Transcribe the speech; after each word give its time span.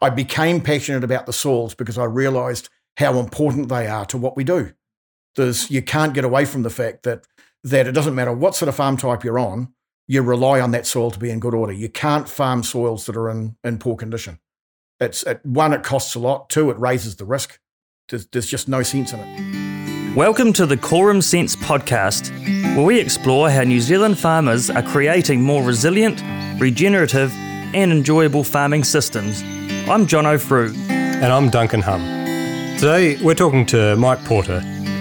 I 0.00 0.10
became 0.10 0.60
passionate 0.60 1.04
about 1.04 1.26
the 1.26 1.32
soils 1.32 1.74
because 1.74 1.96
I 1.96 2.04
realized 2.04 2.68
how 2.98 3.18
important 3.18 3.68
they 3.68 3.86
are 3.86 4.04
to 4.06 4.18
what 4.18 4.36
we 4.36 4.44
do. 4.44 4.72
There's 5.36 5.70
you 5.70 5.82
can't 5.82 6.14
get 6.14 6.24
away 6.24 6.44
from 6.44 6.62
the 6.62 6.70
fact 6.70 7.02
that 7.04 7.24
that 7.64 7.86
it 7.86 7.92
doesn't 7.92 8.14
matter 8.14 8.32
what 8.32 8.54
sort 8.54 8.68
of 8.68 8.74
farm 8.74 8.96
type 8.96 9.24
you're 9.24 9.38
on, 9.38 9.72
you 10.06 10.22
rely 10.22 10.60
on 10.60 10.70
that 10.70 10.86
soil 10.86 11.10
to 11.10 11.18
be 11.18 11.30
in 11.30 11.40
good 11.40 11.54
order. 11.54 11.72
You 11.72 11.88
can't 11.88 12.28
farm 12.28 12.62
soils 12.62 13.06
that 13.06 13.16
are 13.16 13.28
in, 13.28 13.56
in 13.64 13.78
poor 13.78 13.96
condition. 13.96 14.38
It's 15.00 15.22
it, 15.24 15.44
one, 15.44 15.72
it 15.72 15.82
costs 15.82 16.14
a 16.14 16.18
lot. 16.18 16.48
Two, 16.48 16.70
it 16.70 16.78
raises 16.78 17.16
the 17.16 17.24
risk. 17.24 17.58
There's, 18.08 18.26
there's 18.28 18.46
just 18.46 18.68
no 18.68 18.82
sense 18.82 19.12
in 19.12 19.20
it. 19.20 20.14
Welcome 20.14 20.52
to 20.54 20.64
the 20.64 20.76
Quorum 20.76 21.20
Sense 21.20 21.56
podcast, 21.56 22.30
where 22.76 22.86
we 22.86 23.00
explore 23.00 23.50
how 23.50 23.62
New 23.62 23.80
Zealand 23.80 24.18
farmers 24.18 24.70
are 24.70 24.82
creating 24.82 25.42
more 25.42 25.62
resilient, 25.62 26.22
regenerative, 26.60 27.32
and 27.74 27.90
enjoyable 27.90 28.44
farming 28.44 28.84
systems. 28.84 29.42
I'm 29.88 30.04
Jono 30.04 30.40
Frew. 30.40 30.74
And 30.88 31.26
I'm 31.26 31.48
Duncan 31.48 31.80
Hum. 31.80 32.00
Today 32.76 33.22
we're 33.22 33.36
talking 33.36 33.64
to 33.66 33.94
Mike 33.94 34.18
Porter 34.24 34.60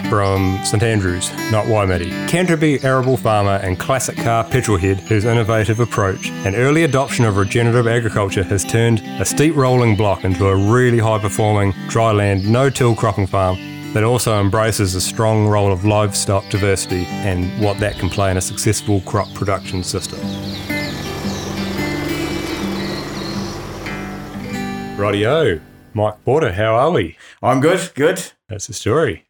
from 0.10 0.60
St 0.64 0.84
Andrews, 0.84 1.32
not 1.52 1.66
Waimate, 1.66 2.30
Canterbury 2.30 2.80
arable 2.84 3.18
farmer 3.18 3.60
and 3.64 3.80
classic 3.80 4.16
car 4.16 4.44
petrolhead 4.44 5.00
whose 5.00 5.26
innovative 5.26 5.80
approach 5.80 6.30
and 6.30 6.56
early 6.56 6.84
adoption 6.84 7.26
of 7.26 7.38
regenerative 7.38 7.88
agriculture 7.88 8.44
has 8.44 8.64
turned 8.64 9.02
a 9.20 9.26
steep 9.26 9.56
rolling 9.56 9.96
block 9.96 10.24
into 10.24 10.48
a 10.48 10.72
really 10.72 11.00
high 11.00 11.18
performing 11.18 11.72
dryland 11.90 12.46
no-till 12.46 12.96
cropping 12.96 13.26
farm 13.26 13.58
that 13.94 14.04
also 14.04 14.40
embraces 14.40 14.94
a 14.94 15.02
strong 15.02 15.48
role 15.48 15.72
of 15.72 15.84
livestock 15.84 16.48
diversity 16.50 17.06
and 17.08 17.60
what 17.60 17.80
that 17.80 17.98
can 17.98 18.08
play 18.08 18.30
in 18.30 18.38
a 18.38 18.42
successful 18.42 19.02
crop 19.02 19.34
production 19.34 19.84
system. 19.84 20.20
Rightio, 24.98 25.60
Mike 25.94 26.24
Porter, 26.24 26.54
how 26.54 26.76
are 26.76 26.90
we? 26.92 27.18
I'm 27.44 27.60
good, 27.60 27.92
good. 27.96 28.32
That's 28.48 28.68
the 28.68 28.74
story. 28.74 29.26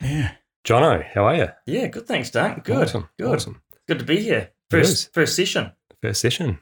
Yeah. 0.00 0.32
Jono, 0.66 1.04
how 1.12 1.26
are 1.26 1.34
you? 1.36 1.48
Yeah, 1.66 1.88
good. 1.88 2.06
Thanks, 2.06 2.30
Dan. 2.30 2.62
Good. 2.64 2.84
Awesome. 2.84 3.10
Good. 3.18 3.34
Awesome. 3.34 3.60
Good 3.86 3.98
to 3.98 4.04
be 4.06 4.20
here. 4.22 4.52
First, 4.70 5.12
first 5.12 5.36
session. 5.36 5.72
First 6.02 6.22
session. 6.22 6.58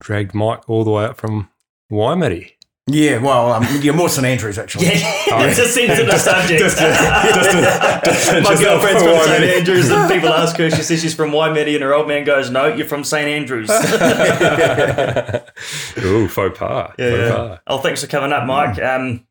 Dragged 0.00 0.34
Mike 0.34 0.68
all 0.70 0.84
the 0.84 0.90
way 0.90 1.04
up 1.04 1.18
from 1.18 1.50
Waimate. 1.90 2.54
Yeah, 2.88 3.18
well, 3.18 3.52
um, 3.52 3.64
you're 3.80 3.94
more 3.94 4.08
St 4.08 4.26
Andrews 4.26 4.58
actually. 4.58 4.86
Yeah, 4.86 4.92
it's 5.46 5.58
a 5.60 5.66
sensitive 5.68 6.20
subject. 6.20 6.58
Just 6.60 6.78
to- 6.78 7.30
just 7.32 7.50
to- 7.52 7.60
just- 8.04 8.32
My 8.42 8.50
just 8.50 8.60
girlfriend's 8.62 9.02
for 9.04 9.08
from 9.10 9.24
St 9.28 9.44
Andrews, 9.44 9.88
and 9.88 10.10
people 10.10 10.30
ask 10.30 10.56
her. 10.56 10.68
She 10.68 10.82
says 10.82 11.00
she's 11.00 11.14
from 11.14 11.30
Waimate, 11.32 11.68
and 11.68 11.82
her 11.84 11.94
old 11.94 12.08
man 12.08 12.24
goes, 12.24 12.50
"No, 12.50 12.66
you're 12.66 12.88
from 12.88 13.04
St 13.04 13.28
Andrews." 13.28 13.70
Ooh, 16.04 16.26
faux 16.28 16.58
pas. 16.58 16.92
Faux 16.98 17.30
pas. 17.30 17.60
Oh, 17.68 17.78
thanks 17.78 18.00
for 18.00 18.08
coming 18.08 18.32
up, 18.32 18.46
Mike. 18.46 18.82
Um, 18.82 19.26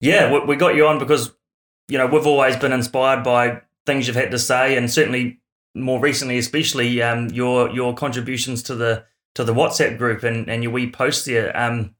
yeah, 0.00 0.30
we, 0.30 0.40
we 0.40 0.56
got 0.56 0.74
you 0.74 0.86
on 0.86 0.98
because 0.98 1.32
you 1.88 1.96
know 1.96 2.06
we've 2.06 2.26
always 2.26 2.54
been 2.56 2.72
inspired 2.72 3.24
by 3.24 3.62
things 3.86 4.06
you've 4.06 4.16
had 4.16 4.30
to 4.32 4.38
say, 4.38 4.76
and 4.76 4.90
certainly 4.90 5.40
more 5.74 6.00
recently, 6.00 6.36
especially 6.36 7.00
um, 7.00 7.28
your 7.30 7.70
your 7.70 7.94
contributions 7.94 8.62
to 8.64 8.74
the 8.74 9.04
to 9.36 9.44
the 9.44 9.54
WhatsApp 9.54 9.96
group 9.96 10.22
and, 10.22 10.50
and 10.50 10.62
your 10.62 10.72
wee 10.72 10.90
posts 10.90 11.24
there. 11.24 11.56
Um, 11.58 11.94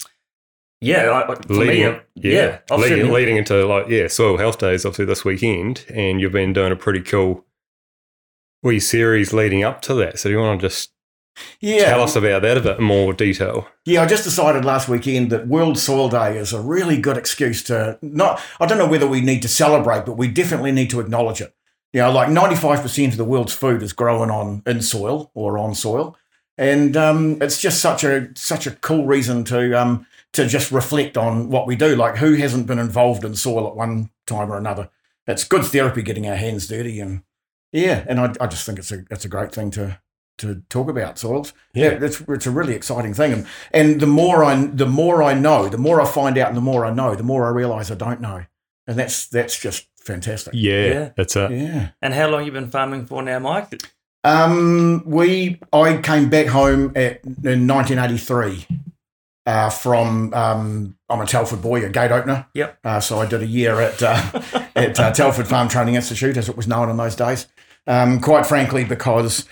yeah, 0.84 1.10
I, 1.10 1.32
I- 1.32 1.34
for 1.36 1.52
Leading, 1.54 1.80
me, 1.82 1.84
uh, 1.86 2.00
yeah, 2.14 2.58
I've 2.70 2.80
leading, 2.80 3.12
leading 3.12 3.36
into 3.36 3.64
like 3.66 3.88
yeah, 3.88 4.08
soil 4.08 4.36
health 4.38 4.58
days 4.58 4.84
obviously 4.84 5.04
this 5.06 5.24
weekend, 5.24 5.84
and 5.92 6.20
you've 6.20 6.32
been 6.32 6.52
doing 6.52 6.72
a 6.72 6.76
pretty 6.76 7.00
cool 7.00 7.44
wee 8.62 8.80
series 8.80 9.32
leading 9.32 9.62
up 9.64 9.82
to 9.82 9.94
that. 9.94 10.18
So 10.18 10.28
do 10.28 10.34
you 10.34 10.40
want 10.40 10.60
to 10.60 10.68
just 10.68 10.90
Yeah. 11.60 11.84
tell 11.86 12.02
us 12.02 12.16
about 12.16 12.42
that 12.42 12.56
a 12.56 12.60
bit 12.60 12.80
more 12.80 13.12
detail? 13.12 13.68
Yeah, 13.84 14.02
I 14.02 14.06
just 14.06 14.24
decided 14.24 14.64
last 14.64 14.88
weekend 14.88 15.30
that 15.30 15.46
World 15.48 15.78
Soil 15.78 16.08
Day 16.08 16.38
is 16.38 16.52
a 16.52 16.60
really 16.60 16.98
good 16.98 17.16
excuse 17.18 17.62
to 17.64 17.98
not, 18.00 18.40
I 18.60 18.66
don't 18.66 18.78
know 18.78 18.88
whether 18.88 19.06
we 19.06 19.20
need 19.20 19.42
to 19.42 19.48
celebrate, 19.48 20.06
but 20.06 20.16
we 20.16 20.28
definitely 20.28 20.72
need 20.72 20.90
to 20.90 21.00
acknowledge 21.00 21.40
it. 21.40 21.54
You 21.92 22.00
know, 22.00 22.10
like 22.10 22.28
95% 22.28 23.08
of 23.08 23.16
the 23.18 23.24
world's 23.24 23.52
food 23.52 23.82
is 23.82 23.92
grown 23.92 24.30
on 24.30 24.62
in 24.66 24.80
soil 24.82 25.30
or 25.34 25.58
on 25.58 25.74
soil. 25.74 26.16
And 26.56 26.96
um, 26.96 27.38
it's 27.42 27.60
just 27.60 27.80
such 27.80 28.04
a 28.04 28.28
such 28.36 28.66
a 28.66 28.70
cool 28.70 29.06
reason 29.06 29.42
to 29.44 29.78
um, 29.80 30.06
to 30.34 30.46
just 30.46 30.70
reflect 30.70 31.16
on 31.16 31.48
what 31.50 31.66
we 31.66 31.76
do. 31.76 31.96
Like 31.96 32.16
who 32.16 32.34
hasn't 32.34 32.66
been 32.66 32.78
involved 32.78 33.24
in 33.24 33.34
soil 33.34 33.66
at 33.68 33.76
one 33.76 34.10
time 34.26 34.52
or 34.52 34.56
another? 34.58 34.90
It's 35.26 35.44
good 35.44 35.64
therapy 35.64 36.02
getting 36.02 36.26
our 36.28 36.36
hands 36.36 36.68
dirty 36.68 37.00
and 37.00 37.22
yeah, 37.72 38.04
and 38.08 38.20
I, 38.20 38.32
I 38.40 38.46
just 38.46 38.64
think 38.66 38.78
it's 38.78 38.92
a 38.92 39.04
it's 39.10 39.24
a 39.24 39.28
great 39.28 39.52
thing 39.52 39.70
to 39.72 39.98
to 40.38 40.62
talk 40.68 40.88
about 40.88 41.18
soils. 41.18 41.52
Yeah. 41.74 41.92
Yeah, 41.92 42.04
it's 42.04 42.20
it's 42.28 42.46
a 42.46 42.50
really 42.50 42.74
exciting 42.74 43.14
thing, 43.14 43.32
and 43.32 43.46
and 43.72 44.00
the 44.00 44.06
more 44.06 44.44
I 44.44 44.66
the 44.66 44.86
more 44.86 45.22
I 45.22 45.34
know, 45.34 45.68
the 45.68 45.78
more 45.78 46.00
I 46.00 46.04
find 46.06 46.38
out, 46.38 46.48
and 46.48 46.56
the 46.56 46.60
more 46.60 46.84
I 46.84 46.92
know, 46.92 47.14
the 47.16 47.22
more 47.24 47.46
I 47.46 47.50
realise 47.50 47.90
I 47.90 47.94
don't 47.96 48.20
know, 48.20 48.44
and 48.86 48.98
that's 48.98 49.26
that's 49.26 49.58
just 49.58 49.88
fantastic. 49.96 50.52
Yeah, 50.54 50.86
Yeah. 50.86 51.10
that's 51.16 51.34
it. 51.36 51.50
Yeah. 51.50 51.88
And 52.02 52.14
how 52.14 52.28
long 52.28 52.44
you 52.44 52.52
been 52.52 52.70
farming 52.70 53.06
for 53.06 53.22
now, 53.22 53.38
Mike? 53.40 53.82
Um, 54.22 55.02
we 55.04 55.60
I 55.72 55.96
came 55.98 56.30
back 56.30 56.46
home 56.46 56.92
at 56.96 57.24
in 57.24 57.66
1983 57.66 58.66
uh, 59.46 59.70
from 59.70 60.32
um, 60.34 60.96
I'm 61.08 61.20
a 61.20 61.26
Telford 61.26 61.62
boy, 61.62 61.84
a 61.84 61.88
gate 61.88 62.10
opener. 62.10 62.46
Yep. 62.54 62.78
Uh, 62.84 63.00
so 63.00 63.18
I 63.18 63.26
did 63.26 63.42
a 63.42 63.46
year 63.46 63.80
at 63.80 64.02
uh, 64.02 64.68
at 64.76 64.98
uh, 64.98 65.12
Telford 65.12 65.46
Farm 65.46 65.68
Training 65.68 65.94
Institute, 65.94 66.36
as 66.36 66.48
it 66.48 66.56
was 66.56 66.66
known 66.66 66.88
in 66.88 66.96
those 66.96 67.16
days. 67.16 67.46
Um, 67.86 68.20
quite 68.20 68.46
frankly, 68.46 68.84
because 68.84 69.46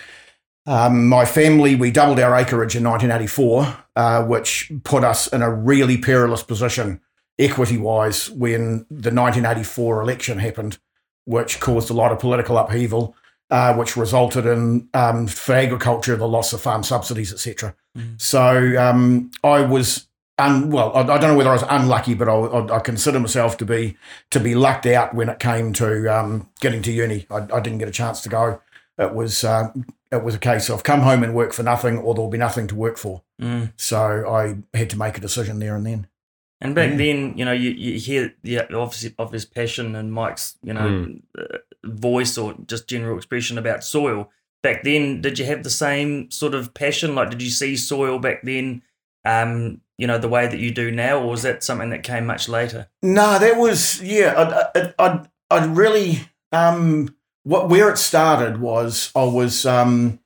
um, 0.67 1.09
my 1.09 1.25
family 1.25 1.75
we 1.75 1.91
doubled 1.91 2.21
our 2.21 2.35
acreage 2.35 2.75
in 2.77 2.85
1984, 2.85 3.77
uh, 3.97 4.25
which 4.25 4.73
put 4.85 5.05
us 5.05 5.27
in 5.29 5.43
a 5.43 5.53
really 5.53 5.99
perilous 5.99 6.43
position 6.43 7.01
equity 7.39 7.77
wise 7.77 8.31
when 8.31 8.87
the 8.91 9.11
1984 9.11 10.03
election 10.03 10.39
happened, 10.39 10.79
which 11.25 11.61
caused 11.61 11.91
a 11.91 11.95
lot 11.95 12.13
of 12.13 12.19
political 12.19 12.57
upheaval 12.57 13.15
uh, 13.53 13.75
which 13.75 13.97
resulted 13.97 14.47
in 14.47 14.89
um, 14.95 15.27
for 15.27 15.53
agriculture 15.55 16.17
the 16.17 16.27
loss 16.27 16.53
of 16.53 16.61
farm 16.61 16.83
subsidies, 16.83 17.33
etc. 17.33 17.75
Mhm. 17.97 18.21
So 18.21 18.43
um, 18.83 19.31
I 19.45 19.61
was 19.61 20.09
un- 20.39 20.71
well, 20.71 20.91
I, 20.97 21.01
I 21.01 21.19
don't 21.19 21.31
know 21.33 21.37
whether 21.37 21.51
I 21.51 21.59
was 21.61 21.65
unlucky, 21.69 22.15
but 22.15 22.29
I, 22.29 22.33
I, 22.33 22.77
I 22.77 22.81
consider 22.81 23.21
myself 23.21 23.57
to 23.59 23.65
be 23.67 23.97
to 24.31 24.41
be 24.41 24.55
lucked 24.55 24.87
out 24.87 25.15
when 25.15 25.29
it 25.29 25.39
came 25.39 25.73
to 25.75 25.89
um, 26.09 26.49
getting 26.61 26.83
to 26.83 26.91
uni. 26.93 27.27
I, 27.31 27.37
I 27.53 27.61
didn't 27.61 27.79
get 27.79 27.89
a 27.89 27.93
chance 28.03 28.23
to 28.23 28.29
go. 28.29 28.61
It 28.99 29.15
was 29.15 29.45
uh, 29.45 29.69
it 30.11 30.23
was 30.25 30.35
a 30.35 30.39
case 30.39 30.71
of 30.71 30.83
come 30.83 31.01
home 31.01 31.23
and 31.23 31.35
work 31.35 31.53
for 31.53 31.63
nothing, 31.63 31.99
or 31.99 32.15
there'll 32.15 32.31
be 32.31 32.39
nothing 32.39 32.67
to 32.69 32.75
work 32.75 32.97
for. 32.99 33.23
Mm. 33.41 33.73
So 33.77 33.99
I 34.29 34.59
had 34.77 34.91
to 34.91 34.99
make 34.99 35.19
a 35.19 35.21
decision 35.21 35.59
there 35.59 35.77
and 35.77 35.85
then. 35.87 36.07
And 36.61 36.75
back 36.77 36.91
Yeah. 36.91 36.97
then, 36.97 37.37
you 37.37 37.45
know, 37.45 37.53
you, 37.53 37.71
you 37.71 37.99
hear 37.99 38.35
the 38.45 38.61
obvious, 38.73 39.13
of 39.19 39.33
his 39.33 39.45
passion 39.45 39.97
and 39.97 40.13
Mike's, 40.13 40.57
you 40.63 40.73
know, 40.73 41.09
uh, 41.37 41.59
voice 41.85 42.39
or 42.39 42.55
just 42.67 42.89
general 42.89 43.17
expression 43.17 43.59
about 43.59 43.85
soil. 43.85 44.31
Back 44.63 44.85
then, 44.85 45.21
did 45.21 45.39
you 45.39 45.45
have 45.47 45.65
the 45.65 45.71
same 45.71 46.31
sort 46.31 46.55
of 46.55 46.73
passion? 46.75 47.15
Like, 47.15 47.31
did 47.31 47.43
you 47.43 47.51
see 47.51 47.77
soil 47.77 48.19
back 48.19 48.43
then, 48.43 48.83
um, 49.25 49.81
you 49.99 50.07
know, 50.07 50.19
the 50.19 50.29
way 50.29 50.47
that 50.47 50.61
you 50.61 50.71
do 50.71 50.91
now, 50.91 51.19
or 51.19 51.31
was 51.31 51.43
that 51.43 51.65
something 51.65 51.91
that 51.91 52.05
came 52.05 52.27
much 52.27 52.49
later? 52.49 52.89
No, 53.03 53.39
that 53.39 53.57
was 53.57 54.01
yeah. 54.03 54.71
I 54.77 54.93
I 54.99 55.27
I 55.51 55.65
really 55.67 56.21
um 56.53 57.15
what 57.45 57.69
where 57.69 57.91
it 57.91 57.99
started 57.99 58.61
was 58.61 59.11
I 59.15 59.25
was 59.25 59.67
um 59.67 60.21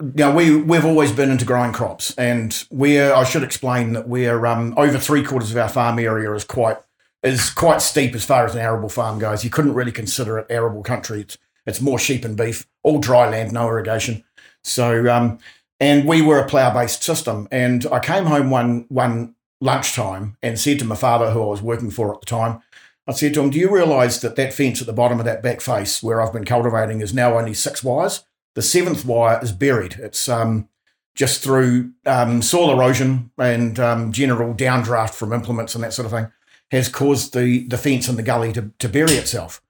you 0.00 0.12
know 0.16 0.34
we 0.34 0.56
we've 0.56 0.84
always 0.84 1.12
been 1.12 1.30
into 1.30 1.44
growing 1.44 1.72
crops 1.72 2.14
and 2.16 2.66
we're 2.70 3.12
I 3.12 3.24
should 3.24 3.42
explain 3.42 3.92
that 3.94 4.08
we're 4.08 4.44
um 4.46 4.74
over 4.76 4.98
three 4.98 5.24
quarters 5.24 5.50
of 5.50 5.56
our 5.56 5.68
farm 5.68 5.98
area 5.98 6.32
is 6.34 6.44
quite 6.44 6.78
is 7.22 7.50
quite 7.50 7.80
steep 7.80 8.14
as 8.14 8.24
far 8.24 8.44
as 8.44 8.54
an 8.54 8.60
arable 8.60 8.88
farm 8.88 9.18
goes. 9.18 9.44
You 9.44 9.50
couldn't 9.50 9.74
really 9.74 9.92
consider 9.92 10.38
it 10.38 10.46
arable 10.50 10.82
country. 10.82 11.20
It's 11.20 11.38
it's 11.64 11.80
more 11.80 11.98
sheep 11.98 12.24
and 12.24 12.36
beef, 12.36 12.66
all 12.82 12.98
dry 12.98 13.28
land, 13.28 13.52
no 13.52 13.68
irrigation. 13.68 14.24
So 14.62 15.10
um 15.12 15.38
and 15.78 16.06
we 16.06 16.22
were 16.22 16.38
a 16.38 16.48
plough 16.48 16.74
based 16.74 17.02
system 17.02 17.48
and 17.50 17.86
I 17.86 18.00
came 18.00 18.24
home 18.24 18.50
one 18.50 18.86
one 18.88 19.34
lunchtime 19.60 20.36
and 20.42 20.58
said 20.58 20.78
to 20.80 20.84
my 20.84 20.96
father, 20.96 21.30
who 21.30 21.42
I 21.42 21.46
was 21.46 21.62
working 21.62 21.90
for 21.90 22.12
at 22.12 22.20
the 22.20 22.26
time, 22.26 22.60
I 23.06 23.12
said 23.12 23.34
to 23.34 23.40
him, 23.40 23.50
Do 23.50 23.58
you 23.58 23.72
realise 23.72 24.20
that 24.20 24.36
that 24.36 24.52
fence 24.52 24.80
at 24.80 24.86
the 24.86 24.92
bottom 24.92 25.18
of 25.18 25.24
that 25.24 25.42
back 25.42 25.60
face 25.60 26.02
where 26.02 26.20
I've 26.20 26.32
been 26.32 26.44
cultivating 26.44 27.00
is 27.00 27.14
now 27.14 27.38
only 27.38 27.54
six 27.54 27.82
wires? 27.82 28.24
The 28.54 28.62
seventh 28.62 29.04
wire 29.04 29.40
is 29.42 29.52
buried. 29.52 29.94
It's 29.94 30.28
um, 30.28 30.68
just 31.14 31.42
through 31.42 31.92
um, 32.06 32.42
soil 32.42 32.72
erosion 32.72 33.30
and 33.38 33.78
um, 33.78 34.12
general 34.12 34.54
downdraft 34.54 35.14
from 35.14 35.32
implements 35.32 35.74
and 35.74 35.82
that 35.84 35.92
sort 35.92 36.06
of 36.06 36.12
thing 36.12 36.30
has 36.72 36.88
caused 36.88 37.34
the, 37.34 37.68
the 37.68 37.78
fence 37.78 38.08
in 38.08 38.16
the 38.16 38.22
gully 38.22 38.52
to, 38.54 38.72
to 38.78 38.88
bury 38.88 39.12
itself. 39.12 39.62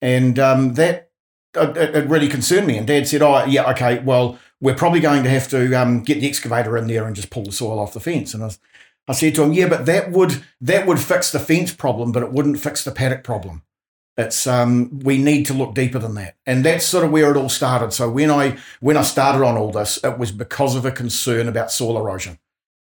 And 0.00 0.38
um, 0.38 0.74
that 0.74 1.10
it, 1.54 1.96
it 1.96 2.08
really 2.08 2.28
concerned 2.28 2.66
me. 2.66 2.76
And 2.76 2.86
Dad 2.86 3.08
said, 3.08 3.22
"Oh, 3.22 3.44
yeah, 3.46 3.70
okay. 3.70 4.00
Well, 4.00 4.38
we're 4.60 4.74
probably 4.74 5.00
going 5.00 5.24
to 5.24 5.30
have 5.30 5.48
to 5.48 5.74
um, 5.74 6.02
get 6.02 6.20
the 6.20 6.28
excavator 6.28 6.76
in 6.76 6.86
there 6.86 7.06
and 7.06 7.16
just 7.16 7.30
pull 7.30 7.44
the 7.44 7.52
soil 7.52 7.80
off 7.80 7.94
the 7.94 8.00
fence." 8.00 8.34
And 8.34 8.42
I, 8.42 8.46
was, 8.46 8.58
I 9.08 9.12
said 9.14 9.34
to 9.36 9.42
him, 9.42 9.54
"Yeah, 9.54 9.68
but 9.68 9.86
that 9.86 10.12
would 10.12 10.44
that 10.60 10.86
would 10.86 11.00
fix 11.00 11.32
the 11.32 11.38
fence 11.38 11.72
problem, 11.72 12.12
but 12.12 12.22
it 12.22 12.32
wouldn't 12.32 12.60
fix 12.60 12.84
the 12.84 12.90
paddock 12.90 13.24
problem. 13.24 13.62
It's 14.16 14.46
um, 14.46 15.00
we 15.00 15.16
need 15.16 15.46
to 15.46 15.54
look 15.54 15.74
deeper 15.74 15.98
than 15.98 16.14
that." 16.16 16.36
And 16.44 16.62
that's 16.62 16.84
sort 16.84 17.04
of 17.04 17.10
where 17.10 17.30
it 17.30 17.38
all 17.38 17.48
started. 17.48 17.94
So 17.94 18.10
when 18.10 18.30
I 18.30 18.58
when 18.80 18.98
I 18.98 19.02
started 19.02 19.42
on 19.42 19.56
all 19.56 19.72
this, 19.72 19.98
it 20.04 20.18
was 20.18 20.32
because 20.32 20.76
of 20.76 20.84
a 20.84 20.90
concern 20.90 21.48
about 21.48 21.72
soil 21.72 21.96
erosion, 21.96 22.38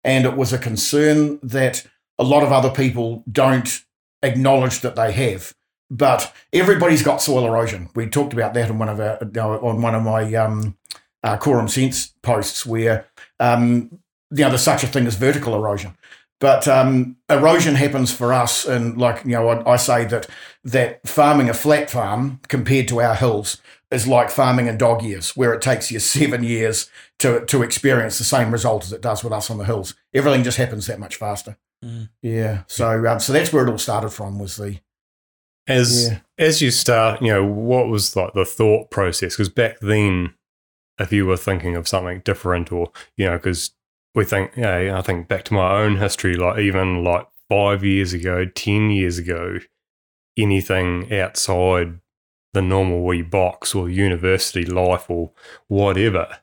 and 0.03 0.25
it 0.25 0.37
was 0.37 0.53
a 0.53 0.59
concern 0.59 1.39
that 1.45 1.87
a 2.19 2.25
lot 2.25 2.43
of 2.43 2.53
other 2.53 2.71
people 2.71 3.23
don't 3.31 3.85
acknowledge 4.23 4.81
that 4.81 4.97
they 4.97 5.13
have. 5.13 5.55
But 5.91 6.33
everybody's 6.53 7.03
got 7.03 7.23
soil 7.23 7.47
erosion. 7.47 7.91
We 7.95 8.07
talked 8.07 8.33
about 8.33 8.55
that 8.55 8.71
in 8.71 8.79
one 8.79 8.89
of 8.89 9.01
our 9.01 9.65
on 9.65 9.83
one 9.83 9.95
of 9.95 10.03
my 10.03 10.35
um, 10.35 10.77
uh, 11.23 11.37
Quorum 11.37 11.69
Sense 11.69 12.15
posts, 12.23 12.65
where 12.65 13.07
um, 13.39 14.01
you 14.31 14.45
know 14.45 14.49
there's 14.49 14.63
such 14.63 14.83
a 14.83 14.87
thing 14.87 15.07
as 15.07 15.17
vertical 15.17 15.55
erosion. 15.55 15.97
But 16.41 16.67
um, 16.67 17.17
erosion 17.31 17.75
happens 17.75 18.13
for 18.13 18.33
us, 18.33 18.67
and 18.67 18.99
like 18.99 19.25
you 19.25 19.33
know, 19.33 19.49
I, 19.49 19.75
I, 19.75 19.77
say 19.77 20.05
that 20.07 20.29
that 20.65 21.07
farming 21.07 21.49
a 21.49 21.55
flat 21.55 21.91
farm 21.91 22.41
compared 22.49 22.89
to 22.89 23.01
our 23.01 23.15
hills 23.15 23.59
is 23.91 24.09
like 24.09 24.31
farming 24.31 24.67
in 24.67 24.77
dog 24.77 25.03
years, 25.03 25.37
where 25.37 25.55
it 25.55 25.63
takes 25.63 25.91
you 25.91 25.99
seven 26.01 26.43
years 26.43 26.91
to 27.21 27.45
to 27.47 27.63
experience 27.63 28.19
the 28.19 28.25
same 28.25 28.51
result 28.51 28.85
as 28.85 28.93
it 28.93 29.01
does 29.01 29.23
with 29.23 29.33
us 29.33 29.51
on 29.51 29.59
the 29.59 29.65
hills. 29.65 29.95
Everything 30.13 30.43
just 30.43 30.59
happens 30.59 30.87
that 30.87 30.99
much 30.99 31.17
faster. 31.17 31.57
Mm. 31.85 32.09
Yeah, 32.23 32.63
so 32.67 33.07
um, 33.07 33.21
so 33.21 33.33
that's 33.33 33.53
where 33.53 33.67
it 33.67 33.71
all 33.71 33.79
started 33.79 34.11
from. 34.11 34.39
Was 34.39 34.57
the 34.57 34.79
as 35.67 36.09
yeah. 36.09 36.19
as 36.39 36.63
you 36.63 36.71
start, 36.71 37.21
you 37.21 37.29
know, 37.29 37.45
what 37.45 37.89
was 37.89 38.17
like 38.17 38.33
the 38.33 38.45
thought 38.45 38.91
process? 38.91 39.35
Because 39.35 39.49
back 39.49 39.81
then, 39.81 40.35
if 40.99 41.13
you 41.13 41.27
were 41.27 41.37
thinking 41.37 41.77
of 41.77 41.89
something 41.89 42.21
different, 42.25 42.73
or 42.73 42.91
you 43.17 43.27
know, 43.27 43.37
because 43.37 43.73
we 44.15 44.25
think, 44.25 44.53
yeah, 44.57 44.97
I 44.97 45.03
think 45.03 45.29
back 45.29 45.45
to 45.45 45.55
my 45.55 45.81
own 45.81 45.97
history, 45.97 46.37
like 46.37 46.59
even 46.59 47.03
like 47.03 47.27
five 47.49 47.85
years 47.85 48.13
ago, 48.13 48.45
10 48.45 48.91
years 48.91 49.19
ago, 49.19 49.59
anything 50.37 51.13
outside 51.13 51.99
the 52.53 52.63
normal 52.63 53.03
wee 53.03 53.23
box 53.23 53.75
or 53.75 53.89
university 53.89 54.65
life 54.65 55.11
or 55.11 55.33
whatever, 55.67 56.39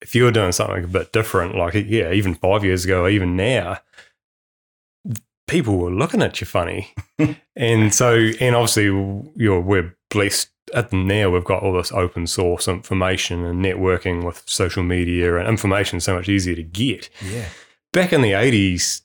if 0.00 0.14
you 0.14 0.24
were 0.24 0.30
doing 0.30 0.52
something 0.52 0.84
a 0.84 0.88
bit 0.88 1.12
different, 1.12 1.54
like, 1.54 1.74
yeah, 1.74 2.10
even 2.12 2.34
five 2.34 2.64
years 2.64 2.84
ago, 2.84 3.06
even 3.06 3.36
now, 3.36 3.78
people 5.50 5.76
were 5.76 5.90
looking 5.90 6.22
at 6.22 6.40
you 6.40 6.46
funny. 6.46 6.94
and 7.56 7.92
so, 7.92 8.30
and 8.40 8.54
obviously, 8.54 8.84
you're, 8.84 9.60
we're 9.60 9.96
blessed 10.08 10.48
at 10.72 10.92
now 10.92 11.30
we've 11.30 11.44
got 11.44 11.64
all 11.64 11.72
this 11.72 11.90
open 11.90 12.26
source 12.28 12.68
information 12.68 13.44
and 13.44 13.64
networking 13.64 14.24
with 14.24 14.42
social 14.46 14.84
media 14.84 15.36
and 15.36 15.48
information 15.48 15.98
so 15.98 16.14
much 16.14 16.28
easier 16.28 16.54
to 16.54 16.62
get. 16.62 17.10
Yeah. 17.24 17.46
Back 17.92 18.12
in 18.12 18.22
the 18.22 18.34
eighties, 18.34 19.02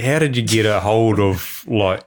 how 0.00 0.18
did 0.18 0.36
you 0.36 0.42
get 0.42 0.64
a 0.64 0.80
hold 0.80 1.20
of 1.20 1.64
like 1.68 2.04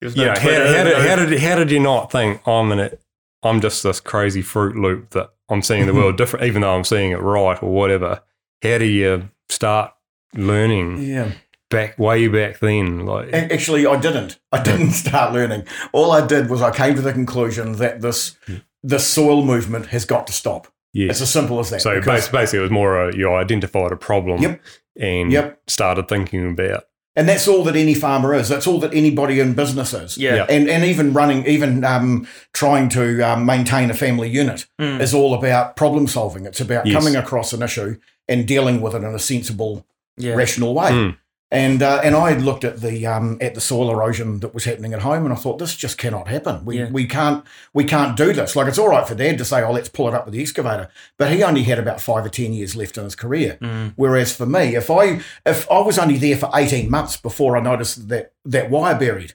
no 0.00 0.08
you 0.08 0.24
know, 0.24 0.30
how, 0.30 0.38
how, 0.38 0.84
did, 0.84 0.96
how, 0.96 1.16
did, 1.16 1.40
how 1.40 1.56
did 1.56 1.70
you 1.70 1.80
not 1.80 2.10
think 2.10 2.40
oh, 2.46 2.60
I'm 2.60 2.72
in 2.72 2.78
it 2.78 3.02
I'm 3.42 3.60
just 3.60 3.82
this 3.82 4.00
crazy 4.00 4.40
fruit 4.40 4.76
loop 4.76 5.10
that 5.10 5.30
I'm 5.50 5.60
seeing 5.60 5.86
the 5.86 5.94
world 5.94 6.16
different 6.16 6.46
even 6.46 6.62
though 6.62 6.74
I'm 6.74 6.84
seeing 6.84 7.10
it 7.10 7.20
right 7.20 7.62
or 7.62 7.70
whatever. 7.70 8.22
How 8.62 8.78
do 8.78 8.86
you 8.86 9.28
start 9.50 9.92
learning? 10.34 11.02
Yeah 11.02 11.32
back 11.70 11.98
way 11.98 12.28
back 12.28 12.58
then. 12.60 13.06
Like 13.06 13.32
actually, 13.32 13.86
I 13.86 13.98
didn't. 13.98 14.38
I 14.52 14.62
didn't 14.62 14.90
start 15.04 15.32
learning. 15.32 15.66
All 15.92 16.12
I 16.12 16.26
did 16.26 16.50
was 16.50 16.62
I 16.62 16.70
came 16.70 16.94
to 16.94 17.02
the 17.02 17.12
conclusion 17.12 17.72
that 17.72 18.00
this 18.00 18.36
the 18.82 18.98
soil 18.98 19.44
movement 19.44 19.86
has 19.86 20.04
got 20.04 20.26
to 20.26 20.32
stop. 20.32 20.68
Yeah. 20.92 21.10
It's 21.10 21.20
as 21.20 21.30
simple 21.30 21.58
as 21.58 21.70
that. 21.70 21.82
So 21.82 22.00
basically, 22.00 22.58
it 22.58 22.62
was 22.62 22.70
more 22.70 23.08
a, 23.08 23.16
you 23.16 23.32
identified 23.34 23.90
a 23.90 23.96
problem 23.96 24.40
yep. 24.40 24.62
and 24.98 25.32
yep. 25.32 25.60
started 25.66 26.08
thinking 26.08 26.52
about. 26.52 26.84
And 27.16 27.28
that's 27.28 27.46
all 27.46 27.62
that 27.64 27.76
any 27.76 27.94
farmer 27.94 28.34
is. 28.34 28.48
That's 28.48 28.66
all 28.66 28.80
that 28.80 28.92
anybody 28.92 29.38
in 29.38 29.54
business 29.54 29.92
is. 29.92 30.18
Yeah. 30.18 30.46
And 30.48 30.68
and 30.68 30.84
even 30.84 31.12
running, 31.12 31.46
even 31.46 31.84
um, 31.84 32.26
trying 32.52 32.88
to 32.90 33.20
um, 33.22 33.46
maintain 33.46 33.90
a 33.90 33.94
family 33.94 34.28
unit 34.28 34.66
mm. 34.80 35.00
is 35.00 35.14
all 35.14 35.34
about 35.34 35.76
problem 35.76 36.06
solving. 36.08 36.44
It's 36.44 36.60
about 36.60 36.86
yes. 36.86 36.94
coming 36.94 37.14
across 37.14 37.52
an 37.52 37.62
issue 37.62 37.98
and 38.28 38.48
dealing 38.48 38.80
with 38.80 38.94
it 38.94 39.04
in 39.04 39.14
a 39.14 39.18
sensible, 39.18 39.86
yeah. 40.16 40.34
rational 40.34 40.74
way. 40.74 40.90
Mm. 40.90 41.16
And 41.50 41.82
uh, 41.82 42.00
and 42.02 42.16
I 42.16 42.30
had 42.30 42.42
looked 42.42 42.64
at 42.64 42.80
the 42.80 43.06
um, 43.06 43.38
at 43.40 43.54
the 43.54 43.60
soil 43.60 43.90
erosion 43.90 44.40
that 44.40 44.54
was 44.54 44.64
happening 44.64 44.92
at 44.92 45.02
home, 45.02 45.24
and 45.24 45.32
I 45.32 45.36
thought 45.36 45.58
this 45.58 45.76
just 45.76 45.98
cannot 45.98 46.26
happen. 46.26 46.64
We, 46.64 46.78
yeah. 46.78 46.90
we 46.90 47.06
can't 47.06 47.44
we 47.72 47.84
can't 47.84 48.16
do 48.16 48.32
this. 48.32 48.56
Like 48.56 48.66
it's 48.66 48.78
all 48.78 48.88
right 48.88 49.06
for 49.06 49.14
Dad 49.14 49.38
to 49.38 49.44
say, 49.44 49.62
"Oh, 49.62 49.70
let's 49.70 49.88
pull 49.88 50.08
it 50.08 50.14
up 50.14 50.24
with 50.24 50.34
the 50.34 50.40
excavator," 50.40 50.88
but 51.16 51.30
he 51.30 51.44
only 51.44 51.62
had 51.62 51.78
about 51.78 52.00
five 52.00 52.24
or 52.24 52.28
ten 52.28 52.52
years 52.52 52.74
left 52.74 52.98
in 52.98 53.04
his 53.04 53.14
career. 53.14 53.58
Mm. 53.60 53.92
Whereas 53.94 54.34
for 54.34 54.46
me, 54.46 54.74
if 54.74 54.90
I 54.90 55.20
if 55.46 55.70
I 55.70 55.80
was 55.80 55.98
only 55.98 56.16
there 56.16 56.36
for 56.36 56.50
eighteen 56.54 56.90
months 56.90 57.16
before 57.16 57.56
I 57.56 57.60
noticed 57.60 58.08
that 58.08 58.32
that 58.44 58.68
wire 58.70 58.98
buried, 58.98 59.34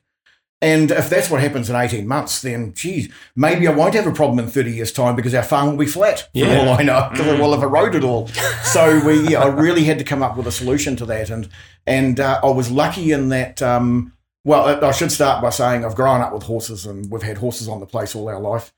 and 0.61 0.91
if 0.91 1.09
that's 1.09 1.29
what 1.29 1.41
happens 1.41 1.69
in 1.69 1.75
18 1.75 2.05
months, 2.05 2.41
then 2.41 2.73
geez, 2.73 3.09
maybe 3.33 3.65
I 3.65 3.71
won't 3.71 3.93
have 3.93 4.07
a 4.07 4.11
problem 4.11 4.39
in 4.39 4.51
30 4.51 4.71
years' 4.71 4.91
time 4.91 5.15
because 5.15 5.33
our 5.33 5.43
farm 5.43 5.69
will 5.69 5.77
be 5.77 5.85
flat, 5.85 6.19
for 6.19 6.27
yeah. 6.33 6.59
all 6.59 6.69
I 6.77 6.83
know, 6.83 7.07
because 7.11 7.27
mm. 7.27 7.35
it 7.35 7.41
will 7.41 7.53
have 7.53 7.63
eroded 7.63 8.03
all. 8.03 8.27
so 8.63 8.99
we, 9.05 9.29
yeah, 9.29 9.41
I 9.41 9.47
really 9.47 9.85
had 9.85 9.97
to 9.99 10.03
come 10.03 10.21
up 10.21 10.35
with 10.35 10.47
a 10.47 10.51
solution 10.51 10.97
to 10.97 11.05
that. 11.05 11.29
And 11.29 11.47
and 11.87 12.19
uh, 12.19 12.41
I 12.43 12.49
was 12.49 12.69
lucky 12.69 13.13
in 13.13 13.29
that, 13.29 13.61
um, 13.61 14.11
well, 14.43 14.83
I 14.83 14.91
should 14.91 15.13
start 15.13 15.41
by 15.41 15.49
saying 15.49 15.85
I've 15.85 15.95
grown 15.95 16.21
up 16.21 16.33
with 16.33 16.43
horses 16.43 16.85
and 16.85 17.09
we've 17.09 17.23
had 17.23 17.37
horses 17.37 17.69
on 17.69 17.79
the 17.79 17.85
place 17.85 18.13
all 18.13 18.27
our 18.27 18.39
life, 18.39 18.73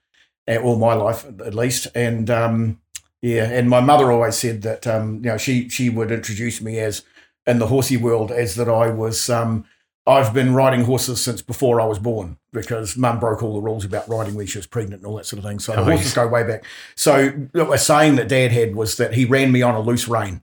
eh, 0.47 0.57
all 0.57 0.77
my 0.77 0.93
life 0.93 1.25
at 1.25 1.55
least. 1.55 1.87
And 1.95 2.29
um, 2.29 2.79
yeah, 3.23 3.45
and 3.45 3.69
my 3.69 3.79
mother 3.79 4.11
always 4.11 4.37
said 4.37 4.61
that, 4.61 4.85
um, 4.85 5.15
you 5.15 5.31
know, 5.31 5.37
she, 5.37 5.67
she 5.67 5.89
would 5.89 6.11
introduce 6.11 6.61
me 6.61 6.79
as, 6.79 7.03
in 7.47 7.57
the 7.57 7.67
horsey 7.67 7.97
world, 7.97 8.31
as 8.31 8.53
that 8.55 8.69
I 8.69 8.89
was 8.89 9.29
um, 9.29 9.65
I've 10.07 10.33
been 10.33 10.55
riding 10.55 10.85
horses 10.85 11.21
since 11.21 11.41
before 11.41 11.79
I 11.79 11.85
was 11.85 11.99
born 11.99 12.37
because 12.51 12.97
mum 12.97 13.19
broke 13.19 13.43
all 13.43 13.53
the 13.53 13.61
rules 13.61 13.85
about 13.85 14.09
riding 14.09 14.33
when 14.33 14.47
she 14.47 14.57
was 14.57 14.65
pregnant 14.65 15.01
and 15.01 15.05
all 15.05 15.17
that 15.17 15.27
sort 15.27 15.37
of 15.37 15.45
thing. 15.45 15.59
So 15.59 15.73
the 15.73 15.81
oh, 15.81 15.83
horses 15.83 16.13
go 16.13 16.27
way 16.27 16.43
back. 16.43 16.65
So 16.95 17.47
a 17.53 17.77
saying 17.77 18.15
that 18.15 18.27
dad 18.27 18.51
had 18.51 18.75
was 18.75 18.97
that 18.97 19.13
he 19.13 19.25
ran 19.25 19.51
me 19.51 19.61
on 19.61 19.75
a 19.75 19.79
loose 19.79 20.07
rein. 20.07 20.41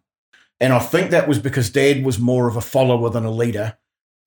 And 0.61 0.73
I 0.73 0.79
think 0.79 1.11
that 1.11 1.29
was 1.29 1.39
because 1.39 1.71
dad 1.71 2.05
was 2.05 2.19
more 2.19 2.49
of 2.49 2.57
a 2.57 2.61
follower 2.61 3.11
than 3.11 3.25
a 3.25 3.31
leader. 3.31 3.77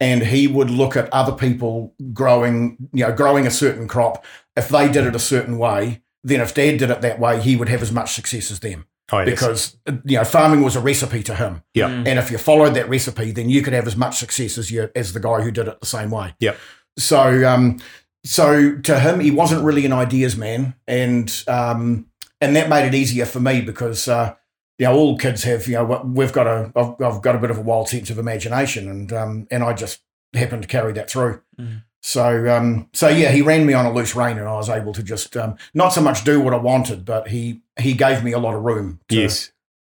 And 0.01 0.23
he 0.23 0.47
would 0.47 0.69
look 0.69 0.97
at 0.97 1.13
other 1.13 1.33
people 1.33 1.93
growing, 2.11 2.89
you 2.91 3.05
know, 3.05 3.13
growing 3.13 3.45
a 3.45 3.51
certain 3.51 3.87
crop. 3.87 4.25
If 4.57 4.67
they 4.67 4.91
did 4.91 5.05
it 5.05 5.15
a 5.15 5.19
certain 5.19 5.57
way, 5.57 6.01
then 6.23 6.41
if 6.41 6.53
dad 6.53 6.77
did 6.77 6.89
it 6.89 7.01
that 7.01 7.19
way, 7.19 7.39
he 7.39 7.55
would 7.55 7.69
have 7.69 7.81
as 7.81 7.91
much 7.91 8.13
success 8.13 8.51
as 8.51 8.59
them. 8.59 8.85
Oh, 9.11 9.19
yes. 9.19 9.29
Because 9.29 9.77
you 10.05 10.17
know, 10.17 10.23
farming 10.23 10.63
was 10.63 10.75
a 10.75 10.79
recipe 10.79 11.21
to 11.23 11.35
him. 11.35 11.63
Yeah. 11.73 11.89
Mm. 11.89 12.07
And 12.07 12.19
if 12.19 12.31
you 12.31 12.37
followed 12.37 12.75
that 12.75 12.87
recipe, 12.89 13.31
then 13.31 13.49
you 13.49 13.61
could 13.61 13.73
have 13.73 13.87
as 13.87 13.95
much 13.95 14.17
success 14.17 14.57
as 14.57 14.71
you 14.71 14.89
as 14.95 15.13
the 15.13 15.19
guy 15.19 15.41
who 15.41 15.51
did 15.51 15.67
it 15.67 15.79
the 15.79 15.85
same 15.85 16.11
way. 16.11 16.33
Yeah. 16.39 16.55
So 16.97 17.47
um, 17.47 17.79
so 18.23 18.77
to 18.77 18.99
him, 18.99 19.19
he 19.19 19.31
wasn't 19.31 19.63
really 19.63 19.85
an 19.85 19.93
ideas 19.93 20.37
man, 20.37 20.75
and 20.87 21.43
um, 21.47 22.07
and 22.39 22.55
that 22.55 22.69
made 22.69 22.87
it 22.87 22.95
easier 22.95 23.25
for 23.25 23.39
me 23.39 23.61
because 23.61 24.07
uh, 24.07 24.35
you 24.77 24.85
know 24.85 24.93
all 24.93 25.17
kids 25.17 25.43
have 25.43 25.67
you 25.67 25.73
know 25.73 26.01
we've 26.05 26.33
got 26.33 26.47
a 26.47 26.71
I've, 26.75 27.01
I've 27.01 27.21
got 27.21 27.35
a 27.35 27.39
bit 27.39 27.51
of 27.51 27.57
a 27.57 27.61
wild 27.61 27.89
sense 27.89 28.09
of 28.09 28.17
imagination, 28.17 28.87
and 28.89 29.11
um, 29.13 29.47
and 29.51 29.63
I 29.63 29.73
just 29.73 30.01
happened 30.33 30.61
to 30.61 30.67
carry 30.67 30.93
that 30.93 31.09
through. 31.09 31.41
Mm. 31.59 31.83
So, 32.01 32.49
um, 32.55 32.89
so 32.93 33.07
yeah, 33.07 33.31
he 33.31 33.41
ran 33.41 33.65
me 33.65 33.73
on 33.73 33.85
a 33.85 33.93
loose 33.93 34.15
rein, 34.15 34.39
and 34.39 34.47
I 34.47 34.55
was 34.55 34.69
able 34.69 34.91
to 34.93 35.03
just 35.03 35.37
um, 35.37 35.55
not 35.73 35.89
so 35.89 36.01
much 36.01 36.23
do 36.23 36.41
what 36.41 36.53
I 36.53 36.57
wanted, 36.57 37.05
but 37.05 37.27
he 37.27 37.61
he 37.79 37.93
gave 37.93 38.23
me 38.23 38.31
a 38.31 38.39
lot 38.39 38.55
of 38.55 38.63
room. 38.63 38.99
To, 39.09 39.15
yes, 39.15 39.51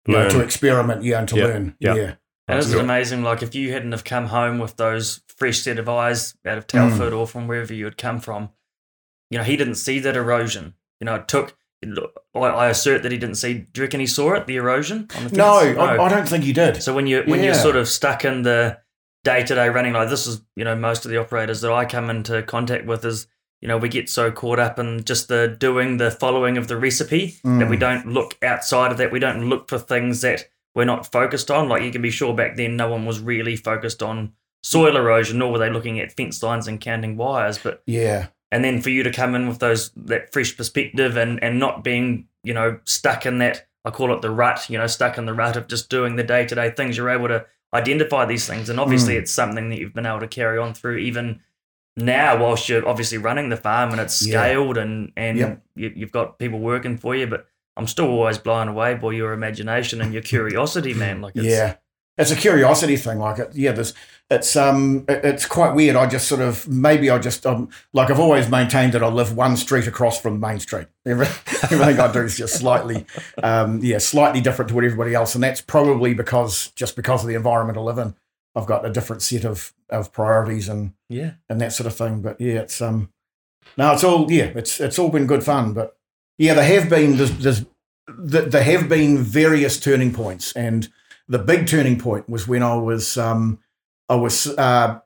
you 0.06 0.14
know, 0.14 0.30
to 0.30 0.42
experiment, 0.42 1.04
yeah, 1.04 1.20
and 1.20 1.30
to 1.30 1.38
yep. 1.38 1.48
learn, 1.48 1.76
yep. 1.80 1.98
yeah. 1.98 2.16
And 2.48 2.60
this 2.60 2.68
is 2.68 2.74
amazing. 2.74 3.24
Like 3.24 3.42
if 3.42 3.56
you 3.56 3.72
hadn't 3.72 3.94
have 3.94 4.04
come 4.04 4.28
home 4.28 4.60
with 4.60 4.76
those 4.76 5.22
fresh 5.28 5.60
set 5.60 5.80
of 5.80 5.88
eyes 5.88 6.36
out 6.46 6.58
of 6.58 6.68
Telford 6.68 7.14
mm. 7.14 7.18
or 7.18 7.26
from 7.26 7.48
wherever 7.48 7.74
you 7.74 7.86
had 7.86 7.98
come 7.98 8.20
from, 8.20 8.50
you 9.30 9.38
know, 9.38 9.46
he 9.46 9.56
didn't 9.56 9.76
see 9.76 10.00
that 10.00 10.18
erosion. 10.18 10.74
You 11.00 11.06
know, 11.06 11.16
it 11.16 11.28
took. 11.28 11.58
I 12.34 12.70
assert 12.70 13.04
that 13.04 13.12
he 13.12 13.18
didn't 13.18 13.36
see. 13.36 13.54
Do 13.54 13.82
you 13.82 13.84
reckon 13.84 14.00
he 14.00 14.08
saw 14.08 14.34
it, 14.34 14.48
the 14.48 14.56
erosion 14.56 15.08
on 15.18 15.28
the? 15.28 15.36
No, 15.36 15.74
no. 15.74 15.82
I, 15.82 16.06
I, 16.06 16.10
don't 16.10 16.28
think 16.28 16.46
he 16.46 16.54
did. 16.54 16.82
So 16.82 16.94
when 16.94 17.08
you 17.08 17.24
when 17.26 17.40
yeah. 17.40 17.48
you're 17.48 17.56
sort 17.56 17.76
of 17.76 17.90
stuck 17.90 18.24
in 18.24 18.44
the 18.44 18.78
day 19.24 19.44
to 19.44 19.56
day 19.56 19.70
running. 19.70 19.94
Like 19.94 20.10
this 20.10 20.28
is 20.28 20.42
you 20.56 20.64
know 20.64 20.76
most 20.76 21.06
of 21.06 21.12
the 21.12 21.18
operators 21.18 21.62
that 21.62 21.72
I 21.72 21.86
come 21.86 22.10
into 22.10 22.44
contact 22.44 22.86
with 22.86 23.06
is 23.06 23.28
you 23.62 23.68
know 23.68 23.78
we 23.78 23.90
get 23.90 24.10
so 24.10 24.32
caught 24.32 24.60
up 24.60 24.80
in 24.80 25.04
just 25.04 25.28
the 25.28 25.48
doing 25.48 25.98
the 25.98 26.12
following 26.12 26.58
of 26.58 26.68
the 26.68 26.78
recipe 26.78 27.36
mm. 27.46 27.60
that 27.60 27.70
we 27.70 27.78
don't 27.78 28.08
look 28.08 28.38
outside 28.44 28.92
of 28.92 28.98
that. 28.98 29.12
We 29.12 29.20
don't 29.20 29.50
look 29.50 29.70
for 29.70 29.80
things 29.80 30.22
that 30.22 30.48
we're 30.76 30.86
not 30.86 31.12
focused 31.12 31.50
on. 31.52 31.70
Like 31.70 31.84
you 31.84 31.92
can 31.92 32.02
be 32.02 32.10
sure 32.10 32.34
back 32.34 32.56
then 32.56 32.76
no 32.76 32.90
one 32.90 33.06
was 33.06 33.20
really 33.20 33.56
focused 33.56 34.04
on 34.04 34.34
soil 34.64 34.96
erosion 34.96 35.40
nor 35.40 35.52
were 35.52 35.60
they 35.60 35.70
looking 35.70 36.00
at 36.00 36.14
fence 36.14 36.42
lines 36.42 36.68
and 36.68 36.80
counting 36.80 37.18
wires. 37.18 37.58
But 37.58 37.84
yeah. 37.86 38.28
and 38.52 38.64
then 38.64 38.82
for 38.82 38.90
you 38.90 39.04
to 39.04 39.12
come 39.12 39.36
in 39.36 39.48
with 39.48 39.60
those 39.60 39.92
that 39.96 40.32
fresh 40.34 40.56
perspective 40.56 41.18
and 41.18 41.42
and 41.44 41.60
not 41.60 41.84
being 41.84 42.28
you 42.44 42.54
know 42.54 42.80
stuck 42.86 43.26
in 43.26 43.38
that 43.40 43.68
I 43.86 43.92
call 43.92 44.14
it 44.14 44.22
the 44.22 44.30
rut 44.30 44.70
you 44.70 44.78
know 44.78 44.88
stuck 44.88 45.18
in 45.18 45.26
the 45.26 45.34
rut 45.34 45.56
of 45.56 45.68
just 45.68 45.90
doing 45.90 46.16
the 46.16 46.24
day 46.24 46.46
to 46.46 46.56
day 46.56 46.70
things 46.70 46.98
you're 46.98 47.10
able 47.10 47.28
to 47.30 47.46
identify 47.74 48.26
these 48.26 48.48
things. 48.48 48.70
And 48.70 48.80
obviously, 48.80 49.16
mm. 49.16 49.20
it's 49.20 49.32
something 49.32 49.70
that 49.70 49.80
you've 49.80 49.94
been 49.94 50.06
able 50.06 50.20
to 50.20 50.28
carry 50.28 50.60
on 50.60 50.74
through 50.74 50.98
even 50.98 51.42
now, 51.96 52.40
whilst 52.42 52.70
you're 52.70 52.88
obviously 52.88 53.18
running 53.18 53.50
the 53.50 53.58
farm 53.58 53.92
and 53.92 54.00
it's 54.00 54.16
scaled 54.16 54.78
yeah. 54.78 54.84
and 54.84 55.12
and 55.16 55.38
yep. 55.38 55.62
you, 55.76 55.94
you've 55.96 56.12
got 56.12 56.40
people 56.40 56.60
working 56.60 56.98
for 56.98 57.16
you. 57.16 57.28
But 57.28 57.48
I'm 57.76 57.88
still 57.88 58.08
always 58.08 58.38
blown 58.38 58.68
away 58.68 58.96
by 58.96 59.12
your 59.12 59.34
imagination 59.34 60.02
and 60.02 60.14
your 60.14 60.22
curiosity, 60.22 60.94
man. 60.94 61.22
Like, 61.22 61.36
it's, 61.36 61.46
yeah, 61.46 61.76
it's 62.18 62.32
a 62.32 62.36
curiosity 62.36 62.96
thing. 62.98 63.20
Like, 63.20 63.40
it, 63.40 63.56
yeah, 63.56 63.72
there's 63.72 63.94
it's 64.30 64.56
um 64.56 65.06
it's 65.08 65.46
quite 65.46 65.74
weird. 65.76 65.96
I 65.96 66.08
just 66.08 66.28
sort 66.28 66.42
of 66.42 66.68
maybe 66.68 67.10
I 67.10 67.20
just 67.20 67.46
um 67.46 67.70
like 67.92 68.10
I've 68.10 68.20
always 68.20 68.50
maintained 68.50 68.94
that 68.94 69.04
I 69.04 69.08
live 69.08 69.36
one 69.36 69.58
street 69.58 69.86
across 69.88 70.20
from 70.20 70.40
Main 70.40 70.60
Street. 70.60 70.88
everything 71.06 72.00
I 72.00 72.12
do 72.12 72.22
is 72.22 72.38
just 72.38 72.56
slightly 72.56 73.06
um 73.42 73.80
yeah 73.84 73.98
slightly 73.98 74.42
different 74.42 74.70
to 74.70 74.76
what 74.76 74.84
everybody 74.86 75.14
else, 75.14 75.36
and 75.36 75.44
that's 75.44 75.62
probably 75.62 76.14
because 76.14 76.70
just 76.76 76.96
because 76.96 77.22
of 77.24 77.28
the 77.28 77.36
environment 77.36 77.78
I 77.78 77.82
live 77.82 77.98
in. 77.98 78.16
I've 78.56 78.68
got 78.68 78.86
a 78.86 78.92
different 78.92 79.22
set 79.24 79.46
of 79.46 79.74
of 79.90 80.14
priorities 80.14 80.70
and 80.70 80.94
Yeah. 81.10 81.32
and 81.50 81.60
that 81.62 81.74
sort 81.74 81.88
of 81.88 81.96
thing. 81.96 82.22
But 82.22 82.40
yeah, 82.40 82.60
it's 82.60 82.82
um, 82.82 83.10
no, 83.78 83.92
it's 83.94 84.04
all 84.04 84.32
yeah, 84.32 84.52
it's 84.56 84.80
it's 84.80 85.00
all 85.00 85.10
been 85.10 85.26
good 85.28 85.44
fun. 85.44 85.74
But 85.74 85.98
yeah, 86.38 86.54
there 86.54 86.64
have 86.80 86.90
been 86.90 87.18
there's, 87.18 87.38
there's 87.40 87.66
there 88.08 88.64
have 88.64 88.88
been 88.90 89.18
various 89.20 89.80
turning 89.80 90.14
points, 90.14 90.52
and 90.54 90.88
the 91.28 91.40
big 91.40 91.68
turning 91.68 92.00
point 92.00 92.30
was 92.30 92.48
when 92.48 92.64
I 92.64 92.76
was 92.76 93.18
um, 93.18 93.60
I 94.10 94.16
was 94.16 94.48
uh, 94.48 95.00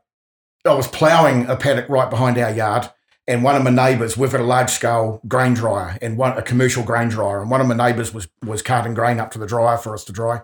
I 0.66 0.74
was 0.74 0.88
ploughing 0.88 1.46
a 1.48 1.56
paddock 1.56 1.90
right 1.90 2.10
behind 2.10 2.38
our 2.38 2.52
yard. 2.52 2.90
And 3.30 3.44
one 3.44 3.58
of 3.58 3.64
my 3.64 3.72
neighbours, 3.72 4.16
we've 4.16 4.32
got 4.32 4.40
a 4.40 4.46
large 4.46 4.70
scale 4.70 5.20
grain 5.28 5.54
dryer 5.54 5.98
and 6.02 6.18
one 6.18 6.38
a 6.38 6.42
commercial 6.42 6.82
grain 6.84 7.10
dryer, 7.10 7.42
and 7.42 7.52
one 7.52 7.60
of 7.60 7.68
my 7.68 7.76
neighbours 7.76 8.14
was 8.14 8.28
was 8.46 8.62
carting 8.62 8.94
grain 8.94 9.20
up 9.20 9.32
to 9.32 9.40
the 9.40 9.48
dryer 9.48 9.78
for 9.78 9.94
us 9.94 10.06
to 10.06 10.14
dry. 10.14 10.42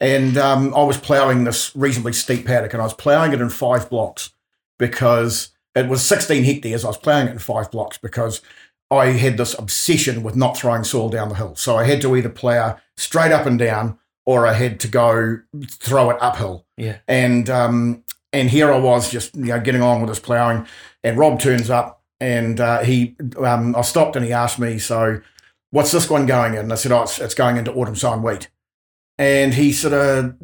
And 0.00 0.36
um, 0.36 0.74
I 0.74 0.82
was 0.82 0.98
ploughing 0.98 1.44
this 1.44 1.74
reasonably 1.74 2.12
steep 2.12 2.46
paddock, 2.46 2.72
and 2.72 2.82
I 2.82 2.84
was 2.84 2.94
ploughing 2.94 3.32
it 3.32 3.40
in 3.40 3.48
five 3.48 3.88
blocks 3.88 4.30
because 4.78 5.50
it 5.74 5.88
was 5.88 6.02
16 6.02 6.44
hectares. 6.44 6.84
I 6.84 6.88
was 6.88 6.98
ploughing 6.98 7.28
it 7.28 7.32
in 7.32 7.38
five 7.38 7.70
blocks 7.70 7.96
because 7.96 8.42
I 8.90 9.06
had 9.06 9.36
this 9.36 9.58
obsession 9.58 10.22
with 10.22 10.36
not 10.36 10.56
throwing 10.56 10.84
soil 10.84 11.08
down 11.08 11.28
the 11.28 11.34
hill. 11.36 11.54
So 11.56 11.76
I 11.76 11.84
had 11.84 12.00
to 12.02 12.14
either 12.16 12.28
plough 12.28 12.78
straight 12.96 13.32
up 13.32 13.46
and 13.46 13.58
down, 13.58 13.98
or 14.26 14.46
I 14.46 14.52
had 14.52 14.80
to 14.80 14.88
go 14.88 15.38
throw 15.68 16.10
it 16.10 16.18
uphill. 16.20 16.66
Yeah. 16.76 16.98
And 17.08 17.48
um, 17.48 18.04
and 18.32 18.50
here 18.50 18.70
I 18.72 18.78
was 18.78 19.10
just 19.10 19.34
you 19.34 19.46
know 19.46 19.60
getting 19.60 19.82
on 19.82 20.00
with 20.00 20.10
this 20.10 20.20
ploughing, 20.20 20.66
and 21.02 21.16
Rob 21.16 21.40
turns 21.40 21.70
up, 21.70 22.02
and 22.20 22.60
uh, 22.60 22.82
he 22.82 23.16
um, 23.38 23.74
I 23.74 23.80
stopped 23.82 24.16
and 24.16 24.24
he 24.24 24.32
asked 24.32 24.58
me, 24.58 24.78
so 24.78 25.20
what's 25.70 25.92
this 25.92 26.10
one 26.10 26.26
going 26.26 26.54
in? 26.54 26.60
And 26.60 26.72
I 26.72 26.76
said, 26.76 26.92
oh, 26.92 27.02
it's, 27.02 27.18
it's 27.18 27.34
going 27.34 27.56
into 27.56 27.72
autumn 27.72 27.96
sign 27.96 28.22
wheat. 28.22 28.48
And 29.18 29.54
he 29.54 29.72
sort 29.72 29.94
of 29.94 30.36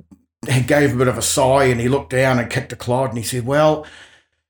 he 0.49 0.63
gave 0.63 0.95
a 0.95 0.99
bit 0.99 1.09
of 1.09 1.19
a 1.19 1.23
sigh 1.23 1.65
and 1.65 1.81
he 1.81 1.89
looked 1.89 2.11
down 2.11 2.39
and 2.39 2.51
kicked 2.51 2.73
a 2.73 2.77
clod 2.77 3.11
and 3.11 3.19
he 3.19 3.25
said, 3.25 3.47
Well, 3.47 3.87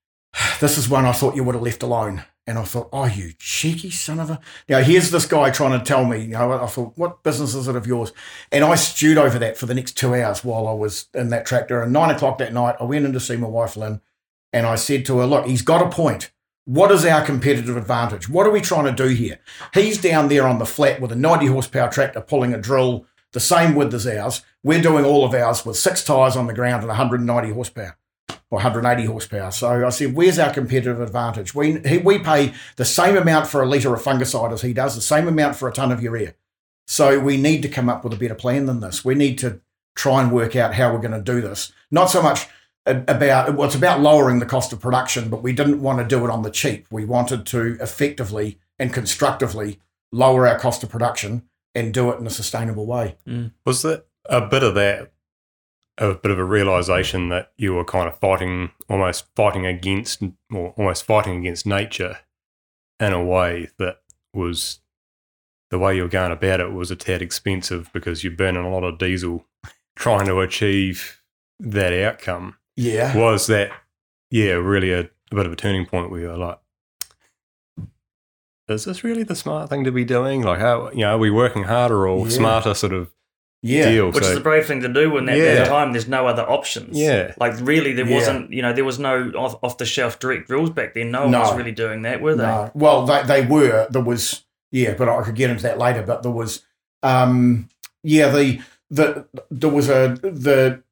this 0.61 0.79
is 0.79 0.89
one 0.89 1.05
I 1.05 1.13
thought 1.13 1.37
you 1.37 1.45
would 1.45 1.55
have 1.55 1.65
left 1.65 1.83
alone. 1.83 2.25
And 2.47 2.59
I 2.59 2.65
thought, 2.65 2.89
Oh, 2.93 3.07
you 3.07 3.33
cheeky 3.39 3.91
son 3.91 4.19
of 4.19 4.31
a. 4.31 4.41
Now, 4.69 4.81
here's 4.81 5.11
this 5.11 5.27
guy 5.27 5.51
trying 5.51 5.79
to 5.79 5.85
tell 5.85 6.05
me, 6.05 6.23
you 6.23 6.29
know, 6.29 6.53
I 6.53 6.67
thought, 6.67 6.97
What 6.97 7.23
business 7.23 7.55
is 7.55 7.69
it 7.69 7.77
of 7.77 7.87
yours? 7.87 8.13
And 8.51 8.65
I 8.65 8.75
stewed 8.75 9.19
over 9.19 9.39
that 9.39 9.57
for 9.57 9.67
the 9.67 9.75
next 9.75 9.97
two 9.97 10.15
hours 10.15 10.45
while 10.45 10.67
I 10.67 10.73
was 10.73 11.09
in 11.15 11.29
that 11.29 11.47
tractor. 11.47 11.83
And 11.83 11.93
nine 11.93 12.11
o'clock 12.11 12.39
that 12.39 12.53
night, 12.53 12.77
I 12.81 12.85
went 12.85 13.05
in 13.05 13.13
to 13.13 13.21
see 13.21 13.37
my 13.37 13.49
wife, 13.49 13.77
Lynn, 13.77 14.01
and 14.53 14.67
I 14.67 14.75
said 14.75 15.07
to 15.07 15.19
her, 15.19 15.27
Look, 15.27 15.47
he's 15.47 15.63
got 15.63 15.87
a 15.87 15.91
point. 15.91 16.33
What 16.65 16.93
is 16.93 17.05
our 17.05 17.25
competitive 17.25 17.77
advantage? 17.77 18.29
What 18.29 18.47
are 18.47 18.53
we 18.53 18.61
trying 18.61 18.85
to 18.85 18.93
do 18.93 19.13
here? 19.13 19.41
He's 19.75 20.01
down 20.01 20.29
there 20.29 20.47
on 20.47 20.59
the 20.59 20.67
flat 20.67 21.01
with 21.01 21.11
a 21.11 21.17
90 21.17 21.47
horsepower 21.47 21.91
tractor 21.91 22.21
pulling 22.21 22.55
a 22.55 22.59
drill 22.59 23.07
the 23.33 23.41
same 23.41 23.75
width 23.75 23.95
as 23.95 24.07
ours. 24.07 24.43
We're 24.63 24.83
doing 24.83 25.05
all 25.05 25.25
of 25.25 25.35
ours 25.35 25.67
with 25.67 25.77
six 25.77 26.05
tyres 26.05 26.37
on 26.37 26.47
the 26.47 26.55
ground 26.55 26.83
and 26.83 26.89
190 26.89 27.53
horsepower 27.53 27.97
or 28.53 28.57
180 28.57 29.07
horsepower. 29.07 29.51
So 29.51 29.87
I 29.87 29.89
said, 29.89 30.15
where's 30.15 30.39
our 30.39 30.53
competitive 30.53 31.01
advantage? 31.01 31.55
We, 31.55 31.81
he, 31.81 31.97
we 31.97 32.19
pay 32.19 32.53
the 32.77 32.85
same 32.85 33.17
amount 33.17 33.47
for 33.47 33.63
a 33.63 33.67
litre 33.67 33.95
of 33.95 34.03
fungicide 34.03 34.53
as 34.53 34.61
he 34.61 34.75
does, 34.75 34.95
the 34.95 35.01
same 35.01 35.27
amount 35.27 35.57
for 35.57 35.71
a 35.71 35.73
tonne 35.73 35.91
of 35.91 36.03
urea. 36.03 36.35
So 36.87 37.19
we 37.19 37.39
need 37.39 37.63
to 37.63 37.69
come 37.71 37.89
up 37.89 38.05
with 38.05 38.13
a 38.13 38.17
better 38.17 38.35
plan 38.35 38.67
than 38.67 38.81
this. 38.81 39.07
We 39.07 39.15
need 39.15 39.39
to 39.39 39.63
try 39.97 40.21
and 40.21 40.31
work 40.31 40.55
out 40.55 40.75
how 40.75 40.93
we're 40.93 41.01
going 41.01 41.13
to 41.13 41.23
do 41.23 41.41
this. 41.41 41.73
Not 41.91 42.11
so 42.11 42.21
much 42.21 42.47
about 42.85 43.55
well, 43.55 43.67
it's 43.67 43.75
about 43.75 44.01
lowering 44.01 44.39
the 44.39 44.45
cost 44.45 44.71
of 44.73 44.81
production, 44.81 45.31
but 45.31 45.43
we 45.43 45.55
didn't 45.55 45.81
want 45.81 46.01
to 46.01 46.05
do 46.05 46.23
it 46.25 46.31
on 46.31 46.43
the 46.43 46.51
cheap. 46.51 46.87
We 46.91 47.07
wanted 47.07 47.47
to 47.47 47.79
effectively 47.81 48.59
and 48.79 48.93
constructively 48.93 49.81
lower 50.11 50.47
our 50.47 50.59
cost 50.59 50.83
of 50.83 50.91
production 50.91 51.49
and 51.75 51.95
do 51.95 52.11
it 52.11 52.19
in 52.21 52.27
a 52.27 52.31
sustainable 52.31 52.85
way. 52.85 53.17
Mm. 53.27 53.53
Was 53.65 53.81
that 53.83 54.05
a 54.27 54.43
bit 54.43 54.63
of 54.63 54.75
that, 54.75 55.12
a 55.99 56.15
bit 56.15 56.31
of 56.33 56.39
a 56.39 56.45
realization 56.45 57.29
that 57.29 57.53
you 57.57 57.75
were 57.75 57.85
kind 57.85 58.09
of 58.09 58.19
fighting, 58.19 58.71
almost 58.89 59.27
fighting 59.37 59.67
against, 59.67 60.23
or 60.53 60.71
almost 60.77 61.05
fighting 61.05 61.39
against 61.39 61.67
nature 61.67 62.19
in 63.01 63.13
a 63.13 63.23
way 63.23 63.69
that 63.79 63.99
was 64.33 64.81
the 65.71 65.79
way 65.79 65.97
you 65.97 66.03
were 66.03 66.09
going 66.09 66.33
about 66.33 66.61
it 66.61 66.73
was 66.73 66.91
a 66.91 66.97
tad 66.97 67.21
expensive 67.23 67.91
because 67.93 68.23
you're 68.23 68.33
burning 68.33 68.65
a 68.65 68.69
lot 68.71 68.85
of 68.85 68.99
diesel 68.99 69.45
trying 69.97 70.27
to 70.27 70.41
achieve 70.41 71.23
that 71.61 71.93
outcome. 71.93 72.57
Yeah. 72.77 73.17
Was 73.17 73.47
that, 73.49 73.71
yeah, 74.31 74.53
really 74.53 74.93
a, 74.93 75.01
a 75.01 75.35
bit 75.35 75.47
of 75.47 75.53
a 75.53 75.57
turning 75.57 75.85
point 75.87 76.11
where 76.11 76.21
you're 76.21 76.37
like, 76.37 76.59
is 78.69 78.85
this 78.85 79.05
really 79.05 79.23
the 79.25 79.35
smart 79.37 79.69
thing 79.69 79.85
to 79.85 79.93
be 79.93 80.05
doing? 80.05 80.43
Like, 80.43 80.61
how, 80.61 80.91
you 80.91 81.01
know, 81.01 81.15
are 81.17 81.19
we 81.19 81.31
working 81.31 81.65
harder 81.65 82.07
or 82.09 82.27
Yeah. 82.27 82.33
smarter 82.37 82.75
sort 82.75 82.93
of 82.93 83.11
Yeah. 83.63 83.91
deal? 83.91 84.11
Which 84.11 84.25
So- 84.25 84.31
is 84.33 84.37
a 84.39 84.41
brave 84.41 84.67
thing 84.67 84.81
to 84.83 84.89
do 84.89 85.11
when 85.11 85.29
at 85.29 85.37
Yeah. 85.39 85.55
that 85.55 85.69
time 85.69 85.93
there's 85.93 86.09
no 86.09 86.27
other 86.27 86.43
options. 86.43 86.99
Yeah. 86.99 87.33
Like 87.39 87.55
really 87.61 87.93
there 87.93 88.07
Yeah. 88.07 88.17
wasn't, 88.17 88.53
you 88.53 88.61
know, 88.63 88.73
there 88.73 88.85
was 88.85 88.99
no 88.99 89.31
off, 89.37 89.57
off 89.63 89.79
the 89.79 89.85
shelf 89.85 90.19
direct 90.19 90.49
drills 90.49 90.71
back 90.71 90.95
then. 90.95 91.11
No 91.13 91.23
one 91.23 91.31
No. 91.31 91.41
was 91.41 91.55
really 91.55 91.71
doing 91.73 92.03
that, 92.03 92.21
were 92.21 92.35
they? 92.35 92.43
No. 92.43 92.71
Well, 92.75 93.07
they, 93.07 93.23
they 93.23 93.43
were. 93.47 93.87
There 93.91 94.03
was, 94.03 94.43
yeah, 94.73 94.95
but 94.95 95.09
I 95.09 95.23
could 95.23 95.37
get 95.37 95.51
into 95.51 95.63
that 95.63 95.79
later. 95.79 96.03
But 96.03 96.23
there 96.25 96.33
was, 96.33 96.63
um, 97.03 97.69
yeah, 98.03 98.29
the 98.29 98.61
the 98.91 99.25
there 99.51 99.71
was 99.71 99.89
a 99.89 100.19
the 100.23 100.83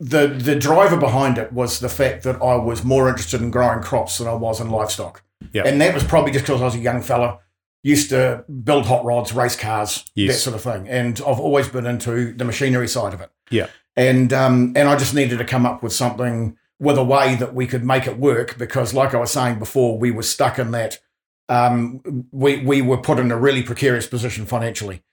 the 0.00 0.26
the 0.28 0.54
driver 0.56 0.96
behind 0.96 1.38
it 1.38 1.52
was 1.52 1.80
the 1.80 1.88
fact 1.88 2.22
that 2.24 2.36
I 2.42 2.56
was 2.56 2.82
more 2.84 3.08
interested 3.08 3.40
in 3.40 3.50
growing 3.50 3.82
crops 3.82 4.18
than 4.18 4.26
I 4.26 4.34
was 4.34 4.60
in 4.60 4.70
livestock. 4.70 5.22
Yeah. 5.52 5.62
and 5.66 5.78
that 5.82 5.92
was 5.94 6.02
probably 6.02 6.32
just 6.32 6.46
because 6.46 6.62
I 6.62 6.64
was 6.64 6.74
a 6.74 6.78
young 6.78 7.02
fella, 7.02 7.38
used 7.86 8.10
to 8.10 8.44
build 8.64 8.84
hot 8.86 9.04
rods, 9.04 9.32
race 9.32 9.54
cars, 9.54 10.04
that 10.28 10.34
sort 10.34 10.56
of 10.56 10.62
thing, 10.62 10.88
and 10.88 11.20
I've 11.20 11.38
always 11.38 11.68
been 11.68 11.86
into 11.86 12.32
the 12.32 12.44
machinery 12.44 12.88
side 12.88 13.14
of 13.14 13.20
it. 13.20 13.30
Yeah. 13.48 13.68
and 13.96 14.32
um, 14.32 14.72
and 14.74 14.88
I 14.88 14.96
just 14.96 15.14
needed 15.14 15.38
to 15.38 15.44
come 15.44 15.64
up 15.64 15.82
with 15.84 15.92
something 15.92 16.56
with 16.80 16.98
a 16.98 17.04
way 17.04 17.36
that 17.36 17.54
we 17.54 17.66
could 17.66 17.84
make 17.84 18.06
it 18.06 18.18
work 18.18 18.58
because, 18.58 18.92
like 18.92 19.14
I 19.14 19.18
was 19.20 19.30
saying 19.30 19.60
before, 19.60 19.98
we 19.98 20.10
were 20.10 20.24
stuck 20.24 20.58
in 20.58 20.72
that. 20.72 20.98
Um, 21.48 22.26
we 22.32 22.56
we 22.64 22.82
were 22.82 22.98
put 22.98 23.20
in 23.20 23.30
a 23.30 23.36
really 23.36 23.62
precarious 23.62 24.08
position 24.08 24.46
financially, 24.46 25.04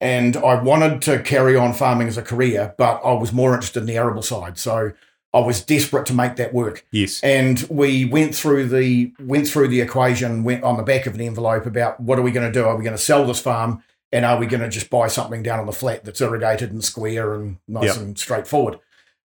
and 0.00 0.34
I 0.38 0.54
wanted 0.62 1.02
to 1.02 1.22
carry 1.22 1.54
on 1.54 1.74
farming 1.74 2.08
as 2.08 2.16
a 2.16 2.22
career, 2.22 2.74
but 2.78 3.02
I 3.04 3.12
was 3.12 3.30
more 3.30 3.52
interested 3.52 3.80
in 3.80 3.86
the 3.86 3.98
arable 3.98 4.22
side, 4.22 4.56
so 4.56 4.92
I 5.34 5.40
was 5.40 5.62
desperate 5.62 6.04
to 6.06 6.14
make 6.14 6.36
that 6.36 6.52
work. 6.52 6.84
Yes. 6.90 7.20
And 7.22 7.66
we 7.70 8.04
went 8.04 8.34
through 8.34 8.68
the 8.68 9.12
went 9.18 9.48
through 9.48 9.68
the 9.68 9.80
equation, 9.80 10.44
went 10.44 10.62
on 10.62 10.76
the 10.76 10.82
back 10.82 11.06
of 11.06 11.14
an 11.14 11.20
envelope 11.20 11.64
about 11.66 11.98
what 12.00 12.18
are 12.18 12.22
we 12.22 12.30
going 12.32 12.50
to 12.50 12.52
do? 12.52 12.66
Are 12.66 12.76
we 12.76 12.84
going 12.84 12.96
to 12.96 13.02
sell 13.02 13.24
this 13.26 13.40
farm, 13.40 13.82
and 14.12 14.24
are 14.24 14.38
we 14.38 14.46
going 14.46 14.60
to 14.62 14.68
just 14.68 14.90
buy 14.90 15.06
something 15.08 15.42
down 15.42 15.58
on 15.60 15.66
the 15.66 15.72
flat 15.72 16.04
that's 16.04 16.20
irrigated 16.20 16.70
and 16.70 16.84
square 16.84 17.34
and 17.34 17.56
nice 17.66 17.96
Yeah. 17.96 18.02
and 18.02 18.18
straightforward? 18.18 18.78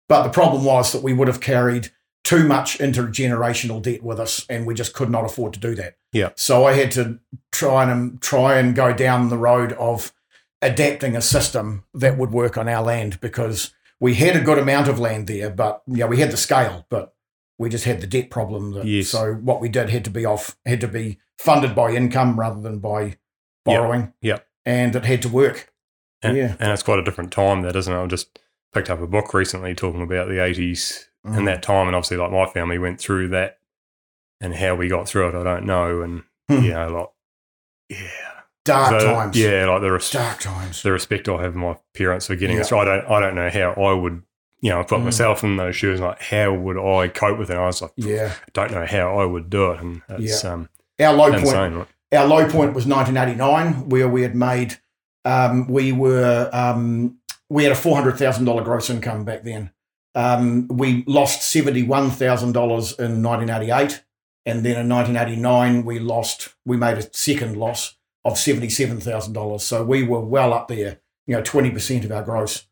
But 0.08 0.24
the 0.24 0.30
problem 0.30 0.64
was 0.64 0.94
that 0.94 1.04
we 1.04 1.12
would 1.12 1.28
have 1.28 1.42
carried 1.42 1.92
too 2.24 2.48
much 2.48 2.78
intergenerational 2.80 3.82
debt 3.82 4.04
with 4.04 4.20
us, 4.20 4.46
and 4.50 4.66
we 4.66 4.74
just 4.74 4.94
could 4.94 5.10
not 5.10 5.26
afford 5.26 5.54
to 5.54 5.60
do 5.60 5.76
that. 5.76 5.96
Yeah. 6.14 6.30
So 6.36 6.66
I 6.66 6.74
had 6.74 6.92
to 6.92 7.20
try 7.52 7.90
and 7.90 8.22
try 8.22 8.58
and 8.58 8.74
go 8.76 8.94
down 8.94 9.28
the 9.30 9.38
road 9.38 9.74
of 9.74 10.14
adapting 10.62 11.16
a 11.16 11.22
system 11.22 11.84
that 11.94 12.18
would 12.18 12.32
work 12.32 12.58
on 12.58 12.68
our 12.68 12.84
land 12.84 13.20
because 13.22 13.74
we 14.00 14.16
had 14.16 14.36
a 14.36 14.42
good 14.42 14.58
amount 14.58 14.88
of 14.88 15.00
land 15.00 15.28
there, 15.28 15.50
but 15.50 15.82
yeah, 15.88 16.06
we 16.06 16.20
had 16.20 16.32
the 16.32 16.38
scale, 16.38 16.86
but 16.90 17.14
we 17.58 17.70
just 17.70 17.86
had 17.86 18.02
the 18.02 18.08
debt 18.08 18.30
problem. 18.30 18.72
That, 18.74 18.86
Yes. 18.86 19.10
So 19.10 19.34
what 19.34 19.60
we 19.62 19.70
did 19.70 19.90
had 19.90 20.04
to 20.06 20.12
be 20.12 20.26
off, 20.26 20.58
had 20.66 20.82
to 20.82 20.88
be 20.88 21.20
funded 21.40 21.74
by 21.76 21.92
income 21.92 22.40
rather 22.40 22.62
than 22.62 22.80
by 22.80 23.18
borrowing. 23.66 24.14
Yeah. 24.22 24.40
And 24.66 24.96
it 24.96 25.06
had 25.06 25.22
to 25.24 25.30
work. 25.30 25.74
And, 26.22 26.38
Yeah. 26.38 26.56
and 26.60 26.72
it's 26.72 26.84
quite 26.84 27.00
a 27.00 27.04
different 27.04 27.32
time 27.32 27.62
that, 27.64 27.76
isn't 27.76 27.94
it? 27.94 28.00
I 28.02 28.06
just 28.08 28.40
picked 28.74 28.90
up 28.90 29.02
a 29.02 29.08
book 29.08 29.34
recently 29.34 29.74
talking 29.76 30.02
about 30.02 30.28
the 30.28 30.40
80s 30.40 31.06
Mm. 31.26 31.38
and 31.40 31.48
that 31.48 31.64
time. 31.64 31.88
And 31.88 31.96
obviously, 31.96 32.18
like 32.18 32.32
my 32.32 32.46
family 32.46 32.78
went 32.78 33.00
through 33.00 33.30
that 33.30 33.58
and 34.40 34.54
how 34.56 34.76
we 34.76 34.88
got 34.88 35.08
through 35.10 35.30
it, 35.30 35.36
I 35.36 35.44
don't 35.44 35.66
know. 35.66 36.02
And, 36.02 36.24
Hmm. 36.48 36.64
you 36.64 36.72
know, 36.74 36.88
like, 37.90 38.00
yeah. 38.00 38.37
Dark 38.68 39.02
So, 39.02 39.14
times. 39.14 39.38
Yeah, 39.38 39.66
like 39.66 39.82
the, 39.82 39.92
res- 39.92 40.12
Dark 40.12 40.40
times. 40.40 40.84
the 40.84 40.92
respect 40.92 41.28
I 41.28 41.42
have 41.42 41.56
my 41.56 41.78
parents 41.96 42.28
for 42.28 42.36
getting 42.36 42.58
Yeah. 42.58 42.62
us. 42.62 42.72
I 42.72 42.86
don't, 42.86 43.06
I 43.08 43.20
don't 43.20 43.36
know 43.36 43.50
how 43.50 43.72
I 43.82 43.94
would, 43.94 44.22
you 44.62 44.70
know, 44.70 44.80
I 44.80 44.84
put 44.84 45.00
Mm. 45.00 45.06
myself 45.06 45.44
in 45.44 45.58
those 45.58 45.76
shoes. 45.76 46.00
Like, 46.00 46.22
how 46.22 46.54
would 46.54 46.78
I 46.78 47.08
cope 47.08 47.38
with 47.40 47.50
it? 47.50 47.54
And 47.54 47.62
I 47.64 47.66
was 47.68 47.82
like, 47.82 47.92
Yeah. 47.96 48.34
I 48.46 48.50
don't 48.54 48.72
know 48.72 48.86
how 48.86 49.20
I 49.20 49.26
would 49.26 49.50
do 49.50 49.72
it. 49.72 49.80
And 49.82 50.02
it's 50.10 50.46
um, 50.46 50.70
Our 51.00 51.14
low 51.14 51.30
point 51.32 51.42
insane. 51.44 51.80
Like, 51.80 51.88
our 52.14 52.26
low 52.28 52.48
point 52.50 52.74
was 52.74 52.86
1989, 52.86 53.90
where 53.90 54.08
we 54.08 54.22
had 54.22 54.36
made, 54.36 54.78
um, 55.26 55.68
we 55.68 55.92
were, 55.92 56.50
um, 56.54 57.18
we 57.50 57.64
had 57.64 57.72
a 57.72 57.76
$400,000 57.76 58.64
gross 58.64 58.90
income 58.90 59.26
back 59.26 59.44
then. 59.44 59.72
Um, 60.16 60.68
we 60.70 61.04
lost 61.06 61.42
$71,000 61.54 63.00
in 63.00 63.22
1988. 63.24 64.04
And 64.46 64.64
then 64.64 64.78
in 64.78 64.88
1989, 64.90 65.84
we 65.84 66.00
lost, 66.00 66.56
we 66.66 66.78
made 66.78 66.98
a 66.98 67.14
second 67.14 67.58
loss 67.58 67.97
of 68.28 68.34
$77,000. 68.34 69.62
So 69.62 69.84
we 69.84 70.04
were 70.04 70.20
well 70.20 70.54
up 70.54 70.68
there, 70.68 71.00
you 71.26 71.36
know, 71.36 71.42
20% 71.42 72.06
of 72.06 72.12
our 72.12 72.24
gross, 72.24 72.68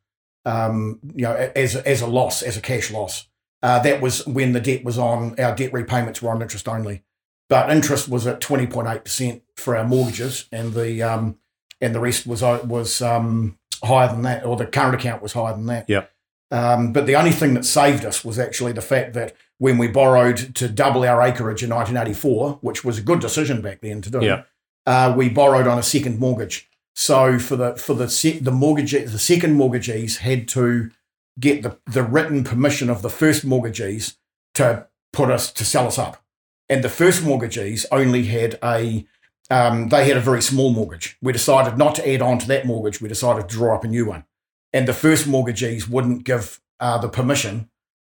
um, 0.45 0.99
you 1.15 1.23
know, 1.23 1.51
as, 1.55 1.75
as 1.75 2.01
a 2.01 2.07
loss, 2.07 2.41
as 2.41 2.57
a 2.57 2.61
cash 2.61 2.91
loss. 2.91 3.27
Uh, 3.63 3.79
that 3.79 4.01
was 4.01 4.25
when 4.27 4.51
the 4.51 4.59
debt 4.59 4.83
was 4.83 4.99
on, 4.99 5.39
our 5.39 5.55
debt 5.55 5.73
repayments 5.73 6.21
were 6.21 6.29
on 6.29 6.41
interest 6.41 6.67
only 6.67 7.03
but 7.49 7.69
interest 7.69 8.09
was 8.09 8.25
at 8.27 8.41
twenty 8.41 8.67
point 8.67 8.87
eight 8.87 9.03
percent 9.03 9.43
for 9.55 9.75
our 9.75 9.85
mortgages, 9.85 10.47
and 10.51 10.73
the 10.73 11.01
um, 11.03 11.37
and 11.79 11.93
the 11.93 11.99
rest 11.99 12.25
was 12.25 12.41
uh, 12.41 12.59
was 12.65 13.01
um, 13.01 13.57
higher 13.83 14.07
than 14.07 14.23
that, 14.23 14.45
or 14.45 14.55
the 14.55 14.65
current 14.65 14.95
account 14.95 15.21
was 15.21 15.33
higher 15.33 15.53
than 15.53 15.67
that. 15.67 15.85
Yeah. 15.87 16.05
Um, 16.51 16.93
but 16.93 17.05
the 17.05 17.15
only 17.15 17.31
thing 17.31 17.53
that 17.55 17.65
saved 17.65 18.05
us 18.05 18.23
was 18.23 18.39
actually 18.39 18.71
the 18.71 18.81
fact 18.81 19.13
that 19.13 19.35
when 19.57 19.77
we 19.77 19.87
borrowed 19.87 20.55
to 20.55 20.69
double 20.69 21.03
our 21.03 21.21
acreage 21.21 21.63
in 21.63 21.69
1984, 21.69 22.59
which 22.61 22.83
was 22.83 22.97
a 22.99 23.01
good 23.01 23.19
decision 23.19 23.61
back 23.61 23.81
then 23.81 24.01
to 24.01 24.09
do, 24.09 24.23
Yeah. 24.23 24.43
Uh, 24.85 25.13
we 25.15 25.29
borrowed 25.29 25.67
on 25.67 25.77
a 25.77 25.83
second 25.83 26.19
mortgage. 26.19 26.69
So 26.95 27.39
for 27.39 27.55
the 27.55 27.75
for 27.75 27.93
the 27.93 28.09
se- 28.09 28.39
the 28.39 28.51
mortgage 28.51 28.91
the 28.91 29.19
second 29.19 29.55
mortgagees 29.55 30.17
had 30.17 30.47
to 30.49 30.91
get 31.39 31.63
the, 31.63 31.77
the 31.85 32.03
written 32.03 32.43
permission 32.43 32.89
of 32.89 33.01
the 33.01 33.09
first 33.09 33.43
mortgagees 33.43 34.17
to 34.53 34.87
put 35.11 35.29
us 35.29 35.51
to 35.51 35.65
sell 35.65 35.87
us 35.87 35.99
up, 35.99 36.23
and 36.69 36.83
the 36.83 36.89
first 36.89 37.23
mortgagees 37.23 37.85
only 37.91 38.25
had 38.25 38.57
a 38.63 39.05
um, 39.49 39.89
they 39.89 40.07
had 40.07 40.17
a 40.17 40.21
very 40.21 40.41
small 40.41 40.71
mortgage. 40.71 41.17
We 41.21 41.33
decided 41.33 41.77
not 41.77 41.95
to 41.95 42.09
add 42.09 42.21
on 42.21 42.39
to 42.39 42.47
that 42.47 42.65
mortgage. 42.65 43.01
We 43.01 43.09
decided 43.09 43.49
to 43.49 43.55
draw 43.55 43.75
up 43.75 43.83
a 43.83 43.89
new 43.89 44.05
one, 44.05 44.23
and 44.71 44.87
the 44.87 44.93
first 44.93 45.27
mortgagees 45.27 45.89
wouldn't 45.89 46.23
give 46.23 46.61
uh, 46.79 46.97
the 46.99 47.09
permission 47.09 47.69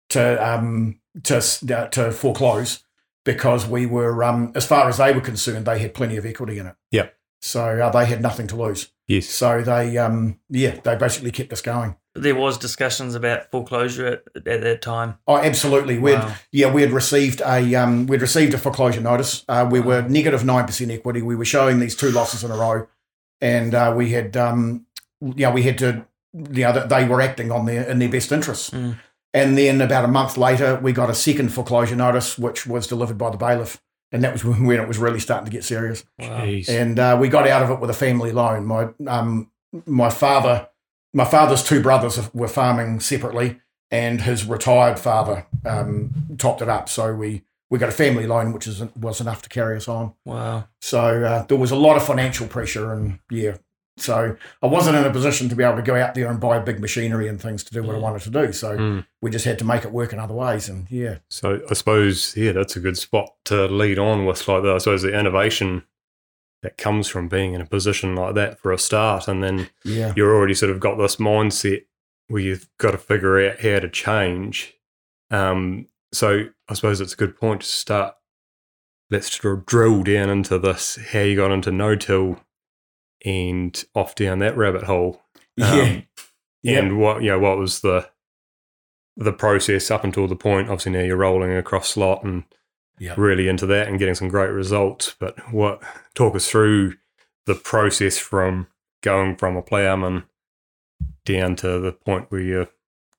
to 0.09 0.43
um, 0.43 1.01
to 1.25 1.37
uh, 1.37 1.87
to 1.89 2.13
foreclose 2.13 2.83
because 3.25 3.67
we 3.67 3.87
were, 3.87 4.25
um, 4.25 4.53
as 4.55 4.67
far 4.67 4.89
as 4.89 4.97
they 4.99 5.13
were 5.13 5.21
concerned, 5.21 5.67
they 5.67 5.79
had 5.79 5.95
plenty 5.95 6.17
of 6.17 6.27
equity 6.27 6.59
in 6.59 6.67
it. 6.67 6.77
Yep. 6.91 7.15
So 7.43 7.81
uh, 7.81 7.91
they 7.91 8.07
had 8.07 8.21
nothing 8.21 8.47
to 8.49 8.57
lose. 8.57 8.93
Yes. 9.09 9.27
So 9.27 9.63
they, 9.63 9.97
um, 9.99 10.39
yeah, 10.49 10.79
they 10.83 10.97
basically 10.97 11.31
kept 11.31 11.53
us 11.53 11.63
going. 11.63 11.97
There 12.15 12.35
was 12.35 12.59
discussions 12.59 13.15
about 13.15 13.51
foreclosure 13.51 14.07
at, 14.07 14.23
at 14.35 14.61
that 14.63 14.83
time. 14.83 15.19
Oh, 15.29 15.37
absolutely. 15.37 15.99
We'd 15.99 16.15
Wow. 16.15 16.35
yeah, 16.51 16.73
we 16.73 16.83
had 16.83 16.91
received 16.91 17.41
a 17.41 17.75
um, 17.77 18.07
we'd 18.09 18.21
received 18.21 18.53
a 18.53 18.59
foreclosure 18.59 19.01
notice. 19.01 19.45
Uh, 19.49 19.67
we 19.71 19.81
were 19.81 20.03
negative 20.03 20.45
nine 20.45 20.67
percent 20.67 20.91
equity. 20.91 21.23
We 21.23 21.37
were 21.37 21.45
showing 21.45 21.79
these 21.79 21.95
two 21.95 22.11
losses 22.11 22.43
in 22.43 22.51
a 22.51 22.57
row, 22.57 22.89
and 23.41 23.75
uh, 23.75 23.95
we 23.97 24.11
had 24.11 24.37
um, 24.37 24.87
yeah, 25.21 25.53
we 25.53 25.63
had 25.63 25.79
to 25.79 26.05
you 26.33 26.65
know, 26.65 26.87
they 26.87 27.07
were 27.07 27.21
acting 27.21 27.53
on 27.53 27.67
their 27.67 27.85
in 27.89 28.01
their 28.01 28.09
best 28.09 28.33
interests. 28.33 28.71
Mm. 28.71 28.97
And 29.33 29.57
then 29.57 29.81
about 29.81 30.05
a 30.05 30.09
month 30.09 30.37
later, 30.37 30.79
we 30.83 30.93
got 30.93 31.11
a 31.11 31.15
second 31.15 31.51
foreclosure 31.51 31.97
notice, 31.97 32.37
which 32.37 32.67
was 32.67 32.87
delivered 32.87 33.19
by 33.19 33.31
the 33.31 33.37
bailiff, 33.37 33.81
and 34.11 34.25
that 34.25 34.33
was 34.33 34.45
when 34.45 34.81
it 34.81 34.89
was 34.89 34.99
really 34.99 35.21
starting 35.21 35.45
to 35.45 35.51
get 35.51 35.65
serious. 35.65 36.05
Wow. 36.19 36.45
And 36.69 36.99
uh, 36.99 37.17
we 37.21 37.29
got 37.29 37.47
out 37.47 37.63
of 37.63 37.71
it 37.71 37.81
with 37.81 37.91
a 37.91 37.95
family 37.95 38.33
loan. 38.33 38.67
My 38.67 38.89
um, 39.07 39.51
my 39.87 40.11
father, 40.11 40.69
my 41.15 41.25
father's 41.25 41.63
two 41.63 41.81
brothers 41.81 42.19
were 42.35 42.49
farming 42.49 43.01
separately, 43.01 43.61
and 43.91 44.23
his 44.23 44.45
retired 44.45 44.99
father 44.99 45.47
um, 45.65 46.37
topped 46.39 46.63
it 46.63 46.69
up. 46.69 46.89
So 46.89 47.15
we 47.15 47.45
we 47.71 47.79
got 47.79 47.89
a 47.89 47.93
family 47.93 48.27
loan, 48.27 48.53
which 48.53 48.67
is 48.67 48.83
was 48.97 49.21
enough 49.21 49.43
to 49.43 49.49
carry 49.49 49.77
us 49.77 49.87
on. 49.87 50.15
Wow. 50.25 50.67
So 50.81 51.23
uh, 51.23 51.45
there 51.45 51.59
was 51.59 51.71
a 51.71 51.77
lot 51.77 51.97
of 51.97 52.05
financial 52.05 52.49
pressure, 52.49 52.93
and 52.93 53.21
yeah. 53.31 53.59
So 54.01 54.37
I 54.63 54.67
wasn't 54.67 54.97
in 54.97 55.05
a 55.05 55.11
position 55.11 55.49
to 55.49 55.55
be 55.57 55.63
able 55.65 55.77
to 55.77 55.83
go 55.83 55.95
out 55.97 56.15
there 56.15 56.29
and 56.31 56.41
buy 56.41 56.59
big 56.59 56.81
machinery 56.81 57.29
and 57.29 57.41
things 57.41 57.63
to 57.65 57.73
do 57.73 57.83
what 57.83 57.95
I 57.95 57.99
Mm. 57.99 58.03
wanted 58.03 58.23
to 58.23 58.31
do. 58.31 58.53
So 58.53 58.77
Mm. 58.77 59.07
we 59.21 59.31
just 59.31 59.45
had 59.45 59.59
to 59.61 59.65
make 59.65 59.85
it 59.85 59.93
work 59.93 60.13
in 60.13 60.19
other 60.19 60.35
ways, 60.35 60.69
and 60.69 60.87
yeah, 60.91 61.19
So 61.29 61.61
I 61.71 61.75
suppose, 61.75 62.37
yeah, 62.37 62.53
that's 62.53 62.77
a 62.77 62.81
good 62.81 62.97
spot 62.99 63.35
to 63.47 63.67
lead 63.67 63.99
on 63.99 64.25
with. 64.27 64.47
Like, 64.49 64.63
the, 64.63 64.75
I 64.75 64.79
suppose 64.79 65.03
the 65.03 65.19
innovation 65.19 65.83
that 66.63 66.77
comes 66.77 67.09
from 67.09 67.27
being 67.29 67.55
in 67.55 67.61
a 67.61 67.67
position 67.67 68.15
like 68.15 68.35
that 68.35 68.59
for 68.61 68.71
a 68.73 68.79
start, 68.79 69.29
and 69.29 69.43
then 69.43 69.69
yeah, 69.85 70.13
you're 70.17 70.35
already 70.35 70.55
sort 70.55 70.71
of 70.71 70.79
got 70.81 70.97
this 70.97 71.17
mindset 71.17 71.85
where 72.29 72.43
you've 72.43 72.69
got 72.79 72.91
to 72.93 72.99
figure 72.99 73.41
out 73.49 73.61
how 73.61 73.79
to 73.81 73.89
change. 73.89 74.75
Um, 75.31 75.87
so 76.13 76.45
I 76.69 76.75
suppose 76.75 77.01
it's 77.01 77.15
a 77.15 77.17
good 77.17 77.37
point 77.37 77.63
to 77.63 77.67
start. 77.67 78.15
Let's 79.11 79.31
drill 79.39 80.03
down 80.05 80.31
into 80.31 80.59
this. 80.59 80.97
How 81.13 81.21
you 81.21 81.35
got 81.37 81.51
into 81.51 81.73
no-till 81.73 82.39
and 83.25 83.85
off 83.95 84.15
down 84.15 84.39
that 84.41 84.57
rabbit 84.57 84.85
hole. 84.85 85.23
yeah, 85.57 85.81
Um, 85.83 86.03
Yeah. 86.63 86.79
and 86.81 86.99
what 86.99 87.23
you 87.23 87.29
know 87.31 87.39
what 87.39 87.57
was 87.59 87.81
the 87.81 88.09
the 89.17 89.33
process 89.33 89.91
up 89.91 90.05
until 90.05 90.27
the 90.29 90.37
point 90.37 90.69
obviously 90.69 90.93
now 90.93 91.01
you're 91.01 91.17
rolling 91.17 91.53
a 91.53 91.63
Cross 91.63 91.91
Slot 91.91 92.23
and 92.23 92.45
Yeah. 92.99 93.15
really 93.17 93.49
into 93.49 93.65
that 93.67 93.89
and 93.89 93.99
getting 93.99 94.15
some 94.15 94.29
great 94.29 94.51
results 94.51 95.15
but 95.19 95.39
what 95.53 95.83
talk 96.15 96.35
us 96.35 96.49
through 96.51 96.95
the 97.47 97.55
process 97.55 98.19
from 98.19 98.67
going 99.03 99.37
from 99.37 99.57
a 99.57 99.63
ploughman 99.63 100.25
down 101.25 101.57
to 101.57 101.79
the 101.81 101.93
point 101.93 102.31
where 102.31 102.41
you 102.43 102.69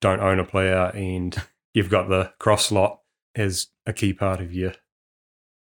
don't 0.01 0.19
own 0.21 0.39
a 0.39 0.45
player 0.45 0.91
and 0.93 1.35
you've 1.73 1.89
got 1.89 2.09
the 2.09 2.31
Cross 2.39 2.67
Slot 2.67 2.99
as 3.35 3.67
a 3.87 3.93
key 3.93 4.13
part 4.13 4.39
of 4.39 4.53
your 4.53 4.73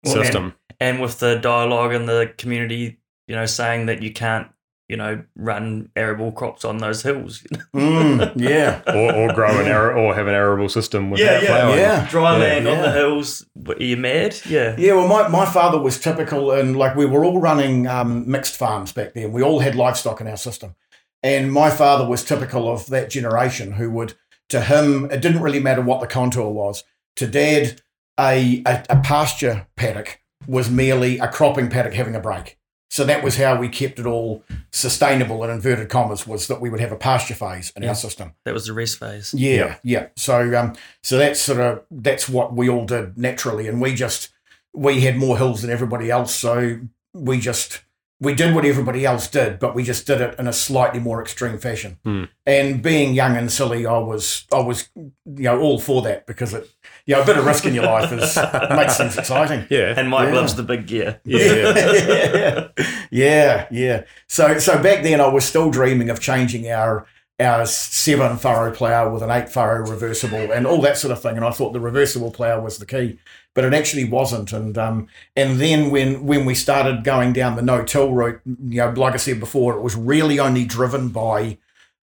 Well, 0.03 0.13
system 0.13 0.55
And 0.79 1.01
with 1.01 1.19
the 1.19 1.35
dialogue 1.35 1.93
and 1.93 2.07
the 2.07 2.33
community, 2.37 2.99
you 3.27 3.35
know, 3.35 3.45
saying 3.45 3.87
that 3.87 4.01
you 4.01 4.11
can't, 4.13 4.47
you 4.87 4.97
know, 4.97 5.23
run 5.35 5.89
arable 5.95 6.31
crops 6.31 6.63
on 6.63 6.77
those 6.77 7.01
hills. 7.01 7.43
Mm, 7.73 8.33
yeah. 8.39 8.81
or, 8.87 9.15
or 9.15 9.33
grow 9.33 9.59
an 9.59 9.65
arrow 9.65 9.99
or 10.03 10.13
have 10.13 10.27
an 10.27 10.35
arable 10.35 10.69
system 10.69 11.09
without 11.09 11.41
yeah. 11.41 11.47
ploughing. 11.47 11.79
Yeah. 11.79 12.07
Dry 12.09 12.33
Yeah. 12.33 12.43
land 12.43 12.67
on 12.67 12.81
the 12.83 12.91
hills. 12.91 13.45
What, 13.53 13.79
Are 13.79 13.83
you 13.83 13.97
mad? 13.97 14.37
Yeah. 14.47 14.75
Yeah, 14.77 14.93
well, 14.93 15.07
my, 15.07 15.27
my 15.27 15.45
father 15.45 15.79
was 15.79 15.99
typical, 15.99 16.51
and 16.51 16.77
like 16.77 16.95
we 16.95 17.07
were 17.07 17.25
all 17.25 17.39
running 17.41 17.87
um, 17.87 18.29
mixed 18.29 18.55
farms 18.57 18.91
back 18.91 19.13
then. 19.13 19.31
We 19.31 19.41
all 19.41 19.59
had 19.59 19.73
livestock 19.75 20.21
in 20.21 20.27
our 20.27 20.37
system. 20.37 20.75
And 21.23 21.51
my 21.51 21.71
father 21.71 22.07
was 22.07 22.23
typical 22.23 22.71
of 22.71 22.85
that 22.87 23.09
generation 23.09 23.71
who 23.73 23.89
would, 23.89 24.13
to 24.49 24.61
him, 24.61 25.05
it 25.09 25.21
didn't 25.21 25.41
really 25.41 25.59
matter 25.59 25.81
what 25.81 25.99
the 25.99 26.05
contour 26.05 26.51
was. 26.51 26.83
To 27.15 27.25
dad, 27.25 27.81
a, 28.19 28.61
a, 28.67 28.85
a 28.91 28.99
pasture 29.01 29.65
paddock 29.75 30.21
was 30.45 30.69
merely 30.69 31.17
a 31.17 31.27
cropping 31.27 31.71
paddock 31.71 31.95
having 31.95 32.13
a 32.15 32.19
break. 32.19 32.59
So 32.95 33.03
that 33.03 33.23
was 33.25 33.35
how 33.35 33.59
we 33.59 33.67
kept 33.67 33.99
it 33.99 34.05
all 34.05 34.41
sustainable 34.71 35.43
in 35.43 35.49
inverted 35.49 35.89
commas, 35.89 36.25
was 36.25 36.47
that 36.47 36.61
we 36.61 36.69
would 36.69 36.79
have 36.79 36.93
a 36.93 36.95
pasture 36.95 37.35
phase 37.35 37.73
in 37.75 37.83
Yeah. 37.83 37.89
our 37.89 37.95
system. 37.95 38.35
That 38.45 38.53
was 38.53 38.67
the 38.67 38.73
rest 38.73 38.99
phase. 38.99 39.33
Yeah, 39.33 39.53
Yeah. 39.55 39.75
yeah. 39.83 40.05
So 40.15 40.57
um, 40.57 40.75
so 41.03 41.17
that's 41.17 41.41
sort 41.41 41.59
of 41.59 41.81
that's 41.91 42.29
what 42.29 42.55
we 42.55 42.69
all 42.69 42.85
did 42.85 43.17
naturally, 43.17 43.67
and 43.67 43.81
we 43.81 43.93
just 43.95 44.29
we 44.73 45.01
had 45.01 45.17
more 45.17 45.37
hills 45.37 45.61
than 45.61 45.71
everybody 45.71 46.09
else, 46.09 46.33
so 46.33 46.79
we 47.13 47.37
just 47.37 47.81
we 48.21 48.33
did 48.33 48.55
what 48.55 48.63
everybody 48.63 49.05
else 49.05 49.27
did, 49.27 49.59
but 49.59 49.75
we 49.75 49.83
just 49.83 50.07
did 50.07 50.21
it 50.21 50.39
in 50.39 50.47
a 50.47 50.53
slightly 50.53 51.01
more 51.01 51.21
extreme 51.21 51.57
fashion. 51.57 51.97
Hmm. 52.05 52.23
And 52.45 52.81
being 52.81 53.13
young 53.13 53.35
and 53.35 53.51
silly, 53.51 53.85
I 53.85 53.97
was 53.97 54.45
I 54.53 54.59
was 54.59 54.87
you 54.95 55.11
know 55.25 55.59
all 55.59 55.79
for 55.79 56.01
that 56.03 56.25
because 56.27 56.53
it 56.53 56.69
you 57.05 57.15
know 57.15 57.21
a 57.21 57.25
bit 57.25 57.37
of 57.37 57.45
risk 57.45 57.65
in 57.65 57.73
your 57.73 57.85
life 57.85 58.11
is 58.11 58.35
makes 58.75 58.97
things 58.97 59.17
exciting. 59.17 59.67
Yeah. 59.69 59.93
And 59.97 60.09
Mike 60.09 60.29
Yeah. 60.29 60.35
loves 60.35 60.55
the 60.55 60.63
big 60.63 60.87
gear. 60.87 61.19
yeah. 61.23 61.73
yeah, 61.75 62.67
yeah, 63.11 63.67
yeah. 63.71 64.03
So, 64.27 64.57
so 64.59 64.81
back 64.81 65.03
then, 65.03 65.21
I 65.21 65.27
was 65.27 65.45
still 65.45 65.69
dreaming 65.69 66.09
of 66.09 66.19
changing 66.19 66.69
our 66.71 67.05
our 67.37 67.65
seven 67.65 68.37
furrow 68.37 68.71
plough 68.71 69.11
with 69.13 69.21
an 69.21 69.29
eight 69.29 69.49
furrow 69.49 69.85
reversible 69.85 70.53
and 70.53 70.65
all 70.65 70.79
that 70.81 70.97
sort 70.97 71.11
of 71.11 71.21
thing. 71.21 71.35
And 71.35 71.43
I 71.45 71.51
thought 71.51 71.73
the 71.73 71.81
reversible 71.81 72.31
plough 72.31 72.61
was 72.61 72.77
the 72.77 72.85
key, 72.85 73.19
but 73.53 73.65
it 73.65 73.73
actually 73.73 74.05
wasn't. 74.05 74.53
And 74.53 74.77
um, 74.77 75.07
and 75.35 75.59
then 75.59 75.91
when 75.91 76.25
when 76.25 76.45
we 76.45 76.55
started 76.55 77.03
going 77.03 77.33
down 77.33 77.55
the 77.57 77.61
no 77.61 77.83
till 77.83 78.13
route, 78.13 78.39
you 78.45 78.77
know, 78.77 78.89
like 78.91 79.13
I 79.13 79.17
said 79.17 79.39
before, 79.41 79.75
it 79.75 79.81
was 79.81 79.95
really 79.97 80.39
only 80.39 80.63
driven 80.65 81.09
by 81.09 81.57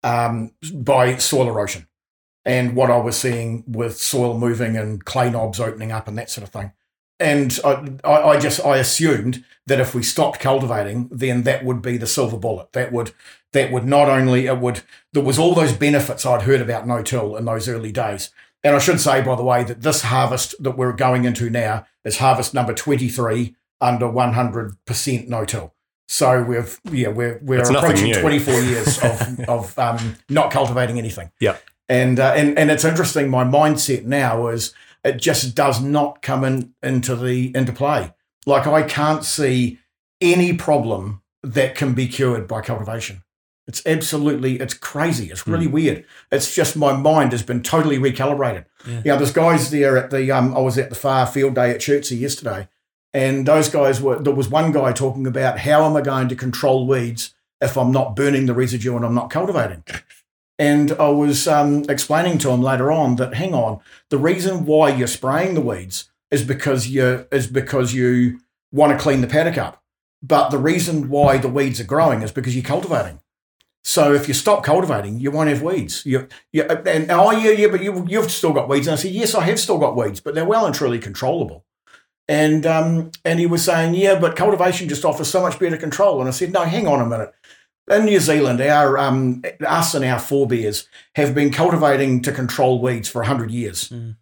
um, 0.05 0.53
by 0.75 1.17
soil 1.17 1.49
erosion 1.49 1.87
and 2.45 2.75
what 2.75 2.91
I 2.91 2.97
was 2.97 3.17
seeing 3.17 3.65
with 3.67 3.99
soil 3.99 4.39
moving 4.39 4.77
and 4.77 5.05
clay 5.05 5.31
knobs 5.31 5.61
opening 5.61 5.93
up 5.93 6.09
and 6.09 6.19
that 6.19 6.31
sort 6.31 6.47
of 6.47 6.53
thing. 6.53 6.73
And 7.21 7.57
I, 7.65 8.01
I, 8.05 8.39
just 8.41 8.65
I 8.65 8.79
assumed 8.79 9.45
that 9.67 9.79
if 9.79 9.95
we 9.95 10.03
stopped 10.03 10.41
cultivating, 10.41 11.09
then 11.13 11.45
that 11.45 11.65
would 11.65 11.81
be 11.81 11.97
the 11.97 12.07
silver 12.07 12.37
bullet. 12.37 12.73
That 12.73 12.91
would 12.91 13.13
that 13.53 13.71
would 13.71 13.85
not 13.85 14.09
only 14.09 14.47
it 14.47 14.59
would 14.59 14.81
there 15.13 15.23
was 15.23 15.39
all 15.39 15.55
those 15.55 15.73
benefits 15.73 16.27
I'd 16.27 16.43
heard 16.43 16.61
about 16.61 16.87
no 16.87 17.03
till 17.03 17.37
in 17.37 17.45
those 17.45 17.69
early 17.69 17.93
days. 17.93 18.31
And 18.65 18.75
I 18.75 18.79
should 18.79 19.01
say, 19.01 19.23
by 19.23 19.37
the 19.37 19.45
way, 19.45 19.63
that 19.65 19.83
this 19.83 20.03
harvest 20.03 20.61
that 20.63 20.77
we're 20.77 20.93
going 20.93 21.25
into 21.25 21.49
now 21.51 21.87
is 22.05 22.19
harvest 22.19 22.55
number 22.55 22.75
twenty 22.75 23.09
three 23.09 23.55
under 23.81 24.09
one 24.09 24.33
hundred 24.33 24.77
percent 24.85 25.29
no 25.29 25.45
till. 25.45 25.75
So 26.09 26.43
we've 26.43 26.81
yeah 26.91 27.09
we're 27.09 27.39
we're 27.43 27.59
nothing 27.59 27.77
approaching 27.77 28.13
twenty 28.15 28.39
four 28.41 28.61
years 28.61 28.99
of 29.03 29.41
of 29.49 29.79
um, 29.79 30.17
not 30.29 30.51
cultivating 30.51 30.99
anything. 30.99 31.31
Yeah. 31.39 31.57
And 31.93 32.19
uh, 32.19 32.33
and 32.35 32.59
and 32.59 32.71
it's 32.71 32.87
interesting. 32.87 33.29
My 33.29 33.45
mindset 33.45 34.07
now 34.07 34.49
is 34.49 34.73
it 35.05 35.19
just 35.19 35.55
does 35.55 35.83
not 35.83 36.23
come 36.23 36.43
in 36.43 36.73
into 36.83 37.15
the 37.15 37.55
into 37.55 37.71
play. 37.71 38.15
Like 38.47 38.67
I 38.67 38.83
can't 38.83 39.23
see 39.23 39.79
any 40.19 40.55
problem 40.55 41.21
that 41.43 41.75
can 41.75 41.93
be 41.93 42.09
cured 42.09 42.49
by 42.49 42.63
cultivation. 42.63 43.25
It's 43.67 43.85
absolutely 43.85 44.59
it's 44.59 44.73
crazy. 44.73 45.31
It's 45.31 45.47
really 45.47 45.67
weird. 45.67 46.07
It's 46.31 46.55
just 46.55 46.79
my 46.79 46.95
mind 46.95 47.33
has 47.33 47.43
been 47.43 47.63
totally 47.63 47.99
recalibrated. 47.99 48.65
Yeah. 48.87 48.97
You 49.05 49.11
know, 49.13 49.17
there's 49.19 49.33
guys 49.33 49.71
there 49.71 49.99
at 49.99 50.11
the 50.11 50.31
um 50.31 50.57
I 50.57 50.61
was 50.61 50.79
at 50.79 50.89
the 50.89 50.97
FAR 50.97 51.27
field 51.27 51.57
day 51.57 51.73
at 51.73 51.81
Chertsey 51.81 52.17
yesterday, 52.17 52.71
and 53.13 53.45
those 53.45 53.69
guys 53.69 54.01
were 54.01 54.19
there 54.19 54.35
was 54.35 54.49
one 54.49 54.73
guy 54.73 54.93
talking 54.93 55.27
about 55.27 55.59
how 55.59 55.85
am 55.85 55.95
I 55.95 56.01
going 56.01 56.31
to 56.31 56.37
control 56.37 56.87
weeds 56.87 57.35
if 57.61 57.77
I'm 57.77 57.93
not 57.93 58.17
burning 58.17 58.47
the 58.47 58.55
residue 58.55 58.97
and 58.97 59.05
I'm 59.05 59.15
not 59.15 59.29
cultivating. 59.29 59.85
And 60.59 60.93
I 60.93 61.09
was 61.09 61.49
um, 61.49 61.85
explaining 61.89 62.39
to 62.39 62.51
him 62.51 62.63
later 62.63 62.93
on 62.93 63.17
that 63.17 63.35
hang 63.35 63.55
on, 63.55 63.81
the 64.11 64.19
reason 64.19 64.65
why 64.65 64.91
you're 64.91 65.07
spraying 65.07 65.55
the 65.55 65.61
weeds 65.61 66.11
is 66.31 66.45
because 66.45 66.89
you 66.89 67.27
is 67.31 67.47
because 67.47 67.95
you 67.95 68.41
want 68.71 68.97
to 68.97 69.03
clean 69.03 69.21
the 69.21 69.27
paddock 69.27 69.59
up. 69.59 69.83
But 70.23 70.51
the 70.51 70.59
reason 70.59 71.09
why 71.09 71.39
the 71.39 71.49
weeds 71.49 71.81
are 71.81 71.85
growing 71.85 72.23
is 72.23 72.31
because 72.31 72.55
you're 72.55 72.65
cultivating. 72.65 73.21
So 73.85 74.15
if 74.15 74.29
you 74.29 74.35
stop 74.35 74.63
cultivating, 74.63 75.19
you 75.19 75.33
won't 75.33 75.49
have 75.49 75.63
weeds. 75.63 76.07
You, 76.07 76.29
you 76.53 76.63
and 76.63 77.11
oh 77.11 77.33
yeah, 77.33 77.51
yeah, 77.51 77.67
but 77.67 77.83
you, 77.83 78.07
you've 78.09 78.31
still 78.31 78.53
got 78.53 78.69
weeds. 78.69 78.87
And 78.87 78.95
I 78.95 78.97
said, 78.97 79.11
yes, 79.11 79.35
I 79.35 79.43
have 79.43 79.59
still 79.59 79.79
got 79.79 79.97
weeds, 79.97 80.21
but 80.21 80.35
they're 80.35 80.45
well 80.45 80.67
and 80.67 80.75
truly 80.75 81.01
controllable. 81.01 81.65
And 82.29 82.65
um, 82.65 83.11
and 83.25 83.41
he 83.41 83.47
was 83.47 83.65
saying, 83.65 83.95
yeah, 83.95 84.19
but 84.19 84.37
cultivation 84.37 84.89
just 84.89 85.05
offers 85.05 85.29
so 85.29 85.43
much 85.43 85.59
better 85.59 85.77
control. 85.77 86.21
And 86.21 86.29
I 86.29 86.33
said, 86.33 86.53
no, 86.53 86.63
hang 86.63 86.87
on 86.87 87.01
a 87.01 87.07
minute. 87.07 87.35
In 87.91 88.05
New 88.05 88.21
Zealand, 88.21 88.61
our 88.61 88.97
um, 88.99 89.43
us 89.67 89.95
and 89.95 90.05
our 90.05 90.19
forebears 90.19 90.87
have 91.17 91.35
been 91.35 91.51
cultivating 91.51 92.23
to 92.23 92.33
control 92.33 92.81
weeds 92.81 93.09
for 93.09 93.23
hundred 93.25 93.51
years. 93.51 93.89
Mm. 93.89 94.17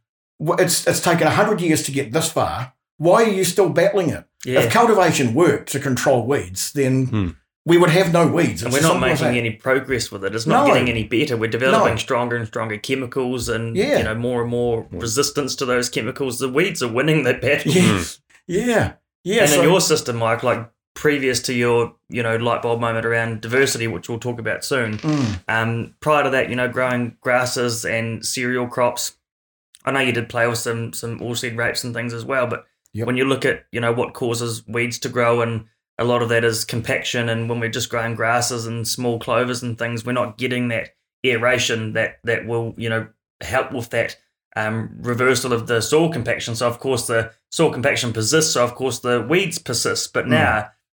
It's 0.58 0.86
it's 0.86 1.00
taken 1.00 1.26
hundred 1.26 1.60
years 1.60 1.82
to 1.84 1.92
get 1.92 2.12
this 2.12 2.32
far. 2.32 2.72
Why 2.96 3.24
are 3.24 3.28
you 3.30 3.44
still 3.44 3.68
battling 3.68 4.10
it? 4.10 4.24
Yeah. 4.44 4.60
If 4.60 4.72
cultivation 4.72 5.34
worked 5.34 5.70
to 5.72 5.78
control 5.80 6.26
weeds, 6.26 6.72
then 6.72 7.06
Hmm. 7.06 7.28
we 7.66 7.76
would 7.76 7.90
have 7.90 8.12
no 8.12 8.26
weeds. 8.26 8.62
and 8.62 8.72
we're 8.72 8.80
not 8.80 8.98
making 9.00 9.26
that. 9.26 9.36
any 9.36 9.50
progress 9.50 10.10
with 10.10 10.24
it. 10.24 10.34
It's 10.34 10.46
not 10.46 10.66
No. 10.66 10.72
getting 10.72 10.88
any 10.88 11.04
better. 11.04 11.36
We're 11.36 11.50
developing 11.50 11.94
No. 11.94 11.98
stronger 11.98 12.36
and 12.36 12.46
stronger 12.46 12.78
chemicals, 12.78 13.48
and 13.50 13.76
Yeah. 13.76 13.98
you 13.98 14.04
know 14.04 14.14
more 14.14 14.40
and 14.42 14.50
more 14.50 14.86
resistance 14.90 15.54
to 15.56 15.66
those 15.66 15.90
chemicals. 15.90 16.38
The 16.38 16.48
weeds 16.48 16.82
are 16.82 16.88
winning 16.92 17.24
that 17.24 17.42
battle. 17.42 17.72
Yes. 17.72 18.20
Yeah. 18.46 18.92
Yeah. 19.22 19.42
and 19.42 19.50
so- 19.50 19.60
in 19.62 19.68
your 19.68 19.80
system, 19.82 20.16
Mike, 20.16 20.42
like 20.42 20.66
previous 21.00 21.40
to 21.40 21.54
your 21.54 21.94
you 22.10 22.22
know 22.22 22.36
light 22.36 22.60
bulb 22.62 22.78
moment 22.78 23.06
around 23.06 23.40
diversity, 23.40 23.86
which 23.88 24.08
we'll 24.08 24.18
talk 24.20 24.38
about 24.38 24.62
soon. 24.64 24.98
Mm, 24.98 25.40
Um, 25.48 25.94
prior 26.00 26.22
to 26.24 26.30
that, 26.30 26.50
you 26.50 26.56
know, 26.56 26.68
growing 26.68 27.16
grasses 27.22 27.84
and 27.86 28.24
cereal 28.24 28.66
crops. 28.68 29.16
I 29.86 29.92
know 29.92 30.00
you 30.00 30.12
did 30.12 30.28
play 30.28 30.46
with 30.46 30.58
some 30.58 30.92
some 30.92 31.18
oilseed 31.20 31.56
rapes 31.56 31.82
and 31.84 31.94
things 31.94 32.12
as 32.12 32.24
well, 32.24 32.46
but 32.46 32.66
Yep. 32.92 33.06
when 33.06 33.16
you 33.16 33.24
look 33.24 33.44
at 33.44 33.64
you 33.72 33.80
know 33.80 33.92
what 33.92 34.12
causes 34.14 34.62
weeds 34.68 34.98
to 35.00 35.08
grow, 35.08 35.40
and 35.40 35.64
a 35.98 36.04
lot 36.04 36.22
of 36.22 36.28
that 36.28 36.44
is 36.44 36.64
compaction, 36.66 37.28
and 37.30 37.48
when 37.48 37.60
we're 37.60 37.70
just 37.70 37.88
growing 37.88 38.14
grasses 38.14 38.66
and 38.66 38.86
small 38.86 39.18
clovers 39.18 39.62
and 39.62 39.78
things, 39.78 40.04
we're 40.04 40.12
not 40.12 40.36
getting 40.38 40.68
that 40.68 40.90
aeration 41.24 41.94
that 41.94 42.18
that 42.24 42.46
will 42.46 42.74
you 42.76 42.90
know 42.90 43.06
help 43.40 43.72
with 43.72 43.88
that 43.90 44.16
um, 44.56 44.90
reversal 45.00 45.52
of 45.54 45.66
the 45.66 45.80
soil 45.80 46.10
compaction. 46.12 46.54
So 46.56 46.66
of 46.68 46.78
course 46.78 47.06
the 47.06 47.30
soil 47.50 47.72
compaction 47.72 48.12
persists. 48.12 48.52
So 48.52 48.62
of 48.64 48.74
course 48.74 48.98
the 48.98 49.22
weeds 49.22 49.58
persist. 49.58 50.12
But 50.12 50.26
Mm. 50.26 50.30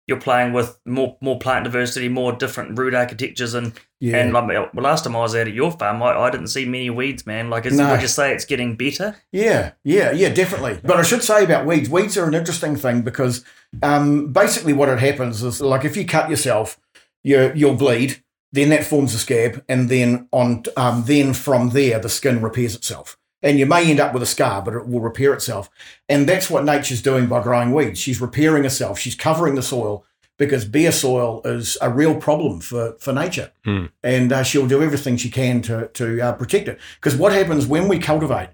You're 0.06 0.20
playing 0.20 0.52
with 0.52 0.78
more 0.84 1.16
more 1.20 1.38
plant 1.38 1.64
diversity, 1.64 2.08
more 2.08 2.32
different 2.32 2.78
root 2.78 2.94
architectures, 2.94 3.54
and 3.54 3.72
yeah. 4.00 4.18
and 4.18 4.32
like 4.32 4.46
well, 4.46 4.68
last 4.74 5.04
time 5.04 5.16
I 5.16 5.20
was 5.20 5.34
out 5.34 5.48
at 5.48 5.54
your 5.54 5.70
farm, 5.70 6.02
I, 6.02 6.16
I 6.16 6.30
didn't 6.30 6.48
see 6.48 6.66
many 6.66 6.90
weeds, 6.90 7.26
man. 7.26 7.48
Like, 7.48 7.64
is, 7.64 7.76
No. 7.76 7.90
would 7.90 8.02
you 8.02 8.08
say 8.08 8.32
it's 8.34 8.44
getting 8.44 8.76
better? 8.76 9.16
Yeah, 9.32 9.72
yeah, 9.82 10.12
yeah, 10.12 10.28
definitely. 10.28 10.78
But 10.82 10.98
I 10.98 11.02
should 11.02 11.22
say 11.22 11.42
about 11.44 11.64
weeds, 11.64 11.88
weeds 11.88 12.18
are 12.18 12.26
an 12.26 12.34
interesting 12.34 12.76
thing 12.76 13.02
because 13.02 13.44
um, 13.82 14.32
basically 14.32 14.74
what 14.74 14.88
it 14.90 14.98
happens 14.98 15.42
is 15.42 15.60
like 15.60 15.84
if 15.84 15.96
you 15.96 16.04
cut 16.04 16.28
yourself, 16.28 16.78
you 17.22 17.52
you'll 17.54 17.76
bleed, 17.76 18.22
then 18.52 18.68
that 18.68 18.84
forms 18.84 19.14
a 19.14 19.18
scab, 19.18 19.64
and 19.68 19.88
then 19.88 20.28
on 20.32 20.64
um, 20.76 21.04
then 21.06 21.32
from 21.32 21.70
there 21.70 21.98
the 21.98 22.10
skin 22.10 22.42
repairs 22.42 22.74
itself. 22.74 23.18
And 23.44 23.58
you 23.58 23.66
may 23.66 23.88
end 23.88 24.00
up 24.00 24.12
with 24.12 24.22
a 24.22 24.26
scar, 24.26 24.62
but 24.62 24.74
it 24.74 24.88
will 24.88 25.00
repair 25.00 25.32
itself. 25.32 25.70
And 26.08 26.28
that's 26.28 26.50
what 26.50 26.64
nature's 26.64 27.02
doing 27.02 27.26
by 27.26 27.42
growing 27.42 27.72
weeds. 27.72 28.00
She's 28.00 28.20
repairing 28.20 28.64
herself. 28.64 28.98
She's 28.98 29.14
covering 29.14 29.54
the 29.54 29.62
soil 29.62 30.04
because 30.38 30.64
bare 30.64 30.90
soil 30.90 31.42
is 31.44 31.78
a 31.80 31.90
real 31.90 32.16
problem 32.16 32.60
for, 32.60 32.96
for 32.98 33.12
nature. 33.12 33.52
Hmm. 33.64 33.86
And 34.02 34.32
uh, 34.32 34.42
she'll 34.42 34.66
do 34.66 34.82
everything 34.82 35.16
she 35.16 35.30
can 35.30 35.62
to, 35.62 35.88
to 35.88 36.20
uh, 36.20 36.32
protect 36.32 36.68
it. 36.68 36.80
Because 36.96 37.16
what 37.16 37.32
happens 37.32 37.66
when 37.66 37.86
we 37.86 37.98
cultivate, 37.98 38.48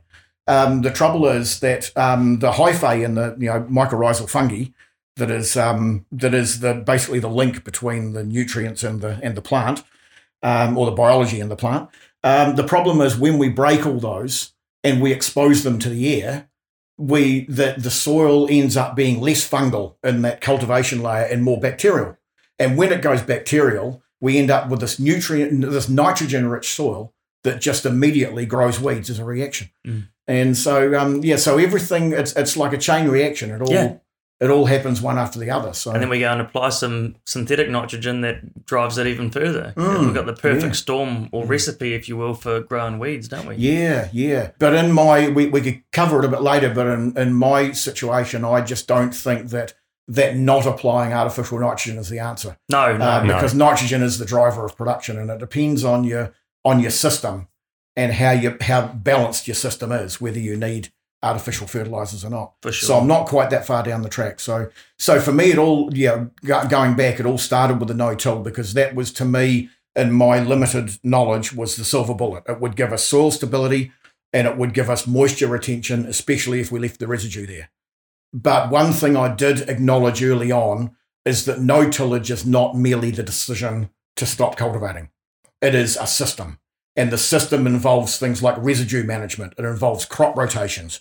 um, 0.46 0.82
the 0.82 0.90
trouble 0.90 1.26
is 1.28 1.60
that 1.60 1.96
um, 1.96 2.40
the 2.40 2.50
hyphae 2.52 3.04
and 3.04 3.16
the 3.16 3.36
you 3.38 3.46
know 3.46 3.60
mycorrhizal 3.62 4.28
fungi 4.28 4.72
that 5.16 5.30
is 5.30 5.56
um, 5.56 6.04
that 6.10 6.34
is 6.34 6.60
the 6.60 6.74
basically 6.74 7.20
the 7.20 7.28
link 7.28 7.62
between 7.62 8.14
the 8.14 8.24
nutrients 8.24 8.82
and 8.82 9.00
the 9.00 9.20
and 9.22 9.36
the 9.36 9.42
plant 9.42 9.84
um, 10.42 10.76
or 10.76 10.86
the 10.86 10.92
biology 10.92 11.38
in 11.38 11.48
the 11.48 11.56
plant. 11.56 11.88
Um, 12.24 12.56
the 12.56 12.64
problem 12.64 13.00
is 13.00 13.16
when 13.16 13.38
we 13.38 13.48
break 13.48 13.86
all 13.86 14.00
those 14.00 14.52
and 14.82 15.00
we 15.00 15.12
expose 15.12 15.62
them 15.62 15.78
to 15.80 15.88
the 15.88 16.22
air, 16.22 16.48
we 16.98 17.46
the 17.46 17.74
the 17.78 17.90
soil 17.90 18.46
ends 18.50 18.76
up 18.76 18.94
being 18.94 19.20
less 19.20 19.48
fungal 19.48 19.96
in 20.04 20.22
that 20.22 20.40
cultivation 20.40 21.02
layer 21.02 21.24
and 21.24 21.42
more 21.42 21.58
bacterial. 21.58 22.16
And 22.58 22.76
when 22.76 22.92
it 22.92 23.00
goes 23.00 23.22
bacterial, 23.22 24.02
we 24.20 24.36
end 24.36 24.50
up 24.50 24.68
with 24.68 24.80
this 24.80 24.98
nutrient, 24.98 25.62
this 25.62 25.88
nitrogen-rich 25.88 26.68
soil 26.68 27.14
that 27.42 27.60
just 27.60 27.86
immediately 27.86 28.44
grows 28.44 28.78
weeds 28.78 29.08
as 29.08 29.18
a 29.18 29.24
reaction. 29.24 29.70
Mm. 29.86 30.08
And 30.28 30.56
so, 30.56 30.98
um, 30.98 31.24
yeah, 31.24 31.36
so 31.36 31.56
everything 31.56 32.12
it's 32.12 32.32
it's 32.36 32.56
like 32.56 32.72
a 32.72 32.78
chain 32.78 33.08
reaction. 33.08 33.50
It 33.50 33.62
all 33.62 33.70
Yeah. 33.70 33.96
It 34.40 34.48
all 34.48 34.64
happens 34.64 35.02
one 35.02 35.18
after 35.18 35.38
the 35.38 35.50
other. 35.50 35.74
So 35.74 35.92
And 35.92 36.00
then 36.00 36.08
we 36.08 36.20
go 36.20 36.32
and 36.32 36.40
apply 36.40 36.70
some 36.70 37.16
synthetic 37.26 37.68
nitrogen 37.68 38.22
that 38.22 38.64
drives 38.64 38.96
it 38.96 39.06
even 39.06 39.30
further. 39.30 39.74
Mm, 39.76 40.06
We've 40.06 40.14
got 40.14 40.24
the 40.24 40.32
perfect 40.32 40.64
yeah. 40.64 40.72
storm 40.72 41.28
or 41.30 41.44
recipe, 41.44 41.92
if 41.92 42.08
you 42.08 42.16
will, 42.16 42.32
for 42.32 42.60
growing 42.60 42.98
weeds, 42.98 43.28
don't 43.28 43.46
we? 43.46 43.56
Yeah, 43.56 44.08
yeah. 44.12 44.52
But 44.58 44.74
in 44.74 44.92
my, 44.92 45.28
we, 45.28 45.46
we 45.46 45.60
could 45.60 45.82
cover 45.92 46.20
it 46.20 46.24
a 46.24 46.28
bit 46.28 46.40
later, 46.40 46.72
but 46.72 46.86
in, 46.86 47.16
in 47.18 47.34
my 47.34 47.72
situation, 47.72 48.44
I 48.44 48.62
just 48.62 48.88
don't 48.88 49.14
think 49.14 49.50
that 49.50 49.74
that 50.08 50.36
not 50.36 50.66
applying 50.66 51.12
artificial 51.12 51.60
nitrogen 51.60 51.96
is 51.96 52.08
the 52.08 52.18
answer. 52.18 52.56
No, 52.68 52.96
no. 52.96 53.04
Uh, 53.04 53.22
no. 53.22 53.34
Because 53.34 53.54
nitrogen 53.54 54.02
is 54.02 54.18
the 54.18 54.24
driver 54.24 54.64
of 54.64 54.76
production 54.76 55.16
and 55.18 55.30
it 55.30 55.38
depends 55.38 55.84
on 55.84 56.02
your 56.02 56.34
on 56.64 56.80
your 56.80 56.90
system 56.90 57.46
and 57.94 58.14
how 58.14 58.32
you 58.32 58.56
how 58.60 58.88
balanced 58.88 59.46
your 59.46 59.54
system 59.54 59.92
is, 59.92 60.20
whether 60.20 60.40
you 60.40 60.56
need 60.56 60.92
artificial 61.22 61.66
fertilizers 61.66 62.24
or 62.24 62.30
not. 62.30 62.54
sure. 62.62 62.72
So 62.72 62.98
I'm 62.98 63.06
not 63.06 63.26
quite 63.26 63.50
that 63.50 63.66
far 63.66 63.82
down 63.82 64.02
the 64.02 64.08
track. 64.08 64.40
So 64.40 64.70
so 64.98 65.20
for 65.20 65.32
me, 65.32 65.50
it 65.52 65.58
all 65.58 65.94
yeah, 65.94 66.26
go- 66.44 66.66
going 66.68 66.94
back, 66.96 67.20
it 67.20 67.26
all 67.26 67.38
started 67.38 67.78
with 67.78 67.88
the 67.88 67.94
no-till 67.94 68.40
because 68.40 68.74
that 68.74 68.94
was 68.94 69.12
to 69.14 69.24
me, 69.24 69.68
in 69.94 70.12
my 70.12 70.42
limited 70.42 70.98
knowledge, 71.02 71.52
was 71.52 71.76
the 71.76 71.84
silver 71.84 72.14
bullet. 72.14 72.44
It 72.48 72.60
would 72.60 72.76
give 72.76 72.92
us 72.92 73.04
soil 73.04 73.30
stability 73.30 73.92
and 74.32 74.46
it 74.46 74.56
would 74.56 74.74
give 74.74 74.88
us 74.88 75.06
moisture 75.06 75.48
retention, 75.48 76.06
especially 76.06 76.60
if 76.60 76.70
we 76.72 76.78
left 76.78 77.00
the 77.00 77.08
residue 77.08 77.46
there. 77.46 77.70
But 78.32 78.70
one 78.70 78.92
thing 78.92 79.16
I 79.16 79.34
did 79.34 79.68
acknowledge 79.68 80.22
early 80.22 80.52
on 80.52 80.96
is 81.24 81.44
that 81.44 81.60
no 81.60 81.90
tillage 81.90 82.30
is 82.30 82.46
not 82.46 82.76
merely 82.76 83.10
the 83.10 83.22
decision 83.22 83.90
to 84.16 84.24
stop 84.26 84.56
cultivating. 84.56 85.10
It 85.60 85.74
is 85.74 85.96
a 85.96 86.06
system. 86.06 86.58
And 86.96 87.10
the 87.10 87.18
system 87.18 87.66
involves 87.66 88.18
things 88.18 88.42
like 88.42 88.56
residue 88.58 89.04
management, 89.04 89.54
it 89.56 89.64
involves 89.64 90.04
crop 90.04 90.36
rotations, 90.36 91.00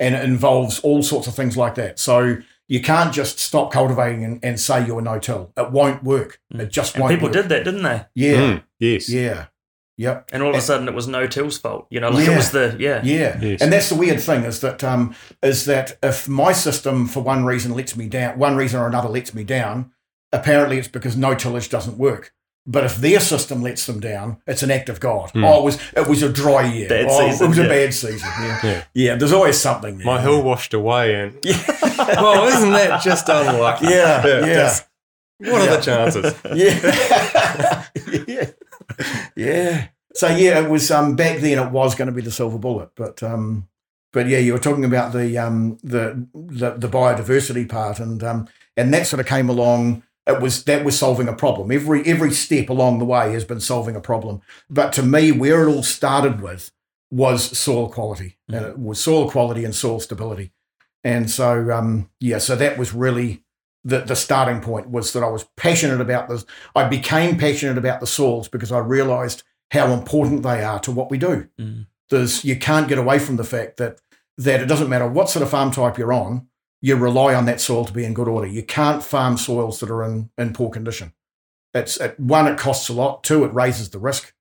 and 0.00 0.14
it 0.16 0.24
involves 0.24 0.80
all 0.80 1.02
sorts 1.04 1.28
of 1.28 1.34
things 1.36 1.56
like 1.56 1.76
that. 1.76 1.98
So 2.00 2.38
you 2.66 2.80
can't 2.80 3.12
just 3.12 3.38
stop 3.38 3.72
cultivating 3.72 4.24
and, 4.24 4.44
and 4.44 4.58
say 4.58 4.84
you're 4.86 5.00
no 5.02 5.18
till. 5.20 5.52
It 5.56 5.70
won't 5.70 6.02
work. 6.02 6.40
It 6.50 6.70
just 6.72 6.94
and 6.94 7.02
won't 7.02 7.12
people 7.14 7.26
work. 7.28 7.34
did 7.34 7.48
that, 7.50 7.64
didn't 7.64 7.82
they? 7.82 8.06
Yeah. 8.14 8.36
Mm, 8.36 8.62
yes. 8.78 9.08
Yeah. 9.08 9.46
Yep. 9.96 10.30
And 10.32 10.42
all 10.42 10.50
of 10.50 10.56
a 10.56 10.60
sudden, 10.62 10.88
it 10.88 10.94
was 10.94 11.06
no 11.06 11.26
till's 11.26 11.58
fault. 11.58 11.86
You 11.90 12.00
know, 12.00 12.08
like 12.08 12.26
it 12.26 12.30
Yeah. 12.30 12.36
was 12.36 12.50
the 12.52 12.76
yeah. 12.78 13.02
Yeah. 13.04 13.38
Yes. 13.38 13.60
And 13.60 13.70
that's 13.70 13.90
the 13.90 13.96
weird 13.96 14.20
thing 14.20 14.44
is 14.44 14.60
that 14.60 14.82
um, 14.82 15.14
is 15.42 15.66
that 15.66 15.98
if 16.02 16.26
my 16.26 16.52
system 16.52 17.06
for 17.06 17.22
one 17.22 17.44
reason 17.44 17.74
lets 17.74 17.96
me 17.96 18.08
down, 18.08 18.38
one 18.38 18.56
reason 18.56 18.80
or 18.80 18.86
another 18.86 19.10
lets 19.10 19.34
me 19.34 19.44
down, 19.44 19.92
apparently 20.32 20.78
it's 20.78 20.88
because 20.88 21.16
no 21.18 21.34
tillage 21.34 21.68
doesn't 21.68 21.98
work. 21.98 22.32
But 22.66 22.84
if 22.84 22.96
their 22.96 23.20
system 23.20 23.62
lets 23.62 23.86
them 23.86 24.00
down, 24.00 24.36
it's 24.46 24.62
an 24.62 24.70
act 24.70 24.88
of 24.90 25.00
God. 25.00 25.30
Hmm. 25.30 25.44
Oh, 25.44 25.60
it 25.60 25.64
was 25.64 25.78
it 25.96 26.06
was 26.08 26.22
a 26.22 26.32
dry 26.32 26.66
year. 26.70 26.88
Bad 26.88 27.06
oh, 27.08 27.30
season, 27.30 27.46
It 27.46 27.48
was 27.48 27.58
yeah. 27.58 27.64
a 27.64 27.68
bad 27.68 27.94
season. 27.94 28.28
Yeah. 28.40 28.60
Yeah. 28.62 28.84
Yeah. 28.94 29.14
There's 29.16 29.32
always 29.32 29.58
something 29.58 29.98
there. 29.98 30.06
My 30.06 30.20
hill 30.20 30.42
washed 30.42 30.74
away, 30.74 31.14
and 31.14 31.34
well, 31.98 32.46
isn't 32.48 32.70
that 32.72 33.02
just 33.02 33.28
unlucky? 33.28 33.86
Yeah. 33.86 34.26
Yeah. 34.26 34.46
just- 34.54 34.86
what 35.38 35.62
are 35.62 35.76
the 35.76 35.82
chances? 35.82 36.34
Yeah. 36.54 37.86
yeah. 38.28 38.50
Yeah. 39.34 39.88
So 40.14 40.28
yeah, 40.28 40.60
it 40.60 40.68
was 40.68 40.90
um 40.90 41.16
back 41.16 41.38
then 41.38 41.58
it 41.58 41.70
was 41.70 41.94
going 41.94 42.06
to 42.06 42.12
be 42.12 42.22
the 42.22 42.30
silver 42.30 42.58
bullet, 42.58 42.90
but 42.94 43.22
um 43.22 43.68
but 44.12 44.26
yeah, 44.26 44.38
you 44.38 44.52
were 44.52 44.58
talking 44.58 44.84
about 44.84 45.12
the 45.12 45.38
um 45.38 45.78
the 45.82 46.26
the, 46.34 46.72
the 46.72 46.88
biodiversity 46.88 47.68
part 47.68 48.00
and 48.00 48.22
um 48.22 48.48
and 48.76 48.92
that 48.92 49.06
sort 49.06 49.20
of 49.20 49.26
came 49.26 49.48
along 49.48 50.02
it 50.30 50.40
was 50.40 50.64
that 50.64 50.84
was 50.84 50.98
solving 50.98 51.28
a 51.28 51.32
problem. 51.32 51.70
Every 51.70 52.02
every 52.06 52.32
step 52.32 52.68
along 52.68 52.98
the 52.98 53.04
way 53.04 53.32
has 53.32 53.44
been 53.44 53.60
solving 53.60 53.96
a 53.96 54.00
problem. 54.00 54.40
But 54.68 54.92
to 54.94 55.02
me 55.02 55.32
where 55.32 55.68
it 55.68 55.72
all 55.72 55.82
started 55.82 56.40
with 56.40 56.72
was 57.10 57.58
soil 57.58 57.88
quality. 57.88 58.38
And 58.48 58.64
it 58.64 58.78
was 58.78 59.00
soil 59.00 59.30
quality 59.30 59.64
and 59.64 59.74
soil 59.74 60.00
stability. 60.00 60.52
And 61.04 61.30
so 61.30 61.70
um 61.72 62.10
yeah, 62.20 62.38
so 62.38 62.56
that 62.56 62.78
was 62.78 62.94
really 62.94 63.44
the, 63.82 64.00
the 64.00 64.16
starting 64.16 64.60
point 64.60 64.90
was 64.90 65.12
that 65.14 65.22
I 65.22 65.28
was 65.28 65.44
passionate 65.56 66.00
about 66.00 66.28
this. 66.28 66.44
I 66.74 66.86
became 66.86 67.38
passionate 67.38 67.78
about 67.78 68.00
the 68.00 68.06
soils 68.06 68.48
because 68.48 68.72
I 68.72 68.78
realized 68.78 69.42
how 69.70 69.92
important 69.92 70.42
they 70.42 70.62
are 70.62 70.80
to 70.80 70.92
what 70.92 71.10
we 71.10 71.18
do. 71.18 71.48
Mm. 71.58 71.86
There's 72.10 72.44
you 72.44 72.56
can't 72.56 72.88
get 72.88 72.98
away 72.98 73.18
from 73.18 73.36
the 73.36 73.44
fact 73.44 73.78
that 73.78 74.00
that 74.36 74.60
it 74.60 74.66
doesn't 74.66 74.88
matter 74.88 75.06
what 75.06 75.30
sort 75.30 75.42
of 75.42 75.50
farm 75.50 75.70
type 75.70 75.98
you're 75.98 76.12
on, 76.12 76.48
you 76.80 76.96
rely 76.96 77.34
on 77.34 77.44
that 77.46 77.60
soil 77.60 77.84
to 77.84 77.92
be 77.92 78.04
in 78.04 78.14
good 78.14 78.28
order. 78.28 78.46
You 78.46 78.62
can't 78.62 79.02
farm 79.02 79.36
soils 79.36 79.80
that 79.80 79.90
are 79.90 80.02
in, 80.02 80.30
in 80.38 80.52
poor 80.52 80.70
condition. 80.70 81.12
It's 81.74 81.98
it, 81.98 82.18
one, 82.18 82.46
it 82.48 82.58
costs 82.58 82.88
a 82.88 82.92
lot. 82.92 83.22
Two, 83.22 83.44
it 83.44 83.54
raises 83.54 83.90
the 83.90 83.98
risk, 83.98 84.34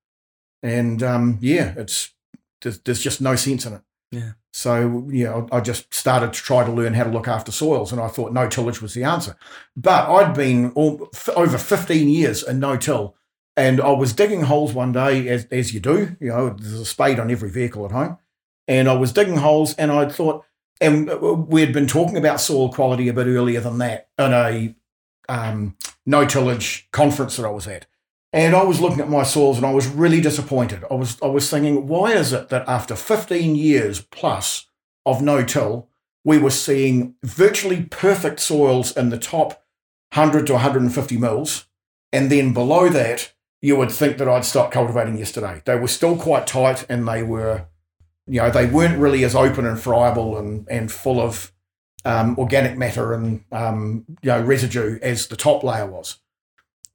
and 0.63 1.04
um, 1.04 1.38
yeah, 1.41 1.73
it's 1.78 2.13
there's, 2.62 2.80
there's 2.80 3.02
just 3.02 3.21
no 3.21 3.36
sense 3.36 3.65
in 3.65 3.73
it. 3.73 3.82
Yeah. 4.12 4.32
So 4.52 5.08
yeah, 5.12 5.45
I 5.52 5.58
I 5.58 5.62
just 5.62 5.93
started 5.93 6.34
to 6.34 6.39
try 6.41 6.65
to 6.65 6.71
learn 6.71 6.95
how 6.95 7.04
to 7.04 7.12
look 7.12 7.28
after 7.28 7.52
soils, 7.52 7.91
and 7.91 8.02
I 8.02 8.08
thought 8.08 8.34
no 8.34 8.49
tillage 8.49 8.82
was 8.82 8.95
the 8.95 9.04
answer. 9.04 9.36
But 9.75 10.10
I'd 10.10 10.34
been 10.34 10.71
all, 10.71 11.10
f- 11.13 11.30
over 11.36 11.58
15 11.58 12.10
years 12.10 12.41
in 12.41 12.60
no 12.60 12.75
till, 12.75 13.15
And 13.56 13.80
I 13.80 13.91
was 13.91 14.13
digging 14.13 14.41
holes 14.41 14.73
one 14.73 14.91
day, 14.91 15.28
as, 15.28 15.45
as 15.52 15.71
you 15.73 15.80
do. 15.80 16.15
You 16.19 16.30
know, 16.30 16.49
there's 16.49 16.80
a 16.80 16.86
spade 16.86 17.19
on 17.19 17.30
every 17.30 17.52
vehicle 17.52 17.86
at 17.86 17.91
home. 17.91 18.17
And 18.67 18.89
I 18.89 18.93
was 18.93 19.13
digging 19.13 19.38
holes, 19.38 19.75
and 19.75 19.91
I 19.91 20.10
thought, 20.10 20.45
and 20.81 21.09
we 21.47 21.61
had 21.61 21.73
been 21.73 21.87
talking 21.87 22.17
about 22.17 22.41
soil 22.41 22.71
quality 22.71 23.07
a 23.09 23.13
bit 23.13 23.27
earlier 23.27 23.59
than 23.59 23.77
that 23.79 24.09
in 24.17 24.33
a 24.33 24.75
um, 25.27 25.75
no 26.05 26.25
tillage 26.25 26.87
conference 26.91 27.37
that 27.37 27.45
I 27.45 27.51
was 27.51 27.67
at. 27.67 27.85
And 28.31 28.55
I 28.55 28.63
was 28.63 28.79
looking 28.79 28.99
at 28.99 29.09
my 29.09 29.23
soils 29.23 29.57
and 29.57 29.65
I 29.65 29.73
was 29.73 29.87
really 29.87 30.21
disappointed. 30.21 30.83
I 30.89 30.93
was 30.93 31.19
I 31.21 31.27
was 31.27 31.49
thinking, 31.49 31.87
why 31.87 32.11
is 32.11 32.31
it 32.31 32.49
that 32.49 32.67
after 32.67 32.95
15 32.95 33.55
years 33.55 34.01
plus 34.01 34.67
of 35.05 35.21
no 35.21 35.43
till, 35.43 35.89
we 36.23 36.37
were 36.37 36.51
seeing 36.51 37.15
virtually 37.23 37.83
perfect 37.83 38.39
soils 38.39 38.95
in 38.95 39.09
the 39.09 39.17
top 39.17 39.63
100 40.13 40.47
to 40.47 40.53
150 40.53 41.17
mils, 41.17 41.65
and 42.11 42.31
then 42.31 42.53
below 42.53 42.89
that, 42.89 43.33
you 43.61 43.75
would 43.75 43.91
think 43.91 44.17
that 44.17 44.27
I'd 44.27 44.45
stopped 44.45 44.73
cultivating 44.73 45.17
yesterday. 45.17 45.61
They 45.65 45.77
were 45.77 45.87
still 45.87 46.15
quite 46.17 46.47
tight, 46.47 46.85
and 46.89 47.07
they 47.07 47.23
were, 47.23 47.65
you 48.29 48.41
know, 48.41 48.49
they 48.51 48.67
weren't 48.67 48.99
really 48.99 49.23
as 49.23 49.35
open 49.35 49.65
and 49.65 49.79
friable 49.79 50.37
and 50.37 50.67
and 50.69 50.91
full 50.91 51.19
of 51.19 51.51
um, 52.05 52.37
organic 52.37 52.77
matter 52.77 53.13
and 53.13 53.43
um, 53.51 54.05
you 54.21 54.29
know 54.29 54.41
residue 54.41 54.99
as 55.01 55.27
the 55.27 55.35
top 55.35 55.63
layer 55.63 55.85
was. 55.85 56.19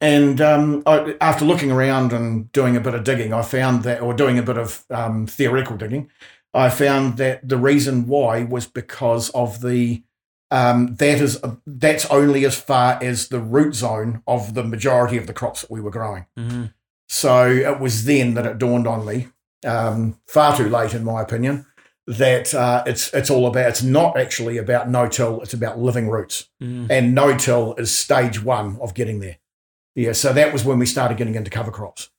And 0.01 0.41
um, 0.41 0.83
I, 0.85 1.15
after 1.21 1.45
looking 1.45 1.71
around 1.71 2.11
and 2.11 2.51
doing 2.51 2.75
a 2.75 2.81
bit 2.81 2.93
of 2.93 3.03
digging, 3.03 3.33
I 3.33 3.41
found 3.41 3.83
that, 3.83 4.01
or 4.01 4.13
doing 4.13 4.37
a 4.37 4.43
bit 4.43 4.57
of 4.57 4.83
um, 4.89 5.25
theoretical 5.25 5.77
digging, 5.77 6.09
I 6.53 6.69
found 6.69 7.17
that 7.17 7.47
the 7.47 7.57
reason 7.57 8.07
why 8.07 8.43
was 8.43 8.67
because 8.67 9.29
of 9.31 9.61
the 9.61 10.03
um, 10.51 10.95
that 10.95 11.19
is 11.21 11.41
that's 11.65 12.05
only 12.07 12.45
as 12.45 12.59
far 12.59 12.99
as 13.01 13.29
the 13.29 13.39
root 13.39 13.75
zone 13.75 14.21
of 14.27 14.53
the 14.53 14.63
majority 14.63 15.17
of 15.17 15.27
the 15.27 15.33
crops 15.33 15.61
that 15.61 15.71
we 15.71 15.81
were 15.81 15.91
growing. 15.91 16.25
Mm-hmm. 16.37 16.65
So 17.07 17.47
it 17.47 17.79
was 17.79 18.05
then 18.05 18.33
that 18.35 18.45
it 18.45 18.57
dawned 18.57 18.87
on 18.87 19.05
me, 19.05 19.27
um, 19.65 20.19
far 20.27 20.55
too 20.55 20.69
late 20.69 20.93
in 20.93 21.03
my 21.03 21.21
opinion, 21.21 21.65
that 22.07 22.53
uh, 22.53 22.83
it's 22.85 23.13
it's 23.13 23.29
all 23.29 23.47
about 23.47 23.69
it's 23.69 23.83
not 23.83 24.17
actually 24.17 24.57
about 24.57 24.89
no 24.89 25.07
till, 25.07 25.41
it's 25.41 25.53
about 25.53 25.79
living 25.79 26.09
roots, 26.09 26.49
Mm-hmm. 26.61 26.87
and 26.91 27.15
no 27.15 27.35
till 27.37 27.73
is 27.75 27.95
stage 27.95 28.41
one 28.43 28.77
of 28.81 28.93
getting 28.93 29.19
there. 29.19 29.37
Yeah, 29.95 30.11
so 30.11 30.33
that 30.33 30.51
was 30.53 30.63
when 30.65 30.77
we 30.79 30.85
started 30.85 31.17
getting 31.17 31.35
into 31.35 31.49
cover 31.49 31.71
crops. 31.71 32.09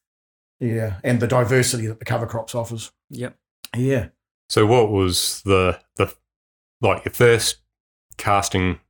Yeah, 0.60 0.94
and 1.04 1.20
the 1.20 1.26
diversity 1.26 1.86
that 1.86 1.98
the 1.98 2.04
cover 2.06 2.26
crops 2.26 2.54
offers. 2.54 2.90
Yep. 3.10 3.36
Yeah. 3.76 4.08
So 4.48 4.64
what 4.66 4.90
was 4.90 5.42
the 5.42 5.78
the 5.96 6.14
like 6.80 7.04
your 7.04 7.12
first 7.12 7.58
casting 8.16 8.80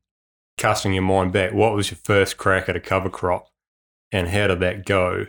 casting 0.57 0.93
your 0.95 1.03
mind 1.03 1.33
back? 1.33 1.53
What 1.53 1.75
was 1.75 1.91
your 1.91 1.99
first 2.05 2.37
crack 2.37 2.69
at 2.69 2.77
a 2.77 2.81
cover 2.81 3.11
crop, 3.11 3.49
and 4.13 4.29
how 4.29 4.47
did 4.47 4.61
that 4.61 4.87
go? 4.87 5.27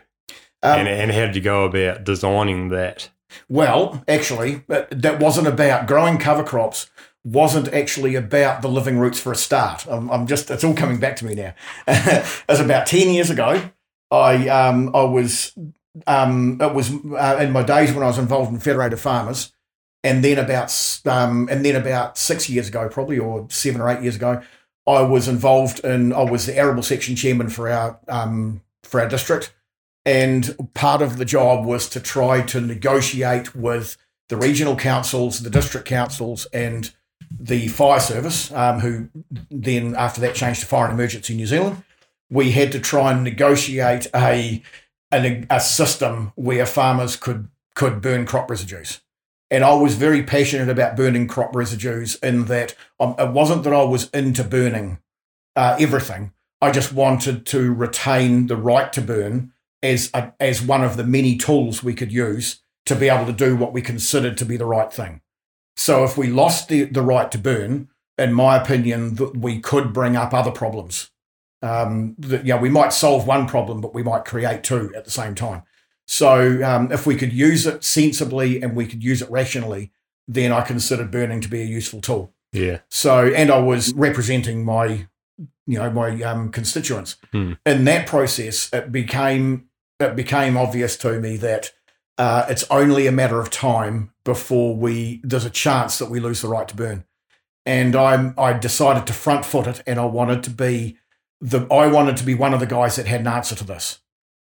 Um, 0.63 0.79
and 0.79 0.87
and 0.87 1.11
how 1.11 1.25
did 1.25 1.35
you 1.35 1.41
go 1.41 1.65
about 1.65 2.03
designing 2.03 2.69
that? 2.69 3.09
Well, 3.49 4.03
actually, 4.07 4.63
that 4.67 5.01
that 5.01 5.19
wasn't 5.19 5.47
about 5.47 5.87
growing 5.87 6.17
cover 6.17 6.43
crops. 6.43 6.89
Wasn't 7.23 7.73
actually 7.73 8.15
about 8.15 8.61
the 8.61 8.69
living 8.69 8.97
roots 8.99 9.19
for 9.19 9.33
a 9.33 9.35
start. 9.35 9.85
I'm, 9.89 10.09
I'm 10.09 10.27
just 10.27 10.49
it's 10.49 10.63
all 10.63 10.73
coming 10.73 10.99
back 10.99 11.17
to 11.17 11.25
me 11.25 11.35
now. 11.35 11.53
As 11.87 12.59
about 12.59 12.87
ten 12.87 13.09
years 13.09 13.29
ago, 13.29 13.69
I 14.11 14.47
um 14.47 14.95
I 14.95 15.03
was 15.03 15.53
um 16.05 16.59
it 16.61 16.73
was 16.73 16.91
uh, 16.91 17.37
in 17.41 17.51
my 17.51 17.63
days 17.63 17.91
when 17.91 18.03
I 18.03 18.07
was 18.07 18.17
involved 18.17 18.53
in 18.53 18.59
Federated 18.59 18.99
Farmers, 18.99 19.51
and 20.03 20.23
then 20.23 20.37
about 20.37 21.01
um 21.05 21.49
and 21.51 21.65
then 21.65 21.75
about 21.75 22.17
six 22.17 22.49
years 22.49 22.69
ago, 22.69 22.87
probably 22.87 23.19
or 23.19 23.47
seven 23.49 23.81
or 23.81 23.89
eight 23.89 24.01
years 24.01 24.15
ago, 24.15 24.41
I 24.87 25.01
was 25.01 25.27
involved 25.27 25.81
in 25.83 26.13
I 26.13 26.23
was 26.23 26.45
the 26.45 26.55
arable 26.55 26.83
section 26.83 27.15
chairman 27.17 27.49
for 27.49 27.69
our 27.69 27.99
um 28.07 28.61
for 28.83 29.01
our 29.01 29.09
district, 29.09 29.53
and 30.07 30.55
part 30.73 31.01
of 31.01 31.17
the 31.17 31.25
job 31.25 31.65
was 31.65 31.89
to 31.89 31.99
try 31.99 32.41
to 32.41 32.61
negotiate 32.61 33.53
with 33.53 33.97
the 34.29 34.37
regional 34.37 34.77
councils, 34.77 35.41
the 35.41 35.49
district 35.49 35.85
councils, 35.85 36.47
and 36.53 36.93
the 37.29 37.67
fire 37.67 37.99
service, 37.99 38.49
um, 38.53 38.79
who 38.79 39.09
then 39.51 39.95
after 39.95 40.21
that 40.21 40.33
changed 40.33 40.61
to 40.61 40.65
Fire 40.65 40.85
and 40.85 40.93
Emergency 40.93 41.35
New 41.35 41.45
Zealand. 41.45 41.83
We 42.29 42.51
had 42.51 42.71
to 42.71 42.79
try 42.79 43.11
and 43.11 43.23
negotiate 43.23 44.07
a 44.15 44.63
a, 45.13 45.45
a 45.49 45.59
system 45.59 46.31
where 46.35 46.65
farmers 46.65 47.17
could 47.17 47.49
could 47.75 48.01
burn 48.01 48.25
crop 48.25 48.49
residues. 48.49 49.01
And 49.51 49.63
I 49.65 49.73
was 49.73 49.95
very 49.95 50.23
passionate 50.23 50.69
about 50.69 50.95
burning 50.95 51.27
crop 51.27 51.53
residues 51.53 52.15
in 52.15 52.45
that 52.45 52.75
um, 52.97 53.15
it 53.19 53.31
wasn't 53.31 53.63
that 53.63 53.73
I 53.73 53.83
was 53.83 54.09
into 54.11 54.45
burning 54.45 54.99
uh, 55.57 55.75
everything. 55.77 56.31
I 56.61 56.71
just 56.71 56.93
wanted 56.93 57.45
to 57.47 57.73
retain 57.73 58.47
the 58.47 58.57
right 58.57 58.91
to 58.93 59.01
burn 59.01 59.51
as 59.83 60.09
a, 60.13 60.33
as 60.39 60.61
one 60.61 60.83
of 60.83 60.97
the 60.97 61.03
many 61.03 61.37
tools 61.37 61.83
we 61.83 61.93
could 61.93 62.11
use 62.11 62.61
to 62.85 62.95
be 62.95 63.09
able 63.09 63.25
to 63.25 63.33
do 63.33 63.55
what 63.55 63.73
we 63.73 63.81
considered 63.81 64.37
to 64.37 64.45
be 64.45 64.57
the 64.57 64.65
right 64.65 64.91
thing. 64.91 65.21
So 65.75 66.03
if 66.03 66.17
we 66.17 66.27
lost 66.27 66.69
the, 66.69 66.85
the 66.85 67.01
right 67.01 67.31
to 67.31 67.37
burn, 67.37 67.89
in 68.17 68.33
my 68.33 68.57
opinion, 68.57 69.15
that 69.15 69.37
we 69.37 69.59
could 69.59 69.93
bring 69.93 70.15
up 70.15 70.33
other 70.33 70.51
problems. 70.51 71.11
Um, 71.61 72.15
that, 72.19 72.45
you 72.45 72.53
know, 72.53 72.59
we 72.59 72.69
might 72.69 72.93
solve 72.93 73.27
one 73.27 73.47
problem, 73.47 73.81
but 73.81 73.93
we 73.93 74.03
might 74.03 74.25
create 74.25 74.63
two 74.63 74.93
at 74.95 75.05
the 75.05 75.11
same 75.11 75.35
time. 75.35 75.63
So 76.07 76.63
um, 76.63 76.91
if 76.91 77.05
we 77.05 77.15
could 77.15 77.33
use 77.33 77.67
it 77.67 77.83
sensibly 77.83 78.61
and 78.61 78.75
we 78.75 78.87
could 78.87 79.03
use 79.03 79.21
it 79.21 79.29
rationally, 79.29 79.91
then 80.27 80.51
I 80.51 80.61
considered 80.61 81.11
burning 81.11 81.41
to 81.41 81.47
be 81.47 81.61
a 81.61 81.65
useful 81.65 82.01
tool. 82.01 82.33
Yeah. 82.53 82.79
So, 82.89 83.27
and 83.27 83.51
I 83.51 83.59
was 83.59 83.93
representing 83.93 84.63
my, 84.63 85.07
you 85.65 85.77
know, 85.79 85.91
my 85.91 86.21
um, 86.23 86.49
constituents. 86.49 87.17
Hmm. 87.31 87.53
In 87.65 87.83
that 87.85 88.07
process, 88.07 88.69
it 88.71 88.91
became 88.91 89.66
it 89.99 90.15
became 90.15 90.57
obvious 90.57 90.95
to 90.97 91.19
me 91.19 91.37
that 91.37 91.71
uh, 92.17 92.45
it's 92.49 92.65
only 92.69 93.07
a 93.07 93.11
matter 93.11 93.39
of 93.39 93.49
time 93.49 94.11
before 94.23 94.75
we 94.75 95.21
there's 95.23 95.45
a 95.45 95.49
chance 95.49 95.99
that 95.99 96.09
we 96.09 96.19
lose 96.19 96.41
the 96.41 96.47
right 96.47 96.67
to 96.67 96.75
burn. 96.75 97.05
And 97.65 97.95
I'm 97.95 98.33
I 98.37 98.53
decided 98.53 99.05
to 99.07 99.13
front 99.13 99.45
foot 99.45 99.67
it, 99.67 99.83
and 99.85 99.99
I 99.99 100.05
wanted 100.05 100.43
to 100.43 100.49
be 100.49 100.97
the 101.41 101.67
I 101.71 101.87
wanted 101.87 102.17
to 102.17 102.23
be 102.23 102.33
one 102.33 102.53
of 102.53 102.59
the 102.59 102.65
guys 102.65 102.95
that 102.95 103.07
had 103.07 103.21
an 103.21 103.27
answer 103.27 103.55
to 103.55 103.63
this. 103.63 103.99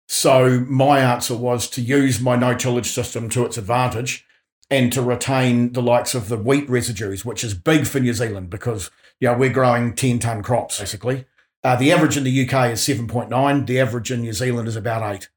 So 0.07 0.61
my 0.61 0.99
answer 0.99 1.35
was 1.35 1.69
to 1.71 1.81
use 1.81 2.21
my 2.21 2.37
no 2.37 2.55
tillage 2.55 2.87
system 2.87 3.29
to 3.29 3.45
its 3.45 3.57
advantage 3.57 4.25
and 4.69 4.91
to 4.93 5.01
retain 5.01 5.73
the 5.73 5.81
likes 5.81 6.15
of 6.15 6.29
the 6.29 6.37
wheat 6.37 6.69
residues, 6.69 7.25
which 7.25 7.43
is 7.43 7.53
big 7.53 7.87
for 7.87 7.99
New 7.99 8.13
Zealand 8.13 8.49
because 8.49 8.89
you 9.19 9.27
know 9.27 9.37
we're 9.37 9.49
growing 9.49 9.93
10 9.93 10.19
ton 10.19 10.43
crops 10.43 10.79
basically. 10.79 11.25
Uh, 11.63 11.75
the 11.75 11.91
average 11.91 12.15
in 12.15 12.23
the 12.23 12.47
UK 12.47 12.71
is 12.71 12.81
7.9. 12.81 13.65
The 13.65 13.79
average 13.79 14.11
in 14.11 14.21
New 14.21 14.31
Zealand 14.31 14.67
is 14.67 14.75
about 14.75 15.15
eight. 15.15 15.27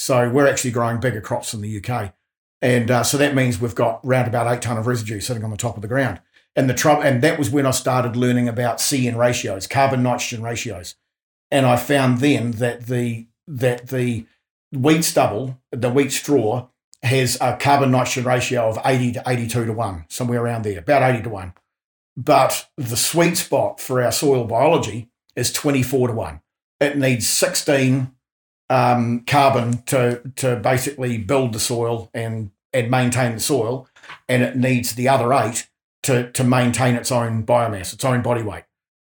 So 0.00 0.30
we're 0.30 0.48
actually 0.48 0.70
growing 0.70 0.98
bigger 0.98 1.20
crops 1.20 1.52
in 1.52 1.60
the 1.60 1.76
UK, 1.84 2.14
and 2.62 2.90
uh, 2.90 3.02
so 3.02 3.18
that 3.18 3.34
means 3.34 3.60
we've 3.60 3.74
got 3.74 4.00
round 4.02 4.26
about 4.26 4.46
eight 4.46 4.62
ton 4.62 4.78
of 4.78 4.86
residue 4.86 5.20
sitting 5.20 5.44
on 5.44 5.50
the 5.50 5.58
top 5.58 5.76
of 5.76 5.82
the 5.82 5.88
ground. 5.88 6.22
And 6.56 6.70
the 6.70 6.74
trouble, 6.74 7.02
and 7.02 7.20
that 7.20 7.38
was 7.38 7.50
when 7.50 7.66
I 7.66 7.70
started 7.70 8.16
learning 8.16 8.48
about 8.48 8.78
CN 8.78 9.16
ratios, 9.16 9.66
carbon 9.66 10.02
nitrogen 10.02 10.42
ratios, 10.42 10.94
and 11.50 11.66
I 11.66 11.76
found 11.76 12.20
then 12.20 12.52
that 12.52 12.86
the 12.86 13.26
that 13.46 13.88
the 13.88 14.24
wheat 14.72 15.04
stubble, 15.04 15.60
the 15.70 15.90
wheat 15.90 16.12
straw, 16.12 16.68
has 17.02 17.36
a 17.38 17.58
carbon 17.58 17.90
nitrogen 17.90 18.24
ratio 18.24 18.70
of 18.70 18.78
80 18.82 19.12
to 19.12 19.22
82 19.26 19.66
to 19.66 19.72
1, 19.74 20.06
somewhere 20.08 20.42
around 20.42 20.64
there, 20.64 20.78
about 20.78 21.02
80 21.02 21.24
to 21.24 21.28
1. 21.28 21.52
But 22.16 22.70
the 22.78 22.96
sweet 22.96 23.36
spot 23.36 23.80
for 23.80 24.02
our 24.02 24.12
soil 24.12 24.44
biology 24.44 25.10
is 25.36 25.52
24 25.52 26.08
to 26.08 26.14
1. 26.14 26.40
It 26.80 26.96
needs 26.96 27.28
16 27.28 28.14
um, 28.70 29.24
carbon 29.26 29.82
to, 29.82 30.22
to 30.36 30.56
basically 30.56 31.18
build 31.18 31.52
the 31.52 31.60
soil 31.60 32.08
and, 32.14 32.52
and 32.72 32.90
maintain 32.90 33.34
the 33.34 33.40
soil, 33.40 33.88
and 34.28 34.42
it 34.42 34.56
needs 34.56 34.94
the 34.94 35.08
other 35.08 35.34
eight 35.34 35.68
to, 36.04 36.30
to 36.32 36.44
maintain 36.44 36.94
its 36.94 37.12
own 37.12 37.44
biomass, 37.44 37.92
its 37.92 38.04
own 38.04 38.22
body 38.22 38.42
weight. 38.42 38.64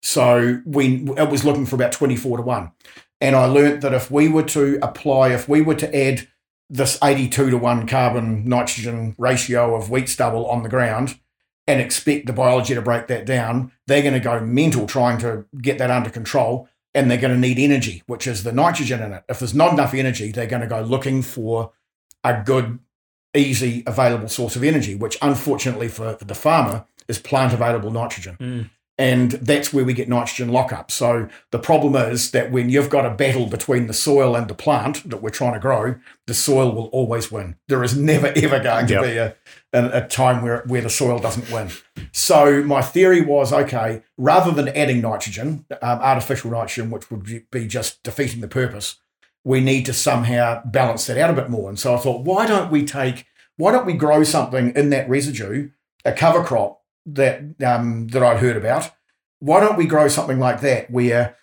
So 0.04 0.62
we 0.64 1.10
it 1.18 1.30
was 1.30 1.44
looking 1.44 1.66
for 1.66 1.76
about 1.76 1.92
24 1.92 2.38
to 2.38 2.44
1. 2.44 2.72
And 3.20 3.36
I 3.36 3.46
learnt 3.46 3.82
that 3.82 3.94
if 3.94 4.12
we 4.12 4.30
were 4.30 4.44
to 4.44 4.78
apply, 4.82 5.30
if 5.30 5.50
we 5.50 5.62
were 5.62 5.76
to 5.76 5.96
add 5.96 6.28
this 6.70 7.00
82 7.04 7.50
to 7.50 7.58
1 7.58 7.88
carbon 7.88 8.48
nitrogen 8.48 9.16
ratio 9.18 9.76
of 9.76 9.90
wheat 9.90 10.08
stubble 10.08 10.46
on 10.46 10.62
the 10.62 10.70
ground 10.70 11.20
and 11.66 11.82
expect 11.82 12.28
the 12.28 12.34
biology 12.34 12.76
to 12.76 12.82
break 12.82 13.08
that 13.08 13.26
down, 13.26 13.72
they're 13.88 14.04
going 14.04 14.14
to 14.14 14.20
go 14.20 14.40
mental 14.40 14.86
trying 14.86 15.18
to 15.18 15.46
get 15.62 15.80
that 15.80 15.90
under 15.90 16.12
control 16.12 16.70
and 16.98 17.12
they're 17.12 17.20
going 17.20 17.34
to 17.34 17.40
need 17.40 17.60
energy, 17.60 18.02
which 18.08 18.26
is 18.26 18.42
the 18.42 18.52
nitrogen 18.52 19.04
in 19.04 19.14
it. 19.14 19.24
If 19.30 19.38
there's 19.38 19.54
not 19.54 19.72
enough 19.72 19.94
energy, 19.94 20.32
they're 20.32 20.48
going 20.48 20.64
to 20.64 20.68
go 20.68 20.82
looking 20.82 21.22
for 21.22 21.72
a 22.24 22.42
good, 22.44 22.80
easy, 23.36 23.84
available 23.86 24.28
source 24.28 24.56
of 24.56 24.64
energy, 24.64 24.96
which 24.96 25.16
unfortunately 25.22 25.90
for, 25.90 26.16
for 26.16 26.26
the 26.26 26.34
farmer 26.34 26.86
is 27.08 27.20
plant 27.20 27.54
available 27.54 27.92
nitrogen. 27.92 28.36
Mm. 28.40 28.70
And 29.00 29.34
that's 29.34 29.72
where 29.72 29.86
we 29.86 29.94
get 29.94 30.10
nitrogen 30.10 30.52
lockup. 30.52 30.90
So 30.90 31.30
the 31.52 31.60
problem 31.60 31.96
is 31.96 32.32
that 32.32 32.52
when 32.52 32.70
you've 32.70 32.90
got 32.90 33.06
a 33.06 33.12
battle 33.14 33.46
between 33.46 33.86
the 33.86 33.94
soil 33.94 34.36
and 34.36 34.48
the 34.48 34.56
plant 34.56 35.08
that 35.10 35.22
we're 35.22 35.30
trying 35.30 35.54
to 35.54 35.60
grow, 35.60 35.96
the 36.26 36.34
soil 36.34 36.74
will 36.74 36.88
always 36.88 37.32
win. 37.32 37.58
There 37.68 37.84
is 37.84 37.96
never 37.96 38.28
ever 38.36 38.60
going 38.60 38.88
to 38.88 38.94
Yep. 38.94 39.04
be 39.04 39.18
a, 39.18 39.36
a, 39.74 40.04
a 40.04 40.08
time 40.08 40.42
where 40.42 40.64
where 40.66 40.82
the 40.82 40.90
soil 40.90 41.20
doesn't 41.20 41.52
win. 41.52 41.70
So 42.12 42.64
my 42.64 42.82
theory 42.82 43.22
was 43.22 43.54
okay, 43.54 44.02
rather 44.18 44.50
than 44.52 44.70
adding 44.70 45.02
nitrogen, 45.02 45.66
um, 45.84 46.00
artificial 46.00 46.50
nitrogen, 46.50 46.90
which 46.90 47.12
would 47.12 47.24
be- 47.24 47.46
be 47.52 47.68
just 47.68 48.02
defeating 48.02 48.42
the 48.42 48.48
purpose, 48.48 48.96
we 49.44 49.62
need 49.62 49.86
to 49.86 49.94
somehow 49.94 50.64
balance 50.66 51.06
that 51.06 51.20
out 51.20 51.30
a 51.30 51.34
bit 51.34 51.52
more. 51.52 51.70
And 51.70 51.78
so 51.80 51.94
I 51.94 51.98
thought, 52.00 52.24
why 52.26 52.48
don't 52.48 52.72
we 52.72 52.84
take, 52.84 53.28
why 53.58 53.72
don't 53.72 53.86
we 53.86 53.94
grow 53.94 54.24
something 54.24 54.74
in 54.76 54.90
that 54.90 55.08
residue, 55.08 55.70
a 56.04 56.12
cover 56.14 56.44
crop 56.44 56.82
that 57.08 57.62
um, 57.64 58.08
that 58.10 58.24
I'd 58.24 58.38
heard 58.40 58.58
about? 58.58 58.92
Why 59.40 59.60
don't 59.60 59.78
we 59.78 59.86
grow 59.86 60.08
something 60.08 60.40
like 60.40 60.62
that 60.62 60.90
where 60.92 61.36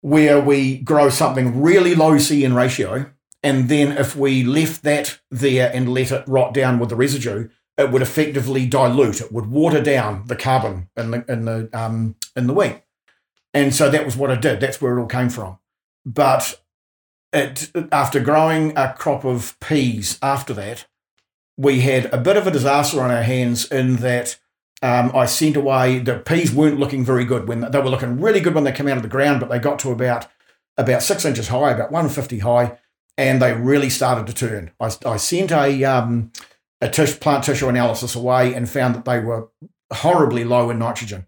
where 0.00 0.40
we 0.40 0.78
grow 0.78 1.08
something 1.08 1.62
really 1.62 1.94
low 1.94 2.14
CN 2.14 2.54
ratio, 2.54 3.10
and 3.42 3.68
then 3.68 3.96
if 3.96 4.16
we 4.16 4.42
left 4.42 4.82
that 4.82 5.20
there 5.30 5.70
and 5.72 5.92
let 5.92 6.10
it 6.10 6.24
rot 6.26 6.52
down 6.52 6.78
with 6.78 6.88
the 6.88 6.96
residue, 6.96 7.48
it 7.78 7.90
would 7.90 8.02
effectively 8.02 8.66
dilute. 8.66 9.20
It 9.20 9.32
would 9.32 9.46
water 9.46 9.80
down 9.80 10.26
the 10.26 10.36
carbon 10.36 10.88
in 10.96 11.10
the 11.10 11.24
in 11.28 11.44
the 11.44 11.70
um, 11.72 12.16
in 12.36 12.46
the 12.46 12.54
wheat, 12.54 12.82
and 13.54 13.74
so 13.74 13.90
that 13.90 14.04
was 14.04 14.16
what 14.16 14.30
I 14.30 14.36
did. 14.36 14.60
That's 14.60 14.80
where 14.80 14.96
it 14.96 15.00
all 15.00 15.08
came 15.08 15.30
from. 15.30 15.58
But 16.04 16.60
it 17.32 17.70
after 17.90 18.20
growing 18.20 18.76
a 18.76 18.92
crop 18.92 19.24
of 19.24 19.58
peas 19.60 20.18
after 20.22 20.52
that, 20.54 20.86
we 21.56 21.80
had 21.80 22.06
a 22.06 22.18
bit 22.18 22.36
of 22.36 22.46
a 22.46 22.50
disaster 22.50 23.00
on 23.00 23.10
our 23.10 23.22
hands 23.22 23.70
in 23.70 23.96
that. 23.96 24.38
Um, 24.82 25.12
I 25.14 25.26
sent 25.26 25.56
away 25.56 26.00
the 26.00 26.18
peas 26.18 26.52
weren't 26.52 26.80
looking 26.80 27.04
very 27.04 27.24
good 27.24 27.46
when 27.46 27.60
they 27.60 27.78
were 27.78 27.88
looking 27.88 28.20
really 28.20 28.40
good 28.40 28.54
when 28.54 28.64
they 28.64 28.72
came 28.72 28.88
out 28.88 28.96
of 28.96 29.02
the 29.02 29.08
ground, 29.08 29.40
but 29.40 29.48
they 29.48 29.58
got 29.58 29.78
to 29.80 29.92
about 29.92 30.26
about 30.76 31.02
six 31.02 31.24
inches 31.24 31.48
high, 31.48 31.70
about 31.70 31.92
150 31.92 32.40
high, 32.40 32.78
and 33.16 33.40
they 33.40 33.52
really 33.52 33.90
started 33.90 34.26
to 34.26 34.34
turn. 34.34 34.72
I, 34.80 34.90
I 35.06 35.16
sent 35.18 35.52
a 35.52 35.84
um, 35.84 36.32
a 36.80 36.88
tish, 36.88 37.20
plant 37.20 37.44
tissue 37.44 37.68
analysis 37.68 38.16
away 38.16 38.52
and 38.54 38.68
found 38.68 38.94
that 38.96 39.04
they 39.04 39.20
were 39.20 39.48
horribly 39.92 40.44
low 40.44 40.68
in 40.68 40.80
nitrogen. 40.80 41.26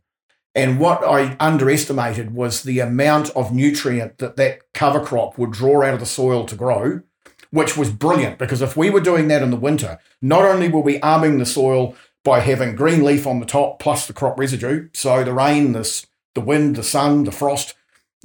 And 0.54 0.78
what 0.78 1.04
I 1.04 1.36
underestimated 1.40 2.34
was 2.34 2.62
the 2.62 2.80
amount 2.80 3.30
of 3.30 3.52
nutrient 3.52 4.18
that 4.18 4.36
that 4.36 4.72
cover 4.72 5.04
crop 5.04 5.38
would 5.38 5.52
draw 5.52 5.82
out 5.82 5.94
of 5.94 6.00
the 6.00 6.06
soil 6.06 6.44
to 6.46 6.56
grow, 6.56 7.02
which 7.50 7.76
was 7.76 7.90
brilliant 7.90 8.38
because 8.38 8.62
if 8.62 8.76
we 8.76 8.90
were 8.90 9.00
doing 9.00 9.28
that 9.28 9.42
in 9.42 9.50
the 9.50 9.56
winter, 9.56 9.98
not 10.20 10.44
only 10.44 10.68
were 10.68 10.80
we 10.80 11.00
arming 11.00 11.38
the 11.38 11.46
soil 11.46 11.96
by 12.24 12.40
having 12.40 12.74
green 12.74 13.04
leaf 13.04 13.26
on 13.26 13.38
the 13.38 13.46
top 13.46 13.78
plus 13.78 14.06
the 14.06 14.12
crop 14.12 14.38
residue, 14.38 14.88
so 14.92 15.22
the 15.22 15.32
rain, 15.32 15.72
this, 15.72 16.06
the 16.34 16.40
wind, 16.40 16.76
the 16.76 16.82
sun, 16.82 17.24
the 17.24 17.32
frost 17.32 17.74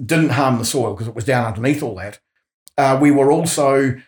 didn't 0.04 0.30
harm 0.30 0.58
the 0.58 0.66
soil 0.66 0.94
because 0.94 1.08
it 1.08 1.16
was 1.16 1.26
down 1.26 1.46
underneath 1.46 1.84
all 1.84 1.96
that. 1.96 2.20
Uh, 2.78 2.98
we 3.00 3.12
were 3.12 3.32
also 3.32 4.00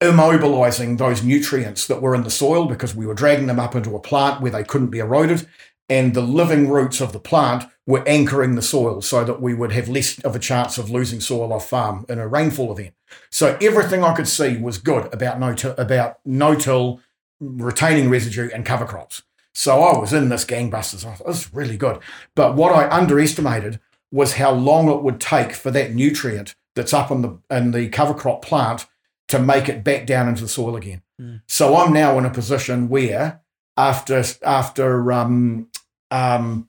immobilizing 0.00 0.98
those 0.98 1.24
nutrients 1.24 1.86
that 1.86 2.00
were 2.00 2.14
in 2.14 2.22
the 2.22 2.30
soil 2.30 2.66
because 2.66 2.94
we 2.94 3.06
were 3.06 3.14
dragging 3.14 3.46
them 3.46 3.58
up 3.58 3.74
into 3.74 3.96
a 3.96 4.00
plant 4.00 4.40
where 4.40 4.52
they 4.52 4.64
couldn't 4.64 4.90
be 4.90 4.98
eroded. 4.98 5.48
And 5.88 6.14
the 6.14 6.20
living 6.20 6.68
roots 6.68 7.00
of 7.00 7.12
the 7.12 7.18
plant 7.18 7.64
were 7.84 8.06
anchoring 8.06 8.54
the 8.54 8.62
soil 8.62 9.02
so 9.02 9.24
that 9.24 9.42
we 9.42 9.54
would 9.54 9.72
have 9.72 9.88
less 9.88 10.20
of 10.20 10.36
a 10.36 10.38
chance 10.38 10.78
of 10.78 10.90
losing 10.90 11.18
soil 11.18 11.52
off 11.52 11.68
farm 11.68 12.06
in 12.08 12.20
a 12.20 12.28
rainfall 12.28 12.70
event. 12.70 12.94
So 13.30 13.58
everything 13.60 14.04
I 14.04 14.14
could 14.14 14.28
see 14.28 14.56
was 14.56 14.78
good 14.78 15.12
about 15.12 15.40
no 15.40 15.56
about 15.76 16.20
no 16.24 16.54
till, 16.54 17.00
retaining 17.40 18.08
residue 18.08 18.50
and 18.54 18.64
cover 18.64 18.84
crops. 18.84 19.22
So 19.54 19.82
I 19.82 19.98
was 19.98 20.12
in 20.12 20.28
this 20.28 20.44
gangbusters. 20.44 21.04
I 21.04 21.14
thought 21.14 21.26
this 21.26 21.46
is 21.46 21.54
really 21.54 21.76
good. 21.76 21.98
But 22.34 22.54
what 22.54 22.72
I 22.72 22.88
underestimated 22.88 23.80
was 24.12 24.34
how 24.34 24.52
long 24.52 24.88
it 24.88 25.02
would 25.02 25.20
take 25.20 25.52
for 25.52 25.70
that 25.70 25.94
nutrient 25.94 26.54
that's 26.74 26.94
up 26.94 27.10
in 27.10 27.22
the 27.22 27.38
in 27.50 27.72
the 27.72 27.88
cover 27.88 28.14
crop 28.14 28.44
plant 28.44 28.86
to 29.28 29.38
make 29.38 29.68
it 29.68 29.84
back 29.84 30.06
down 30.06 30.28
into 30.28 30.42
the 30.42 30.48
soil 30.48 30.76
again. 30.76 31.02
Mm. 31.20 31.42
So 31.46 31.76
I'm 31.76 31.92
now 31.92 32.18
in 32.18 32.24
a 32.24 32.30
position 32.30 32.88
where 32.88 33.40
after 33.76 34.22
after 34.42 35.12
um, 35.12 35.68
um, 36.10 36.68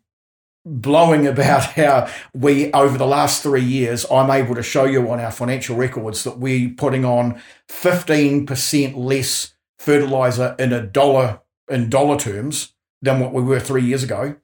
blowing 0.66 1.28
about 1.28 1.64
how 1.74 2.10
we 2.34 2.72
over 2.72 2.98
the 2.98 3.08
last 3.08 3.44
three 3.44 3.64
years, 3.64 4.06
I'm 4.12 4.30
able 4.30 4.56
to 4.56 4.64
show 4.64 4.86
you 4.86 5.10
on 5.12 5.20
our 5.20 5.32
financial 5.32 5.76
records 5.76 6.24
that 6.24 6.38
we're 6.38 6.70
putting 6.70 7.06
on 7.06 7.42
15% 7.70 8.96
less 8.96 9.54
fertilizer 9.80 10.56
in 10.60 10.72
a 10.72 10.82
dollar 10.82 11.42
in 11.72 11.90
dollar 11.90 12.18
terms 12.18 12.74
than 13.02 13.20
what 13.20 13.34
we 13.34 13.42
were 13.42 13.60
three 13.60 13.84
years 13.84 14.04
ago, 14.04 14.36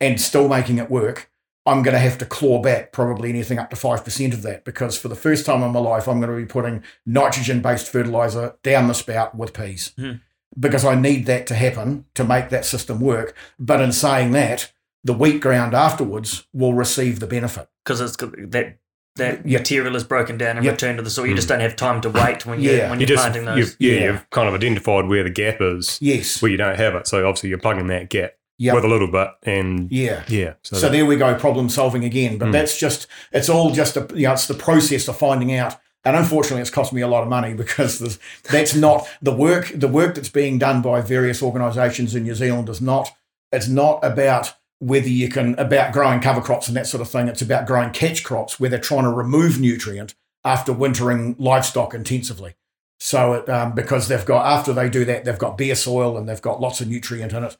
and 0.00 0.20
still 0.20 0.48
making 0.48 0.78
it 0.78 0.90
work. 0.90 1.30
I'm 1.68 1.82
going 1.82 1.94
to 1.94 1.98
have 1.98 2.18
to 2.18 2.24
claw 2.24 2.62
back 2.62 2.92
probably 2.92 3.28
anything 3.28 3.58
up 3.58 3.70
to 3.70 3.76
5% 3.76 4.32
of 4.32 4.42
that 4.42 4.64
because 4.64 4.96
for 4.96 5.08
the 5.08 5.16
first 5.16 5.44
time 5.44 5.64
in 5.64 5.72
my 5.72 5.80
life, 5.80 6.06
I'm 6.06 6.20
going 6.20 6.30
to 6.30 6.36
be 6.40 6.46
putting 6.46 6.84
nitrogen 7.04 7.60
based 7.60 7.90
fertilizer 7.90 8.54
down 8.62 8.86
the 8.86 8.94
spout 8.94 9.34
with 9.34 9.52
peas 9.52 9.90
Hmm. 9.96 10.12
because 10.56 10.84
I 10.84 10.94
need 10.94 11.26
that 11.26 11.48
to 11.48 11.54
happen 11.56 12.04
to 12.14 12.22
make 12.22 12.50
that 12.50 12.64
system 12.64 13.00
work. 13.00 13.34
But 13.58 13.80
in 13.80 13.90
saying 13.90 14.30
that, 14.30 14.70
the 15.02 15.12
wheat 15.12 15.40
ground 15.40 15.74
afterwards 15.74 16.46
will 16.52 16.74
receive 16.74 17.18
the 17.18 17.26
benefit. 17.26 17.68
because 17.84 18.00
it's 18.00 18.16
that 18.16 18.78
that 19.16 19.46
Yep. 19.46 19.60
material 19.60 19.96
is 19.96 20.04
broken 20.04 20.38
down 20.38 20.56
and 20.56 20.64
Yep. 20.64 20.72
returned 20.74 20.98
to 20.98 21.02
the 21.02 21.10
soil. 21.10 21.26
You 21.26 21.34
just 21.34 21.48
don't 21.48 21.60
have 21.60 21.76
time 21.76 22.00
to 22.02 22.10
wait 22.10 22.46
when 22.46 22.60
you're 22.60 22.76
Yeah. 22.76 22.90
when 22.90 23.00
You 23.00 23.06
you're 23.06 23.16
just, 23.16 23.22
planting 23.32 23.56
you, 23.58 23.64
those. 23.64 23.76
yeah, 23.78 23.92
Yeah. 23.92 24.04
you've 24.12 24.30
kind 24.30 24.48
of 24.48 24.54
identified 24.54 25.06
where 25.06 25.24
the 25.24 25.30
gap 25.30 25.56
is, 25.60 25.98
Yes. 26.00 26.40
where 26.40 26.50
you 26.50 26.56
don't 26.56 26.76
have 26.76 26.94
it. 26.94 27.06
So 27.06 27.26
obviously 27.26 27.48
you're 27.50 27.58
plugging 27.58 27.86
that 27.88 28.08
gap 28.10 28.32
Yep. 28.58 28.74
with 28.74 28.84
a 28.84 28.88
little 28.88 29.10
bit, 29.10 29.28
and 29.42 29.90
Yeah. 29.90 30.22
yeah. 30.28 30.52
So, 30.62 30.76
So 30.76 30.80
that- 30.86 30.92
there 30.92 31.04
we 31.06 31.16
go, 31.16 31.34
problem 31.34 31.68
solving 31.68 32.04
again. 32.04 32.38
But 32.38 32.48
Mm. 32.48 32.52
that's 32.52 32.78
just, 32.78 33.06
it's 33.32 33.48
all 33.48 33.70
just, 33.70 33.96
a, 33.96 34.06
you 34.14 34.26
know, 34.26 34.32
it's 34.32 34.46
the 34.46 34.54
process 34.54 35.08
of 35.08 35.16
finding 35.18 35.54
out. 35.54 35.76
And 36.04 36.16
unfortunately, 36.16 36.60
it's 36.62 36.70
cost 36.70 36.92
me 36.92 37.00
a 37.00 37.08
lot 37.08 37.22
of 37.24 37.28
money 37.28 37.52
because 37.62 38.18
that's 38.50 38.74
not 38.74 39.08
the 39.20 39.32
work. 39.32 39.72
The 39.74 39.88
work 39.88 40.14
that's 40.14 40.28
being 40.28 40.56
done 40.58 40.80
by 40.80 41.00
various 41.00 41.42
organisations 41.42 42.14
in 42.14 42.22
New 42.22 42.34
Zealand 42.34 42.68
is 42.68 42.80
not. 42.80 43.10
It's 43.52 43.68
not 43.68 44.00
about 44.02 44.54
whether 44.78 45.08
you 45.08 45.28
can 45.28 45.54
about 45.58 45.92
growing 45.92 46.20
cover 46.20 46.40
crops 46.40 46.68
and 46.68 46.76
that 46.76 46.86
sort 46.86 47.00
of 47.00 47.08
thing. 47.08 47.28
It's 47.28 47.42
about 47.42 47.66
growing 47.66 47.90
catch 47.90 48.22
crops 48.22 48.60
where 48.60 48.70
they're 48.70 48.78
trying 48.78 49.04
to 49.04 49.10
remove 49.10 49.58
nutrient 49.58 50.14
after 50.44 50.72
wintering 50.72 51.34
livestock 51.38 51.94
intensively. 51.94 52.54
So 52.98 53.34
it, 53.34 53.48
um, 53.48 53.74
because 53.74 54.08
they've 54.08 54.24
got 54.24 54.46
after 54.46 54.72
they 54.72 54.88
do 54.88 55.04
that, 55.04 55.24
they've 55.24 55.38
got 55.38 55.58
bare 55.58 55.74
soil 55.74 56.16
and 56.16 56.28
they've 56.28 56.40
got 56.40 56.60
lots 56.60 56.80
of 56.80 56.88
nutrient 56.88 57.32
in 57.32 57.44
it. 57.44 57.56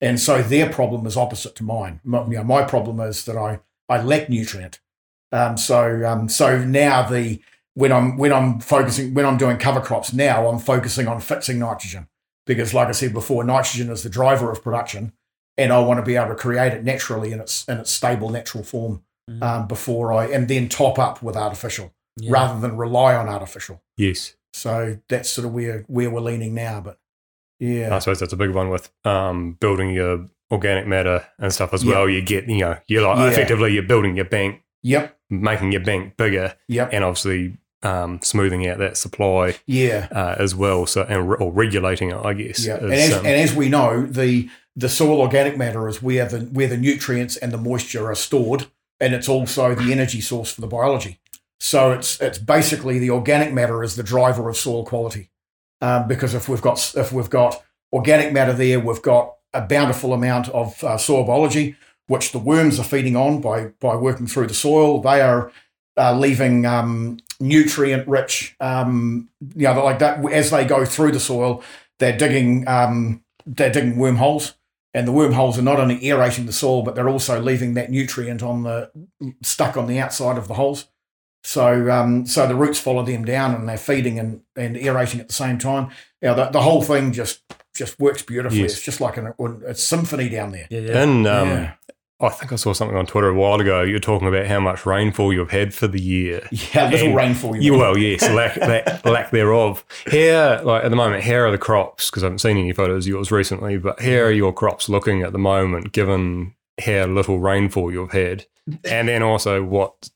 And 0.00 0.20
so 0.20 0.42
their 0.42 0.70
problem 0.70 1.06
is 1.06 1.16
opposite 1.16 1.54
to 1.56 1.64
mine. 1.64 2.00
My, 2.04 2.24
you 2.24 2.36
know, 2.36 2.44
my 2.44 2.62
problem 2.62 3.00
is 3.00 3.24
that 3.24 3.36
I, 3.36 3.60
I 3.88 4.00
lack 4.00 4.28
nutrient. 4.28 4.80
Um, 5.32 5.56
so 5.56 6.06
um, 6.06 6.28
so 6.28 6.64
now 6.64 7.06
the 7.08 7.40
when 7.74 7.92
I'm 7.92 8.16
when 8.16 8.32
I'm 8.32 8.60
focusing 8.60 9.14
when 9.14 9.26
I'm 9.26 9.36
doing 9.36 9.58
cover 9.58 9.80
crops 9.80 10.12
now, 10.12 10.48
I'm 10.48 10.58
focusing 10.58 11.06
on 11.06 11.20
fixing 11.20 11.58
nitrogen 11.58 12.08
because, 12.46 12.72
like 12.72 12.88
I 12.88 12.92
said 12.92 13.12
before, 13.12 13.44
nitrogen 13.44 13.90
is 13.90 14.02
the 14.02 14.08
driver 14.08 14.50
of 14.50 14.62
production, 14.62 15.12
and 15.58 15.72
I 15.72 15.80
want 15.80 15.98
to 15.98 16.04
be 16.06 16.16
able 16.16 16.28
to 16.28 16.34
create 16.34 16.72
it 16.72 16.84
naturally 16.84 17.32
in 17.32 17.40
its 17.40 17.64
in 17.68 17.78
its 17.78 17.90
stable 17.90 18.30
natural 18.30 18.64
form 18.64 19.02
Mhm. 19.30 19.42
um, 19.42 19.68
before 19.68 20.12
I 20.14 20.26
and 20.26 20.48
then 20.48 20.68
top 20.70 20.98
up 20.98 21.22
with 21.22 21.36
artificial 21.36 21.92
Yeah. 22.16 22.32
rather 22.32 22.58
than 22.60 22.76
rely 22.78 23.14
on 23.14 23.28
artificial. 23.28 23.82
yes, 23.98 24.34
So 24.54 24.98
that's 25.10 25.28
sort 25.28 25.46
of 25.46 25.52
where 25.52 25.84
where 25.88 26.08
we're 26.10 26.20
leaning 26.20 26.54
now. 26.54 26.80
But 26.80 26.98
yeah, 27.60 27.94
I 27.94 27.98
suppose 27.98 28.20
that's 28.20 28.32
a 28.32 28.36
big 28.36 28.50
one 28.50 28.70
with 28.70 28.90
um, 29.04 29.58
building 29.60 29.90
your 29.90 30.26
organic 30.50 30.86
matter 30.86 31.26
and 31.38 31.52
stuff 31.52 31.74
as 31.74 31.84
Yeah. 31.84 31.94
well. 31.94 32.08
You 32.08 32.22
get, 32.22 32.48
you 32.48 32.58
know, 32.58 32.78
you're 32.86 33.06
like 33.06 33.18
Yeah. 33.18 33.28
effectively 33.28 33.72
you're 33.74 33.82
building 33.82 34.16
your 34.16 34.24
bank, 34.24 34.62
yep, 34.82 35.14
making 35.28 35.72
your 35.72 35.82
bank 35.82 36.16
bigger, 36.16 36.54
yep, 36.68 36.88
and 36.92 37.04
obviously 37.04 37.58
um, 37.84 38.18
smoothing 38.22 38.66
out 38.66 38.78
that 38.78 38.96
supply 38.96 39.54
yeah. 39.66 40.08
uh, 40.10 40.34
as 40.38 40.52
well. 40.52 40.84
So 40.86 41.02
and 41.08 41.30
re- 41.30 41.36
or 41.38 41.52
regulating 41.52 42.10
it, 42.10 42.16
I 42.16 42.32
guess. 42.32 42.66
Yeah, 42.66 42.76
is, 42.78 42.82
and 42.82 42.92
as, 42.94 43.12
um, 43.12 43.18
and 43.26 43.36
as 43.36 43.54
we 43.54 43.68
know, 43.68 44.04
the 44.06 44.48
the 44.78 44.88
soil 44.88 45.20
organic 45.20 45.58
matter 45.58 45.88
is 45.88 46.00
where 46.00 46.24
the 46.24 46.38
where 46.38 46.68
the 46.68 46.76
nutrients 46.76 47.36
and 47.36 47.50
the 47.50 47.58
moisture 47.58 48.06
are 48.06 48.14
stored, 48.14 48.66
and 49.00 49.12
it's 49.12 49.28
also 49.28 49.74
the 49.74 49.92
energy 49.92 50.20
source 50.20 50.52
for 50.52 50.60
the 50.60 50.68
biology. 50.68 51.18
So 51.58 51.90
it's 51.90 52.20
it's 52.20 52.38
basically 52.38 53.00
the 53.00 53.10
organic 53.10 53.52
matter 53.52 53.82
is 53.82 53.96
the 53.96 54.04
driver 54.04 54.48
of 54.48 54.56
soil 54.56 54.84
quality, 54.84 55.30
um, 55.80 56.06
because 56.06 56.32
if 56.32 56.48
we've 56.48 56.62
got 56.62 56.94
if 56.96 57.12
we've 57.12 57.28
got 57.28 57.60
organic 57.92 58.32
matter 58.32 58.52
there, 58.52 58.78
we've 58.78 59.02
got 59.02 59.34
a 59.52 59.62
bountiful 59.62 60.12
amount 60.12 60.48
of 60.50 60.84
uh, 60.84 60.96
soil 60.96 61.24
biology, 61.24 61.74
which 62.06 62.30
the 62.30 62.38
worms 62.38 62.78
are 62.78 62.84
feeding 62.84 63.16
on 63.16 63.40
by 63.40 63.72
by 63.80 63.96
working 63.96 64.28
through 64.28 64.46
the 64.46 64.54
soil. 64.54 65.00
They 65.00 65.20
are 65.20 65.50
uh, 65.96 66.16
leaving 66.16 66.66
um, 66.66 67.18
nutrient 67.40 68.06
rich, 68.06 68.54
um, 68.60 69.28
you 69.56 69.66
know, 69.66 69.84
like 69.84 69.98
that 69.98 70.24
as 70.32 70.50
they 70.50 70.64
go 70.64 70.84
through 70.84 71.10
the 71.10 71.20
soil. 71.20 71.64
They're 71.98 72.16
digging 72.16 72.68
um, 72.68 73.24
they're 73.44 73.72
digging 73.72 73.98
wormholes, 73.98 74.54
and 74.94 75.06
the 75.06 75.12
wormholes 75.12 75.58
are 75.58 75.62
not 75.62 75.78
only 75.78 76.04
aerating 76.06 76.46
the 76.46 76.52
soil, 76.52 76.82
but 76.82 76.94
they're 76.94 77.08
also 77.08 77.40
leaving 77.40 77.74
that 77.74 77.90
nutrient 77.90 78.42
on 78.42 78.62
the 78.62 78.90
stuck 79.42 79.76
on 79.76 79.86
the 79.86 79.98
outside 79.98 80.38
of 80.38 80.48
the 80.48 80.54
holes. 80.54 80.86
So 81.44 81.90
um, 81.90 82.26
so 82.26 82.46
the 82.46 82.54
roots 82.54 82.80
follow 82.80 83.04
them 83.04 83.24
down, 83.24 83.54
and 83.54 83.68
they're 83.68 83.78
feeding 83.78 84.18
and, 84.18 84.42
and 84.56 84.76
aerating 84.76 85.20
at 85.20 85.28
the 85.28 85.34
same 85.34 85.58
time. 85.58 85.90
You 86.20 86.28
know, 86.28 86.34
the, 86.34 86.46
the 86.46 86.62
whole 86.62 86.82
thing 86.82 87.12
just 87.12 87.42
just 87.76 87.98
works 88.00 88.22
beautifully. 88.22 88.62
Yes. 88.62 88.72
It's 88.74 88.82
just 88.82 89.00
like 89.00 89.16
an, 89.16 89.32
a 89.66 89.74
symphony 89.74 90.28
down 90.28 90.50
there. 90.50 90.66
Yeah, 90.68 90.80
yeah. 90.80 91.02
and 91.02 91.26
um, 91.26 91.48
yeah. 91.48 91.72
I 92.20 92.30
think 92.30 92.52
I 92.52 92.56
saw 92.56 92.72
something 92.72 92.96
on 92.96 93.06
Twitter 93.06 93.28
a 93.28 93.34
while 93.34 93.60
ago. 93.60 93.82
You're 93.82 94.00
talking 94.00 94.26
about 94.26 94.46
how 94.46 94.58
much 94.58 94.84
rainfall 94.84 95.32
you've 95.32 95.52
had 95.52 95.72
for 95.72 95.86
the 95.86 96.00
year. 96.00 96.48
Yeah, 96.74 96.90
little 96.90 97.14
rainfall. 97.14 97.56
you 97.56 97.78
well, 97.78 97.96
yes, 97.96 98.22
lack, 98.30 98.56
lack, 98.56 99.04
lack 99.04 99.30
thereof. 99.30 99.84
Here, 100.10 100.60
like 100.64 100.82
at 100.84 100.88
the 100.90 100.96
moment, 100.96 101.22
here 101.22 101.46
are 101.46 101.52
the 101.52 101.58
crops 101.58 102.10
because 102.10 102.24
I 102.24 102.26
haven't 102.26 102.40
seen 102.40 102.56
any 102.56 102.72
photos 102.72 103.06
of 103.06 103.08
yours 103.08 103.30
recently. 103.30 103.78
But 103.78 104.00
here 104.00 104.26
are 104.26 104.32
your 104.32 104.52
crops 104.52 104.88
looking 104.88 105.22
at 105.22 105.32
the 105.32 105.38
moment, 105.38 105.92
given 105.92 106.54
how 106.84 107.06
little 107.06 107.38
rainfall 107.38 107.92
you've 107.92 108.12
had, 108.12 108.46
and 108.84 109.08
then 109.08 109.22
also 109.22 109.62
what 109.62 110.10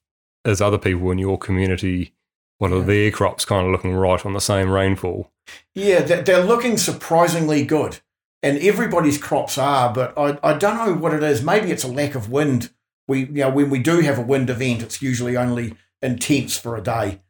is 0.45 0.61
other 0.61 0.79
people 0.79 1.11
in 1.13 1.19
your 1.19 1.39
community 1.39 2.13
What 2.59 2.73
are 2.73 2.83
their 2.83 3.11
crops 3.13 3.45
kind 3.45 3.65
of 3.67 3.73
looking 3.73 3.93
right 3.95 4.25
on 4.27 4.33
the 4.33 4.41
same 4.41 4.71
rainfall? 4.71 5.31
Yeah, 5.75 6.01
they're 6.01 6.45
looking 6.45 6.77
surprisingly 6.79 7.65
good. 7.65 7.99
And 8.43 8.59
everybody's 8.59 9.19
crops 9.19 9.57
are, 9.57 9.93
but 9.93 10.19
I, 10.19 10.37
I 10.43 10.59
don't 10.59 10.77
know 10.77 10.95
what 10.95 11.15
it 11.15 11.23
is. 11.23 11.43
Maybe 11.45 11.71
it's 11.71 11.85
a 11.85 11.89
lack 11.89 12.15
of 12.17 12.29
wind. 12.31 12.71
We 13.07 13.21
you 13.21 13.27
know 13.45 13.51
when 13.51 13.71
we 13.71 13.79
do 13.79 14.01
have 14.01 14.19
a 14.19 14.23
wind 14.23 14.51
event, 14.51 14.83
it's 14.83 15.01
usually 15.01 15.37
only 15.37 15.75
intense 16.03 16.57
for 16.59 16.77
a 16.77 16.83
day. 16.83 17.21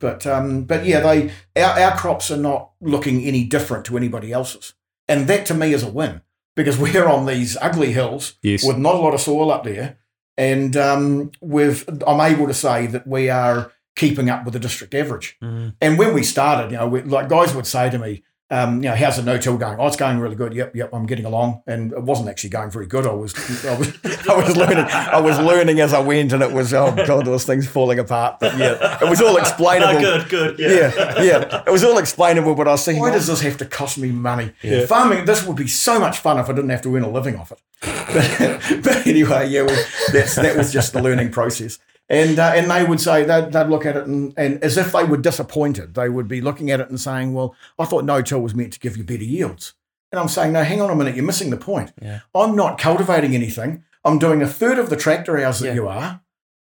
But 0.00 0.26
um, 0.26 0.64
but 0.64 0.84
yeah, 0.86 1.00
they 1.00 1.30
our, 1.62 1.78
our 1.78 1.96
crops 1.96 2.30
are 2.30 2.36
not 2.38 2.70
looking 2.80 3.22
any 3.22 3.44
different 3.44 3.84
to 3.86 3.96
anybody 3.96 4.32
else's, 4.32 4.74
and 5.08 5.26
that 5.28 5.44
to 5.46 5.54
me 5.54 5.72
is 5.74 5.82
a 5.82 5.90
win 5.90 6.22
because 6.56 6.78
we're 6.78 7.06
on 7.08 7.26
these 7.26 7.56
ugly 7.60 7.92
hills 7.92 8.34
Yes. 8.42 8.64
with 8.64 8.78
not 8.78 8.94
a 8.94 8.98
lot 8.98 9.14
of 9.14 9.20
soil 9.20 9.50
up 9.52 9.64
there, 9.64 9.98
and 10.38 10.76
um, 10.76 11.32
we've 11.40 11.86
I'm 12.06 12.20
able 12.20 12.46
to 12.46 12.54
say 12.54 12.86
that 12.86 13.06
we 13.06 13.28
are 13.28 13.72
keeping 13.94 14.30
up 14.30 14.44
with 14.44 14.54
the 14.54 14.60
district 14.60 14.94
average. 14.94 15.36
Mm. 15.42 15.74
And 15.80 15.98
when 15.98 16.14
we 16.14 16.22
started, 16.22 16.70
you 16.72 16.78
know, 16.78 16.88
we, 16.88 17.02
like 17.02 17.28
guys 17.28 17.54
would 17.54 17.66
say 17.66 17.90
to 17.90 17.98
me, 17.98 18.22
um, 18.52 18.82
you 18.82 18.90
know, 18.90 18.94
how's 18.94 19.16
the 19.16 19.22
no-till 19.22 19.56
going? 19.56 19.78
Oh, 19.80 19.86
it's 19.86 19.96
going 19.96 20.18
really 20.18 20.36
good. 20.36 20.52
Yep, 20.52 20.76
yep, 20.76 20.90
I'm 20.92 21.06
getting 21.06 21.24
along. 21.24 21.62
And 21.66 21.90
it 21.92 22.02
wasn't 22.02 22.28
actually 22.28 22.50
going 22.50 22.70
very 22.70 22.86
good. 22.86 23.06
I 23.06 23.12
was, 23.12 23.34
I 23.64 23.78
was, 23.78 23.98
I 24.28 24.36
was 24.36 24.56
learning, 24.58 24.84
I 24.90 25.18
was 25.18 25.38
learning 25.38 25.80
as 25.80 25.94
I 25.94 26.00
went, 26.00 26.34
and 26.34 26.42
it 26.42 26.52
was, 26.52 26.74
oh 26.74 26.94
god, 27.06 27.26
was 27.26 27.46
things 27.46 27.66
falling 27.66 27.98
apart. 27.98 28.40
But 28.40 28.58
yeah, 28.58 28.98
it 29.00 29.08
was 29.08 29.22
all 29.22 29.36
explainable. 29.38 29.96
Oh, 29.96 30.00
good, 30.00 30.28
good. 30.28 30.58
Yeah. 30.58 30.92
Yeah, 30.92 31.22
yeah, 31.22 31.62
it 31.66 31.70
was 31.70 31.82
all 31.82 31.96
explainable. 31.96 32.54
But 32.54 32.68
I 32.68 32.72
was 32.72 32.84
thinking, 32.84 33.00
why 33.00 33.10
does 33.10 33.26
this 33.26 33.40
have 33.40 33.56
to 33.56 33.64
cost 33.64 33.96
me 33.96 34.12
money? 34.12 34.52
Yeah. 34.60 34.84
Farming, 34.84 35.24
this 35.24 35.46
would 35.46 35.56
be 35.56 35.66
so 35.66 35.98
much 35.98 36.18
fun 36.18 36.38
if 36.38 36.50
I 36.50 36.52
didn't 36.52 36.70
have 36.70 36.82
to 36.82 36.94
earn 36.94 37.04
a 37.04 37.10
living 37.10 37.36
off 37.36 37.52
it. 37.52 37.60
But, 37.80 38.82
but 38.84 39.06
anyway, 39.06 39.48
yeah, 39.48 39.62
well, 39.62 39.84
that's 40.12 40.36
that 40.36 40.58
was 40.58 40.70
just 40.70 40.92
the 40.92 41.02
learning 41.02 41.30
process. 41.30 41.78
And 42.12 42.38
uh, 42.38 42.52
and 42.54 42.70
they 42.70 42.84
would 42.84 43.00
say 43.00 43.24
they'd, 43.24 43.50
they'd 43.52 43.68
look 43.68 43.86
at 43.86 43.96
it 43.96 44.06
and, 44.06 44.34
and 44.36 44.62
as 44.62 44.76
if 44.76 44.92
they 44.92 45.02
were 45.02 45.16
disappointed, 45.16 45.94
they 45.94 46.08
would 46.08 46.28
be 46.28 46.40
looking 46.42 46.70
at 46.70 46.78
it 46.78 46.88
and 46.90 47.00
saying, 47.00 47.32
"Well, 47.32 47.54
I 47.78 47.86
thought 47.86 48.04
no-till 48.04 48.40
was 48.40 48.54
meant 48.54 48.74
to 48.74 48.78
give 48.78 48.96
you 48.98 49.02
better 49.02 49.24
yields." 49.24 49.72
And 50.12 50.20
I'm 50.20 50.28
saying, 50.28 50.52
"No, 50.52 50.62
hang 50.62 50.82
on 50.82 50.90
a 50.90 50.94
minute, 50.94 51.16
you're 51.16 51.24
missing 51.24 51.48
the 51.50 51.56
point. 51.56 51.92
Yeah. 52.02 52.20
I'm 52.34 52.54
not 52.54 52.78
cultivating 52.78 53.34
anything. 53.34 53.82
I'm 54.04 54.18
doing 54.18 54.42
a 54.42 54.46
third 54.46 54.78
of 54.78 54.90
the 54.90 54.96
tractor 54.96 55.38
hours 55.42 55.60
that 55.60 55.68
Yeah. 55.68 55.74
you 55.74 55.88
are. 55.88 56.20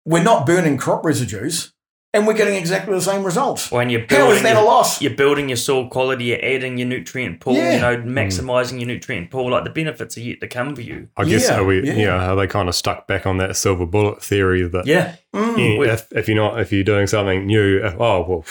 We're 0.04 0.22
not 0.22 0.46
burning 0.46 0.78
crop 0.78 1.04
residues, 1.04 1.72
and 2.14 2.26
we're 2.26 2.34
getting 2.34 2.54
exactly 2.56 2.92
the 2.94 3.00
same 3.00 3.24
results. 3.24 3.70
When 3.70 3.88
you're 3.88 4.06
building, 4.06 4.36
is 4.36 4.42
that 4.42 4.56
a 4.56 4.60
loss? 4.62 5.00
you're 5.00 5.14
building 5.14 5.48
your 5.48 5.56
soil 5.56 5.88
quality, 5.88 6.24
you're 6.24 6.44
adding 6.44 6.76
your 6.78 6.86
nutrient 6.88 7.40
pool, 7.40 7.54
Yeah. 7.54 7.74
you 7.74 7.80
know, 7.80 7.96
maximizing 8.02 8.78
your 8.80 8.86
nutrient 8.86 9.30
pool. 9.30 9.50
Like 9.50 9.64
the 9.64 9.70
benefits 9.70 10.16
are 10.16 10.20
yet 10.20 10.40
to 10.42 10.48
come 10.48 10.74
for 10.74 10.82
you. 10.82 11.08
I 11.16 11.24
guess 11.24 11.48
Yeah, 11.48 11.58
are 11.60 11.64
we, 11.64 11.82
yeah. 11.86 11.94
you 11.94 12.06
know, 12.06 12.16
are 12.18 12.36
they 12.36 12.46
kind 12.46 12.68
of 12.68 12.74
stuck 12.74 13.06
back 13.06 13.26
on 13.26 13.38
that 13.38 13.56
silver 13.56 13.86
bullet 13.86 14.22
theory 14.22 14.62
that 14.68 14.86
Yeah. 14.86 15.16
Mm. 15.34 15.56
yeah, 15.86 15.92
if, 15.94 16.12
if 16.12 16.28
you're 16.28 16.36
not 16.36 16.60
if 16.60 16.72
you're 16.72 16.84
doing 16.84 17.06
something 17.06 17.46
new, 17.46 17.80
uh, 17.82 17.94
oh 17.98 18.24
well, 18.28 18.44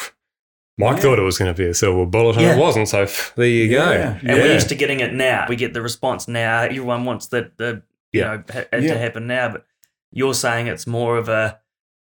Mike 0.78 0.96
Yeah. 0.98 1.02
thought 1.04 1.20
it 1.20 1.24
was 1.24 1.38
going 1.38 1.54
to 1.54 1.58
be 1.58 1.70
a 1.70 1.74
silver 1.76 2.06
bullet 2.08 2.38
and 2.38 2.46
Yeah. 2.46 2.56
it 2.56 2.60
wasn't. 2.60 2.88
So 2.88 3.06
pff, 3.06 3.36
there 3.36 3.46
you 3.46 3.66
Yeah. 3.66 3.78
go. 3.78 3.92
And 3.92 4.28
Yeah. 4.28 4.34
we're 4.36 4.54
used 4.54 4.70
to 4.70 4.76
getting 4.76 5.00
it 5.02 5.14
now. 5.14 5.46
We 5.48 5.56
get 5.56 5.74
the 5.74 5.82
response 5.82 6.28
now. 6.28 6.62
Everyone 6.64 7.06
wants 7.06 7.28
that 7.28 7.58
the 7.58 7.84
you 8.12 8.22
know 8.22 8.44
ha- 8.52 8.64
it 8.74 8.84
Yeah. 8.84 8.94
to 8.94 8.98
happen 9.00 9.28
now. 9.28 9.50
But 9.50 9.66
you're 10.12 10.34
saying 10.34 10.68
it's 10.68 10.88
more 10.88 11.18
of 11.18 11.30
a 11.30 11.60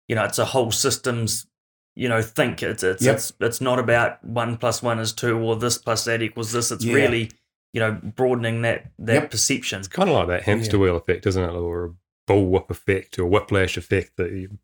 you 0.09 0.15
know, 0.15 0.25
it's 0.25 0.39
a 0.39 0.43
whole 0.45 0.71
systems, 0.71 1.47
you 1.95 2.09
know, 2.09 2.21
think. 2.21 2.61
It's 2.61 2.83
it's 2.83 3.03
Yep. 3.05 3.15
it's 3.15 3.33
it's 3.39 3.61
not 3.61 3.79
about 3.79 4.21
one 4.25 4.57
plus 4.57 4.83
one 4.83 4.99
is 4.99 5.13
two 5.13 5.37
or 5.39 5.55
this 5.55 5.77
plus 5.77 6.03
that 6.05 6.21
equals 6.21 6.51
this. 6.51 6.71
It's 6.71 6.83
Yeah. 6.83 6.95
really, 6.95 7.31
you 7.71 7.79
know, 7.79 7.93
broadening 8.03 8.61
that 8.63 8.91
that 8.99 9.13
Yep. 9.13 9.31
perception. 9.31 9.79
It's 9.79 9.87
kind 9.87 10.09
of 10.09 10.15
like 10.15 10.27
that 10.27 10.43
hamster 10.43 10.77
wheel 10.77 10.97
effect, 10.97 11.25
isn't 11.25 11.41
it, 11.43 11.53
or 11.53 11.85
a 11.85 11.91
bullwhip 12.29 12.69
effect 12.69 13.17
or 13.17 13.25
whiplash 13.27 13.77
effect 13.77 14.17
that 14.17 14.31
you 14.31 14.57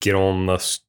get 0.00 0.14
on 0.14 0.46
this 0.46 0.80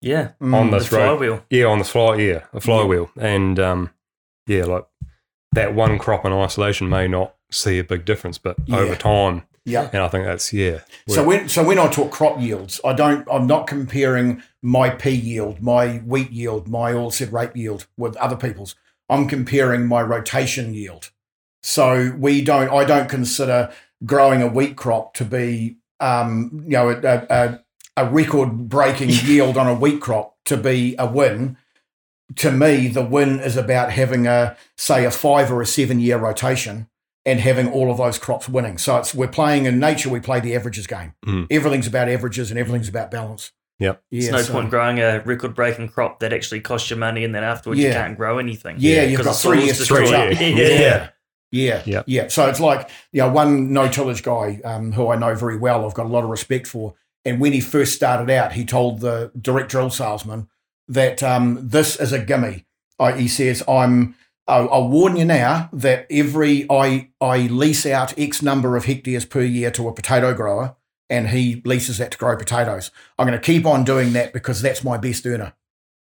Yeah. 0.00 0.32
Mm. 0.40 0.54
on 0.54 0.70
The 0.70 0.78
this 0.78 0.92
road. 0.92 0.98
flywheel. 1.18 1.44
Yeah, 1.50 1.64
on 1.66 1.78
the 1.78 1.84
fly, 1.84 2.16
yeah, 2.16 2.44
a 2.52 2.60
flywheel, 2.60 3.10
and 3.18 3.58
um, 3.58 3.90
yeah, 4.46 4.64
like 4.64 4.86
that 5.52 5.74
one 5.74 5.98
crop 5.98 6.24
in 6.24 6.32
isolation 6.32 6.88
may 6.88 7.06
not 7.08 7.34
see 7.50 7.78
a 7.78 7.84
big 7.84 8.04
difference, 8.04 8.38
but 8.38 8.56
Yeah. 8.66 8.78
over 8.78 8.94
time, 8.94 9.42
Yeah. 9.70 9.90
and 9.92 10.02
I 10.02 10.08
think 10.08 10.24
that's 10.24 10.52
yeah. 10.52 10.80
So 11.08 11.24
when 11.24 11.48
so 11.48 11.64
when 11.64 11.78
I 11.78 11.88
talk 11.88 12.10
crop 12.10 12.40
yields, 12.40 12.80
I 12.84 12.92
don't 12.92 13.26
I'm 13.30 13.46
not 13.46 13.66
comparing 13.66 14.42
my 14.62 14.90
pea 14.90 15.10
yield, 15.10 15.62
my 15.62 15.98
wheat 15.98 16.30
yield, 16.30 16.68
my 16.68 16.92
oilseed 16.92 17.32
rape 17.32 17.56
yield 17.56 17.86
with 17.96 18.16
other 18.16 18.36
people's. 18.36 18.74
I'm 19.08 19.26
comparing 19.26 19.86
my 19.86 20.02
rotation 20.02 20.72
yield. 20.74 21.10
So 21.62 22.14
we 22.18 22.42
don't 22.42 22.70
I 22.70 22.84
don't 22.84 23.08
consider 23.08 23.72
growing 24.04 24.42
a 24.42 24.48
wheat 24.48 24.76
crop 24.76 25.14
to 25.14 25.24
be 25.24 25.76
um, 26.00 26.64
you 26.64 26.72
know 26.72 26.90
a, 26.90 27.26
a, 27.28 27.60
a 27.96 28.08
record 28.08 28.68
breaking 28.68 29.10
yield 29.24 29.56
on 29.56 29.66
a 29.66 29.74
wheat 29.74 30.00
crop 30.00 30.36
to 30.46 30.56
be 30.56 30.94
a 30.98 31.06
win. 31.06 31.56
To 32.36 32.52
me, 32.52 32.86
the 32.86 33.04
win 33.04 33.40
is 33.40 33.56
about 33.56 33.90
having 33.90 34.26
a 34.26 34.56
say 34.76 35.04
a 35.04 35.10
five 35.10 35.50
or 35.50 35.60
a 35.60 35.66
seven 35.66 36.00
year 36.00 36.16
rotation 36.16 36.88
and 37.26 37.38
having 37.40 37.70
all 37.70 37.90
of 37.90 37.98
those 37.98 38.18
crops 38.18 38.48
winning. 38.48 38.78
So 38.78 38.96
it's 38.96 39.14
we're 39.14 39.28
playing 39.28 39.66
in 39.66 39.78
nature. 39.78 40.08
We 40.08 40.20
play 40.20 40.40
the 40.40 40.54
averages 40.56 40.86
game. 40.86 41.12
Mm. 41.26 41.46
Everything's 41.50 41.86
about 41.86 42.08
averages 42.08 42.50
and 42.50 42.58
everything's 42.58 42.88
about 42.88 43.10
balance. 43.10 43.52
Yep. 43.78 44.02
Yeah. 44.10 44.18
It's 44.22 44.30
no 44.32 44.42
so- 44.42 44.52
point 44.52 44.70
growing 44.70 45.00
a 45.00 45.20
record 45.20 45.54
breaking 45.54 45.88
crop 45.88 46.20
that 46.20 46.32
actually 46.32 46.60
costs 46.60 46.90
you 46.90 46.96
money 46.96 47.24
and 47.24 47.34
then 47.34 47.44
afterwards 47.44 47.80
you 47.80 47.88
Yeah. 47.88 47.94
can't 47.94 48.16
grow 48.16 48.38
anything. 48.38 48.76
Yeah, 48.78 49.02
you've 49.04 49.18
'Cause 49.18 49.26
got 49.26 49.36
three 49.36 49.64
years 49.64 49.72
to 49.78 49.78
destroyed. 49.80 50.08
catch 50.08 50.34
up. 50.34 50.40
Yeah. 50.40 50.54
Yeah. 50.66 51.08
Yeah, 51.52 51.82
Yep. 51.84 52.04
yeah. 52.06 52.28
So 52.28 52.46
it's 52.48 52.60
like 52.60 52.88
you 53.12 53.22
know 53.22 53.28
one 53.28 53.72
no 53.72 53.88
tillage 53.88 54.22
guy 54.22 54.60
um, 54.64 54.92
who 54.92 55.08
I 55.08 55.16
know 55.16 55.34
very 55.34 55.56
well. 55.56 55.84
I've 55.84 55.94
got 55.94 56.06
a 56.06 56.08
lot 56.08 56.22
of 56.24 56.30
respect 56.30 56.66
for. 56.68 56.94
And 57.24 57.40
when 57.40 57.52
he 57.52 57.60
first 57.60 57.94
started 57.94 58.30
out, 58.30 58.52
he 58.52 58.64
told 58.64 59.00
the 59.00 59.30
direct 59.38 59.68
drill 59.70 59.90
salesman 59.90 60.48
that 60.88 61.22
um, 61.22 61.58
this 61.68 61.98
is 62.00 62.12
a 62.12 62.18
gimme. 62.20 62.66
I, 63.00 63.12
he 63.12 63.28
says, 63.28 63.62
"I'm. 63.68 64.14
I'll, 64.50 64.88
warn 64.88 65.16
you 65.16 65.24
now 65.24 65.70
that 65.72 66.06
every 66.10 66.66
I 66.70 67.10
I 67.20 67.46
lease 67.46 67.86
out 67.86 68.18
X 68.18 68.42
number 68.42 68.76
of 68.76 68.84
hectares 68.84 69.24
per 69.24 69.42
year 69.42 69.70
to 69.72 69.88
a 69.88 69.92
potato 69.92 70.34
grower, 70.34 70.76
and 71.08 71.28
he 71.28 71.62
leases 71.64 71.98
that 71.98 72.10
to 72.12 72.18
grow 72.18 72.36
potatoes. 72.36 72.90
I'm 73.18 73.26
going 73.26 73.38
to 73.38 73.44
keep 73.44 73.64
on 73.66 73.84
doing 73.84 74.12
that 74.14 74.32
because 74.32 74.60
that's 74.62 74.84
my 74.84 74.96
best 74.96 75.26
earner. 75.26 75.54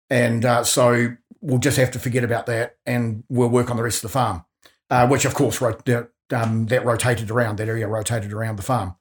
And 0.10 0.46
uh, 0.46 0.64
so 0.64 1.16
we'll 1.42 1.60
just 1.60 1.78
have 1.78 1.92
to 1.92 2.00
forget 2.00 2.24
about 2.24 2.46
that, 2.48 2.78
and 2.86 3.24
we'll 3.30 3.50
work 3.50 3.72
on 3.72 3.78
the 3.78 3.84
rest 3.84 4.04
of 4.04 4.12
the 4.12 4.14
farm." 4.14 4.46
uh, 4.94 5.08
which 5.08 5.26
of 5.26 5.34
course 5.34 5.60
um, 5.62 6.66
that 6.68 6.86
rotated 6.86 7.32
around 7.32 7.58
that 7.58 7.68
area 7.68 7.88
rotated 7.88 8.32
around 8.32 8.58
the 8.58 8.64
farm. 8.64 8.96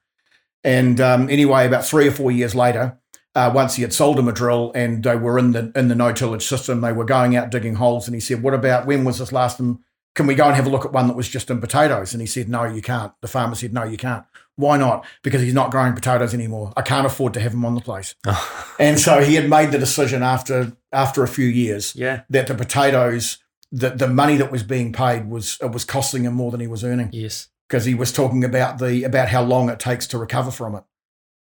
And 0.65 1.01
um, 1.01 1.29
anyway, 1.29 1.67
about 1.67 1.85
three 1.85 2.09
or 2.09 2.13
four 2.13 2.31
years 2.31 2.55
later, 2.55 2.99
uh, 3.35 3.51
once 3.55 3.77
he 3.77 3.83
had 3.83 3.93
sold 3.93 4.19
him 4.19 4.29
a 4.29 4.33
drill 4.33 4.73
and 4.75 5.03
they 5.03 5.17
were 5.17 5.39
in 5.39 5.53
the 5.53 5.73
in 5.75 5.89
the 5.89 5.95
no 5.95 6.13
tillage 6.13 6.47
system, 6.47 6.81
they 6.81 6.93
were 6.93 7.05
going 7.05 7.35
out 7.37 7.51
digging 7.51 7.77
holes. 7.77 8.07
And 8.07 8.15
he 8.15 8.21
said, 8.21 8.43
"What 8.43 8.55
about 8.55 8.87
when 8.87 9.05
was 9.05 9.19
this 9.19 9.33
last? 9.33 9.59
And 9.61 9.79
can 10.15 10.27
we 10.27 10.35
go 10.35 10.45
and 10.47 10.55
have 10.57 10.67
a 10.67 10.71
look 10.71 10.85
at 10.85 10.93
one 10.93 11.07
that 11.09 11.17
was 11.17 11.29
just 11.29 11.51
in 11.51 11.61
potatoes?" 11.61 12.13
And 12.13 12.21
he 12.21 12.27
said, 12.27 12.49
"No, 12.49 12.65
you 12.65 12.83
can't." 12.83 13.13
The 13.23 13.29
farmer 13.29 13.55
said, 13.55 13.73
"No, 13.73 13.85
you 13.85 13.97
can't." 13.97 14.25
Why 14.57 14.77
not? 14.77 15.07
Because 15.23 15.41
he's 15.41 15.55
not 15.55 15.71
growing 15.71 15.95
potatoes 15.95 16.35
anymore. 16.35 16.75
I 16.77 16.83
can't 16.83 17.07
afford 17.07 17.33
to 17.35 17.41
have 17.41 17.55
him 17.55 17.65
on 17.65 17.75
the 17.75 17.81
place. 17.81 18.15
And 18.79 18.99
so 19.01 19.23
he 19.23 19.35
had 19.37 19.49
made 19.49 19.71
the 19.73 19.79
decision 19.79 20.23
after 20.23 20.73
after 20.93 21.23
a 21.23 21.29
few 21.29 21.47
years 21.47 21.95
Yeah. 21.97 22.23
that 22.29 22.49
the 22.49 22.55
potatoes, 22.55 23.39
the, 23.71 23.91
the 23.91 24.09
money 24.09 24.37
that 24.37 24.51
was 24.53 24.63
being 24.63 24.93
paid 24.93 25.31
was 25.31 25.57
it 25.63 25.71
was 25.73 25.85
costing 25.87 26.25
him 26.25 26.35
more 26.35 26.51
than 26.51 26.61
he 26.61 26.67
was 26.67 26.85
earning 26.85 27.09
Yes. 27.13 27.49
because 27.69 27.85
he 27.87 27.95
was 27.95 28.13
talking 28.13 28.45
about 28.45 28.79
the 28.79 29.05
about 29.05 29.29
how 29.29 29.43
long 29.43 29.71
it 29.71 29.79
takes 29.81 30.07
to 30.09 30.19
recover 30.19 30.51
from 30.51 30.75
it, 30.75 30.83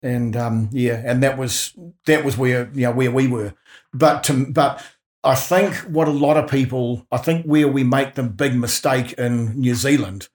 and 0.04 0.36
um, 0.36 0.68
yeah, 0.70 1.02
and 1.04 1.22
that 1.22 1.38
was 1.38 1.74
that 2.06 2.24
was 2.24 2.36
where 2.36 2.70
you 2.74 2.82
know 2.82 2.92
where 2.92 3.10
we 3.10 3.26
were, 3.26 3.54
but 3.92 4.22
to 4.24 4.46
but 4.52 4.84
I 5.24 5.34
think 5.34 5.74
what 5.76 6.06
a 6.06 6.12
lot 6.12 6.36
of 6.36 6.50
people 6.50 7.06
I 7.10 7.16
think 7.16 7.46
where 7.46 7.66
we 7.66 7.82
make 7.82 8.14
the 8.14 8.22
big 8.22 8.54
mistake 8.54 9.14
in 9.14 9.58
New 9.58 9.74
Zealand 9.74 10.28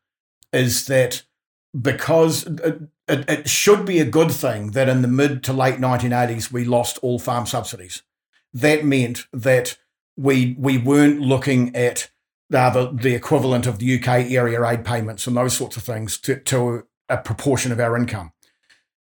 is 0.51 0.87
that 0.87 1.23
because 1.79 2.47
it, 2.47 2.81
it, 3.07 3.29
it 3.29 3.49
should 3.49 3.85
be 3.85 3.99
a 3.99 4.05
good 4.05 4.31
thing 4.31 4.71
that 4.71 4.89
in 4.89 5.03
the 5.03 5.07
mid 5.07 5.43
to 5.43 5.53
late 5.53 5.75
1980s 5.75 6.51
we 6.51 6.65
lost 6.65 6.97
all 7.03 7.19
farm 7.19 7.45
subsidies. 7.45 8.01
That 8.51 8.83
meant 8.83 9.27
that 9.31 9.77
we 10.17 10.55
we 10.57 10.79
weren't 10.79 11.21
looking 11.21 11.75
at 11.75 12.09
uh, 12.51 12.71
the, 12.71 12.91
the 12.91 13.13
equivalent 13.13 13.67
of 13.67 13.77
the 13.77 13.99
UK 13.99 14.31
area 14.31 14.65
aid 14.65 14.83
payments 14.83 15.27
and 15.27 15.37
those 15.37 15.55
sorts 15.55 15.77
of 15.77 15.83
things 15.83 16.17
to, 16.17 16.39
to 16.39 16.87
a 17.07 17.17
proportion 17.17 17.71
of 17.71 17.79
our 17.79 17.95
income. 17.95 18.31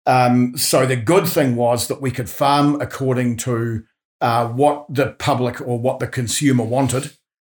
Um, 0.06 0.56
so 0.56 0.86
the 0.86 0.96
good 0.96 1.28
thing 1.28 1.56
was 1.56 1.88
that 1.88 2.00
we 2.00 2.10
could 2.10 2.28
farm 2.28 2.80
according 2.80 3.36
to 3.38 3.84
uh, 4.20 4.48
what 4.48 4.86
the 4.88 5.12
public 5.18 5.60
or 5.60 5.78
what 5.78 5.98
the 5.98 6.06
consumer 6.06 6.64
wanted, 6.64 7.12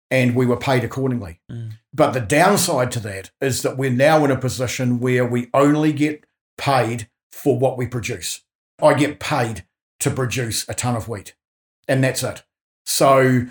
and 0.10 0.36
we 0.36 0.46
were 0.46 0.58
paid 0.58 0.84
accordingly. 0.84 1.40
Mm. 1.52 1.74
But 1.94 2.12
the 2.12 2.20
downside 2.20 2.92
to 2.94 3.00
that 3.02 3.32
is 3.42 3.62
that 3.62 3.78
we're 3.78 3.90
now 3.90 4.24
in 4.26 4.32
a 4.32 4.38
position 4.38 5.00
where 5.00 5.26
we 5.26 5.50
only 5.54 5.94
get 5.94 6.26
paid 6.58 7.10
for 7.32 7.58
what 7.58 7.78
we 7.78 7.88
produce. 7.88 8.42
I 8.82 8.94
get 8.94 9.20
paid 9.20 9.66
to 10.00 10.12
produce 10.12 10.68
a 10.70 10.74
ton 10.74 10.96
of 10.96 11.08
wheat, 11.08 11.36
and 11.88 12.04
that's 12.04 12.24
it. 12.24 12.44
So 12.86 13.48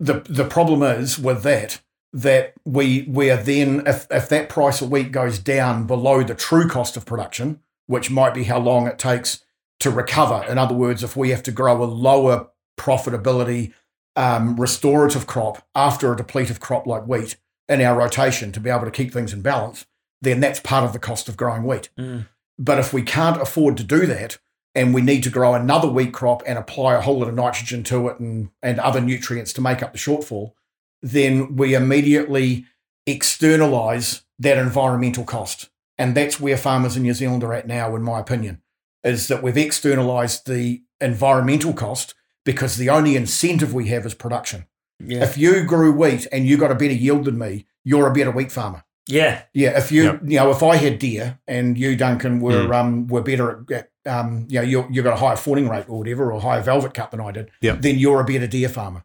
the 0.00 0.20
the 0.28 0.44
problem 0.44 0.82
is 0.82 1.18
with 1.18 1.42
that 1.42 1.80
that 2.12 2.54
we 2.64 3.06
we 3.08 3.30
are 3.30 3.42
then 3.42 3.82
if 3.86 4.06
if 4.10 4.28
that 4.28 4.48
price 4.48 4.80
of 4.80 4.90
wheat 4.90 5.12
goes 5.12 5.38
down 5.38 5.86
below 5.86 6.22
the 6.22 6.34
true 6.34 6.68
cost 6.68 6.96
of 6.96 7.04
production, 7.04 7.60
which 7.86 8.10
might 8.10 8.34
be 8.34 8.44
how 8.44 8.58
long 8.58 8.86
it 8.86 8.98
takes 8.98 9.44
to 9.80 9.90
recover. 9.90 10.44
In 10.48 10.58
other 10.58 10.74
words, 10.74 11.02
if 11.02 11.16
we 11.16 11.30
have 11.30 11.42
to 11.44 11.52
grow 11.52 11.82
a 11.82 11.84
lower 11.84 12.48
profitability 12.78 13.72
um, 14.16 14.56
restorative 14.56 15.26
crop 15.26 15.66
after 15.74 16.12
a 16.12 16.16
depletive 16.16 16.60
crop 16.60 16.86
like 16.86 17.06
wheat 17.06 17.36
in 17.68 17.80
our 17.80 17.98
rotation 17.98 18.52
to 18.52 18.60
be 18.60 18.70
able 18.70 18.84
to 18.84 18.90
keep 18.90 19.12
things 19.12 19.32
in 19.32 19.42
balance, 19.42 19.86
then 20.22 20.40
that's 20.40 20.60
part 20.60 20.84
of 20.84 20.92
the 20.92 20.98
cost 20.98 21.28
of 21.28 21.36
growing 21.36 21.64
wheat. 21.64 21.90
Mm. 21.98 22.28
But 22.58 22.78
if 22.78 22.92
we 22.92 23.02
can't 23.02 23.40
afford 23.40 23.76
to 23.78 23.84
do 23.84 24.06
that, 24.06 24.38
and 24.74 24.92
we 24.92 25.00
need 25.00 25.22
to 25.22 25.30
grow 25.30 25.54
another 25.54 25.88
wheat 25.88 26.12
crop 26.12 26.42
and 26.46 26.58
apply 26.58 26.94
a 26.94 27.00
whole 27.00 27.20
lot 27.20 27.28
of 27.28 27.34
nitrogen 27.34 27.84
to 27.84 28.08
it 28.08 28.18
and, 28.18 28.50
and 28.62 28.80
other 28.80 29.00
nutrients 29.00 29.52
to 29.52 29.60
make 29.60 29.82
up 29.82 29.92
the 29.92 29.98
shortfall, 29.98 30.52
then 31.00 31.56
we 31.56 31.74
immediately 31.74 32.66
externalize 33.06 34.24
that 34.38 34.58
environmental 34.58 35.24
cost. 35.24 35.70
And 35.98 36.14
that's 36.16 36.40
where 36.40 36.56
farmers 36.56 36.96
in 36.96 37.02
New 37.02 37.14
Zealand 37.14 37.44
are 37.44 37.52
at 37.54 37.66
now, 37.66 37.94
in 37.94 38.02
my 38.02 38.18
opinion, 38.20 38.60
is 39.04 39.28
that 39.28 39.42
we've 39.42 39.56
externalized 39.56 40.46
the 40.46 40.82
environmental 41.00 41.72
cost 41.72 42.14
because 42.44 42.76
the 42.76 42.90
only 42.90 43.14
incentive 43.16 43.72
we 43.72 43.88
have 43.88 44.04
is 44.06 44.14
production. 44.14 44.66
Yeah. 44.98 45.22
If 45.22 45.36
you 45.38 45.62
grew 45.64 45.92
wheat 45.92 46.26
and 46.32 46.46
you 46.46 46.56
got 46.56 46.70
a 46.72 46.74
better 46.74 46.92
yield 46.94 47.24
than 47.26 47.38
me, 47.38 47.66
you're 47.84 48.08
a 48.08 48.12
better 48.12 48.30
wheat 48.30 48.50
farmer. 48.52 48.84
yeah. 49.06 49.42
Yeah, 49.52 49.76
if 49.78 49.92
you 49.92 50.04
Yep. 50.04 50.20
you 50.24 50.36
know 50.38 50.50
if 50.50 50.62
I 50.62 50.76
had 50.76 50.98
deer 50.98 51.38
and 51.46 51.76
you 51.78 51.94
Duncan 51.94 52.40
were 52.40 52.66
Mm. 52.66 52.74
um 52.74 53.06
were 53.08 53.20
better 53.22 53.64
at 53.70 53.90
um 54.06 54.46
you 54.48 54.58
know 54.60 54.64
you 54.66 54.86
you 54.90 55.02
got 55.02 55.12
a 55.12 55.16
higher 55.16 55.36
fawning 55.36 55.68
rate 55.68 55.84
or 55.88 55.98
whatever 55.98 56.32
or 56.32 56.40
higher 56.40 56.62
velvet 56.62 56.94
cut 56.94 57.10
than 57.10 57.20
I 57.20 57.30
did, 57.30 57.50
Yep. 57.60 57.82
then 57.82 57.98
you're 57.98 58.20
a 58.20 58.24
better 58.24 58.46
deer 58.46 58.68
farmer. 58.70 59.04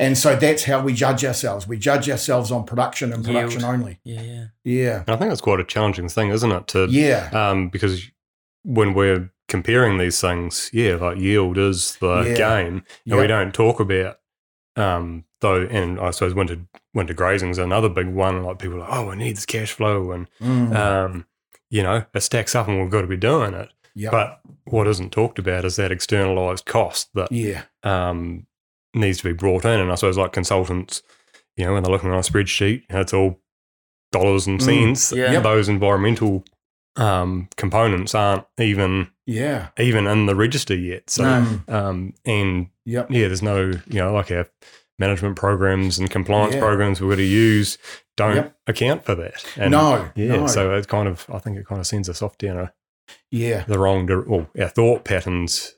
And 0.00 0.16
so 0.16 0.36
that's 0.36 0.64
how 0.64 0.80
we 0.82 0.92
judge 0.94 1.24
ourselves. 1.24 1.66
We 1.66 1.76
judge 1.76 2.08
ourselves 2.08 2.52
on 2.52 2.64
production 2.64 3.12
and 3.12 3.24
production 3.24 3.60
Yield. 3.62 3.72
only. 3.74 4.00
Yeah. 4.04 4.20
Yeah. 4.22 4.44
Yeah, 4.64 4.96
And 5.06 5.10
I 5.10 5.16
think 5.16 5.30
that's 5.30 5.40
quite 5.40 5.58
a 5.60 5.64
challenging 5.64 6.08
thing, 6.08 6.28
isn't 6.30 6.52
it? 6.52 6.66
To 6.68 6.86
yeah, 6.88 7.30
um, 7.32 7.68
because 7.68 8.08
when 8.64 8.94
we're 8.94 9.30
comparing 9.48 9.98
these 9.98 10.20
things, 10.20 10.70
yeah, 10.72 10.94
like 10.96 11.18
yield 11.18 11.56
is 11.58 11.96
the 11.96 12.20
Yeah. 12.22 12.34
game, 12.36 12.82
and 13.06 13.18
we 13.18 13.26
don't 13.26 13.52
talk 13.54 13.80
about 13.80 14.18
um, 14.76 15.24
though. 15.40 15.62
And 15.62 15.98
I 15.98 16.10
suppose 16.12 16.34
winter 16.34 16.58
winter 16.94 17.14
grazing 17.14 17.50
is 17.50 17.58
another 17.58 17.88
big 17.88 18.08
one. 18.08 18.42
Like 18.44 18.58
people 18.58 18.76
are 18.76 18.80
like, 18.80 18.92
oh, 18.92 19.08
we 19.10 19.16
need 19.16 19.36
this 19.36 19.46
cash 19.46 19.72
flow, 19.72 20.12
and 20.12 20.28
Mm. 20.40 20.76
um, 20.76 21.26
you 21.70 21.82
know, 21.82 22.04
it 22.14 22.20
stacks 22.22 22.54
up, 22.54 22.68
and 22.68 22.80
we've 22.80 22.90
got 22.90 23.00
to 23.02 23.06
be 23.06 23.16
doing 23.16 23.54
it. 23.54 23.70
Yep. 23.94 24.12
But 24.12 24.40
what 24.64 24.86
isn't 24.86 25.10
talked 25.12 25.38
about 25.40 25.64
is 25.64 25.76
that 25.76 25.90
externalized 25.90 26.66
cost 26.66 27.08
that 27.14 27.32
yeah, 27.32 27.62
um, 27.82 28.46
needs 28.98 29.18
to 29.18 29.24
be 29.24 29.32
brought 29.32 29.64
in. 29.64 29.80
And 29.80 29.90
I 29.90 29.94
suppose 29.94 30.18
like 30.18 30.32
consultants, 30.32 31.02
you 31.56 31.64
know, 31.64 31.72
when 31.74 31.82
they're 31.82 31.92
looking 31.92 32.10
on 32.10 32.16
a 32.18 32.20
spreadsheet, 32.22 32.82
it's 32.90 33.14
all 33.14 33.40
dollars 34.12 34.46
and 34.46 34.60
Mm, 34.60 34.64
cents. 34.96 35.12
yeah. 35.12 35.32
Yep. 35.32 35.42
Those 35.42 35.68
environmental 35.68 36.44
um, 36.96 37.48
components 37.56 38.12
aren't 38.14 38.44
even 38.58 39.08
yeah. 39.24 39.68
even 39.78 40.06
in 40.08 40.26
the 40.26 40.34
register 40.34 40.74
yet. 40.74 41.08
So, 41.10 41.22
No. 41.22 41.60
um, 41.68 42.14
and 42.24 42.68
Yep. 42.86 43.10
yeah, 43.10 43.26
there's 43.28 43.42
no, 43.42 43.66
you 43.86 43.98
know, 44.00 44.12
like 44.12 44.30
our 44.32 44.48
management 44.98 45.36
programs 45.36 45.98
and 46.00 46.10
compliance 46.10 46.54
Yeah. 46.54 46.60
programs 46.60 47.00
we're 47.00 47.08
going 47.08 47.18
to 47.18 47.24
use 47.24 47.78
don't 48.16 48.34
Yep. 48.34 48.56
account 48.66 49.04
for 49.04 49.14
that. 49.14 49.44
And 49.56 49.70
no, 49.70 50.10
Yeah, 50.16 50.36
no. 50.38 50.46
so 50.48 50.74
it 50.74 50.88
kind 50.88 51.06
of, 51.06 51.24
I 51.32 51.38
think 51.38 51.56
it 51.56 51.66
kind 51.66 51.80
of 51.80 51.86
sends 51.86 52.08
us 52.08 52.20
off 52.20 52.36
down 52.36 52.56
a, 52.58 52.72
yeah, 53.30 53.62
the 53.68 53.78
wrong, 53.78 54.10
or 54.10 54.22
well, 54.22 54.50
our 54.60 54.68
thought 54.68 55.04
patterns 55.04 55.74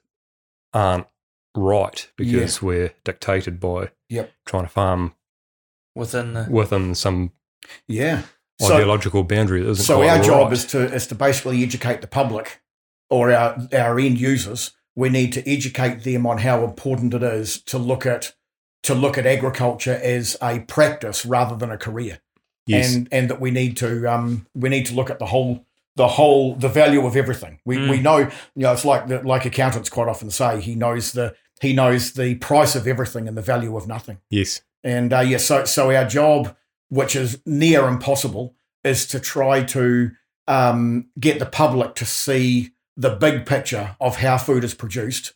aren't 0.72 1.06
right 1.56 2.10
because 2.16 2.62
we're 2.62 2.92
dictated 3.04 3.58
by 3.60 3.90
Yep. 4.08 4.32
trying 4.46 4.64
to 4.64 4.68
farm 4.68 5.14
Within 5.94 6.34
the 6.34 6.46
within 6.48 6.94
some 6.94 7.32
yeah. 7.88 8.22
So, 8.60 8.74
ideological 8.74 9.24
boundary 9.24 9.62
that 9.62 9.70
isn't 9.70 9.84
so 9.84 9.96
quite 9.96 10.10
our 10.10 10.22
job 10.22 10.52
is 10.52 10.64
to 10.66 10.84
is 10.92 11.06
to 11.08 11.14
basically 11.14 11.62
educate 11.62 12.00
the 12.00 12.06
public 12.06 12.60
or 13.08 13.32
our 13.32 13.56
our 13.72 13.98
end 13.98 14.20
users. 14.20 14.72
We 14.94 15.08
need 15.08 15.32
to 15.32 15.50
educate 15.50 16.04
them 16.04 16.26
on 16.26 16.38
how 16.38 16.64
important 16.64 17.14
it 17.14 17.22
is 17.22 17.60
to 17.62 17.78
look 17.78 18.06
at 18.06 18.34
to 18.82 18.94
look 18.94 19.18
at 19.18 19.26
agriculture 19.26 19.98
as 20.02 20.36
a 20.42 20.60
practice 20.60 21.26
rather 21.26 21.56
than 21.56 21.70
a 21.70 21.78
career, 21.78 22.20
yes. 22.66 22.94
and 22.94 23.08
and 23.10 23.30
that 23.30 23.40
we 23.40 23.50
need 23.50 23.76
to 23.78 24.06
um 24.12 24.46
we 24.54 24.68
need 24.68 24.86
to 24.86 24.94
look 24.94 25.10
at 25.10 25.18
the 25.18 25.26
whole 25.26 25.66
the 26.02 26.08
whole 26.18 26.54
the 26.64 26.68
value 26.82 27.02
of 27.06 27.14
everything. 27.22 27.54
We 27.68 27.74
we 27.92 27.98
Mm. 27.98 28.02
know 28.08 28.18
you 28.18 28.62
know 28.64 28.72
it's 28.76 28.84
like 28.92 29.02
the, 29.10 29.18
like 29.32 29.44
accountants 29.50 29.90
quite 29.96 30.08
often 30.08 30.30
say 30.30 30.50
he 30.60 30.74
knows 30.74 31.12
the 31.12 31.26
he 31.60 31.72
knows 31.80 32.12
the 32.12 32.36
price 32.36 32.74
of 32.78 32.86
everything 32.86 33.28
and 33.28 33.36
the 33.36 33.46
value 33.52 33.76
of 33.76 33.86
nothing. 33.86 34.18
yes. 34.30 34.62
And 34.82 35.12
uh, 35.12 35.20
yeah, 35.30 35.36
so 35.48 35.56
so 35.66 35.82
our 35.98 36.06
job, 36.20 36.56
which 36.88 37.14
is 37.14 37.30
near 37.44 37.86
impossible, 37.94 38.54
is 38.82 39.06
to 39.08 39.18
try 39.20 39.62
to 39.76 40.10
um, 40.48 40.80
get 41.26 41.38
the 41.38 41.46
public 41.62 41.94
to 41.96 42.06
see 42.06 42.70
the 42.96 43.10
big 43.10 43.44
picture 43.44 43.86
of 44.00 44.16
how 44.24 44.38
food 44.38 44.64
is 44.64 44.74
produced, 44.74 45.34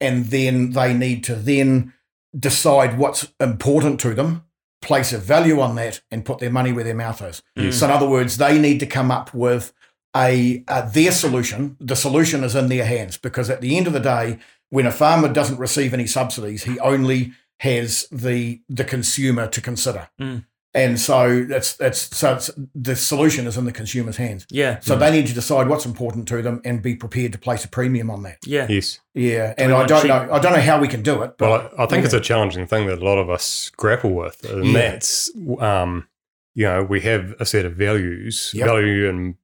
and 0.00 0.26
then 0.26 0.70
they 0.70 0.94
need 0.94 1.24
to 1.24 1.34
then 1.34 1.92
decide 2.38 2.98
what's 2.98 3.32
important 3.40 4.00
to 4.00 4.14
them, 4.14 4.44
place 4.80 5.12
a 5.12 5.18
value 5.18 5.60
on 5.60 5.74
that, 5.76 6.00
and 6.10 6.24
put 6.24 6.38
their 6.38 6.50
money 6.58 6.72
where 6.72 6.84
their 6.84 6.94
mouth 7.06 7.20
is. 7.22 7.42
Yes. 7.56 7.78
So 7.78 7.86
in 7.86 7.92
other 7.92 8.08
words, 8.08 8.36
they 8.36 8.58
need 8.58 8.78
to 8.80 8.86
come 8.86 9.10
up 9.10 9.34
with 9.34 9.72
a, 10.16 10.64
a 10.68 10.88
their 10.92 11.12
solution. 11.12 11.76
The 11.80 11.96
solution 11.96 12.44
is 12.44 12.54
in 12.54 12.68
their 12.68 12.84
hands 12.84 13.16
because 13.18 13.50
at 13.50 13.60
the 13.60 13.76
end 13.76 13.86
of 13.86 13.92
the 13.92 14.00
day, 14.00 14.38
when 14.70 14.86
a 14.86 14.90
farmer 14.92 15.28
doesn't 15.32 15.58
receive 15.58 15.92
any 15.94 16.06
subsidies, 16.06 16.64
he 16.64 16.78
only 16.80 17.32
has 17.60 18.06
the 18.10 18.60
the 18.68 18.84
consumer 18.84 19.46
to 19.48 19.60
consider. 19.60 20.08
Mm. 20.20 20.44
And 20.76 20.98
so 20.98 21.44
that's 21.44 21.74
that's 21.76 22.16
so 22.16 22.34
it's, 22.34 22.50
the 22.74 22.96
solution 22.96 23.46
is 23.46 23.56
in 23.56 23.64
the 23.64 23.70
consumer's 23.72 24.16
hands. 24.16 24.44
yeah. 24.50 24.80
So 24.80 24.96
they 24.96 25.12
need 25.12 25.28
to 25.28 25.32
decide 25.34 25.68
what's 25.68 25.86
important 25.86 26.26
to 26.28 26.42
them 26.42 26.60
and 26.64 26.82
be 26.82 26.96
prepared 26.96 27.30
to 27.32 27.38
place 27.38 27.64
a 27.64 27.68
premium 27.68 28.10
on 28.10 28.24
that. 28.24 28.38
Yeah. 28.44 28.66
Yes. 28.68 28.98
Yeah, 29.14 29.54
we 29.56 29.62
and 29.64 29.72
I 29.72 29.86
don't 29.86 30.00
cheap- 30.02 30.08
know 30.08 30.28
I 30.32 30.40
don't 30.40 30.52
know 30.52 30.60
how 30.60 30.80
we 30.80 30.88
can 30.88 31.02
do 31.02 31.22
it, 31.22 31.38
but 31.38 31.48
Well, 31.48 31.70
I, 31.78 31.84
I 31.84 31.86
think 31.86 32.00
yeah. 32.00 32.06
it's 32.06 32.14
a 32.14 32.20
challenging 32.20 32.66
thing 32.66 32.88
that 32.88 32.98
a 33.00 33.04
lot 33.04 33.18
of 33.18 33.30
us 33.30 33.70
grapple 33.76 34.14
with, 34.14 34.44
and 34.50 34.66
Yeah. 34.66 34.72
that's 34.72 35.30
um, 35.60 36.08
you 36.56 36.64
know 36.64 36.82
we 36.82 37.00
have 37.02 37.34
a 37.38 37.46
set 37.46 37.64
of 37.64 37.74
values, 37.76 38.50
Yep. 38.52 38.66
value 38.66 39.08
and 39.08 39.36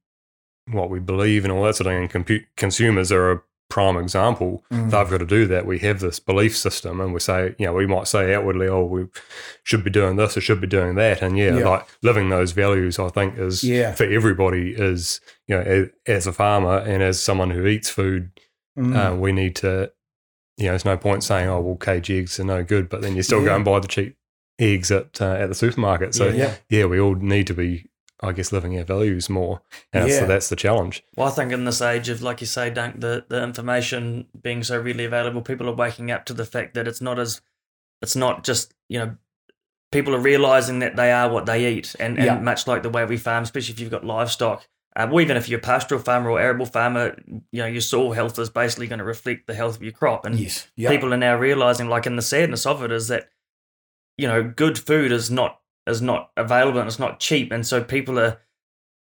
what 0.71 0.89
we 0.89 0.99
believe 0.99 1.43
and 1.45 1.51
all 1.51 1.63
that 1.63 1.75
sort 1.75 1.87
of 1.87 1.93
thing. 1.93 2.01
And 2.03 2.25
compu- 2.25 2.45
consumers 2.57 3.11
are 3.11 3.31
a 3.31 3.41
prime 3.69 3.95
example. 3.97 4.63
Mm. 4.71 4.91
They've 4.91 5.09
got 5.09 5.19
to 5.19 5.25
do 5.25 5.45
that. 5.47 5.65
We 5.65 5.79
have 5.79 6.01
this 6.01 6.19
belief 6.19 6.57
system, 6.57 6.99
and 6.99 7.13
we 7.13 7.19
say, 7.21 7.55
you 7.57 7.65
know, 7.67 7.73
we 7.73 7.87
might 7.87 8.07
say 8.07 8.33
outwardly, 8.33 8.67
"Oh, 8.67 8.83
we 8.83 9.05
should 9.63 9.83
be 9.83 9.89
doing 9.89 10.17
this 10.17 10.35
or 10.35 10.41
should 10.41 10.59
be 10.59 10.67
doing 10.67 10.95
that," 10.95 11.21
and 11.21 11.37
yeah, 11.37 11.57
Yeah. 11.57 11.69
like 11.69 11.87
living 12.01 12.29
those 12.29 12.51
values, 12.51 12.99
I 12.99 13.07
think 13.09 13.37
is 13.37 13.63
Yeah. 13.63 13.93
for 13.93 14.03
everybody 14.03 14.73
is 14.77 15.21
you 15.47 15.55
know 15.55 15.61
as, 15.61 15.87
as 16.05 16.27
a 16.27 16.33
farmer 16.33 16.77
and 16.79 17.01
as 17.01 17.21
someone 17.21 17.51
who 17.51 17.65
eats 17.65 17.89
food 17.89 18.31
Mm. 18.77 18.95
uh, 18.95 19.15
we 19.15 19.31
need 19.33 19.55
to, 19.57 19.91
you 20.57 20.65
know, 20.65 20.71
there's 20.71 20.85
no 20.85 20.95
point 20.97 21.23
saying, 21.25 21.49
oh, 21.49 21.59
well, 21.59 21.75
cage 21.75 22.09
eggs 22.09 22.39
are 22.39 22.45
no 22.45 22.63
good, 22.63 22.87
but 22.87 23.01
then 23.01 23.15
you're 23.15 23.23
still 23.23 23.39
Yeah. 23.41 23.47
go 23.47 23.55
and 23.57 23.65
buy 23.65 23.79
the 23.79 23.87
cheap 23.87 24.15
eggs 24.59 24.91
at 24.91 25.21
uh, 25.21 25.33
at 25.33 25.47
the 25.49 25.55
supermarket. 25.55 26.13
So, 26.15 26.29
yeah. 26.29 26.55
yeah, 26.69 26.85
we 26.85 26.97
all 26.99 27.15
need 27.15 27.47
to 27.47 27.53
be, 27.53 27.89
I 28.21 28.31
guess, 28.31 28.51
living 28.51 28.77
our 28.77 28.83
values 28.83 29.29
more. 29.29 29.61
And 29.93 30.07
Yeah. 30.07 30.19
so 30.19 30.25
that's 30.25 30.49
the 30.49 30.55
challenge. 30.55 31.03
Well, 31.15 31.27
I 31.27 31.31
think 31.31 31.51
in 31.51 31.65
this 31.65 31.81
age 31.81 32.09
of, 32.09 32.21
like 32.21 32.41
you 32.41 32.47
say, 32.47 32.69
Dunk, 32.69 32.99
the, 32.99 33.25
the 33.27 33.43
information 33.43 34.27
being 34.41 34.63
so 34.63 34.79
readily 34.79 35.05
available, 35.05 35.41
people 35.41 35.67
are 35.67 35.75
waking 35.75 36.11
up 36.11 36.25
to 36.25 36.33
the 36.33 36.45
fact 36.45 36.73
that 36.75 36.87
it's 36.87 37.01
not 37.01 37.19
as, 37.19 37.41
it's 38.01 38.15
not 38.15 38.43
just, 38.43 38.73
you 38.89 38.99
know, 38.99 39.17
people 39.91 40.15
are 40.15 40.19
realizing 40.19 40.79
that 40.79 40.95
they 40.95 41.11
are 41.11 41.29
what 41.29 41.45
they 41.45 41.73
eat. 41.73 41.95
And, 41.99 42.17
and 42.17 42.25
Yeah. 42.25 42.39
much 42.39 42.67
like 42.67 42.83
the 42.83 42.89
way 42.89 43.05
we 43.05 43.17
farm, 43.17 43.43
especially 43.43 43.73
if 43.73 43.79
you've 43.79 43.91
got 43.91 44.05
livestock, 44.05 44.67
uh, 44.95 45.07
or 45.09 45.21
even 45.21 45.37
if 45.37 45.47
you're 45.47 45.59
a 45.59 45.63
pastoral 45.63 46.01
farmer 46.01 46.29
or 46.29 46.39
arable 46.39 46.65
farmer, 46.65 47.17
you 47.51 47.61
know, 47.61 47.65
your 47.65 47.81
soil 47.81 48.11
health 48.11 48.37
is 48.37 48.49
basically 48.49 48.87
going 48.87 48.99
to 48.99 49.05
reflect 49.05 49.47
the 49.47 49.53
health 49.53 49.77
of 49.77 49.83
your 49.83 49.93
crop. 49.93 50.25
And 50.25 50.37
yes, 50.37 50.67
yeah, 50.75 50.89
people 50.89 51.13
are 51.13 51.17
now 51.17 51.37
realizing, 51.37 51.87
like, 51.87 52.05
in 52.05 52.17
the 52.17 52.21
sadness 52.21 52.65
of 52.65 52.83
it 52.83 52.91
is 52.91 53.07
that, 53.07 53.29
you 54.17 54.27
know, 54.27 54.43
good 54.43 54.77
food 54.77 55.13
is 55.13 55.31
not 55.31 55.60
is 55.91 56.01
not 56.01 56.31
available 56.37 56.79
and 56.79 56.87
it's 56.87 56.99
not 56.99 57.19
cheap, 57.19 57.51
and 57.51 57.65
so 57.67 57.83
people 57.83 58.17
are 58.19 58.39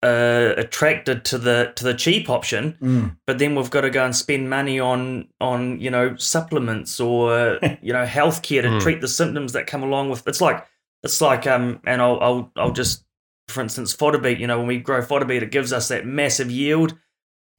uh, 0.03 0.53
attracted 0.57 1.25
to 1.25 1.37
the 1.37 1.73
to 1.75 1.83
the 1.83 1.93
cheap 1.93 2.29
option. 2.29 2.77
Mm. 2.81 3.17
But 3.25 3.39
then 3.39 3.55
we've 3.55 3.71
got 3.71 3.81
to 3.81 3.89
go 3.89 4.05
and 4.05 4.15
spend 4.15 4.49
money 4.49 4.79
on 4.79 5.29
on 5.41 5.79
you 5.79 5.89
know 5.89 6.15
supplements 6.17 6.99
or 6.99 7.59
you 7.81 7.93
know 7.93 8.05
healthcare 8.05 8.61
to 8.61 8.67
Mm. 8.69 8.81
treat 8.81 9.01
the 9.01 9.07
symptoms 9.07 9.53
that 9.53 9.67
come 9.67 9.81
along 9.83 10.09
with. 10.09 10.27
It's 10.27 10.41
like 10.41 10.65
it's 11.03 11.21
like 11.21 11.47
um, 11.47 11.79
and 11.85 12.01
I'll 12.01 12.19
I'll 12.21 12.51
I'll 12.55 12.71
just 12.71 13.03
for 13.47 13.61
instance 13.61 13.93
fodder 13.93 14.17
beet. 14.19 14.39
You 14.39 14.47
know, 14.47 14.57
when 14.59 14.67
we 14.67 14.77
grow 14.79 15.01
fodder 15.01 15.25
beet, 15.25 15.43
it 15.43 15.51
gives 15.51 15.73
us 15.73 15.87
that 15.87 16.05
massive 16.05 16.51
yield. 16.51 16.95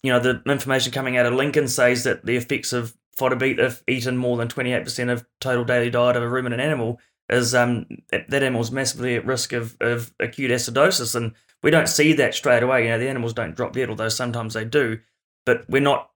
You 0.03 0.13
know, 0.13 0.21
the 0.21 0.43
information 0.47 0.93
coming 0.93 1.17
out 1.17 1.27
of 1.27 1.35
Lincoln 1.35 1.67
says 1.67 2.05
that 2.05 2.25
the 2.25 2.37
effects 2.37 2.73
of 2.73 2.97
fodder 3.17 3.35
beet, 3.35 3.59
if 3.59 3.83
eaten 3.89 4.17
more 4.17 4.37
than 4.37 4.47
twenty 4.47 4.73
eight 4.73 4.85
percent 4.85 5.11
of 5.11 5.27
total 5.41 5.65
daily 5.65 5.91
diet 5.91 6.17
of 6.17 6.23
a 6.23 6.29
ruminant 6.29 6.61
animal, 6.63 7.01
is 7.29 7.55
um 7.55 7.87
that, 8.11 8.29
that 8.31 8.43
animal's 8.43 8.71
massively 8.71 9.17
at 9.17 9.27
risk 9.27 9.53
of 9.53 9.77
of 9.81 10.13
acute 10.21 10.51
acidosis, 10.51 11.15
and 11.15 11.33
we 11.63 11.71
don't 11.71 11.89
see 11.89 12.13
that 12.15 12.35
straight 12.35 12.63
away. 12.63 12.85
You 12.85 12.91
know, 12.91 12.99
the 12.99 13.09
animals 13.09 13.33
don't 13.35 13.57
drop 13.57 13.73
dead, 13.73 13.89
although 13.91 14.09
sometimes 14.09 14.55
they 14.55 14.65
do, 14.65 15.01
but 15.45 15.69
we're 15.69 15.83
not 15.83 16.11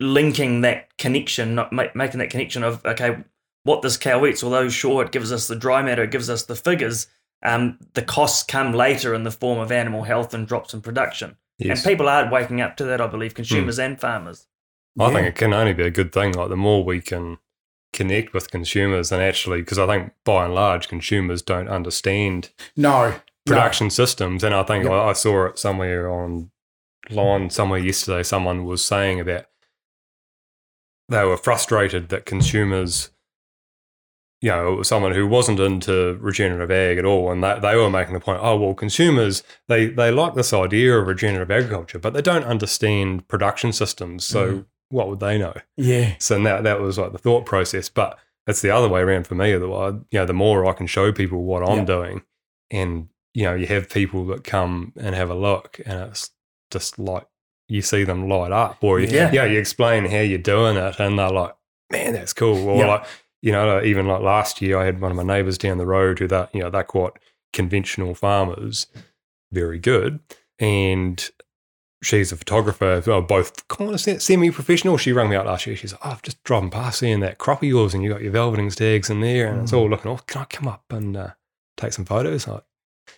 linking 0.00 0.60
that 0.60 0.96
connection, 0.98 1.54
not 1.54 1.72
ma- 1.72 1.84
making 1.94 2.18
that 2.18 2.30
connection 2.30 2.62
of 2.62 2.84
okay, 2.84 3.16
what 3.64 3.82
this 3.82 3.96
cow 3.96 4.24
eats. 4.26 4.44
Although 4.44 4.68
sure, 4.68 5.04
it 5.04 5.12
gives 5.12 5.32
us 5.32 5.48
the 5.48 5.56
dry 5.56 5.82
matter, 5.82 6.02
it 6.04 6.10
gives 6.10 6.30
us 6.30 6.44
the 6.44 6.56
figures. 6.56 7.06
Um, 7.42 7.78
the 7.94 8.02
costs 8.02 8.42
come 8.42 8.72
later 8.72 9.14
in 9.14 9.22
the 9.24 9.30
form 9.30 9.58
of 9.58 9.70
animal 9.70 10.04
health 10.04 10.32
and 10.34 10.46
drops 10.48 10.72
in 10.74 10.80
production, 10.80 11.36
Yes. 11.58 11.84
and 11.84 11.90
people 11.92 12.08
are 12.08 12.30
waking 12.30 12.60
up 12.60 12.76
to 12.78 12.84
that. 12.84 13.00
I 13.00 13.06
believe 13.06 13.34
consumers 13.34 13.78
and 13.78 14.00
farmers. 14.00 14.46
I 14.98 15.12
think 15.12 15.26
it 15.26 15.34
can 15.34 15.52
only 15.52 15.74
be 15.74 15.82
a 15.84 15.90
good 15.90 16.12
thing. 16.12 16.32
Like 16.32 16.48
the 16.48 16.56
more 16.56 16.82
we 16.82 17.00
can 17.02 17.36
connect 17.96 18.32
with 18.32 18.50
consumers 18.52 19.10
and 19.10 19.20
actually, 19.20 19.60
because 19.62 19.78
I 19.78 19.86
think 19.86 20.12
by 20.24 20.44
and 20.44 20.54
large, 20.54 20.86
consumers 20.88 21.42
don't 21.42 21.68
understand 21.68 22.50
No. 22.76 23.14
production 23.44 23.90
systems. 23.90 24.44
And 24.44 24.54
I 24.54 24.62
think 24.62 24.84
Yep. 24.84 24.92
I, 24.92 25.08
I 25.08 25.12
saw 25.14 25.46
it 25.46 25.58
somewhere 25.58 26.08
online 26.08 27.50
somewhere 27.50 27.78
yesterday. 27.80 28.22
Someone 28.22 28.64
was 28.64 28.84
saying 28.84 29.18
about 29.20 29.46
they 31.08 31.24
were 31.24 31.36
frustrated 31.36 32.08
that 32.08 32.26
consumers, 32.26 33.10
you 34.40 34.50
know, 34.50 34.72
it 34.72 34.76
was 34.76 34.88
someone 34.88 35.14
who 35.14 35.26
wasn't 35.26 35.60
into 35.60 36.18
regenerative 36.20 36.70
ag 36.70 36.98
at 36.98 37.04
all, 37.04 37.30
and 37.30 37.42
they, 37.44 37.58
they 37.60 37.76
were 37.76 37.88
making 37.90 38.14
the 38.14 38.20
point, 38.20 38.40
oh 38.42 38.56
well, 38.56 38.74
consumers 38.74 39.42
they 39.68 39.86
they 39.86 40.10
like 40.10 40.34
this 40.34 40.52
idea 40.52 40.98
of 40.98 41.06
regenerative 41.06 41.50
agriculture, 41.50 41.98
but 42.00 42.12
they 42.12 42.22
don't 42.22 42.44
understand 42.44 43.26
production 43.28 43.72
systems. 43.72 44.24
So 44.24 44.46
Mm. 44.46 44.66
What 44.90 45.08
would 45.08 45.20
they 45.20 45.38
know? 45.38 45.54
Yeah. 45.76 46.14
So 46.18 46.42
that 46.42 46.64
that 46.64 46.80
was 46.80 46.98
like 46.98 47.12
the 47.12 47.18
thought 47.18 47.46
process, 47.46 47.88
but 47.88 48.18
that's 48.46 48.62
the 48.62 48.70
other 48.70 48.88
way 48.88 49.00
around 49.00 49.26
for 49.26 49.34
me. 49.34 49.52
Otherwise, 49.52 49.94
uh, 49.94 49.96
you 50.10 50.18
know, 50.20 50.26
the 50.26 50.32
more 50.32 50.66
I 50.66 50.72
can 50.72 50.86
show 50.86 51.12
people 51.12 51.42
what 51.44 51.62
I'm 51.68 51.78
Yeah. 51.78 51.84
doing, 51.84 52.22
and 52.70 53.08
you 53.34 53.42
know, 53.44 53.54
you 53.54 53.66
have 53.66 53.90
people 53.90 54.24
that 54.26 54.44
come 54.44 54.92
and 54.96 55.14
have 55.14 55.28
a 55.30 55.34
look, 55.34 55.80
and 55.84 56.00
it's 56.10 56.30
just 56.70 56.98
like 56.98 57.26
you 57.68 57.82
see 57.82 58.04
them 58.04 58.28
light 58.28 58.52
up, 58.52 58.78
or 58.82 59.00
you, 59.00 59.08
Yeah. 59.08 59.30
yeah, 59.32 59.44
you 59.44 59.58
explain 59.58 60.04
how 60.06 60.20
you're 60.20 60.38
doing 60.38 60.76
it, 60.76 60.98
and 61.00 61.18
they're 61.18 61.28
like, 61.30 61.54
"Man, 61.90 62.12
that's 62.14 62.32
cool." 62.32 62.68
Or 62.68 62.78
Yeah. 62.78 62.86
like, 62.86 63.04
you 63.42 63.50
know, 63.52 63.82
even 63.82 64.06
like 64.06 64.22
last 64.22 64.62
year, 64.62 64.78
I 64.78 64.84
had 64.84 65.00
one 65.00 65.10
of 65.10 65.16
my 65.16 65.22
neighbours 65.24 65.58
down 65.58 65.78
the 65.78 65.86
road 65.86 66.18
who 66.20 66.28
that 66.28 66.54
you 66.54 66.60
know 66.62 66.70
they're 66.70 66.84
quite 66.84 67.12
conventional 67.52 68.14
farmers, 68.14 68.86
very 69.52 69.78
good, 69.80 70.20
and 70.60 71.30
she's 72.02 72.32
a 72.32 72.36
photographer, 72.36 73.02
well, 73.06 73.22
both 73.22 73.66
kind 73.68 73.90
of 73.92 74.00
semi-professional. 74.00 74.96
She 74.98 75.12
rang 75.12 75.30
me 75.30 75.36
out 75.36 75.46
last 75.46 75.66
year. 75.66 75.76
She's 75.76 75.92
like, 75.92 76.00
oh, 76.04 76.10
I've 76.10 76.22
just 76.22 76.42
driven 76.44 76.70
past 76.70 76.98
seeing 77.00 77.20
that 77.20 77.38
crop 77.38 77.62
of 77.62 77.68
yours, 77.68 77.94
and 77.94 78.02
you 78.02 78.10
got 78.10 78.22
your 78.22 78.32
velveting 78.32 78.70
stags 78.70 79.10
in 79.10 79.20
there, 79.20 79.46
and 79.48 79.62
it's 79.62 79.72
Mm. 79.72 79.78
all 79.78 79.90
looking. 79.90 80.10
Oh, 80.10 80.20
can 80.26 80.42
I 80.42 80.44
come 80.44 80.68
up 80.68 80.84
and 80.90 81.16
uh, 81.16 81.28
take 81.76 81.92
some 81.92 82.04
photos? 82.04 82.46
Like, 82.46 82.62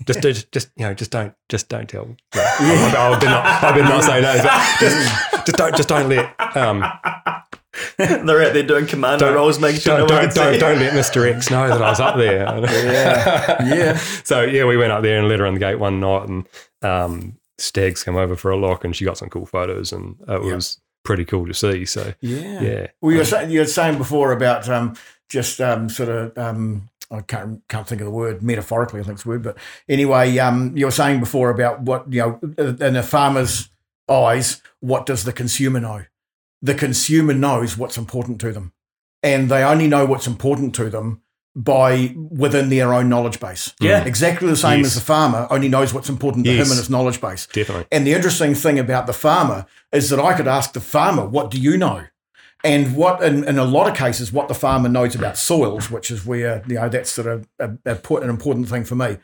just, 0.06 0.20
just, 0.22 0.52
just, 0.52 0.68
you 0.76 0.84
know, 0.86 0.94
just 0.94 1.10
don't, 1.10 1.34
just 1.48 1.68
don't 1.68 1.88
tell. 1.88 2.04
No. 2.34 2.42
I, 2.42 2.94
I, 2.96 3.18
better 3.18 3.30
not, 3.30 3.64
I 3.64 3.88
not 3.88 4.04
say 4.04 4.20
no. 4.20 4.42
But 4.42 4.80
just, 4.80 5.30
just 5.46 5.56
don't, 5.56 5.76
just 5.76 5.88
don't 5.88 6.08
let, 6.08 6.56
um, 6.56 6.84
They're 7.96 8.42
out 8.42 8.52
there 8.54 8.62
doing 8.64 8.86
commando 8.86 9.26
Don't- 9.26 9.34
rolls, 9.34 9.58
making 9.60 9.80
sure 9.80 9.98
don't, 9.98 10.08
no 10.10 10.20
don't, 10.22 10.34
don't, 10.34 10.58
don't 10.58 10.78
let 10.80 10.92
Mr. 10.92 11.32
X 11.32 11.50
know 11.50 11.68
that 11.68 11.80
I 11.82 11.90
was 11.90 12.00
up 12.00 12.16
there. 12.16 12.44
Yeah. 12.68 13.64
Yeah. 13.74 13.96
So 14.24 14.42
yeah, 14.42 14.64
we 14.64 14.76
went 14.76 14.92
up 14.92 15.02
there 15.02 15.18
and 15.18 15.28
let 15.28 15.38
her 15.40 15.46
on 15.46 15.54
the 15.54 15.60
gate 15.60 15.76
one 15.76 16.00
night, 16.00 16.28
and 16.28 16.46
um, 16.82 17.38
Stags 17.58 18.04
come 18.04 18.16
over 18.16 18.36
for 18.36 18.50
a 18.50 18.56
look, 18.56 18.84
and 18.84 18.94
she 18.94 19.04
got 19.04 19.18
some 19.18 19.28
cool 19.28 19.46
photos, 19.46 19.92
and 19.92 20.16
it 20.28 20.44
Yep. 20.44 20.54
was 20.54 20.80
pretty 21.04 21.24
cool 21.24 21.46
to 21.46 21.54
see. 21.54 21.84
So 21.84 22.14
Yeah. 22.20 22.60
yeah, 22.62 22.86
Well, 23.00 23.12
you 23.12 23.18
were, 23.18 23.24
saying, 23.24 23.50
you 23.50 23.60
were 23.60 23.66
saying 23.66 23.98
before 23.98 24.32
about 24.32 24.68
um, 24.68 24.94
just 25.28 25.60
um, 25.60 25.88
sort 25.88 26.08
of, 26.08 26.36
um, 26.38 26.88
I 27.10 27.20
can't, 27.22 27.62
can't 27.68 27.86
think 27.86 28.00
of 28.00 28.04
the 28.04 28.10
word, 28.10 28.42
metaphorically, 28.42 29.00
I 29.00 29.02
think 29.04 29.14
it's 29.14 29.22
the 29.22 29.30
word. 29.30 29.42
But 29.42 29.56
anyway, 29.88 30.36
um, 30.38 30.76
you 30.76 30.84
were 30.84 30.90
saying 30.90 31.20
before 31.20 31.50
about 31.50 31.80
what, 31.80 32.12
you 32.12 32.20
know, 32.20 32.40
in 32.58 32.96
a 32.96 33.02
farmer's 33.02 33.70
eyes, 34.08 34.60
what 34.80 35.06
does 35.06 35.24
the 35.24 35.32
consumer 35.32 35.80
know? 35.80 36.04
The 36.60 36.74
consumer 36.74 37.34
knows 37.34 37.78
what's 37.78 37.96
important 37.96 38.40
to 38.42 38.52
them. 38.52 38.72
And 39.22 39.48
they 39.50 39.64
only 39.64 39.88
know 39.88 40.04
what's 40.06 40.26
important 40.26 40.74
to 40.76 40.90
them 40.90 41.22
by 41.64 42.14
within 42.16 42.68
their 42.68 42.94
own 42.94 43.08
knowledge 43.08 43.40
base. 43.40 43.74
Yeah. 43.80 44.04
Exactly 44.04 44.48
the 44.48 44.56
same 44.56 44.78
Yes. 44.78 44.88
as 44.88 44.94
the 44.94 45.00
farmer 45.00 45.46
only 45.50 45.68
knows 45.68 45.92
what's 45.92 46.08
important 46.08 46.44
to 46.46 46.52
Yes. 46.52 46.66
him 46.66 46.70
and 46.72 46.78
his 46.78 46.88
knowledge 46.88 47.20
base. 47.20 47.46
definitely. 47.52 47.86
And 47.90 48.06
the 48.06 48.12
interesting 48.14 48.54
thing 48.54 48.78
about 48.78 49.06
the 49.08 49.12
farmer 49.12 49.66
is 49.90 50.08
that 50.10 50.20
I 50.20 50.34
could 50.34 50.46
ask 50.46 50.72
the 50.72 50.80
farmer, 50.80 51.24
what 51.26 51.50
do 51.50 51.58
you 51.60 51.76
know? 51.76 52.04
And 52.62 52.94
what, 52.94 53.22
in, 53.22 53.42
in 53.44 53.58
a 53.58 53.64
lot 53.64 53.88
of 53.88 53.96
cases, 53.96 54.32
what 54.32 54.46
the 54.48 54.54
farmer 54.54 54.88
knows 54.88 55.14
about 55.16 55.36
soils, 55.36 55.90
which 55.90 56.10
is 56.10 56.24
where, 56.24 56.62
you 56.68 56.74
know, 56.76 56.88
that's 56.88 57.10
sort 57.10 57.26
of 57.28 57.48
a, 57.58 57.70
a, 57.84 57.94
put- 57.96 58.22
an 58.22 58.30
important 58.30 58.68
thing 58.68 58.84
for 58.84 58.94
me, 58.94 59.16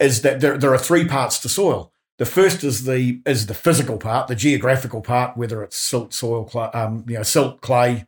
is 0.00 0.22
that 0.22 0.40
there, 0.40 0.56
there 0.56 0.72
are 0.72 0.78
three 0.78 1.06
parts 1.06 1.38
to 1.40 1.48
soil. 1.48 1.92
The 2.18 2.26
first 2.26 2.62
is 2.64 2.84
the 2.84 3.20
is 3.26 3.46
the 3.46 3.54
physical 3.54 3.96
part, 3.98 4.28
the 4.28 4.36
geographical 4.36 5.00
part, 5.00 5.36
whether 5.36 5.62
it's 5.64 5.76
silt, 5.76 6.14
soil, 6.14 6.44
cla 6.44 6.70
um, 6.72 7.04
you 7.08 7.16
know, 7.16 7.22
silt, 7.24 7.60
clay, 7.60 8.06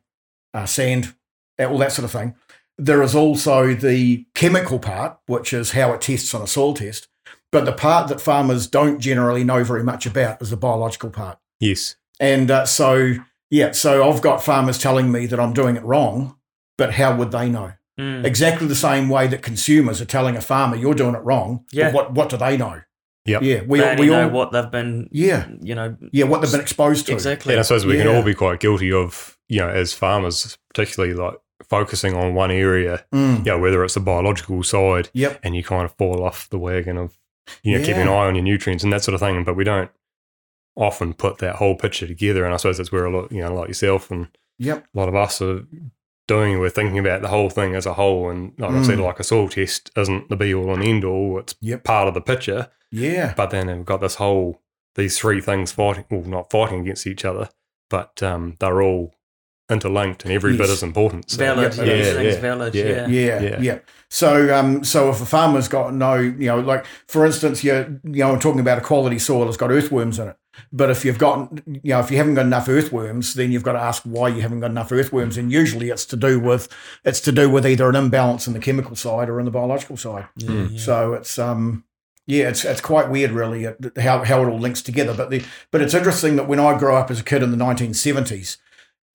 uh, 0.55 0.65
sand, 0.67 1.15
all 1.59 1.79
that 1.79 1.91
sort 1.93 2.05
of 2.05 2.11
thing. 2.13 2.35
There 2.79 3.03
is 3.03 3.15
also 3.15 3.75
the 3.75 4.27
chemical 4.35 4.79
part, 4.79 5.19
which 5.27 5.53
is 5.53 5.73
how 5.73 5.93
it 5.93 6.01
tests 6.01 6.35
on 6.35 6.43
a 6.43 6.47
soil 6.47 6.75
test. 6.75 7.09
But 7.53 7.65
the 7.65 7.73
part 7.73 8.09
that 8.09 8.21
farmers 8.21 8.67
don't 8.67 9.01
generally 9.01 9.45
know 9.45 9.65
very 9.65 9.83
much 9.83 10.05
about 10.05 10.43
is 10.43 10.51
the 10.51 10.57
biological 10.57 11.11
part. 11.11 11.39
Yes. 11.61 11.97
And 12.21 12.51
uh, 12.51 12.67
so, 12.67 13.15
yeah, 13.51 13.73
so 13.73 14.09
I've 14.09 14.21
got 14.21 14.43
farmers 14.43 14.79
telling 14.79 15.11
me 15.11 15.27
that 15.27 15.41
I'm 15.41 15.53
doing 15.53 15.77
it 15.77 15.85
wrong, 15.85 16.37
but 16.77 16.95
how 16.95 17.17
would 17.17 17.31
they 17.31 17.49
know? 17.49 17.73
Mm. 17.99 18.27
Exactly 18.27 18.67
the 18.67 18.75
same 18.75 19.09
way 19.09 19.27
that 19.27 19.43
consumers 19.43 20.03
are 20.03 20.07
telling 20.07 20.37
a 20.37 20.41
farmer 20.43 20.77
you're 20.77 20.95
doing 20.95 21.15
it 21.15 21.23
wrong. 21.23 21.65
Yeah. 21.73 21.93
what 21.93 22.13
what 22.13 22.29
do 22.29 22.37
they 22.37 22.59
know? 22.59 22.83
Yep. 23.25 23.43
Yeah. 23.43 23.63
We 23.67 23.81
They 23.81 23.91
all, 23.91 23.97
we 23.97 24.07
know 24.09 24.25
all 24.25 24.31
what 24.31 24.53
they've 24.53 24.71
been, 24.71 25.09
yeah 25.13 25.49
you 25.63 25.75
know, 25.75 25.97
yeah 26.13 26.27
what 26.27 26.43
they've 26.43 26.51
been 26.53 26.61
exposed 26.61 27.07
to. 27.07 27.13
exactly. 27.13 27.55
And 27.55 27.61
I 27.61 27.63
suppose 27.63 27.87
we 27.87 27.97
can 27.97 28.09
all 28.09 28.23
be 28.23 28.35
quite 28.35 28.61
guilty 28.61 28.93
of, 28.93 29.39
you 29.49 29.61
know, 29.61 29.69
as 29.71 29.95
farmers, 29.95 30.59
particularly 30.69 31.15
like 31.15 31.37
focusing 31.69 32.15
on 32.15 32.35
one 32.35 32.51
area, 32.51 33.05
Mm. 33.13 33.39
you 33.39 33.53
know, 33.53 33.59
whether 33.59 33.83
it's 33.85 33.95
the 33.95 34.01
biological 34.01 34.63
side 34.63 35.09
Yep. 35.13 35.41
and 35.43 35.55
you 35.57 35.63
kind 35.65 35.85
of 35.85 35.93
fall 35.97 36.23
off 36.25 36.49
the 36.51 36.59
wagon 36.59 36.97
of, 36.97 37.17
you 37.63 37.77
know, 37.79 37.85
keeping 37.85 38.03
an 38.03 38.09
eye 38.09 38.27
on 38.27 38.35
your 38.35 38.45
nutrients 38.45 38.85
and 38.85 38.93
that 38.93 39.03
sort 39.03 39.15
of 39.15 39.21
thing. 39.21 39.45
But 39.45 39.55
we 39.57 39.65
don't 39.65 39.91
often 40.77 41.15
put 41.15 41.39
that 41.39 41.57
whole 41.57 41.75
picture 41.77 42.07
together. 42.07 42.45
And 42.45 42.53
I 42.53 42.57
suppose 42.59 42.77
that's 42.79 42.93
where 42.93 43.07
a 43.07 43.11
lot, 43.11 43.33
you 43.33 43.41
know, 43.41 43.55
like 43.55 43.69
yourself 43.69 44.11
and 44.11 44.29
Yep. 44.59 44.87
a 44.95 44.99
lot 44.99 45.09
of 45.09 45.15
us 45.15 45.41
are 45.43 45.65
doing. 46.29 46.59
We're 46.59 46.71
thinking 46.71 46.99
about 46.99 47.23
the 47.23 47.29
whole 47.29 47.51
thing 47.51 47.75
as 47.75 47.87
a 47.87 47.95
whole. 47.95 48.31
And 48.31 48.53
like 48.59 48.73
I 48.73 48.83
said, 48.83 48.99
Mm. 48.99 49.05
like 49.05 49.21
a 49.21 49.25
soil 49.25 49.49
test 49.49 49.91
isn't 49.97 50.29
the 50.29 50.37
be 50.37 50.53
all 50.55 50.73
and 50.75 50.83
end 50.83 51.05
all. 51.05 51.39
It's 51.39 51.55
Yep. 51.61 51.85
part 51.85 52.09
of 52.09 52.15
the 52.15 52.21
picture. 52.21 52.69
Yeah. 52.91 53.33
But 53.37 53.51
then 53.51 53.69
we've 53.69 53.85
got 53.85 54.01
this 54.01 54.17
whole, 54.17 54.61
these 54.95 55.19
three 55.19 55.41
things 55.41 55.73
fighting, 55.73 56.05
well, 56.11 56.23
not 56.23 56.51
fighting 56.51 56.81
against 56.81 57.07
each 57.07 57.25
other, 57.25 57.49
but 57.91 58.23
um, 58.23 58.57
they're 58.61 58.83
all 58.83 59.15
interlinked 59.69 60.25
and 60.25 60.33
every 60.33 60.53
bit 60.53 60.69
Yes. 60.69 60.77
is 60.79 60.83
important. 60.83 61.31
So, 61.31 61.39
valid. 61.39 61.75
Yeah, 61.77 61.85
Yeah, 61.85 61.93
yeah, 61.95 62.03
everything's 62.05 62.35
yeah, 62.35 62.41
valid. 62.41 62.75
yeah. 62.75 62.85
Yeah. 62.85 63.07
Yeah, 63.09 63.41
Yeah. 63.43 63.61
yeah. 63.61 63.79
So, 64.09 64.57
um, 64.57 64.85
so 64.85 65.11
if 65.11 65.21
a 65.21 65.27
farmer's 65.27 65.67
got 65.69 65.93
no, 65.93 66.15
you 66.15 66.47
know, 66.47 66.61
like 66.61 66.87
for 67.09 67.27
instance, 67.27 67.65
you 67.65 68.01
you 68.05 68.21
know, 68.21 68.33
I'm 68.33 68.39
talking 68.41 68.61
about 68.61 68.79
a 68.79 68.81
quality 68.83 69.19
soil 69.19 69.45
that's 69.47 69.57
got 69.57 69.71
earthworms 69.73 70.19
in 70.19 70.29
it. 70.29 70.37
But 70.73 70.89
if 70.91 71.05
you've 71.05 71.19
got, 71.19 71.51
you 71.67 71.81
know, 71.91 72.01
if 72.01 72.11
you 72.11 72.17
haven't 72.17 72.35
got 72.35 72.47
enough 72.47 72.67
earthworms, 72.69 73.35
then 73.35 73.53
you've 73.53 73.63
got 73.65 73.73
to 73.73 73.79
ask 73.81 74.03
why 74.05 74.29
you 74.29 74.41
haven't 74.41 74.61
got 74.61 74.71
enough 74.71 74.91
earthworms. 74.91 75.37
And 75.37 75.53
usually, 75.53 75.91
it's 75.91 76.07
to 76.07 76.17
do 76.17 76.39
with 76.41 76.69
it's 77.05 77.21
to 77.23 77.33
do 77.33 77.51
with 77.51 77.67
either 77.67 77.89
an 77.91 77.97
imbalance 77.97 78.47
in 78.47 78.53
the 78.55 78.59
chemical 78.61 78.97
side 78.97 79.29
or 79.29 79.39
in 79.39 79.45
the 79.45 79.51
biological 79.51 79.97
side. 79.99 80.27
Yeah, 80.37 80.49
Mm. 80.49 80.73
yeah. 80.73 80.79
So 80.79 81.13
it's 81.15 81.39
um 81.39 81.85
yeah, 82.27 82.49
it's 82.49 82.65
it's 82.65 82.81
quite 82.81 83.11
weird 83.11 83.33
really 83.33 83.67
uh, 83.67 83.73
how 84.01 84.25
how 84.25 84.43
it 84.45 84.47
all 84.49 84.59
links 84.59 84.81
together. 84.83 85.13
But 85.13 85.29
the 85.31 85.45
but 85.73 85.83
it's 85.83 85.93
interesting 85.95 86.37
that 86.37 86.49
when 86.49 86.61
I 86.61 86.79
grew 86.79 86.95
up 86.95 87.11
as 87.11 87.21
a 87.21 87.25
kid 87.25 87.43
in 87.43 87.51
the 87.51 87.57
1970s, 87.59 88.57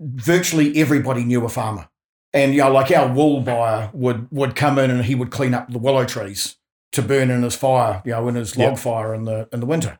virtually 0.02 0.78
everybody 0.80 1.24
knew 1.24 1.46
a 1.46 1.50
farmer, 1.50 1.88
and 2.34 2.54
you 2.54 2.62
know 2.62 2.72
like 2.72 2.92
our 2.92 3.12
wool 3.12 3.42
buyer 3.42 3.90
would 3.94 4.28
would 4.32 4.56
come 4.56 4.78
in 4.80 4.90
and 4.92 5.06
he 5.06 5.16
would 5.16 5.32
clean 5.32 5.54
up 5.54 5.72
the 5.72 5.78
willow 5.80 6.06
trees 6.06 6.58
to 6.92 7.02
burn 7.02 7.32
in 7.32 7.44
his 7.44 7.56
fire, 7.56 8.02
you 8.06 8.12
know, 8.12 8.28
in 8.28 8.36
his 8.36 8.58
log 8.58 8.72
Yep. 8.72 8.80
fire 8.80 9.14
in 9.14 9.24
the 9.26 9.48
in 9.54 9.60
the 9.62 9.66
winter. 9.66 10.00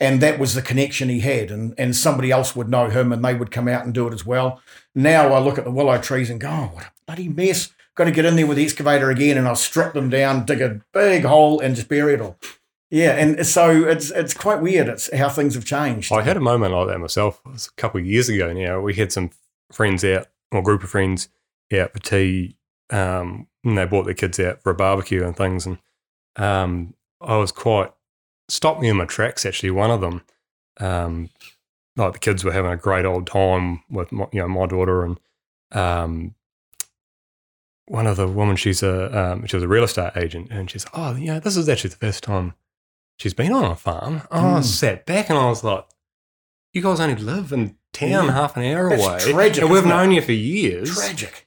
And 0.00 0.20
that 0.20 0.40
was 0.40 0.54
the 0.54 0.62
connection 0.62 1.08
he 1.08 1.20
had, 1.20 1.52
and, 1.52 1.74
and 1.78 1.94
somebody 1.94 2.32
else 2.32 2.56
would 2.56 2.68
know 2.68 2.88
him, 2.90 3.12
and 3.12 3.24
they 3.24 3.34
would 3.34 3.52
come 3.52 3.68
out 3.68 3.84
and 3.84 3.94
do 3.94 4.08
it 4.08 4.12
as 4.12 4.26
well. 4.26 4.60
Now 4.96 5.32
I 5.32 5.38
look 5.38 5.58
at 5.58 5.64
the 5.64 5.70
willow 5.70 5.96
trees 5.98 6.28
and 6.28 6.40
go, 6.40 6.48
oh, 6.48 6.70
what 6.74 6.86
a 6.86 6.90
bloody 7.06 7.28
mess! 7.28 7.72
Got 7.94 8.04
to 8.06 8.10
get 8.10 8.24
in 8.24 8.34
there 8.34 8.46
with 8.48 8.56
the 8.56 8.64
excavator 8.64 9.10
again, 9.10 9.38
and 9.38 9.46
I'll 9.46 9.54
strip 9.54 9.92
them 9.92 10.10
down, 10.10 10.44
dig 10.44 10.60
a 10.60 10.80
big 10.92 11.24
hole, 11.24 11.60
and 11.60 11.76
just 11.76 11.86
bury 11.88 12.14
it 12.14 12.20
all. 12.20 12.36
Yeah, 12.90 13.12
and 13.12 13.46
so 13.46 13.84
it's 13.84 14.10
it's 14.10 14.34
quite 14.34 14.60
weird. 14.60 14.88
It's 14.88 15.14
how 15.14 15.28
things 15.28 15.54
have 15.54 15.64
changed. 15.64 16.12
I 16.12 16.22
had 16.22 16.36
a 16.36 16.40
moment 16.40 16.74
like 16.74 16.88
that 16.88 16.98
myself. 16.98 17.40
It 17.46 17.52
was 17.52 17.68
a 17.68 17.80
couple 17.80 18.00
of 18.00 18.06
years 18.06 18.28
ago 18.28 18.52
now. 18.52 18.80
We 18.80 18.94
had 18.94 19.12
some 19.12 19.30
friends 19.72 20.04
out, 20.04 20.26
or 20.50 20.60
a 20.60 20.62
group 20.62 20.82
of 20.82 20.90
friends 20.90 21.28
out 21.76 21.92
for 21.92 21.98
tea, 22.00 22.56
um, 22.90 23.46
and 23.64 23.78
they 23.78 23.84
brought 23.86 24.04
their 24.04 24.14
kids 24.14 24.38
out 24.40 24.62
for 24.62 24.70
a 24.70 24.74
barbecue 24.74 25.24
and 25.24 25.36
things. 25.36 25.66
And 25.66 25.78
um, 26.36 26.94
I 27.20 27.36
was 27.36 27.52
quite 27.52 27.92
stopped 28.48 28.80
me 28.80 28.88
in 28.88 28.96
my 28.96 29.06
tracks. 29.06 29.46
Actually, 29.46 29.70
one 29.70 29.90
of 29.90 30.00
them, 30.00 30.22
um, 30.80 31.30
like 31.96 32.12
the 32.14 32.18
kids 32.18 32.44
were 32.44 32.52
having 32.52 32.72
a 32.72 32.76
great 32.76 33.04
old 33.04 33.26
time 33.26 33.82
with 33.90 34.12
my, 34.12 34.26
you 34.32 34.40
know 34.40 34.48
my 34.48 34.66
daughter 34.66 35.04
and 35.04 35.20
um, 35.72 36.34
one 37.86 38.06
of 38.06 38.16
the 38.16 38.28
women. 38.28 38.56
She's 38.56 38.82
a 38.82 39.32
um, 39.32 39.46
she 39.46 39.56
was 39.56 39.62
a 39.64 39.68
real 39.68 39.84
estate 39.84 40.12
agent, 40.16 40.48
and 40.50 40.70
she's 40.70 40.86
oh 40.94 41.14
yeah, 41.16 41.38
this 41.38 41.56
is 41.56 41.68
actually 41.68 41.90
the 41.90 41.96
first 41.96 42.22
time 42.22 42.54
she's 43.18 43.34
been 43.34 43.52
on 43.52 43.64
a 43.70 43.76
farm. 43.76 44.22
Oh, 44.30 44.38
I 44.56 44.60
Mm. 44.60 44.64
sat 44.64 45.06
back 45.06 45.30
and 45.30 45.38
I 45.38 45.46
was 45.46 45.62
like, 45.64 45.84
you 46.72 46.82
guys 46.82 47.00
only 47.00 47.16
live 47.16 47.52
in 47.52 47.76
town 47.92 48.26
Yeah. 48.26 48.32
half 48.32 48.56
an 48.56 48.64
hour 48.64 48.90
That's 48.90 49.02
away. 49.26 49.32
tragic, 49.32 49.62
and 49.62 49.70
we've 49.70 49.78
isn't 49.80 49.90
it? 49.90 49.94
known 49.94 50.10
you 50.12 50.22
for 50.22 50.32
years. 50.32 50.94
Tragic. 50.94 51.46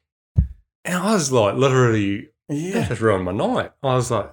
And 0.84 0.96
I 0.96 1.14
was 1.14 1.32
like, 1.32 1.56
literally, 1.56 2.30
yeah. 2.48 2.74
that 2.74 2.89
just 2.89 3.02
ruined 3.02 3.26
my 3.26 3.32
night. 3.32 3.72
I 3.82 3.96
was 3.96 4.12
like, 4.12 4.32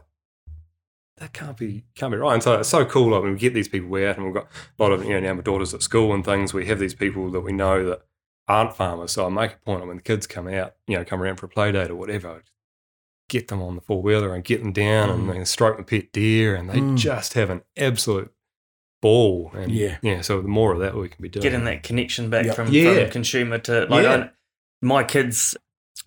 that 1.18 1.32
can't 1.32 1.56
be 1.56 1.84
can't 1.94 2.10
be 2.12 2.18
right. 2.18 2.34
And 2.34 2.42
so 2.42 2.54
it's 2.58 2.68
so 2.68 2.84
cool. 2.84 3.10
Like 3.12 3.22
when 3.22 3.32
we 3.32 3.38
get 3.38 3.54
these 3.54 3.68
people 3.68 3.94
out, 3.96 4.16
and 4.16 4.24
we've 4.26 4.34
got 4.34 4.48
a 4.78 4.82
lot 4.82 4.92
of 4.92 5.04
you 5.04 5.10
know 5.10 5.20
now 5.20 5.34
my 5.34 5.42
daughter's 5.42 5.72
at 5.74 5.82
school 5.82 6.12
and 6.12 6.24
things. 6.24 6.52
We 6.52 6.66
have 6.66 6.78
these 6.78 6.94
people 6.94 7.30
that 7.30 7.40
we 7.40 7.52
know 7.52 7.84
that 7.86 8.02
aren't 8.48 8.74
farmers. 8.74 9.12
So 9.12 9.26
I 9.26 9.28
make 9.28 9.52
a 9.54 9.56
point 9.58 9.82
of 9.82 9.88
when 9.88 9.98
the 9.98 10.02
kids 10.02 10.26
come 10.26 10.48
out, 10.48 10.74
you 10.86 10.96
know, 10.98 11.04
come 11.04 11.22
around 11.22 11.36
for 11.36 11.46
a 11.46 11.48
play 11.48 11.70
date 11.72 11.90
or 11.90 11.96
whatever, 11.96 12.28
I 12.28 12.38
get 13.28 13.48
them 13.48 13.62
on 13.62 13.76
the 13.76 13.80
four 13.80 14.02
wheeler 14.02 14.34
and 14.34 14.42
get 14.44 14.60
them 14.62 14.72
down 14.72 15.08
and 15.10 15.28
Mm. 15.28 15.32
they 15.38 15.44
stroke 15.44 15.76
the 15.76 15.84
pet 15.84 16.12
deer 16.12 16.54
and 16.56 16.68
they 16.68 16.78
Mm. 16.80 16.96
just 16.96 17.34
have 17.34 17.50
an 17.50 17.62
absolute 17.76 18.32
ball. 19.03 19.50
And 19.55 19.70
Yeah. 19.70 19.98
yeah. 20.00 20.22
So 20.22 20.40
the 20.40 20.48
more 20.48 20.72
of 20.72 20.78
that 20.80 20.96
we 20.96 21.09
can 21.11 21.20
be 21.20 21.28
doing. 21.28 21.42
getting 21.42 21.64
that 21.64 21.82
connection 21.82 22.30
back 22.30 22.46
Yep. 22.46 22.55
from, 22.57 22.68
Yeah. 22.72 22.94
from 23.03 23.11
consumer 23.11 23.59
to 23.59 23.84
like 23.86 24.05
Yeah. 24.05 24.14
I, 24.14 24.30
my 24.80 25.05
kids 25.05 25.55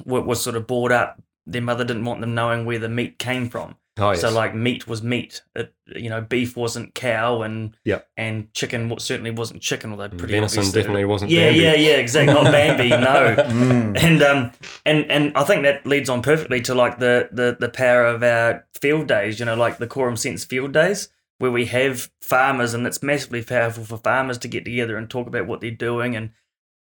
were, 0.03 0.21
were 0.21 0.35
sort 0.35 0.55
of 0.55 0.65
brought 0.65 0.91
up 0.91 1.21
their 1.45 1.61
mother 1.61 1.83
didn't 1.83 2.05
want 2.05 2.21
them 2.21 2.33
knowing 2.33 2.65
where 2.65 2.79
the 2.79 2.89
meat 2.89 3.19
came 3.19 3.47
from 3.49 3.75
Oh, 3.97 4.09
yes. 4.11 4.21
so 4.21 4.29
like 4.31 4.53
meat 4.55 4.87
was 4.87 5.03
meat 5.03 5.41
it, 5.55 5.71
you 5.95 6.09
know 6.09 6.19
beef 6.19 6.57
wasn't 6.57 6.93
cow 6.95 7.43
and 7.43 7.77
Yep. 7.85 8.07
and 8.17 8.51
chicken 8.53 8.93
certainly 8.99 9.29
wasn't 9.31 9.61
chicken 9.61 9.91
although 9.91 10.09
pretty 10.09 10.33
venison 10.33 10.59
obvious 10.59 10.73
that- 10.73 10.79
definitely 10.79 11.05
wasn't. 11.05 11.31
yeah 11.31 11.45
Bambi. 11.49 11.59
yeah 11.61 11.73
yeah 11.75 11.95
exactly 11.97 12.33
not 12.33 12.51
Bambi 12.51 12.89
no 12.89 12.97
Mm. 13.45 13.97
and 14.03 14.23
um 14.23 14.51
and 14.85 15.09
and 15.11 15.31
I 15.37 15.43
think 15.43 15.63
that 15.63 15.85
leads 15.85 16.09
on 16.09 16.21
perfectly 16.23 16.59
to 16.61 16.73
like 16.75 16.97
the 16.99 17.29
the 17.31 17.55
the 17.59 17.69
power 17.69 18.05
of 18.05 18.23
our 18.23 18.65
field 18.81 19.07
days. 19.07 19.39
You 19.39 19.45
know, 19.45 19.55
like 19.55 19.77
the 19.77 19.87
Quorum 19.87 20.17
Sense 20.17 20.43
field 20.45 20.73
days, 20.73 21.07
where 21.39 21.51
we 21.51 21.65
have 21.65 22.09
farmers, 22.21 22.73
and 22.73 22.85
it's 22.87 23.03
massively 23.03 23.43
powerful 23.43 23.83
for 23.83 23.97
farmers 23.97 24.37
to 24.39 24.47
get 24.47 24.65
together 24.65 24.97
and 24.97 25.09
talk 25.09 25.27
about 25.27 25.47
what 25.47 25.61
they're 25.61 25.71
doing, 25.71 26.15
and 26.15 26.31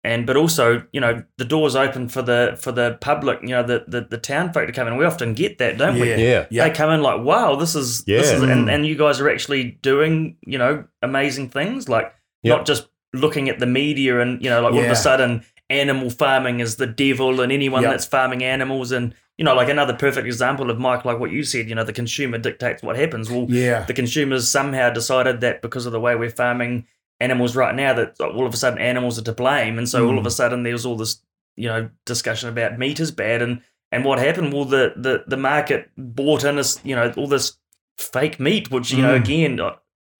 and 0.05 0.27
but 0.27 0.35
also 0.35 0.83
you 0.91 0.99
know 0.99 1.23
the 1.37 1.45
doors 1.45 1.75
open 1.75 2.09
for 2.09 2.21
the 2.21 2.57
for 2.59 2.71
the 2.71 2.97
public. 3.01 3.41
You 3.41 3.49
know, 3.49 3.63
the 3.63 3.85
the, 3.87 4.01
the 4.01 4.17
town 4.17 4.51
folk 4.53 4.67
to 4.67 4.73
come 4.73 4.87
in. 4.87 4.97
We 4.97 5.05
often 5.05 5.33
get 5.33 5.57
that, 5.59 5.77
don't 5.77 5.99
we? 5.99 6.09
Yeah. 6.09 6.17
Yeah. 6.17 6.45
Yeah. 6.51 6.67
They 6.67 6.73
come 6.75 6.89
in 6.91 7.01
like, 7.01 7.21
wow, 7.21 7.55
this 7.55 7.73
is 7.75 8.03
this 8.03 8.29
Yeah. 8.29 8.35
is, 8.35 8.41
and, 8.43 8.69
and 8.69 8.85
you 8.85 8.95
guys 8.95 9.19
are 9.21 9.29
actually 9.29 9.63
doing 9.81 10.37
you 10.45 10.57
know 10.57 10.85
amazing 11.01 11.49
things, 11.49 11.87
like 11.89 12.13
Yep. 12.43 12.57
not 12.57 12.65
just 12.65 12.89
looking 13.13 13.47
at 13.47 13.59
the 13.59 13.65
media 13.65 14.19
and 14.19 14.43
you 14.43 14.49
know 14.49 14.61
like 14.61 14.73
all 14.73 14.79
of 14.83 14.91
a 14.91 14.95
sudden 14.95 15.45
animal 15.69 16.09
farming 16.09 16.59
is 16.59 16.75
the 16.75 16.87
devil 16.87 17.39
and 17.41 17.51
anyone 17.51 17.81
Yep. 17.83 17.91
that's 17.91 18.05
farming 18.05 18.43
animals 18.43 18.91
and 18.91 19.13
you 19.37 19.45
know 19.45 19.55
like 19.55 19.69
another 19.69 19.93
perfect 19.93 20.27
example 20.27 20.69
of 20.69 20.77
Mike 20.79 21.05
like 21.05 21.19
what 21.19 21.31
you 21.31 21.43
said 21.43 21.67
you 21.69 21.75
know 21.75 21.83
the 21.83 21.93
consumer 21.93 22.37
dictates 22.37 22.83
what 22.83 22.95
happens 22.97 23.29
well 23.31 23.45
Yeah. 23.49 23.83
the 23.85 23.93
consumers 23.93 24.47
somehow 24.47 24.89
decided 24.91 25.41
that 25.41 25.61
because 25.61 25.85
of 25.85 25.91
the 25.91 25.99
way 25.99 26.15
we're 26.15 26.29
farming 26.29 26.85
animals 27.19 27.55
right 27.55 27.73
now 27.75 27.93
that 27.93 28.19
all 28.21 28.45
of 28.45 28.53
a 28.53 28.57
sudden 28.57 28.79
animals 28.79 29.17
are 29.17 29.23
to 29.23 29.33
blame 29.33 29.77
and 29.77 29.87
so 29.89 30.07
all 30.07 30.17
of 30.19 30.25
a 30.25 30.31
sudden 30.31 30.63
there's 30.63 30.85
all 30.85 30.97
this 30.97 31.21
you 31.55 31.67
know 31.67 31.89
discussion 32.05 32.49
about 32.49 32.77
meat 32.77 32.99
is 32.99 33.11
bad 33.11 33.41
and 33.41 33.61
and 33.91 34.03
what 34.05 34.19
happened 34.19 34.53
well 34.53 34.65
the 34.65 34.93
the, 34.97 35.23
the 35.27 35.37
market 35.37 35.89
bought 35.97 36.43
in 36.43 36.55
this 36.57 36.79
you 36.83 36.95
know 36.95 37.11
all 37.17 37.27
this 37.27 37.57
fake 37.97 38.39
meat 38.39 38.69
which 38.71 38.91
you 38.91 39.01
know 39.01 39.13
Mm. 39.17 39.21
again 39.23 39.59
uh, 39.59 39.75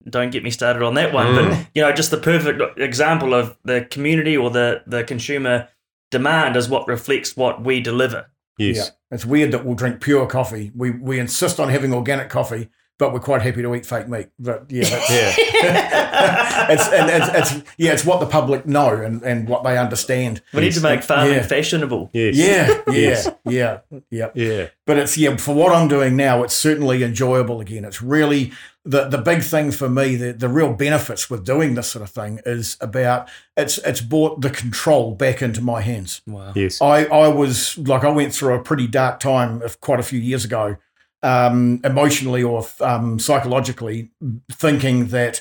don't 0.08 0.30
get 0.32 0.44
me 0.44 0.50
started 0.50 0.82
on 0.82 0.94
that 0.94 1.12
one 1.12 1.34
but 1.34 1.44
Mm. 1.44 1.66
you 1.74 1.82
know 1.82 1.92
just 1.92 2.10
the 2.10 2.16
perfect 2.18 2.60
example 2.78 3.32
of 3.34 3.56
the 3.64 3.86
community 3.90 4.36
or 4.36 4.50
the 4.50 4.82
the 4.86 5.04
consumer 5.04 5.68
demand 6.10 6.56
is 6.56 6.68
what 6.68 6.86
reflects 6.88 7.36
what 7.36 7.62
we 7.64 7.80
deliver 7.80 8.26
Yes. 8.58 8.76
Yeah. 8.76 8.84
It's 9.14 9.24
weird 9.26 9.52
that 9.52 9.64
we'll 9.64 9.74
drink 9.74 10.00
pure 10.00 10.26
coffee. 10.26 10.72
We 10.74 10.90
we 10.90 11.18
insist 11.18 11.58
on 11.60 11.68
having 11.68 11.92
organic 11.94 12.28
coffee, 12.28 12.68
but 12.98 13.12
we're 13.12 13.20
quite 13.20 13.42
happy 13.42 13.62
to 13.62 13.74
eat 13.74 13.86
fake 13.86 14.08
meat. 14.08 14.28
But 14.38 14.66
yeah, 14.70 14.84
that's, 14.88 15.10
Yeah. 15.10 16.66
it's 16.70 16.88
and 16.88 17.10
it's, 17.10 17.52
it's 17.52 17.72
yeah, 17.78 17.92
it's 17.92 18.04
what 18.04 18.20
the 18.20 18.26
public 18.26 18.66
know 18.66 18.88
and, 18.90 19.22
and 19.22 19.48
what 19.48 19.64
they 19.64 19.76
understand. 19.78 20.42
we 20.52 20.60
need 20.62 20.72
to 20.72 20.80
make 20.80 21.02
farming 21.02 21.34
Yeah. 21.34 21.42
fashionable 21.42 22.10
Yes. 22.12 22.36
Yeah, 22.36 22.68
yeah, 22.88 22.92
Yes. 22.94 23.28
yeah, 23.44 23.78
yeah. 24.10 24.30
Yeah. 24.34 24.66
But 24.86 24.98
it's 24.98 25.16
yeah, 25.18 25.36
for 25.36 25.54
what 25.54 25.74
I'm 25.74 25.88
doing 25.88 26.16
now, 26.16 26.42
it's 26.42 26.54
certainly 26.54 27.02
enjoyable 27.02 27.60
again. 27.60 27.84
It's 27.84 28.02
really 28.02 28.52
the 28.84 29.04
the 29.08 29.18
big 29.18 29.42
thing 29.42 29.70
for 29.70 29.88
me, 29.88 30.14
the, 30.16 30.32
the 30.32 30.48
real 30.48 30.72
benefits 30.74 31.30
with 31.30 31.44
doing 31.44 31.74
this 31.74 31.88
sort 31.88 32.02
of 32.02 32.10
thing 32.10 32.40
is 32.44 32.76
about 32.80 33.28
it's 33.56 33.78
it's 33.78 34.00
brought 34.00 34.40
the 34.42 34.50
control 34.50 35.14
back 35.14 35.40
into 35.42 35.60
my 35.62 35.80
hands. 35.80 36.20
wow 36.26 36.52
Yes. 36.54 36.80
I, 36.82 37.04
I 37.06 37.28
was 37.28 37.78
like 37.78 38.04
I 38.04 38.10
went 38.10 38.34
through 38.34 38.54
a 38.54 38.62
pretty 38.62 38.86
dark 38.86 39.20
time 39.20 39.62
of 39.62 39.80
quite 39.80 40.00
a 40.00 40.02
few 40.02 40.18
years 40.20 40.44
ago, 40.44 40.76
um, 41.22 41.80
emotionally 41.84 42.42
or 42.42 42.66
um, 42.80 43.18
psychologically, 43.18 44.10
thinking 44.52 45.06
that 45.08 45.40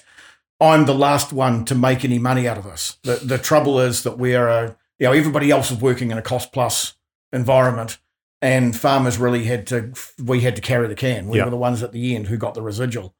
I'm 0.61 0.85
the 0.85 0.95
last 0.95 1.33
one 1.33 1.65
to 1.65 1.75
make 1.75 2.05
any 2.05 2.19
money 2.19 2.47
out 2.47 2.57
of 2.57 2.63
this. 2.63 2.97
The 3.03 3.15
the 3.15 3.37
trouble 3.37 3.79
is 3.79 4.03
that 4.03 4.17
we're 4.17 4.47
a, 4.47 4.77
you 4.99 5.07
know 5.07 5.11
everybody 5.11 5.51
else 5.51 5.69
is 5.71 5.79
working 5.81 6.11
in 6.11 6.17
a 6.17 6.21
cost 6.21 6.53
plus 6.53 6.93
environment, 7.33 7.97
and 8.41 8.73
farmers 8.75 9.17
really 9.17 9.43
had 9.43 9.67
to 9.67 9.91
we 10.23 10.39
had 10.41 10.55
to 10.55 10.61
carry 10.61 10.87
the 10.87 10.95
can. 10.95 11.27
We 11.27 11.39
Yeah. 11.39 11.45
were 11.45 11.49
the 11.51 11.57
ones 11.57 11.83
at 11.83 11.91
the 11.91 12.15
end 12.15 12.27
who 12.27 12.37
got 12.37 12.53
the 12.53 12.61
residual, 12.61 13.13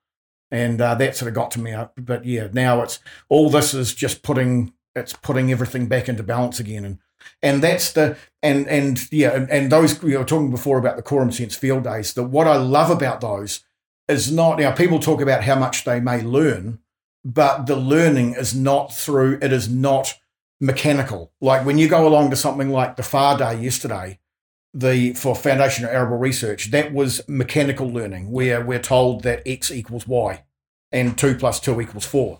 and 0.53 0.79
uh, 0.79 0.93
that 0.93 1.17
sort 1.17 1.27
of 1.27 1.33
got 1.33 1.49
to 1.51 1.59
me. 1.59 1.73
Up. 1.73 1.93
But 1.97 2.25
yeah, 2.25 2.47
now 2.53 2.83
it's 2.83 2.99
all 3.27 3.49
this 3.49 3.73
is 3.73 3.93
just 3.93 4.21
putting 4.21 4.71
it's 4.95 5.13
putting 5.13 5.51
everything 5.51 5.87
back 5.87 6.07
into 6.07 6.23
balance 6.23 6.59
again, 6.59 6.85
and 6.85 6.99
and 7.41 7.61
that's 7.63 7.91
the 7.91 8.15
and 8.43 8.67
and 8.67 9.11
yeah, 9.11 9.35
and, 9.35 9.49
and 9.49 9.71
those 9.71 10.01
we 10.01 10.15
were 10.15 10.23
talking 10.23 10.51
before 10.51 10.77
about 10.77 10.95
the 10.95 11.01
quorum 11.01 11.31
sense 11.31 11.55
field 11.55 11.83
days. 11.83 12.13
That 12.13 12.25
what 12.25 12.47
I 12.47 12.55
love 12.55 12.91
about 12.91 13.19
those 13.19 13.61
is 14.07 14.31
not 14.31 14.59
now 14.59 14.71
people 14.71 14.99
talk 14.99 15.21
about 15.21 15.43
how 15.43 15.55
much 15.55 15.85
they 15.85 15.99
may 15.99 16.21
learn, 16.21 16.79
but 17.25 17.65
the 17.65 17.75
learning 17.75 18.35
is 18.35 18.53
not 18.53 18.93
through 18.93 19.39
it 19.41 19.51
is 19.51 19.67
not 19.67 20.19
mechanical. 20.61 21.31
Like 21.41 21.65
when 21.65 21.79
you 21.79 21.89
go 21.89 22.07
along 22.07 22.29
to 22.29 22.35
something 22.35 22.69
like 22.69 22.95
the 22.95 23.03
FAR 23.03 23.39
Day 23.39 23.59
yesterday, 23.59 24.19
the 24.73 25.13
for 25.13 25.35
Foundation 25.35 25.85
of 25.85 25.91
Arable 25.91 26.17
Research, 26.17 26.71
that 26.71 26.93
was 26.93 27.21
mechanical 27.27 27.87
learning, 27.87 28.31
where 28.31 28.63
we're 28.63 28.79
told 28.79 29.23
that 29.23 29.41
X 29.45 29.71
equals 29.71 30.07
Y 30.07 30.43
and 30.91 31.17
two 31.17 31.35
plus 31.35 31.59
two 31.59 31.79
equals 31.81 32.05
four. 32.05 32.39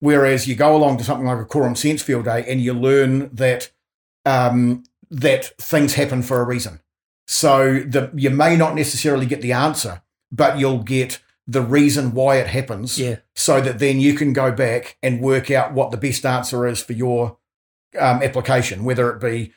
Whereas 0.00 0.46
you 0.46 0.54
go 0.54 0.76
along 0.76 0.98
to 0.98 1.04
something 1.04 1.26
like 1.26 1.38
a 1.38 1.44
Quorum 1.44 1.76
Sense 1.76 2.02
Field 2.02 2.26
Day 2.26 2.44
and 2.46 2.60
you 2.60 2.74
learn 2.74 3.34
that 3.34 3.70
um, 4.26 4.84
that 5.10 5.46
things 5.58 5.94
happen 5.94 6.22
for 6.22 6.40
a 6.40 6.44
reason. 6.44 6.80
So 7.26 7.80
the 7.80 8.10
you 8.14 8.30
may 8.30 8.56
not 8.56 8.74
necessarily 8.74 9.26
get 9.26 9.40
the 9.40 9.52
answer, 9.52 10.02
but 10.30 10.58
you'll 10.58 10.82
get 10.82 11.20
the 11.46 11.62
reason 11.62 12.12
why 12.12 12.36
it 12.36 12.46
happens 12.46 12.98
yeah 12.98 13.16
so 13.34 13.60
that 13.60 13.78
then 13.78 14.00
you 14.00 14.14
can 14.14 14.32
go 14.32 14.50
back 14.50 14.96
and 15.02 15.20
work 15.20 15.50
out 15.50 15.72
what 15.72 15.90
the 15.90 15.96
best 15.96 16.24
answer 16.24 16.66
is 16.66 16.82
for 16.82 16.94
your 16.94 17.36
um, 17.98 18.22
application, 18.22 18.84
whether 18.84 19.10
it 19.10 19.20
be 19.20 19.52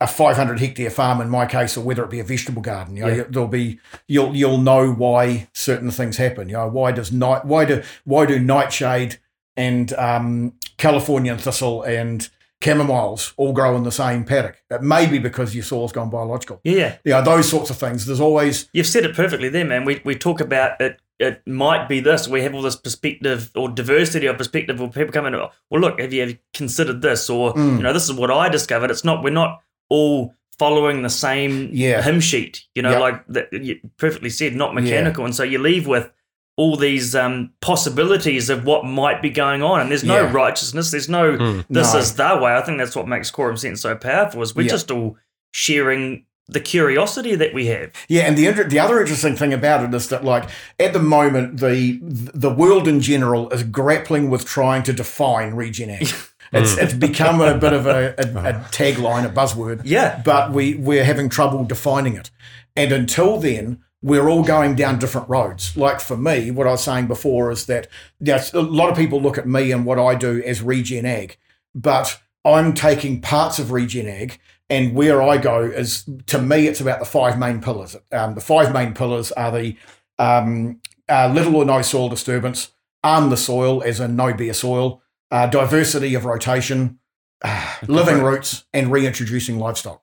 a 0.00 0.06
500 0.06 0.60
hectare 0.60 0.90
farm 0.90 1.20
in 1.20 1.28
my 1.28 1.44
case, 1.46 1.76
or 1.76 1.80
whether 1.82 2.04
it 2.04 2.10
be 2.10 2.20
a 2.20 2.24
vegetable 2.24 2.62
garden. 2.62 2.96
You 2.96 3.02
know, 3.04 3.12
Yeah. 3.12 3.24
there'll 3.28 3.48
be 3.48 3.80
you'll 4.06 4.34
you'll 4.36 4.58
know 4.58 4.92
why 4.92 5.48
certain 5.52 5.90
things 5.90 6.16
happen. 6.18 6.48
You 6.48 6.54
know, 6.56 6.68
why 6.68 6.92
does 6.92 7.10
night 7.12 7.44
why 7.44 7.64
do 7.64 7.82
why 8.04 8.24
do 8.26 8.38
nightshade 8.38 9.18
and 9.56 9.92
um, 9.94 10.52
Californian 10.76 11.36
thistle 11.38 11.82
and 11.82 12.28
chamomiles 12.60 13.32
all 13.36 13.52
grow 13.52 13.76
in 13.76 13.82
the 13.82 13.92
same 13.92 14.24
paddock? 14.24 14.62
It 14.70 14.82
may 14.82 15.06
be 15.06 15.18
because 15.18 15.54
your 15.54 15.64
soil's 15.64 15.92
gone 15.92 16.10
biological. 16.10 16.60
yeah 16.64 16.96
You 17.04 17.12
know, 17.12 17.22
those 17.22 17.48
sorts 17.48 17.70
of 17.70 17.76
things. 17.76 18.06
There's 18.06 18.20
always 18.20 18.68
You've 18.72 18.86
said 18.86 19.04
it 19.04 19.16
perfectly 19.16 19.48
there, 19.48 19.64
man. 19.64 19.84
We, 19.84 20.00
we 20.04 20.14
talk 20.14 20.40
about 20.40 20.80
it. 20.80 21.00
It 21.18 21.44
might 21.48 21.88
be 21.88 21.98
this. 21.98 22.28
We 22.28 22.42
have 22.42 22.54
all 22.54 22.62
this 22.62 22.76
perspective 22.76 23.50
or 23.56 23.68
diversity 23.68 24.26
of 24.26 24.38
perspective. 24.38 24.78
Where 24.78 24.88
people 24.88 25.12
come 25.12 25.26
in. 25.26 25.32
Well, 25.34 25.80
look, 25.80 25.98
have 26.00 26.12
you, 26.12 26.20
have 26.20 26.30
you 26.30 26.38
considered 26.54 27.02
this? 27.02 27.28
Or 27.28 27.52
Mm. 27.54 27.78
you 27.78 27.82
know, 27.82 27.92
this 27.92 28.04
is 28.08 28.12
what 28.12 28.30
I 28.30 28.48
discovered. 28.48 28.92
It's 28.92 29.04
not. 29.04 29.24
We're 29.24 29.30
not 29.32 29.60
all 29.88 30.34
following 30.58 31.02
the 31.02 31.10
same 31.10 31.70
Yeah. 31.72 32.02
hymn 32.02 32.20
sheet. 32.20 32.62
You 32.74 32.82
know, 32.82 32.90
Yep. 32.92 33.00
like 33.00 33.26
that. 33.28 33.52
You 33.52 33.76
perfectly 33.96 34.30
said, 34.30 34.54
not 34.56 34.74
mechanical. 34.74 35.24
And 35.24 35.34
so 35.34 35.42
you 35.44 35.58
leave 35.58 35.86
with 35.86 36.10
all 36.56 36.76
these 36.76 37.14
um, 37.14 37.50
possibilities 37.60 38.50
of 38.50 38.64
what 38.64 38.84
might 38.84 39.22
be 39.22 39.30
going 39.30 39.62
on. 39.62 39.80
And 39.80 39.90
there's 39.90 40.02
no 40.02 40.22
Yeah. 40.22 40.32
righteousness. 40.32 40.90
There's 40.90 41.08
no. 41.08 41.36
Mm. 41.36 41.64
This 41.70 41.92
No. 41.94 42.00
is 42.00 42.14
the 42.14 42.38
way. 42.42 42.54
I 42.56 42.60
think 42.62 42.78
that's 42.78 42.96
what 42.96 43.06
makes 43.06 43.30
quorum 43.30 43.56
sense 43.56 43.80
so 43.82 43.94
powerful. 43.94 44.42
Is 44.42 44.56
we're 44.56 44.62
Yeah. 44.62 44.70
just 44.70 44.90
all 44.90 45.16
sharing 45.52 46.24
the 46.48 46.60
curiosity 46.60 47.34
that 47.36 47.52
we 47.54 47.66
have. 47.66 47.90
Yeah, 48.08 48.22
and 48.22 48.36
the 48.36 48.46
inter- 48.46 48.64
the 48.68 48.78
other 48.80 49.00
interesting 49.00 49.36
thing 49.36 49.52
about 49.52 49.84
it 49.84 49.94
is 49.94 50.08
that 50.08 50.24
like 50.24 50.44
at 50.80 50.92
the 50.94 50.98
moment 50.98 51.58
the 51.60 52.00
the 52.02 52.50
world 52.50 52.88
in 52.88 53.00
general 53.00 53.50
is 53.50 53.62
grappling 53.62 54.30
with 54.30 54.44
trying 54.46 54.82
to 54.84 54.92
define 54.92 55.52
regen 55.54 55.90
ag. 55.90 56.08
It's 56.52 56.76
it's 56.76 56.94
become 56.94 57.40
a 57.40 57.56
bit 57.58 57.72
of 57.72 57.86
a, 57.86 58.14
a, 58.18 58.22
a 58.50 58.52
tagline, 58.70 59.24
a 59.24 59.30
buzzword. 59.30 59.82
Yeah. 59.84 60.22
But 60.24 60.52
we 60.52 60.74
we're 60.74 61.04
having 61.04 61.28
trouble 61.28 61.64
defining 61.64 62.14
it, 62.14 62.30
and 62.76 62.92
until 62.92 63.38
then. 63.38 63.82
We're 64.00 64.28
all 64.28 64.44
going 64.44 64.76
down 64.76 65.00
different 65.00 65.28
roads. 65.28 65.76
Like 65.76 65.98
for 65.98 66.16
me, 66.16 66.52
what 66.52 66.68
I 66.68 66.70
was 66.70 66.84
saying 66.84 67.08
before 67.08 67.50
is 67.50 67.66
that 67.66 67.88
yes, 68.20 68.54
a 68.54 68.60
lot 68.60 68.90
of 68.90 68.96
people 68.96 69.20
look 69.20 69.38
at 69.38 69.48
me 69.48 69.72
and 69.72 69.84
what 69.84 69.98
I 69.98 70.14
do 70.14 70.40
as 70.46 70.62
regen 70.62 71.04
ag, 71.04 71.36
but 71.74 72.20
I'm 72.44 72.74
taking 72.74 73.20
parts 73.20 73.58
of 73.58 73.72
regen 73.72 74.06
ag 74.06 74.38
and 74.70 74.94
where 74.94 75.22
I 75.22 75.38
go 75.38 75.62
is 75.62 76.08
to 76.26 76.40
me 76.40 76.66
it's 76.66 76.80
about 76.80 76.98
the 76.98 77.06
five 77.06 77.38
main 77.38 77.60
pillars. 77.60 77.96
Um, 78.12 78.34
the 78.34 78.40
five 78.40 78.72
main 78.72 78.94
pillars 78.94 79.32
are 79.32 79.50
the 79.50 79.76
um, 80.18 80.80
uh, 81.08 81.30
little 81.32 81.56
or 81.56 81.64
no 81.64 81.82
soil 81.82 82.08
disturbance, 82.08 82.70
arm 83.02 83.30
the 83.30 83.36
soil 83.36 83.82
as 83.82 84.00
in 84.00 84.16
no 84.16 84.34
bare 84.34 84.54
soil, 84.54 85.02
uh, 85.30 85.46
diversity 85.46 86.14
of 86.14 86.24
rotation, 86.24 86.98
uh, 87.42 87.76
living 87.86 88.22
roots, 88.22 88.64
and 88.72 88.90
reintroducing 88.90 89.58
livestock. 89.58 90.02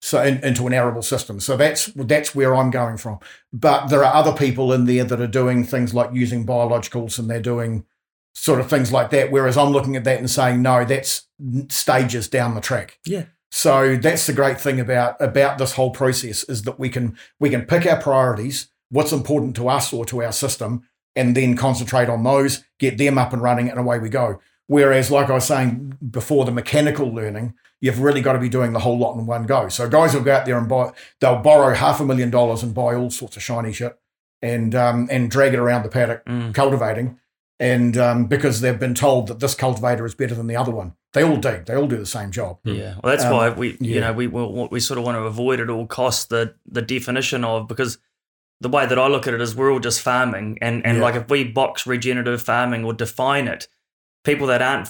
So 0.00 0.22
in, 0.22 0.44
into 0.44 0.66
an 0.66 0.74
arable 0.74 1.02
system. 1.02 1.40
So 1.40 1.56
that's 1.56 1.86
that's 1.94 2.34
where 2.34 2.54
I'm 2.54 2.70
going 2.70 2.98
from. 2.98 3.18
But 3.52 3.86
there 3.86 4.04
are 4.04 4.14
other 4.14 4.32
people 4.32 4.72
in 4.72 4.84
there 4.84 5.04
that 5.04 5.20
are 5.20 5.26
doing 5.26 5.64
things 5.64 5.94
like 5.94 6.12
using 6.12 6.46
biologicals 6.46 7.18
and 7.18 7.30
they're 7.30 7.40
doing 7.40 7.84
sort 8.34 8.60
of 8.60 8.68
things 8.68 8.92
like 8.92 9.10
that. 9.10 9.32
Whereas 9.32 9.56
I'm 9.56 9.70
looking 9.70 9.96
at 9.96 10.04
that 10.04 10.18
and 10.18 10.30
saying, 10.30 10.60
no, 10.60 10.84
that's 10.84 11.26
stages 11.68 12.28
down 12.28 12.54
the 12.54 12.60
track. 12.60 12.98
Yeah. 13.06 13.24
So 13.50 13.96
that's 13.96 14.26
the 14.26 14.34
great 14.34 14.60
thing 14.60 14.78
about 14.78 15.20
about 15.20 15.56
this 15.56 15.72
whole 15.72 15.90
process 15.90 16.44
is 16.44 16.62
that 16.62 16.78
we 16.78 16.90
can 16.90 17.16
we 17.40 17.48
can 17.48 17.62
pick 17.62 17.86
our 17.86 18.00
priorities, 18.00 18.68
what's 18.90 19.12
important 19.12 19.56
to 19.56 19.68
us 19.68 19.92
or 19.92 20.04
to 20.06 20.22
our 20.22 20.32
system, 20.32 20.82
and 21.14 21.34
then 21.34 21.56
concentrate 21.56 22.10
on 22.10 22.22
those, 22.22 22.62
get 22.78 22.98
them 22.98 23.16
up 23.16 23.32
and 23.32 23.42
running, 23.42 23.70
and 23.70 23.78
away 23.78 23.98
we 23.98 24.10
go. 24.10 24.40
Whereas, 24.68 25.10
like 25.10 25.30
I 25.30 25.34
was 25.34 25.44
saying 25.46 25.96
before, 26.10 26.44
the 26.44 26.50
mechanical 26.50 27.06
learning, 27.14 27.54
you've 27.80 28.00
really 28.00 28.20
got 28.20 28.32
to 28.32 28.38
be 28.40 28.48
doing 28.48 28.72
the 28.72 28.80
whole 28.80 28.98
lot 28.98 29.16
in 29.16 29.24
one 29.26 29.44
go. 29.46 29.68
So 29.68 29.88
guys 29.88 30.12
will 30.14 30.22
go 30.22 30.34
out 30.34 30.44
there 30.46 30.58
and 30.58 30.68
buy, 30.68 30.92
they'll 31.20 31.40
borrow 31.40 31.74
half 31.74 32.00
a 32.00 32.04
million 32.04 32.30
dollars 32.30 32.62
and 32.64 32.74
buy 32.74 32.94
all 32.94 33.10
sorts 33.10 33.36
of 33.36 33.42
shiny 33.42 33.72
shit 33.72 33.96
and 34.42 34.74
um, 34.74 35.08
and 35.10 35.30
drag 35.30 35.54
it 35.54 35.58
around 35.60 35.82
the 35.84 35.88
paddock 35.88 36.24
Mm. 36.26 36.52
cultivating, 36.54 37.18
and 37.60 37.96
um, 37.96 38.26
because 38.26 38.60
they've 38.60 38.78
been 38.78 38.94
told 38.94 39.28
that 39.28 39.40
this 39.40 39.54
cultivator 39.54 40.04
is 40.04 40.14
better 40.14 40.34
than 40.34 40.46
the 40.48 40.56
other 40.56 40.72
one, 40.72 40.94
they 41.14 41.22
all 41.22 41.36
do. 41.36 41.62
They 41.64 41.74
all 41.76 41.86
do 41.86 41.96
the 41.96 42.04
same 42.06 42.30
job. 42.32 42.58
Yeah, 42.64 42.96
well, 43.02 43.12
that's 43.16 43.24
Um, 43.24 43.32
why 43.32 43.48
we, 43.50 43.68
you 43.80 43.94
yeah. 43.94 44.00
know, 44.00 44.12
we 44.12 44.26
we 44.26 44.68
we 44.70 44.80
sort 44.80 44.98
of 44.98 45.04
want 45.04 45.16
to 45.16 45.22
avoid 45.22 45.60
at 45.60 45.70
all 45.70 45.86
costs 45.86 46.24
the 46.26 46.54
the 46.70 46.82
definition 46.82 47.44
of 47.44 47.68
because 47.68 47.98
the 48.60 48.68
way 48.68 48.84
that 48.86 48.98
I 48.98 49.06
look 49.06 49.26
at 49.28 49.34
it 49.34 49.40
is 49.40 49.54
we're 49.54 49.70
all 49.72 49.78
just 49.80 50.00
farming, 50.02 50.58
and 50.60 50.84
and 50.84 50.98
Yeah. 50.98 51.02
like 51.04 51.14
if 51.14 51.30
we 51.30 51.44
box 51.44 51.86
regenerative 51.86 52.42
farming 52.42 52.84
or 52.84 52.92
define 52.92 53.46
it, 53.48 53.68
people 54.26 54.46
that 54.48 54.60
aren't 54.60 54.88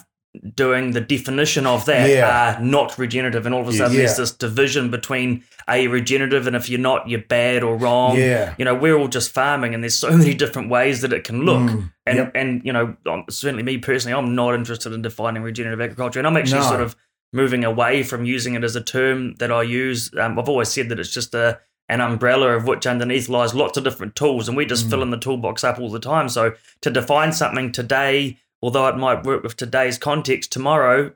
doing 0.55 0.91
the 0.91 1.01
definition 1.01 1.65
of 1.65 1.85
that 1.85 2.09
Yeah. 2.09 2.57
are 2.57 2.61
not 2.61 2.97
regenerative, 2.97 3.45
and 3.45 3.55
all 3.55 3.61
of 3.61 3.67
a 3.69 3.73
sudden 3.73 3.93
Yeah. 3.93 3.99
there's 4.03 4.17
this 4.17 4.31
division 4.31 4.91
between 4.91 5.43
are 5.69 5.77
you 5.77 5.89
regenerative, 5.89 6.47
and 6.47 6.55
if 6.55 6.69
you're 6.69 6.79
not, 6.79 7.09
you're 7.09 7.19
bad 7.27 7.61
or 7.63 7.75
wrong. 7.75 8.17
yeah. 8.17 8.53
You 8.57 8.63
know, 8.65 8.73
we're 8.75 8.95
all 8.97 9.07
just 9.09 9.33
farming, 9.33 9.73
and 9.73 9.83
there's 9.83 9.95
so 9.97 10.11
many 10.11 10.33
different 10.33 10.69
ways 10.69 11.01
that 11.01 11.11
it 11.13 11.23
can 11.23 11.43
look. 11.45 11.59
Mm, 11.61 11.91
And 12.05 12.17
yep. 12.17 12.31
and 12.35 12.61
you 12.63 12.71
know, 12.73 12.95
um, 13.05 13.23
certainly 13.29 13.63
me 13.63 13.77
personally, 13.77 14.17
I'm 14.17 14.33
not 14.35 14.53
interested 14.53 14.93
in 14.93 15.01
defining 15.01 15.43
regenerative 15.43 15.81
agriculture, 15.81 16.19
and 16.19 16.27
I'm 16.27 16.37
actually 16.37 16.61
No. 16.61 16.67
sort 16.69 16.81
of 16.81 16.95
moving 17.33 17.65
away 17.65 18.03
from 18.03 18.23
using 18.25 18.53
it 18.55 18.63
as 18.63 18.75
a 18.77 18.81
term 18.81 19.33
that 19.39 19.51
I 19.51 19.61
use. 19.63 20.09
Um, 20.19 20.37
I've 20.39 20.47
always 20.49 20.69
said 20.69 20.89
that 20.89 20.99
it's 20.99 21.13
just 21.13 21.33
a 21.35 21.59
an 21.89 22.01
umbrella 22.01 22.49
of 22.49 22.65
which 22.67 22.85
underneath 22.85 23.29
lies 23.29 23.53
lots 23.55 23.77
of 23.77 23.83
different 23.85 24.13
tools, 24.15 24.47
and 24.49 24.57
we 24.57 24.65
just 24.65 24.87
Mm. 24.87 24.89
fill 24.89 25.01
in 25.03 25.09
the 25.11 25.17
toolbox 25.17 25.63
up 25.63 25.79
all 25.79 25.89
the 25.89 25.99
time. 26.01 26.27
So 26.29 26.51
to 26.81 26.89
define 26.89 27.31
something 27.31 27.71
today, 27.71 28.37
although 28.61 28.87
it 28.87 28.97
might 28.97 29.23
work 29.25 29.43
with 29.43 29.55
today's 29.55 29.97
context, 29.97 30.51
tomorrow 30.51 31.13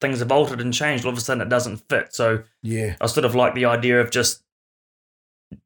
things 0.00 0.18
have 0.18 0.32
altered 0.32 0.60
and 0.60 0.74
changed. 0.74 1.04
All 1.04 1.12
of 1.12 1.18
a 1.18 1.20
sudden, 1.20 1.40
it 1.42 1.48
doesn't 1.48 1.88
fit. 1.88 2.14
So 2.14 2.42
Yeah. 2.62 2.96
I 3.00 3.06
sort 3.06 3.24
of 3.24 3.34
like 3.34 3.54
the 3.54 3.64
idea 3.64 4.00
of 4.00 4.10
just 4.10 4.42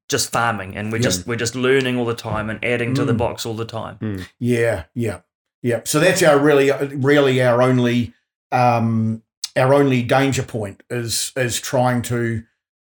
just 0.09 0.31
farming, 0.33 0.75
and 0.77 0.91
we're 0.91 0.99
Yeah. 0.99 1.03
just 1.05 1.27
we're 1.27 1.37
just 1.37 1.55
learning 1.55 1.99
all 1.99 2.05
the 2.07 2.15
time 2.15 2.49
and 2.51 2.63
adding 2.65 2.95
to 2.95 3.05
the 3.05 3.13
Mm. 3.13 3.19
box 3.19 3.45
all 3.45 3.55
the 3.55 3.65
time. 3.65 4.27
Yeah, 4.39 4.85
yeah, 4.95 5.21
yeah. 5.63 5.81
So 5.85 6.01
that's 6.01 6.23
our 6.23 6.39
really, 6.39 6.71
really 6.97 7.43
our 7.43 7.61
only, 7.61 8.15
um, 8.51 9.23
our 9.55 9.75
only 9.75 10.03
danger 10.03 10.43
point 10.43 10.83
is 10.89 11.33
is 11.37 11.61
trying 11.61 12.03
to 12.03 12.45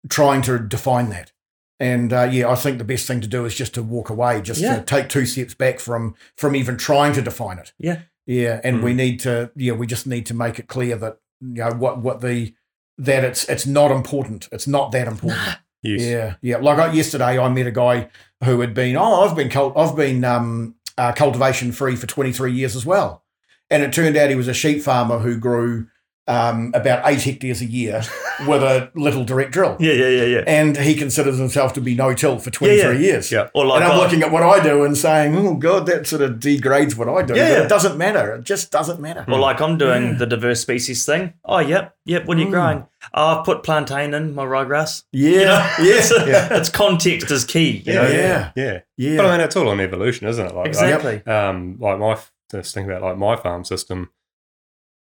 trying 0.08 0.42
to 0.42 0.58
define 0.58 1.10
that. 1.10 1.30
And 1.78 2.12
uh, 2.12 2.28
yeah, 2.30 2.48
I 2.48 2.54
think 2.56 2.78
the 2.78 2.84
best 2.84 3.06
thing 3.06 3.20
to 3.20 3.28
do 3.28 3.44
is 3.44 3.54
just 3.54 3.74
to 3.74 3.82
walk 3.84 4.10
away, 4.10 4.40
just 4.40 4.60
Yeah. 4.60 4.76
to 4.76 4.82
take 4.82 5.08
two 5.08 5.26
steps 5.26 5.54
back 5.54 5.78
from 5.80 6.14
from 6.36 6.56
even 6.56 6.76
trying 6.76 7.12
to 7.14 7.22
define 7.22 7.58
it. 7.58 7.72
Yeah. 7.78 8.00
Yeah. 8.26 8.60
And 8.62 8.82
we 8.82 8.94
need 8.94 9.20
to, 9.20 9.50
yeah, 9.56 9.72
we 9.72 9.86
just 9.86 10.06
need 10.06 10.26
to 10.26 10.34
make 10.34 10.58
it 10.58 10.68
clear 10.68 10.96
that 10.96 11.18
you 11.40 11.54
know 11.54 11.72
what 11.72 11.98
what 11.98 12.20
the 12.20 12.54
that 12.98 13.24
it's 13.24 13.48
it's 13.48 13.66
not 13.66 13.90
important. 13.90 14.48
It's 14.52 14.66
not 14.66 14.92
that 14.92 15.08
important. 15.14 15.58
Yes. 15.82 16.02
Yeah, 16.02 16.34
yeah. 16.42 16.56
Like 16.58 16.78
I, 16.78 16.92
yesterday, 16.92 17.38
I 17.38 17.48
met 17.48 17.66
a 17.66 17.72
guy 17.72 18.08
who 18.44 18.60
had 18.60 18.72
been, 18.72 18.96
oh, 18.96 19.22
I've 19.22 19.34
been, 19.34 19.48
cult- 19.48 19.76
I've 19.76 19.96
been 19.96 20.24
um, 20.24 20.76
uh, 20.96 21.12
cultivation 21.12 21.72
free 21.72 21.96
for 21.96 22.06
23 22.06 22.52
years 22.52 22.76
as 22.76 22.86
well, 22.86 23.24
and 23.68 23.82
it 23.82 23.92
turned 23.92 24.16
out 24.16 24.30
he 24.30 24.36
was 24.36 24.46
a 24.46 24.54
sheep 24.54 24.82
farmer 24.82 25.18
who 25.18 25.36
grew 25.36 25.88
um, 26.28 26.70
about 26.74 27.02
eight 27.10 27.20
hectares 27.22 27.60
a 27.60 27.64
year 27.64 28.02
with 28.46 28.62
a 28.62 28.90
little 28.94 29.24
direct 29.24 29.50
drill, 29.52 29.76
Yeah, 29.80 29.92
yeah, 29.92 30.08
yeah, 30.08 30.24
yeah. 30.24 30.44
and 30.46 30.76
he 30.76 30.94
considers 30.94 31.36
himself 31.38 31.72
to 31.74 31.80
be 31.80 31.94
no 31.96 32.14
till 32.14 32.38
for 32.38 32.50
23 32.50 32.78
Yeah, 32.78 32.90
yeah. 32.92 32.98
years. 32.98 33.32
Yeah. 33.32 33.48
Or 33.54 33.66
like 33.66 33.82
and 33.82 33.90
I'm 33.92 33.98
I- 33.98 34.02
looking 34.04 34.22
at 34.22 34.30
what 34.30 34.42
I 34.44 34.62
do 34.62 34.84
and 34.84 34.96
saying, 34.96 35.34
oh 35.36 35.54
god, 35.54 35.86
that 35.86 36.06
sort 36.06 36.22
of 36.22 36.38
degrades 36.38 36.94
what 36.96 37.08
I 37.08 37.22
do. 37.22 37.34
Yeah, 37.34 37.48
But 37.48 37.50
yeah. 37.58 37.62
it 37.64 37.68
doesn't 37.68 37.98
matter. 37.98 38.34
It 38.36 38.44
just 38.44 38.70
doesn't 38.70 39.00
matter. 39.00 39.24
Well, 39.26 39.40
like 39.40 39.60
I'm 39.60 39.76
doing 39.78 40.02
Yeah. 40.12 40.14
the 40.18 40.26
diverse 40.26 40.60
species 40.60 41.04
thing. 41.04 41.34
Oh, 41.44 41.58
yep, 41.58 41.96
yep. 42.04 42.24
What 42.26 42.36
are 42.36 42.40
you 42.40 42.46
Mm. 42.46 42.50
growing? 42.50 42.86
Oh, 43.14 43.38
I've 43.38 43.44
put 43.44 43.64
plantain 43.64 44.14
in 44.14 44.32
my 44.34 44.44
ryegrass. 44.44 45.02
yeah, 45.10 45.28
You 45.30 45.38
know? 45.44 45.44
yeah, 45.44 45.68
it's, 45.98 46.12
it's 46.52 46.68
context 46.70 47.30
is 47.32 47.44
key. 47.44 47.82
You 47.84 47.94
know? 47.94 48.02
Yeah. 48.08 48.50
Yeah. 48.54 48.78
yeah. 48.96 49.16
But 49.16 49.26
I 49.26 49.30
mean, 49.32 49.40
it's 49.40 49.56
all 49.56 49.68
on 49.68 49.80
evolution, 49.80 50.28
isn't 50.28 50.46
it? 50.46 50.54
Like, 50.54 50.68
Exactly. 50.68 51.24
um, 51.26 51.78
like 51.80 51.98
my 51.98 52.16
just 52.52 52.74
think 52.74 52.86
about 52.86 53.02
like 53.02 53.18
my 53.18 53.34
farm 53.34 53.64
system. 53.64 54.10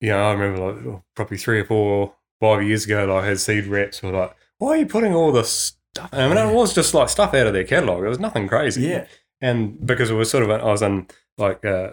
You 0.02 0.10
know, 0.10 0.22
I 0.28 0.34
remember 0.34 0.60
like 0.74 0.86
oh, 0.86 1.04
probably 1.16 1.38
three 1.38 1.60
or 1.62 1.66
four, 1.66 2.14
five 2.41 2.64
years 2.64 2.86
ago, 2.86 3.06
like, 3.06 3.24
I 3.24 3.28
had 3.28 3.39
seed 3.39 3.68
reps 3.68 4.02
were 4.04 4.12
like, 4.12 4.36
"Why 4.58 4.70
are 4.72 4.78
you 4.78 4.86
putting 4.88 5.14
all 5.16 5.32
this 5.32 5.52
stuff?" 5.93 6.10
I 6.12 6.28
mean, 6.28 6.38
it 6.38 6.54
was 6.54 6.74
just 6.74 6.93
like 6.93 7.08
stuff 7.10 7.34
out 7.34 7.47
of 7.47 7.54
their 7.54 7.64
catalog. 7.64 8.04
It 8.04 8.10
was 8.10 8.20
nothing 8.20 8.47
crazy. 8.49 8.82
Yeah. 8.84 9.06
and 9.39 9.84
because 9.86 10.10
it 10.12 10.16
was 10.16 10.30
sort 10.30 10.43
of, 10.43 10.49
I 10.52 10.64
was 10.66 10.82
in 10.82 11.08
like 11.38 11.64
uh, 11.66 11.91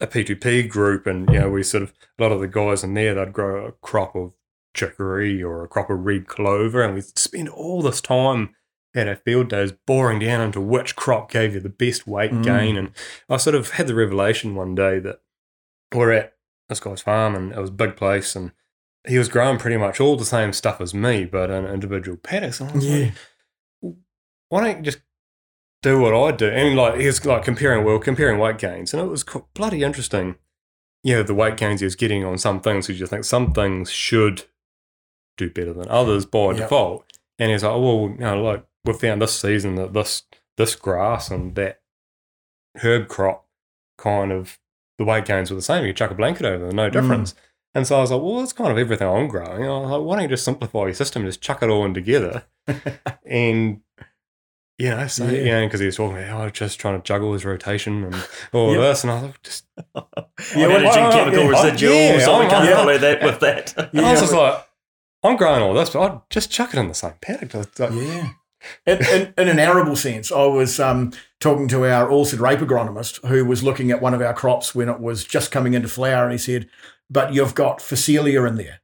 a 0.00 0.06
P2P 0.06 0.68
group, 0.68 1.06
and 1.06 1.28
you 1.32 1.38
know, 1.40 1.48
we 1.50 1.62
sort 1.62 1.82
of 1.84 1.92
a 2.18 2.22
lot 2.22 2.32
of 2.32 2.40
the 2.40 2.48
guys 2.48 2.84
in 2.84 2.94
there 2.94 3.14
they'd 3.14 3.32
grow 3.32 3.66
a 3.66 3.72
crop 3.72 4.14
of 4.16 4.32
chicory 4.74 5.42
or 5.42 5.62
a 5.64 5.68
crop 5.68 5.90
of 5.90 6.00
red 6.04 6.26
clover, 6.26 6.82
and 6.82 6.94
we'd 6.94 7.18
spend 7.18 7.48
all 7.48 7.80
this 7.80 8.00
time 8.00 8.54
at 8.96 9.08
our 9.08 9.16
field 9.16 9.48
days 9.48 9.72
boring 9.86 10.20
down 10.20 10.40
into 10.40 10.60
which 10.60 10.94
crop 10.94 11.28
gave 11.30 11.54
you 11.54 11.60
the 11.60 11.68
best 11.68 12.06
weight 12.06 12.30
Mm. 12.30 12.44
gain. 12.44 12.76
And 12.76 12.90
I 13.28 13.36
sort 13.38 13.56
of 13.56 13.70
had 13.70 13.88
the 13.88 13.94
revelation 13.94 14.54
one 14.54 14.74
day 14.76 15.00
that 15.00 15.20
we're 15.92 16.12
at 16.12 16.33
this 16.68 16.80
guy's 16.80 17.02
farm, 17.02 17.34
and 17.34 17.52
it 17.52 17.58
was 17.58 17.70
a 17.70 17.74
big 17.74 17.96
place, 17.96 18.34
and 18.36 18.52
he 19.06 19.18
was 19.18 19.28
growing 19.28 19.58
pretty 19.58 19.76
much 19.76 20.00
all 20.00 20.16
the 20.16 20.24
same 20.24 20.52
stuff 20.52 20.80
as 20.80 20.94
me, 20.94 21.24
but 21.24 21.50
in 21.50 21.66
individual 21.66 22.16
paddocks. 22.16 22.60
And 22.60 22.70
I 22.70 22.74
was 22.74 22.86
like, 22.88 23.12
Yeah. 23.82 23.90
why 24.48 24.64
don't 24.64 24.76
you 24.78 24.82
just 24.82 25.00
do 25.82 26.00
what 26.00 26.14
I 26.14 26.34
do? 26.34 26.48
And 26.48 26.76
like 26.76 26.98
he 27.00 27.06
was 27.06 27.24
like 27.24 27.44
comparing, 27.44 27.84
well, 27.84 27.98
comparing 27.98 28.38
weight 28.38 28.58
gains, 28.58 28.94
and 28.94 29.02
it 29.02 29.06
was 29.06 29.24
bloody 29.54 29.82
interesting. 29.82 30.36
Yeah, 31.02 31.22
the 31.22 31.34
weight 31.34 31.58
gains 31.58 31.80
he 31.80 31.84
was 31.84 31.96
getting 31.96 32.24
on 32.24 32.38
some 32.38 32.60
things, 32.60 32.86
because 32.86 32.98
you 33.00 33.06
think 33.06 33.24
some 33.24 33.52
things 33.52 33.90
should 33.90 34.44
do 35.36 35.50
better 35.50 35.74
than 35.74 35.88
others 35.88 36.24
by 36.24 36.46
Yep. 36.52 36.56
default. 36.56 37.04
And 37.38 37.50
he's 37.50 37.62
like, 37.64 37.72
oh, 37.72 37.80
well, 37.80 38.10
you 38.12 38.18
know, 38.20 38.42
like 38.42 38.64
we 38.84 38.92
found 38.94 39.20
this 39.20 39.38
season 39.38 39.74
that 39.74 39.92
this 39.92 40.22
this 40.56 40.76
grass 40.76 41.30
and 41.30 41.54
that 41.56 41.80
herb 42.76 43.08
crop 43.08 43.46
kind 43.98 44.30
of 44.32 44.58
the 44.98 45.04
weight 45.04 45.24
gains 45.24 45.50
were 45.50 45.56
the 45.56 45.62
same. 45.62 45.84
You 45.84 45.92
chuck 45.92 46.10
a 46.10 46.14
blanket 46.14 46.46
over 46.46 46.66
them, 46.66 46.76
no 46.76 46.88
mm. 46.88 46.92
difference. 46.92 47.34
And 47.74 47.86
so 47.86 47.96
I 47.96 48.00
was 48.02 48.12
like, 48.12 48.22
well, 48.22 48.38
that's 48.38 48.52
kind 48.52 48.70
of 48.70 48.78
everything 48.78 49.08
I'm 49.08 49.26
growing. 49.26 49.64
I 49.64 49.78
was 49.78 49.90
like, 49.90 50.00
why 50.02 50.14
don't 50.16 50.22
you 50.22 50.28
just 50.28 50.44
simplify 50.44 50.84
your 50.84 50.94
system, 50.94 51.22
and 51.22 51.28
just 51.28 51.40
chuck 51.40 51.62
it 51.62 51.68
all 51.70 51.84
in 51.84 51.92
together, 51.94 52.44
and 53.26 53.80
you 54.78 54.90
know, 54.90 55.06
so 55.06 55.24
Yeah. 55.26 55.38
you 55.38 55.44
know, 55.46 55.66
because 55.66 55.80
he 55.80 55.86
was 55.86 55.96
talking 55.96 56.18
about, 56.18 56.40
oh, 56.46 56.50
just 56.50 56.78
trying 56.80 57.00
to 57.00 57.04
juggle 57.04 57.32
his 57.32 57.44
rotation 57.44 58.04
and 58.04 58.28
all 58.52 58.72
Yep. 58.72 58.80
this, 58.80 59.02
and 59.04 59.10
I 59.10 59.14
was 59.14 59.22
like, 59.24 59.42
just 59.42 59.64
Yeah, 59.96 60.02
Yeah, 60.56 60.66
well, 60.66 60.68
managing 60.80 61.02
well, 61.02 61.12
chemical 61.12 61.44
yeah, 61.44 61.50
residuals, 61.50 62.18
yeah, 62.18 62.24
so 62.24 62.32
we 62.38 62.40
I'm- 62.46 62.50
can't 62.50 62.64
yeah. 62.68 62.76
follow 62.76 62.98
that 62.98 63.22
with 63.22 63.40
that. 63.40 63.74
I 63.94 64.10
was 64.12 64.20
just 64.20 64.32
like, 64.32 64.66
I'm 65.22 65.36
growing 65.36 65.62
all 65.62 65.74
this, 65.74 65.90
but 65.90 66.00
I'd 66.12 66.20
just 66.30 66.50
chuck 66.50 66.74
it 66.74 66.78
in 66.78 66.88
the 66.88 66.94
same 66.94 67.14
paddock. 67.20 67.54
Like, 67.54 67.90
Yeah. 67.92 68.30
In, 68.86 68.98
in, 69.06 69.34
in 69.38 69.48
an 69.48 69.58
arable 69.58 69.96
sense, 69.96 70.30
I 70.32 70.44
was 70.46 70.78
um, 70.80 71.12
talking 71.40 71.68
to 71.68 71.84
our 71.84 72.08
oilseed 72.08 72.40
rape 72.40 72.60
agronomist 72.60 73.24
who 73.26 73.44
was 73.44 73.62
looking 73.62 73.90
at 73.90 74.00
one 74.02 74.14
of 74.14 74.22
our 74.22 74.34
crops 74.34 74.74
when 74.74 74.88
it 74.88 75.00
was 75.00 75.24
just 75.24 75.50
coming 75.50 75.74
into 75.74 75.88
flower, 75.88 76.24
and 76.24 76.32
he 76.32 76.38
said, 76.38 76.68
"But 77.10 77.32
you've 77.34 77.54
got 77.54 77.78
Phacelia 77.80 78.44
in 78.48 78.56
there," 78.56 78.80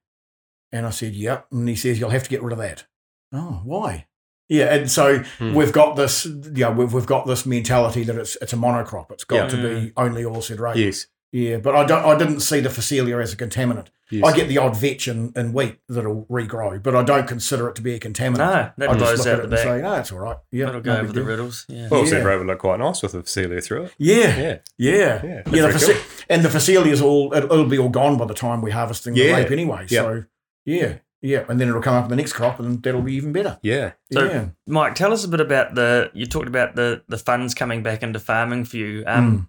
and 0.72 0.86
I 0.86 0.90
said, 0.90 1.14
"Yep," 1.14 1.46
and 1.52 1.68
he 1.68 1.76
says, 1.76 1.98
"You'll 1.98 2.10
have 2.10 2.24
to 2.24 2.30
get 2.30 2.42
rid 2.42 2.52
of 2.52 2.58
that." 2.58 2.84
Oh, 3.32 3.60
why? 3.64 4.06
Yeah, 4.48 4.74
and 4.74 4.90
so 4.90 5.18
Hmm. 5.38 5.54
we've 5.54 5.72
got 5.72 5.94
this, 5.94 6.26
yeah, 6.54 6.70
we've, 6.70 6.92
we've 6.92 7.06
got 7.06 7.24
this 7.26 7.46
mentality 7.46 8.02
that 8.04 8.16
it's 8.16 8.36
it's 8.42 8.52
a 8.52 8.56
monocrop. 8.56 9.12
It's 9.12 9.22
got 9.24 9.36
Yeah. 9.36 9.48
to 9.48 9.56
be 9.80 9.92
only 9.96 10.24
oilseed 10.24 10.58
rape. 10.58 10.76
yes, 10.76 11.06
Yeah, 11.30 11.58
but 11.58 11.76
I 11.76 11.84
don't. 11.84 12.04
I 12.04 12.18
didn't 12.18 12.40
see 12.40 12.58
the 12.58 12.68
Phacelia 12.68 13.22
as 13.22 13.32
a 13.32 13.36
contaminant. 13.36 13.86
Yes. 14.10 14.24
I 14.32 14.36
get 14.36 14.48
the 14.48 14.58
odd 14.58 14.76
vetch 14.76 15.06
and, 15.08 15.36
in 15.36 15.52
wheat 15.52 15.78
that'll 15.88 16.26
regrow, 16.26 16.82
but 16.82 16.96
I 16.96 17.02
don't 17.02 17.28
consider 17.28 17.68
it 17.68 17.76
to 17.76 17.82
be 17.82 17.94
a 17.94 18.00
contaminant. 18.00 18.38
No, 18.38 18.72
that 18.78 18.90
I 18.90 18.98
just 18.98 19.24
look 19.24 19.26
out 19.26 19.32
at 19.34 19.36
the 19.36 19.40
it 19.40 19.42
and 19.42 19.50
back. 19.50 19.58
say, 19.60 19.82
no, 19.82 19.94
it's 19.94 20.12
all 20.12 20.18
right. 20.18 20.36
Yeah, 20.50 20.68
it'll 20.68 20.80
go 20.80 20.94
big 20.96 21.04
over 21.04 21.12
the 21.12 21.22
riddles. 21.22 21.66
Yeah. 21.68 21.88
well, 21.90 22.02
Yeah. 22.04 22.10
Sid 22.10 22.24
Raven 22.24 22.46
looked 22.46 22.60
quite 22.60 22.80
nice 22.80 23.02
with 23.02 23.12
Phacelia 23.12 23.62
through 23.62 23.84
it. 23.84 23.94
Yeah, 23.98 24.16
Yeah, 24.16 24.58
yeah, 24.78 24.94
yeah. 24.96 25.22
yeah. 25.24 25.42
the 25.44 25.50
very 25.50 25.72
faci- 25.74 25.92
cool. 25.94 26.24
and 26.28 26.44
the 26.44 26.48
Phacelia 26.48 27.00
all 27.02 27.32
it, 27.32 27.44
it'll 27.44 27.64
be 27.66 27.78
all 27.78 27.88
gone 27.88 28.18
by 28.18 28.24
the 28.26 28.34
time 28.34 28.62
we're 28.62 28.72
harvesting 28.72 29.14
the 29.14 29.20
Yeah. 29.22 29.36
rape 29.36 29.50
anyway. 29.50 29.86
Yeah. 29.88 30.00
So 30.02 30.24
yeah, 30.64 30.94
yeah, 31.22 31.44
and 31.48 31.60
then 31.60 31.68
it'll 31.68 31.82
come 31.82 31.94
up 31.94 32.04
in 32.04 32.10
the 32.10 32.16
next 32.16 32.32
crop, 32.32 32.58
and 32.60 32.82
that'll 32.82 33.02
be 33.02 33.14
even 33.14 33.32
better. 33.32 33.58
Yeah. 33.62 33.92
So- 34.12 34.24
yeah, 34.24 34.46
Mike, 34.66 34.94
tell 34.94 35.12
us 35.12 35.24
a 35.24 35.28
bit 35.28 35.40
about 35.40 35.74
the. 35.74 36.10
You 36.14 36.26
talked 36.26 36.48
about 36.48 36.74
the 36.76 37.02
the 37.08 37.18
funds 37.18 37.54
coming 37.54 37.82
back 37.82 38.02
into 38.02 38.18
farming 38.18 38.64
for 38.64 38.76
you. 38.76 39.04
Um, 39.06 39.32
Mm. 39.32 39.46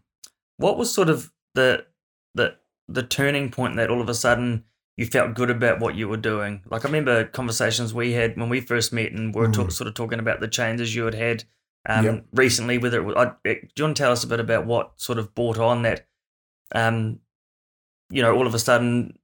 what 0.58 0.78
was 0.78 0.94
sort 0.94 1.10
of 1.10 1.32
the 1.56 1.86
the 2.88 3.04
turning 3.04 3.50
point 3.52 3.76
that 3.78 3.90
all 3.90 4.02
of 4.02 4.10
a 4.10 4.14
sudden 4.14 4.64
you 4.98 5.06
felt 5.06 5.34
good 5.34 5.50
about 5.50 5.80
what 5.80 5.96
you 5.96 6.08
were 6.10 6.18
doing? 6.18 6.62
Like 6.70 6.84
I 6.86 6.88
remember 6.88 7.26
conversations 7.26 7.94
we 7.94 8.14
had 8.14 8.38
when 8.38 8.50
we 8.50 8.60
first 8.62 8.92
met, 8.94 9.12
and 9.12 9.34
we 9.34 9.42
were 9.42 9.52
talk, 9.52 9.68
Mm. 9.68 9.72
sort 9.72 9.88
of 9.88 9.94
talking 9.94 10.20
about 10.20 10.40
the 10.42 10.48
changes 10.48 10.94
you 10.96 11.06
had 11.06 11.16
had 11.16 11.44
um, 11.88 12.06
Yep. 12.06 12.26
recently. 12.34 12.78
Whether 12.78 13.00
it 13.00 13.06
was, 13.06 13.16
I, 13.16 13.26
do 13.44 13.60
you 13.76 13.84
want 13.86 13.98
to 13.98 14.04
tell 14.04 14.12
us 14.12 14.24
a 14.24 14.28
bit 14.28 14.40
about 14.40 14.66
what 14.66 14.92
sort 14.98 15.18
of 15.18 15.34
brought 15.34 15.58
on 15.58 15.82
that? 15.84 16.08
Um, 16.76 17.20
you 18.10 18.22
know, 18.22 18.36
all 18.36 18.46
of 18.46 18.54
a 18.54 18.60
sudden 18.60 19.18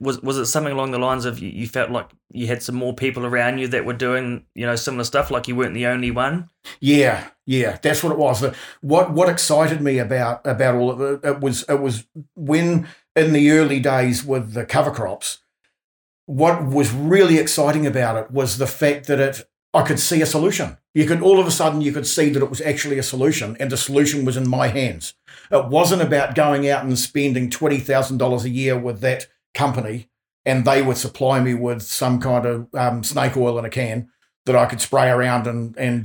was 0.00 0.20
was 0.20 0.36
it 0.36 0.46
something 0.46 0.72
along 0.72 0.90
the 0.90 0.98
lines 0.98 1.24
of 1.24 1.38
you, 1.38 1.48
you 1.48 1.66
felt 1.66 1.90
like 1.90 2.10
you 2.30 2.46
had 2.46 2.62
some 2.62 2.74
more 2.74 2.94
people 2.94 3.24
around 3.24 3.58
you 3.58 3.68
that 3.68 3.84
were 3.84 3.92
doing 3.92 4.44
you 4.54 4.66
know 4.66 4.76
similar 4.76 5.04
stuff, 5.04 5.30
like 5.30 5.48
you 5.48 5.56
weren't 5.56 5.74
the 5.74 5.86
only 5.86 6.10
one? 6.10 6.50
Yeah, 6.80 7.28
yeah, 7.46 7.78
that's 7.82 8.02
what 8.02 8.12
it 8.12 8.18
was. 8.18 8.44
What 8.80 9.12
what 9.12 9.28
excited 9.28 9.80
me 9.80 9.98
about 9.98 10.46
about 10.46 10.74
all 10.74 10.90
of 10.90 11.00
it, 11.00 11.20
it 11.24 11.40
was 11.40 11.64
it 11.68 11.80
was 11.80 12.06
when 12.34 12.88
in 13.14 13.32
the 13.32 13.50
early 13.50 13.80
days 13.80 14.24
with 14.24 14.54
the 14.54 14.66
cover 14.66 14.90
crops. 14.90 15.38
What 16.26 16.64
was 16.64 16.92
really 16.92 17.38
exciting 17.38 17.86
about 17.86 18.16
it 18.16 18.30
was 18.30 18.58
the 18.58 18.66
fact 18.66 19.06
that 19.06 19.20
it 19.20 19.48
I 19.74 19.82
could 19.82 19.98
see 19.98 20.20
a 20.20 20.26
solution. 20.26 20.76
You 20.94 21.06
could 21.06 21.22
all 21.22 21.40
of 21.40 21.46
a 21.46 21.50
sudden 21.50 21.80
you 21.80 21.92
could 21.92 22.06
see 22.06 22.28
that 22.28 22.42
it 22.42 22.50
was 22.50 22.60
actually 22.60 22.98
a 22.98 23.02
solution, 23.02 23.56
and 23.58 23.70
the 23.70 23.76
solution 23.76 24.24
was 24.24 24.36
in 24.36 24.48
my 24.48 24.68
hands. 24.68 25.14
It 25.50 25.66
wasn't 25.66 26.02
about 26.02 26.34
going 26.34 26.68
out 26.68 26.84
and 26.84 26.98
spending 26.98 27.48
twenty 27.48 27.78
thousand 27.78 28.18
dollars 28.18 28.44
a 28.44 28.50
year 28.50 28.78
with 28.78 29.00
that 29.00 29.28
company, 29.54 30.08
and 30.44 30.64
they 30.64 30.82
would 30.82 30.96
supply 30.96 31.40
me 31.40 31.54
with 31.54 31.82
some 31.82 32.20
kind 32.20 32.46
of 32.46 32.74
um, 32.74 33.04
snake 33.04 33.36
oil 33.36 33.58
in 33.58 33.64
a 33.64 33.70
can 33.70 34.08
that 34.44 34.56
I 34.56 34.66
could 34.66 34.80
spray 34.80 35.08
around 35.08 35.46
and 35.46 35.76
and 35.76 36.04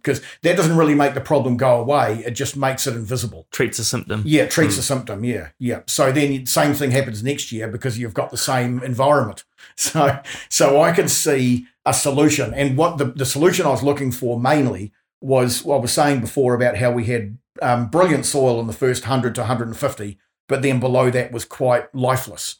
because 0.00 0.20
um, 0.20 0.24
that 0.42 0.56
doesn't 0.56 0.76
really 0.76 0.94
make 0.94 1.14
the 1.14 1.20
problem 1.20 1.56
go 1.56 1.78
away. 1.80 2.22
It 2.24 2.30
just 2.30 2.56
makes 2.56 2.86
it 2.86 2.94
invisible. 2.94 3.46
Treats 3.50 3.78
a 3.78 3.84
symptom. 3.84 4.22
Yeah, 4.24 4.46
treats 4.46 4.76
mm. 4.76 4.78
a 4.78 4.82
symptom. 4.82 5.24
Yeah, 5.24 5.48
yeah. 5.58 5.82
So 5.86 6.10
then 6.10 6.46
same 6.46 6.72
thing 6.74 6.92
happens 6.92 7.22
next 7.22 7.52
year 7.52 7.68
because 7.68 7.98
you've 7.98 8.14
got 8.14 8.30
the 8.30 8.38
same 8.38 8.82
environment. 8.82 9.44
So 9.76 10.20
so 10.48 10.80
I 10.80 10.92
can 10.92 11.08
see 11.08 11.66
a 11.84 11.92
solution, 11.92 12.54
and 12.54 12.76
what 12.76 12.98
the 12.98 13.06
the 13.06 13.26
solution 13.26 13.66
I 13.66 13.70
was 13.70 13.82
looking 13.82 14.10
for 14.10 14.40
mainly 14.40 14.92
was 15.20 15.64
what 15.64 15.76
I 15.76 15.80
was 15.80 15.92
saying 15.92 16.20
before 16.20 16.54
about 16.54 16.76
how 16.76 16.90
we 16.90 17.04
had 17.04 17.38
um, 17.60 17.88
brilliant 17.88 18.24
soil 18.24 18.60
in 18.60 18.66
the 18.66 18.72
first 18.72 19.04
hundred 19.04 19.34
to 19.34 19.42
150, 19.42 20.18
but 20.48 20.62
then 20.62 20.80
below 20.80 21.10
that 21.10 21.32
was 21.32 21.44
quite 21.44 21.92
lifeless. 21.94 22.56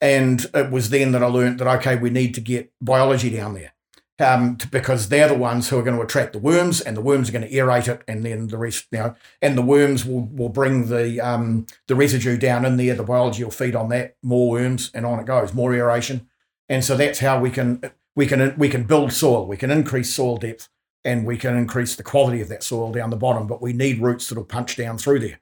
And 0.00 0.44
it 0.54 0.70
was 0.70 0.90
then 0.90 1.12
that 1.12 1.22
I 1.22 1.26
learned 1.26 1.58
that 1.58 1.78
okay, 1.78 1.96
we 1.96 2.10
need 2.10 2.34
to 2.34 2.40
get 2.40 2.70
biology 2.80 3.30
down 3.30 3.54
there 3.54 3.72
um, 4.18 4.56
to, 4.56 4.68
because 4.68 5.08
they're 5.08 5.28
the 5.28 5.34
ones 5.34 5.68
who 5.68 5.78
are 5.78 5.82
going 5.82 5.96
to 5.96 6.02
attract 6.02 6.32
the 6.32 6.38
worms, 6.38 6.80
and 6.80 6.96
the 6.96 7.02
worms 7.02 7.28
are 7.28 7.32
going 7.32 7.48
to 7.48 7.54
aerate 7.54 7.88
it, 7.88 8.02
and 8.08 8.24
then 8.24 8.48
the 8.48 8.58
rest, 8.58 8.86
you 8.90 8.98
know, 8.98 9.14
and 9.42 9.56
the 9.56 9.62
worms 9.62 10.04
will 10.04 10.26
will 10.26 10.48
bring 10.48 10.88
the 10.88 11.20
um, 11.20 11.66
the 11.86 11.94
residue 11.94 12.36
down 12.36 12.64
in 12.64 12.76
there. 12.76 12.94
The 12.94 13.02
biology 13.02 13.44
will 13.44 13.50
feed 13.50 13.74
on 13.74 13.88
that, 13.90 14.16
more 14.22 14.50
worms, 14.50 14.90
and 14.94 15.04
on 15.04 15.20
it 15.20 15.26
goes, 15.26 15.52
more 15.54 15.74
aeration, 15.74 16.28
and 16.68 16.84
so 16.84 16.96
that's 16.96 17.18
how 17.18 17.40
we 17.40 17.50
can 17.50 17.82
we 18.14 18.26
can 18.26 18.54
we 18.56 18.68
can 18.68 18.84
build 18.84 19.12
soil, 19.12 19.46
we 19.46 19.56
can 19.56 19.70
increase 19.70 20.14
soil 20.14 20.38
depth, 20.38 20.68
and 21.04 21.26
we 21.26 21.36
can 21.36 21.56
increase 21.56 21.94
the 21.96 22.02
quality 22.02 22.40
of 22.40 22.48
that 22.48 22.62
soil 22.62 22.92
down 22.92 23.10
the 23.10 23.16
bottom. 23.16 23.46
But 23.46 23.62
we 23.62 23.72
need 23.72 24.00
roots 24.00 24.28
that'll 24.28 24.44
punch 24.44 24.76
down 24.76 24.98
through 24.98 25.20
there. 25.20 25.40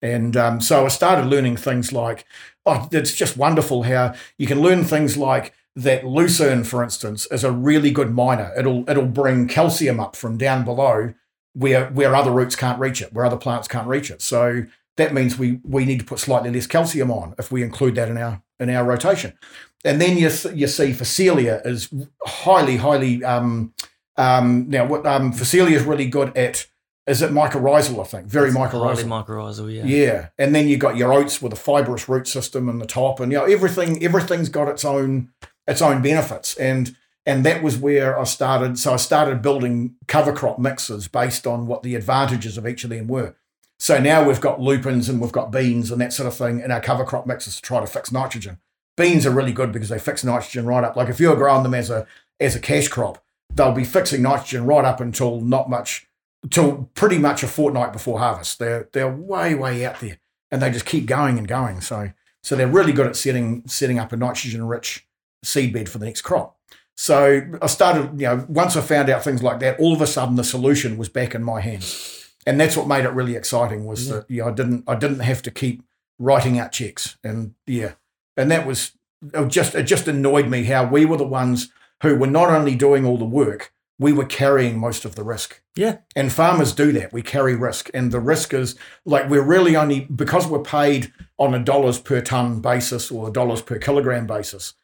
And 0.00 0.36
um, 0.36 0.60
so 0.60 0.84
I 0.84 0.88
started 0.88 1.26
learning 1.26 1.56
things 1.56 1.92
like, 1.92 2.24
oh, 2.66 2.88
it's 2.92 3.14
just 3.14 3.36
wonderful 3.36 3.84
how 3.84 4.14
you 4.36 4.46
can 4.46 4.60
learn 4.60 4.84
things 4.84 5.16
like 5.16 5.52
that 5.74 6.04
lucerne, 6.04 6.64
for 6.64 6.82
instance, 6.82 7.26
is 7.30 7.44
a 7.44 7.52
really 7.52 7.90
good 7.90 8.12
miner. 8.12 8.52
It'll 8.56 8.88
it'll 8.88 9.06
bring 9.06 9.48
calcium 9.48 10.00
up 10.00 10.16
from 10.16 10.36
down 10.36 10.64
below 10.64 11.14
where 11.54 11.86
where 11.90 12.14
other 12.14 12.30
roots 12.30 12.56
can't 12.56 12.80
reach 12.80 13.00
it, 13.00 13.12
where 13.12 13.24
other 13.24 13.36
plants 13.36 13.68
can't 13.68 13.88
reach 13.88 14.10
it. 14.10 14.22
So 14.22 14.64
that 14.96 15.14
means 15.14 15.38
we 15.38 15.60
we 15.64 15.84
need 15.84 16.00
to 16.00 16.04
put 16.04 16.18
slightly 16.18 16.50
less 16.50 16.66
calcium 16.66 17.10
on 17.10 17.34
if 17.38 17.50
we 17.50 17.62
include 17.62 17.94
that 17.94 18.08
in 18.08 18.18
our 18.18 18.42
in 18.60 18.70
our 18.70 18.84
rotation. 18.84 19.38
And 19.84 20.00
then 20.00 20.16
you 20.16 20.30
you 20.54 20.66
see 20.66 20.92
Phacelia 20.92 21.64
is 21.64 21.88
highly 22.24 22.76
highly 22.76 23.22
um, 23.24 23.72
um, 24.16 24.68
now 24.68 24.84
what 24.84 25.06
um, 25.06 25.32
Phacelia 25.32 25.76
is 25.76 25.84
really 25.84 26.06
good 26.06 26.36
at 26.36 26.66
is 27.08 27.22
it 27.22 27.30
mycorrhizal, 27.30 28.00
I 28.00 28.04
think. 28.04 28.26
Very 28.26 28.50
That's 28.50 28.74
mycorrhizal. 28.74 29.24
mycorrhizal, 29.26 29.74
yeah. 29.74 29.84
Yeah. 29.84 30.28
And 30.38 30.54
then 30.54 30.68
you 30.68 30.76
got 30.76 30.96
your 30.96 31.12
oats 31.12 31.40
with 31.40 31.52
a 31.52 31.56
fibrous 31.56 32.08
root 32.08 32.28
system 32.28 32.68
in 32.68 32.78
the 32.78 32.86
top 32.86 33.18
and 33.18 33.32
you 33.32 33.38
know 33.38 33.44
everything 33.44 34.02
everything's 34.04 34.48
got 34.48 34.68
its 34.68 34.84
own 34.84 35.30
its 35.66 35.80
own 35.82 36.02
benefits. 36.02 36.54
And 36.56 36.96
and 37.24 37.44
that 37.44 37.62
was 37.62 37.76
where 37.76 38.18
I 38.18 38.24
started. 38.24 38.78
So 38.78 38.94
I 38.94 38.96
started 38.96 39.42
building 39.42 39.96
cover 40.06 40.32
crop 40.32 40.58
mixes 40.58 41.08
based 41.08 41.46
on 41.46 41.66
what 41.66 41.82
the 41.82 41.94
advantages 41.94 42.56
of 42.56 42.66
each 42.66 42.84
of 42.84 42.90
them 42.90 43.06
were. 43.08 43.34
So 43.78 43.98
now 43.98 44.26
we've 44.26 44.40
got 44.40 44.60
lupins 44.60 45.08
and 45.08 45.20
we've 45.20 45.30
got 45.30 45.52
beans 45.52 45.90
and 45.90 46.00
that 46.00 46.12
sort 46.12 46.26
of 46.26 46.34
thing 46.34 46.60
in 46.60 46.72
our 46.72 46.80
cover 46.80 47.04
crop 47.04 47.26
mixes 47.26 47.56
to 47.56 47.62
try 47.62 47.80
to 47.80 47.86
fix 47.86 48.10
nitrogen. 48.10 48.58
Beans 48.96 49.24
are 49.24 49.30
really 49.30 49.52
good 49.52 49.72
because 49.72 49.88
they 49.88 49.98
fix 49.98 50.24
nitrogen 50.24 50.66
right 50.66 50.82
up. 50.82 50.96
Like 50.96 51.08
if 51.08 51.20
you're 51.20 51.36
growing 51.36 51.62
them 51.62 51.74
as 51.74 51.88
a 51.88 52.06
as 52.40 52.56
a 52.56 52.60
cash 52.60 52.88
crop, 52.88 53.22
they'll 53.54 53.72
be 53.72 53.84
fixing 53.84 54.22
nitrogen 54.22 54.64
right 54.66 54.84
up 54.84 55.00
until 55.00 55.40
not 55.40 55.70
much, 55.70 56.07
till 56.50 56.90
pretty 56.94 57.18
much 57.18 57.42
a 57.42 57.48
fortnight 57.48 57.92
before 57.92 58.18
harvest. 58.18 58.58
They're 58.58 58.88
they're 58.92 59.12
way 59.12 59.54
way 59.54 59.84
out 59.84 60.00
there, 60.00 60.18
and 60.50 60.62
they 60.62 60.70
just 60.70 60.86
keep 60.86 61.06
going 61.06 61.38
and 61.38 61.48
going. 61.48 61.80
So 61.80 62.10
so 62.42 62.56
they're 62.56 62.66
really 62.66 62.92
good 62.92 63.06
at 63.06 63.16
setting 63.16 63.62
setting 63.66 63.98
up 63.98 64.12
a 64.12 64.16
nitrogen 64.16 64.66
rich 64.66 65.06
seedbed 65.44 65.88
for 65.88 65.98
the 65.98 66.06
next 66.06 66.22
crop. 66.22 66.56
So 66.96 67.42
I 67.62 67.66
started, 67.68 68.20
you 68.20 68.26
know, 68.26 68.44
once 68.48 68.76
I 68.76 68.80
found 68.80 69.08
out 69.08 69.22
things 69.22 69.40
like 69.40 69.60
that, 69.60 69.78
all 69.78 69.92
of 69.92 70.00
a 70.00 70.06
sudden 70.06 70.34
the 70.34 70.42
solution 70.42 70.98
was 70.98 71.08
back 71.08 71.32
in 71.32 71.44
my 71.44 71.60
hands, 71.60 72.32
and 72.44 72.60
that's 72.60 72.76
what 72.76 72.88
made 72.88 73.04
it 73.04 73.10
really 73.10 73.36
exciting. 73.36 73.84
Was 73.84 74.08
yeah. 74.08 74.14
that 74.14 74.30
yeah, 74.30 74.46
I 74.46 74.50
didn't 74.50 74.84
I 74.88 74.96
didn't 74.96 75.20
have 75.20 75.42
to 75.42 75.50
keep 75.50 75.82
writing 76.18 76.58
out 76.58 76.72
checks, 76.72 77.16
and 77.22 77.54
yeah, 77.66 77.92
and 78.36 78.50
that 78.50 78.66
was 78.66 78.92
it 79.22 79.48
just 79.48 79.74
it 79.74 79.84
just 79.84 80.08
annoyed 80.08 80.48
me 80.48 80.64
how 80.64 80.86
we 80.86 81.04
were 81.04 81.16
the 81.16 81.24
ones 81.24 81.70
who 82.02 82.16
were 82.16 82.26
not 82.26 82.50
only 82.50 82.74
doing 82.74 83.04
all 83.04 83.18
the 83.18 83.24
work, 83.24 83.72
we 83.98 84.12
were 84.12 84.24
carrying 84.24 84.78
most 84.78 85.04
of 85.04 85.16
the 85.16 85.24
risk. 85.24 85.60
Yeah. 85.74 85.98
And 86.14 86.32
farmers 86.32 86.72
do 86.72 86.92
that. 86.92 87.12
We 87.12 87.22
carry 87.22 87.56
risk. 87.56 87.90
And 87.92 88.12
the 88.12 88.20
risk 88.20 88.54
is 88.54 88.76
like 89.04 89.28
we're 89.28 89.42
really 89.42 89.76
only 89.76 90.00
because 90.00 90.46
we're 90.46 90.62
paid 90.62 91.12
on 91.38 91.54
a 91.54 91.58
dollars 91.58 91.98
per 91.98 92.20
ton 92.20 92.60
basis 92.60 93.10
or 93.10 93.28
a 93.28 93.32
dollars 93.32 93.62
per 93.62 93.78
kilogram 93.78 94.26
basis, 94.26 94.74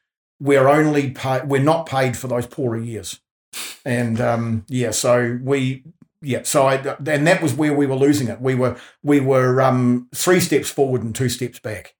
we're 0.40 0.68
only 0.68 1.10
paid, 1.10 1.48
we're 1.48 1.62
not 1.62 1.86
paid 1.86 2.16
for 2.16 2.26
those 2.26 2.46
poorer 2.46 2.78
years. 2.78 3.20
And 3.84 4.20
um, 4.20 4.64
yeah, 4.68 4.90
so 4.90 5.38
we, 5.42 5.84
yeah, 6.20 6.42
so 6.42 6.66
I, 6.66 6.76
and 7.06 7.26
that 7.26 7.40
was 7.40 7.54
where 7.54 7.74
we 7.74 7.86
were 7.86 7.94
losing 7.94 8.28
it. 8.28 8.40
We 8.40 8.54
were, 8.56 8.76
we 9.02 9.20
were 9.20 9.60
um, 9.62 10.08
three 10.14 10.40
steps 10.40 10.70
forward 10.70 11.02
and 11.02 11.14
two 11.14 11.28
steps 11.28 11.60
back. 11.60 11.94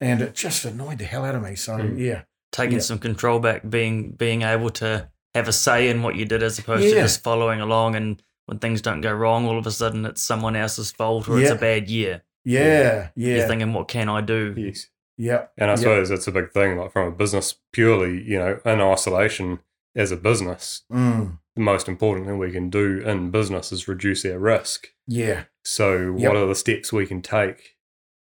And 0.00 0.20
it 0.20 0.34
just 0.34 0.64
annoyed 0.64 0.98
the 0.98 1.04
hell 1.04 1.24
out 1.24 1.36
of 1.36 1.42
me. 1.42 1.54
So 1.54 1.78
mm. 1.78 1.98
yeah. 1.98 2.22
Taking 2.52 2.74
yeah. 2.74 2.80
some 2.80 2.98
control 2.98 3.38
back, 3.38 3.68
being, 3.68 4.12
being 4.12 4.42
able 4.42 4.70
to 4.70 5.08
have 5.36 5.48
a 5.48 5.52
say 5.52 5.88
in 5.88 6.02
what 6.02 6.16
you 6.16 6.24
did 6.24 6.42
as 6.42 6.58
opposed 6.58 6.84
yeah. 6.84 6.94
to 6.94 7.00
just 7.02 7.22
following 7.22 7.60
along 7.60 7.94
and 7.94 8.22
when 8.46 8.58
things 8.58 8.80
don't 8.80 9.02
go 9.02 9.12
wrong, 9.12 9.46
all 9.46 9.58
of 9.58 9.66
a 9.66 9.70
sudden 9.70 10.06
it's 10.06 10.22
someone 10.22 10.56
else's 10.56 10.90
fault 10.90 11.28
or 11.28 11.38
yeah. 11.38 11.42
it's 11.42 11.52
a 11.52 11.56
bad 11.56 11.90
year. 11.90 12.22
Yeah, 12.44 13.08
yeah. 13.16 13.36
You're 13.36 13.48
thinking, 13.48 13.72
what 13.72 13.88
can 13.88 14.08
I 14.08 14.20
do? 14.20 14.54
Yes. 14.56 14.86
Yeah. 15.18 15.46
And 15.58 15.70
I 15.70 15.74
yep. 15.74 15.80
suppose 15.80 16.08
that's 16.08 16.26
a 16.26 16.32
big 16.32 16.52
thing, 16.52 16.78
like 16.78 16.92
from 16.92 17.08
a 17.08 17.10
business 17.10 17.54
purely, 17.72 18.22
you 18.22 18.38
know, 18.38 18.60
in 18.64 18.80
isolation 18.80 19.58
as 19.94 20.12
a 20.12 20.16
business, 20.16 20.82
mm. 20.92 21.38
the 21.54 21.60
most 21.60 21.88
important 21.88 22.26
thing 22.26 22.38
we 22.38 22.52
can 22.52 22.70
do 22.70 23.00
in 23.00 23.30
business 23.30 23.72
is 23.72 23.88
reduce 23.88 24.24
our 24.24 24.38
risk. 24.38 24.88
Yeah. 25.06 25.44
So 25.64 26.14
yep. 26.16 26.28
what 26.28 26.36
are 26.40 26.46
the 26.46 26.54
steps 26.54 26.92
we 26.92 27.06
can 27.06 27.22
take 27.22 27.76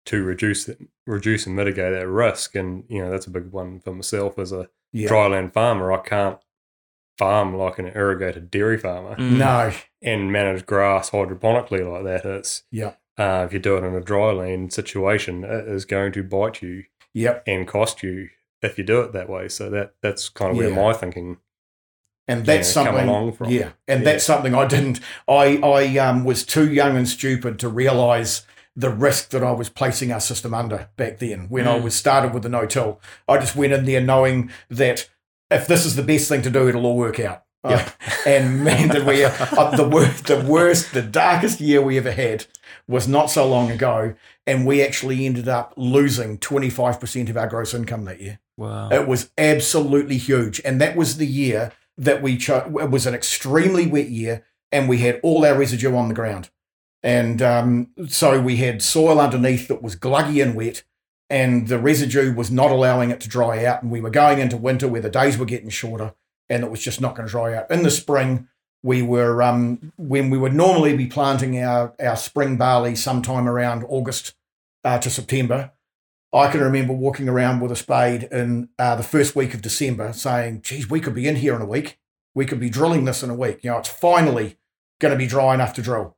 to 0.05 0.23
reduce 0.23 0.67
it, 0.67 0.79
reduce 1.05 1.45
and 1.45 1.55
mitigate 1.55 1.93
that 1.93 2.07
risk? 2.07 2.55
And, 2.55 2.83
you 2.89 3.03
know, 3.03 3.11
that's 3.11 3.27
a 3.27 3.31
big 3.31 3.51
one 3.51 3.79
for 3.79 3.93
myself 3.93 4.39
as 4.39 4.51
a 4.51 4.69
yep. 4.91 5.11
dryland 5.11 5.53
farmer. 5.53 5.91
I 5.93 5.99
can't 5.99 6.39
farm 7.19 7.55
like 7.55 7.77
an 7.77 7.91
irrigated 7.93 8.49
dairy 8.49 8.79
farmer. 8.79 9.15
Mm. 9.15 9.37
No. 9.37 9.71
And 10.01 10.31
manage 10.31 10.65
grass 10.65 11.11
hydroponically 11.11 11.87
like 11.87 12.05
that. 12.05 12.25
It's 12.25 12.63
yeah 12.71 12.93
uh, 13.19 13.43
if 13.45 13.51
you 13.51 13.59
do 13.59 13.75
it 13.75 13.83
in 13.83 13.93
a 13.93 14.01
dry 14.01 14.31
land 14.31 14.71
situation, 14.71 15.43
it 15.43 15.67
is 15.67 15.83
going 15.83 16.13
to 16.13 16.23
bite 16.23 16.61
you 16.61 16.85
yep. 17.13 17.43
and 17.45 17.67
cost 17.67 18.01
you 18.01 18.29
if 18.61 18.77
you 18.77 18.83
do 18.83 19.01
it 19.01 19.11
that 19.11 19.29
way. 19.29 19.49
So 19.49 19.69
that 19.69 19.93
that's 20.01 20.29
kind 20.29 20.51
of 20.51 20.57
where 20.57 20.73
my 20.73 20.93
thinking 20.93 21.37
and 22.29 22.45
that's 22.45 22.69
yeah, 22.69 22.83
something 22.83 23.51
yeah 23.51 23.71
and 23.87 24.01
yeah. 24.01 24.05
that's 24.05 24.23
something 24.23 24.53
i 24.53 24.63
didn't 24.63 24.99
i 25.27 25.57
i 25.57 25.97
um, 25.97 26.23
was 26.23 26.45
too 26.45 26.71
young 26.71 26.95
and 26.95 27.09
stupid 27.09 27.57
to 27.57 27.67
realize 27.67 28.45
the 28.75 28.91
risk 28.91 29.31
that 29.31 29.43
i 29.43 29.51
was 29.51 29.67
placing 29.67 30.11
our 30.11 30.19
system 30.19 30.53
under 30.53 30.89
back 30.95 31.17
then 31.17 31.47
when 31.49 31.65
mm. 31.65 31.69
i 31.69 31.79
was 31.79 31.95
started 31.95 32.31
with 32.31 32.43
the 32.43 32.49
no-till 32.49 33.01
i 33.27 33.39
just 33.39 33.55
went 33.55 33.73
in 33.73 33.85
there 33.85 33.99
knowing 33.99 34.51
that 34.69 35.09
if 35.51 35.67
this 35.67 35.85
is 35.85 35.95
the 35.95 36.03
best 36.03 36.29
thing 36.29 36.41
to 36.41 36.49
do 36.49 36.67
it'll 36.67 36.85
all 36.85 36.97
work 36.97 37.19
out 37.19 37.43
yeah. 37.67 37.91
Uh, 38.05 38.11
and 38.25 38.63
man 38.63 38.87
did 38.87 39.05
we 39.05 39.25
uh, 39.25 39.75
the 39.75 39.87
worst 39.87 40.27
the 40.27 40.39
worst 40.39 40.93
the 40.93 41.01
darkest 41.01 41.59
year 41.59 41.81
we 41.81 41.97
ever 41.97 42.11
had 42.11 42.45
was 42.89 43.07
not 43.07 43.29
so 43.29 43.47
long 43.47 43.69
ago, 43.69 44.15
and 44.47 44.65
we 44.65 44.81
actually 44.81 45.25
ended 45.27 45.47
up 45.47 45.73
losing 45.77 46.39
25% 46.39 47.29
of 47.29 47.37
our 47.37 47.47
gross 47.47 47.73
income 47.73 48.05
that 48.05 48.19
year. 48.19 48.39
Wow. 48.57 48.89
It 48.89 49.07
was 49.07 49.29
absolutely 49.37 50.17
huge. 50.17 50.59
And 50.65 50.81
that 50.81 50.95
was 50.95 51.17
the 51.17 51.27
year 51.27 51.71
that 51.97 52.23
we 52.23 52.35
chose. 52.35 52.63
It 52.65 52.89
was 52.89 53.05
an 53.05 53.13
extremely 53.13 53.85
wet 53.85 54.09
year, 54.09 54.43
and 54.71 54.89
we 54.89 54.97
had 54.97 55.19
all 55.21 55.45
our 55.45 55.57
residue 55.57 55.95
on 55.95 56.09
the 56.09 56.15
ground. 56.15 56.49
And 57.03 57.41
um, 57.41 57.89
so 58.07 58.41
we 58.41 58.57
had 58.57 58.81
soil 58.81 59.21
underneath 59.21 59.67
that 59.67 59.83
was 59.83 59.95
gluggy 59.95 60.41
and 60.41 60.55
wet, 60.55 60.83
and 61.29 61.67
the 61.67 61.79
residue 61.79 62.33
was 62.33 62.49
not 62.49 62.71
allowing 62.71 63.11
it 63.11 63.21
to 63.21 63.29
dry 63.29 63.65
out. 63.65 63.83
And 63.83 63.91
we 63.91 64.01
were 64.01 64.09
going 64.09 64.39
into 64.39 64.57
winter 64.57 64.87
where 64.87 65.01
the 65.01 65.09
days 65.09 65.37
were 65.37 65.45
getting 65.45 65.69
shorter, 65.69 66.13
and 66.49 66.63
it 66.63 66.71
was 66.71 66.81
just 66.81 67.01
not 67.01 67.15
going 67.15 67.27
to 67.27 67.31
dry 67.31 67.53
out. 67.55 67.69
In 67.69 67.83
the 67.83 67.91
spring, 67.91 68.47
we 68.81 69.01
were 69.01 69.41
um, 69.43 69.91
when 69.97 70.29
we 70.29 70.37
would 70.37 70.53
normally 70.53 70.95
be 70.95 71.07
planting 71.07 71.61
our 71.61 71.93
our 71.99 72.15
spring 72.15 72.57
barley 72.57 72.95
sometime 72.95 73.47
around 73.47 73.83
August 73.87 74.35
uh, 74.83 74.99
to 74.99 75.09
September. 75.09 75.71
I 76.31 76.51
can 76.51 76.61
remember 76.61 76.93
walking 76.93 77.27
around 77.27 77.59
with 77.59 77.71
a 77.71 77.75
spade 77.75 78.23
in 78.31 78.69
uh, 78.77 78.95
the 78.95 79.03
first 79.03 79.35
week 79.35 79.55
of 79.55 79.63
December 79.63 80.13
saying, 80.13 80.61
geez, 80.61 80.87
we 80.87 80.99
could 80.99 81.15
be 81.15 81.27
in 81.27 81.37
here 81.37 81.55
in 81.55 81.61
a 81.61 81.65
week. 81.65 81.99
We 82.35 82.45
could 82.45 82.59
be 82.59 82.69
drilling 82.69 83.05
this 83.05 83.23
in 83.23 83.31
a 83.31 83.35
week. 83.35 83.63
You 83.63 83.71
know, 83.71 83.79
it's 83.79 83.89
finally 83.89 84.57
going 84.99 85.11
to 85.11 85.17
be 85.17 85.25
dry 85.25 85.55
enough 85.55 85.73
to 85.73 85.81
drill. 85.81 86.17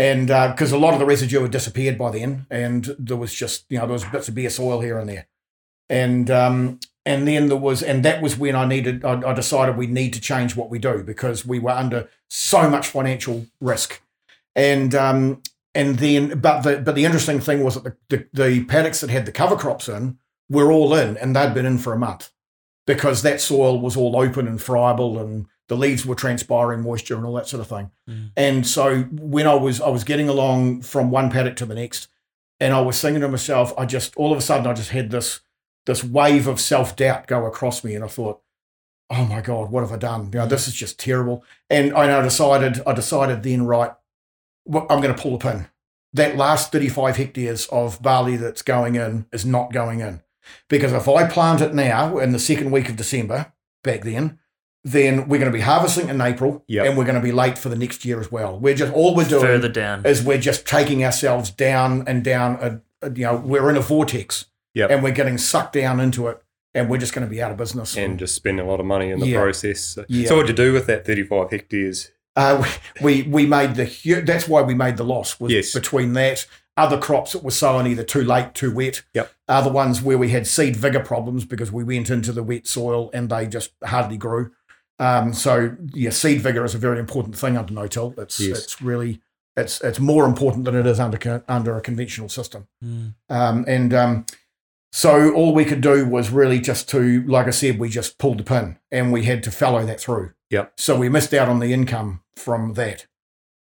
And 0.00 0.28
because 0.28 0.72
uh, 0.72 0.76
a 0.76 0.78
lot 0.78 0.94
of 0.94 0.98
the 0.98 1.04
residue 1.04 1.42
had 1.42 1.50
disappeared 1.50 1.98
by 1.98 2.10
then, 2.10 2.46
and 2.48 2.96
there 2.98 3.18
was 3.18 3.34
just, 3.34 3.66
you 3.68 3.76
know, 3.76 3.84
there 3.84 3.92
was 3.92 4.04
bits 4.06 4.28
of 4.28 4.34
bare 4.34 4.48
soil 4.48 4.80
here 4.80 4.98
and 4.98 5.06
there. 5.06 5.26
And 5.90 6.30
um, 6.30 6.80
and 7.04 7.28
then 7.28 7.48
there 7.48 7.58
was, 7.58 7.82
and 7.82 8.02
that 8.02 8.22
was 8.22 8.38
when 8.38 8.56
I 8.56 8.64
needed, 8.64 9.04
I, 9.04 9.20
I 9.20 9.34
decided 9.34 9.76
we 9.76 9.86
need 9.86 10.14
to 10.14 10.20
change 10.20 10.56
what 10.56 10.70
we 10.70 10.78
do 10.78 11.02
because 11.02 11.44
we 11.44 11.58
were 11.58 11.72
under 11.72 12.08
so 12.30 12.70
much 12.70 12.86
financial 12.86 13.46
risk. 13.60 14.00
And 14.56 14.94
um, 14.94 15.42
and 15.74 15.98
then 15.98 16.40
but 16.40 16.62
the 16.62 16.78
but 16.78 16.94
the 16.94 17.04
interesting 17.04 17.38
thing 17.38 17.62
was 17.62 17.74
that 17.74 17.84
the, 17.84 17.96
the, 18.08 18.26
the 18.32 18.64
paddocks 18.64 19.02
that 19.02 19.10
had 19.10 19.26
the 19.26 19.32
cover 19.32 19.54
crops 19.54 19.86
in 19.86 20.16
were 20.48 20.72
all 20.72 20.94
in 20.94 21.18
and 21.18 21.36
they'd 21.36 21.52
been 21.52 21.66
in 21.66 21.76
for 21.76 21.92
a 21.92 21.98
month 21.98 22.30
because 22.86 23.20
that 23.20 23.42
soil 23.42 23.78
was 23.78 23.98
all 23.98 24.16
open 24.16 24.48
and 24.48 24.62
friable 24.62 25.18
and 25.18 25.44
the 25.70 25.76
leaves 25.76 26.04
were 26.04 26.16
transpiring 26.16 26.80
moisture 26.80 27.14
and 27.14 27.24
all 27.24 27.34
that 27.34 27.46
sort 27.46 27.60
of 27.60 27.68
thing. 27.68 27.92
Mm. 28.08 28.30
And 28.36 28.66
so 28.66 29.02
when 29.02 29.46
I 29.46 29.54
was 29.54 29.80
I 29.80 29.88
was 29.88 30.02
getting 30.02 30.28
along 30.28 30.82
from 30.82 31.12
one 31.12 31.30
paddock 31.30 31.54
to 31.56 31.66
the 31.66 31.76
next, 31.76 32.08
and 32.58 32.74
I 32.74 32.80
was 32.80 33.00
thinking 33.00 33.20
to 33.20 33.28
myself, 33.28 33.72
I 33.78 33.86
just 33.86 34.16
all 34.16 34.32
of 34.32 34.38
a 34.38 34.40
sudden 34.40 34.66
I 34.66 34.74
just 34.74 34.90
had 34.90 35.12
this 35.12 35.40
this 35.86 36.02
wave 36.02 36.48
of 36.48 36.58
self 36.58 36.96
doubt 36.96 37.28
go 37.28 37.46
across 37.46 37.84
me, 37.84 37.94
and 37.94 38.04
I 38.04 38.08
thought, 38.08 38.42
oh 39.10 39.24
my 39.26 39.40
god, 39.40 39.70
what 39.70 39.82
have 39.82 39.92
I 39.92 39.96
done? 39.96 40.32
You 40.32 40.40
know, 40.40 40.46
this 40.46 40.66
is 40.66 40.74
just 40.74 40.98
terrible. 40.98 41.44
And 41.70 41.94
I 41.94 42.20
decided 42.20 42.82
I 42.84 42.92
decided 42.92 43.44
then 43.44 43.64
right, 43.64 43.92
I'm 44.68 45.00
going 45.00 45.14
to 45.14 45.22
pull 45.22 45.38
the 45.38 45.50
pin. 45.52 45.68
That 46.12 46.36
last 46.36 46.72
35 46.72 47.16
hectares 47.16 47.68
of 47.68 48.02
barley 48.02 48.36
that's 48.36 48.62
going 48.62 48.96
in 48.96 49.26
is 49.32 49.46
not 49.46 49.72
going 49.72 50.00
in. 50.00 50.22
Because 50.68 50.92
if 50.92 51.06
I 51.08 51.28
plant 51.28 51.60
it 51.60 51.74
now 51.74 52.18
in 52.18 52.32
the 52.32 52.40
second 52.40 52.72
week 52.72 52.88
of 52.88 52.96
December, 52.96 53.52
back 53.84 54.02
then, 54.02 54.39
then 54.84 55.28
we're 55.28 55.38
going 55.38 55.50
to 55.50 55.56
be 55.56 55.62
harvesting 55.62 56.08
in 56.08 56.20
April 56.20 56.64
yep. 56.66 56.86
and 56.86 56.96
we're 56.96 57.04
going 57.04 57.16
to 57.16 57.22
be 57.22 57.32
late 57.32 57.58
for 57.58 57.68
the 57.68 57.76
next 57.76 58.04
year 58.04 58.18
as 58.20 58.32
well. 58.32 58.58
We're 58.58 58.74
just, 58.74 58.92
all 58.92 59.14
we're 59.14 59.28
doing 59.28 59.42
further 59.42 59.68
down 59.68 60.06
is 60.06 60.22
we're 60.22 60.38
just 60.38 60.66
taking 60.66 61.04
ourselves 61.04 61.50
down 61.50 62.04
and 62.06 62.24
down. 62.24 62.58
A, 62.60 63.06
a, 63.06 63.12
you 63.12 63.24
know, 63.24 63.36
we're 63.36 63.68
in 63.68 63.76
a 63.76 63.80
vortex 63.80 64.46
yep. 64.74 64.90
and 64.90 65.02
we're 65.02 65.12
getting 65.12 65.36
sucked 65.36 65.74
down 65.74 66.00
into 66.00 66.28
it 66.28 66.42
and 66.74 66.88
we're 66.88 66.98
just 66.98 67.12
going 67.12 67.26
to 67.26 67.30
be 67.30 67.42
out 67.42 67.50
of 67.50 67.58
business. 67.58 67.96
And 67.96 68.18
just 68.18 68.34
spending 68.34 68.64
a 68.64 68.68
lot 68.68 68.80
of 68.80 68.86
money 68.86 69.10
in 69.10 69.20
the 69.20 69.28
yeah. 69.28 69.40
process. 69.40 69.80
So, 69.80 70.04
yeah. 70.08 70.28
so 70.28 70.36
what'd 70.36 70.48
you 70.48 70.56
do 70.56 70.72
with 70.72 70.86
that 70.86 71.04
35 71.06 71.50
hectares? 71.50 72.10
Uh, 72.36 72.64
we 73.02 73.22
we 73.24 73.44
made 73.44 73.74
the 73.74 74.22
that's 74.24 74.48
why 74.48 74.62
we 74.62 74.74
made 74.74 74.96
the 74.96 75.04
loss 75.04 75.40
was 75.40 75.52
yes. 75.52 75.74
between 75.74 76.12
that 76.14 76.46
other 76.76 76.98
crops 76.98 77.32
that 77.32 77.42
were 77.42 77.50
sown 77.50 77.86
either 77.86 78.02
too 78.02 78.24
late, 78.24 78.54
too 78.54 78.72
wet. 78.72 79.02
Yep. 79.12 79.30
Other 79.48 79.70
ones 79.70 80.00
where 80.00 80.16
we 80.16 80.30
had 80.30 80.46
seed 80.46 80.76
vigor 80.76 81.00
problems 81.00 81.44
because 81.44 81.70
we 81.70 81.84
went 81.84 82.08
into 82.08 82.32
the 82.32 82.42
wet 82.42 82.66
soil 82.66 83.10
and 83.12 83.28
they 83.28 83.46
just 83.46 83.72
hardly 83.84 84.16
grew. 84.16 84.52
Um, 85.00 85.32
so 85.32 85.76
yeah, 85.92 86.10
seed 86.10 86.40
vigor 86.40 86.64
is 86.64 86.74
a 86.74 86.78
very 86.78 87.00
important 87.00 87.36
thing 87.36 87.56
under 87.56 87.74
no-till. 87.74 88.14
It's 88.18 88.38
yes. 88.38 88.58
it's 88.58 88.80
really 88.80 89.20
it's 89.56 89.80
it's 89.80 89.98
more 89.98 90.26
important 90.26 90.66
than 90.66 90.76
it 90.76 90.86
is 90.86 91.00
under 91.00 91.42
under 91.48 91.76
a 91.76 91.80
conventional 91.80 92.28
system. 92.28 92.68
Mm. 92.84 93.14
Um, 93.28 93.64
and 93.66 93.94
um, 93.94 94.26
so 94.92 95.32
all 95.32 95.54
we 95.54 95.64
could 95.64 95.80
do 95.80 96.06
was 96.06 96.30
really 96.30 96.60
just 96.60 96.88
to, 96.90 97.22
like 97.22 97.46
I 97.46 97.50
said, 97.50 97.78
we 97.78 97.88
just 97.88 98.18
pulled 98.18 98.38
the 98.38 98.44
pin 98.44 98.76
and 98.90 99.12
we 99.12 99.24
had 99.24 99.42
to 99.44 99.50
follow 99.50 99.84
that 99.86 100.00
through. 100.00 100.32
Yep. 100.50 100.72
So 100.78 100.98
we 100.98 101.08
missed 101.08 101.32
out 101.32 101.48
on 101.48 101.60
the 101.60 101.72
income 101.72 102.22
from 102.34 102.74
that. 102.74 103.06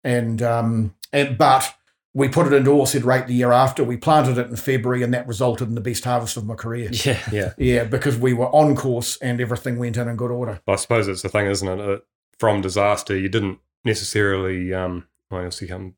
And, 0.04 0.42
um, 0.44 0.94
and 1.12 1.36
but 1.38 1.74
we 2.16 2.30
put 2.30 2.48
it 2.48 2.54
into 2.54 2.72
oilseed 2.72 3.04
rape 3.04 3.28
the 3.28 3.34
year 3.34 3.52
after. 3.52 3.84
We 3.84 3.98
planted 3.98 4.38
it 4.38 4.48
in 4.48 4.56
February, 4.56 5.04
and 5.04 5.14
that 5.14 5.28
resulted 5.28 5.68
in 5.68 5.76
the 5.76 5.82
best 5.82 6.06
harvest 6.06 6.38
of 6.38 6.46
my 6.46 6.56
career. 6.56 6.90
Yeah, 6.92 7.20
yeah, 7.32 7.54
yeah, 7.58 7.84
because 7.84 8.18
we 8.18 8.34
were 8.34 8.48
on 8.48 8.76
course 8.76 9.18
and 9.18 9.42
everything 9.42 9.78
went 9.78 9.98
in 9.98 10.08
in 10.08 10.16
good 10.16 10.32
order. 10.32 10.62
I 10.66 10.78
suppose 10.78 11.10
it's 11.10 11.22
the 11.22 11.30
thing, 11.30 11.48
isn't 11.48 11.68
it? 11.68 11.80
Uh, 11.80 12.00
from 12.40 12.62
disaster, 12.62 13.18
you 13.18 13.28
didn't 13.28 13.60
necessarily. 13.84 14.74
Um, 14.74 15.08
well, 15.30 15.46
it's 15.46 15.60
become 15.60 15.96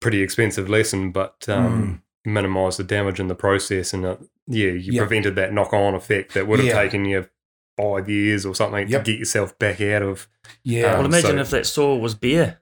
pretty 0.00 0.22
expensive 0.22 0.70
lesson, 0.70 1.12
but 1.12 1.46
um, 1.46 2.02
mm. 2.24 2.32
minimise 2.32 2.78
the 2.78 2.84
damage 2.84 3.20
in 3.20 3.28
the 3.28 3.34
process, 3.34 3.92
and 3.92 4.06
uh, 4.06 4.16
yeah, 4.46 4.70
you 4.70 4.94
yep. 4.94 5.02
prevented 5.02 5.34
that 5.36 5.52
knock-on 5.52 5.94
effect 5.94 6.32
that 6.32 6.46
would 6.46 6.58
have 6.60 6.68
yeah. 6.68 6.82
taken 6.82 7.04
you 7.04 7.28
five 7.76 8.08
years 8.08 8.46
or 8.46 8.54
something 8.54 8.88
yep. 8.88 9.04
to 9.04 9.12
get 9.12 9.18
yourself 9.18 9.58
back 9.58 9.82
out 9.82 10.02
of. 10.02 10.26
Yeah. 10.64 10.86
Um, 10.86 10.98
well, 10.98 11.06
imagine 11.06 11.36
so, 11.36 11.38
if 11.38 11.50
that 11.50 11.66
soil 11.66 12.00
was 12.00 12.14
bare. 12.14 12.60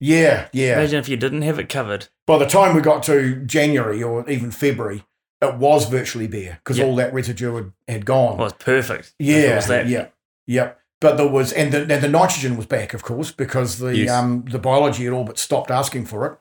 Yeah, 0.00 0.48
yeah. 0.52 0.78
Imagine 0.78 0.98
if 0.98 1.08
you 1.08 1.16
didn't 1.16 1.42
have 1.42 1.58
it 1.58 1.68
covered. 1.68 2.08
By 2.30 2.38
the 2.38 2.46
time 2.46 2.76
we 2.76 2.80
got 2.80 3.02
to 3.02 3.44
January 3.44 4.04
or 4.04 4.30
even 4.30 4.52
February, 4.52 5.02
it 5.42 5.56
was 5.56 5.88
virtually 5.88 6.28
bare 6.28 6.60
because 6.62 6.78
yep. 6.78 6.86
all 6.86 6.94
that 6.94 7.12
residue 7.12 7.56
had, 7.56 7.72
had 7.88 8.06
gone. 8.06 8.36
Well, 8.36 8.46
it's 8.46 8.64
perfect. 8.64 9.14
Yeah, 9.18 9.56
was 9.56 9.66
that. 9.66 9.88
yeah, 9.88 10.10
yeah. 10.46 10.74
But 11.00 11.16
there 11.16 11.26
was, 11.26 11.52
and 11.52 11.72
the, 11.72 11.80
and 11.80 12.00
the 12.00 12.08
nitrogen 12.08 12.56
was 12.56 12.66
back, 12.66 12.94
of 12.94 13.02
course, 13.02 13.32
because 13.32 13.80
the 13.80 13.96
yes. 13.96 14.10
um 14.10 14.44
the 14.48 14.60
biology 14.60 15.06
had 15.06 15.12
all 15.12 15.24
but 15.24 15.40
stopped 15.40 15.72
asking 15.72 16.06
for 16.06 16.24
it, 16.24 16.38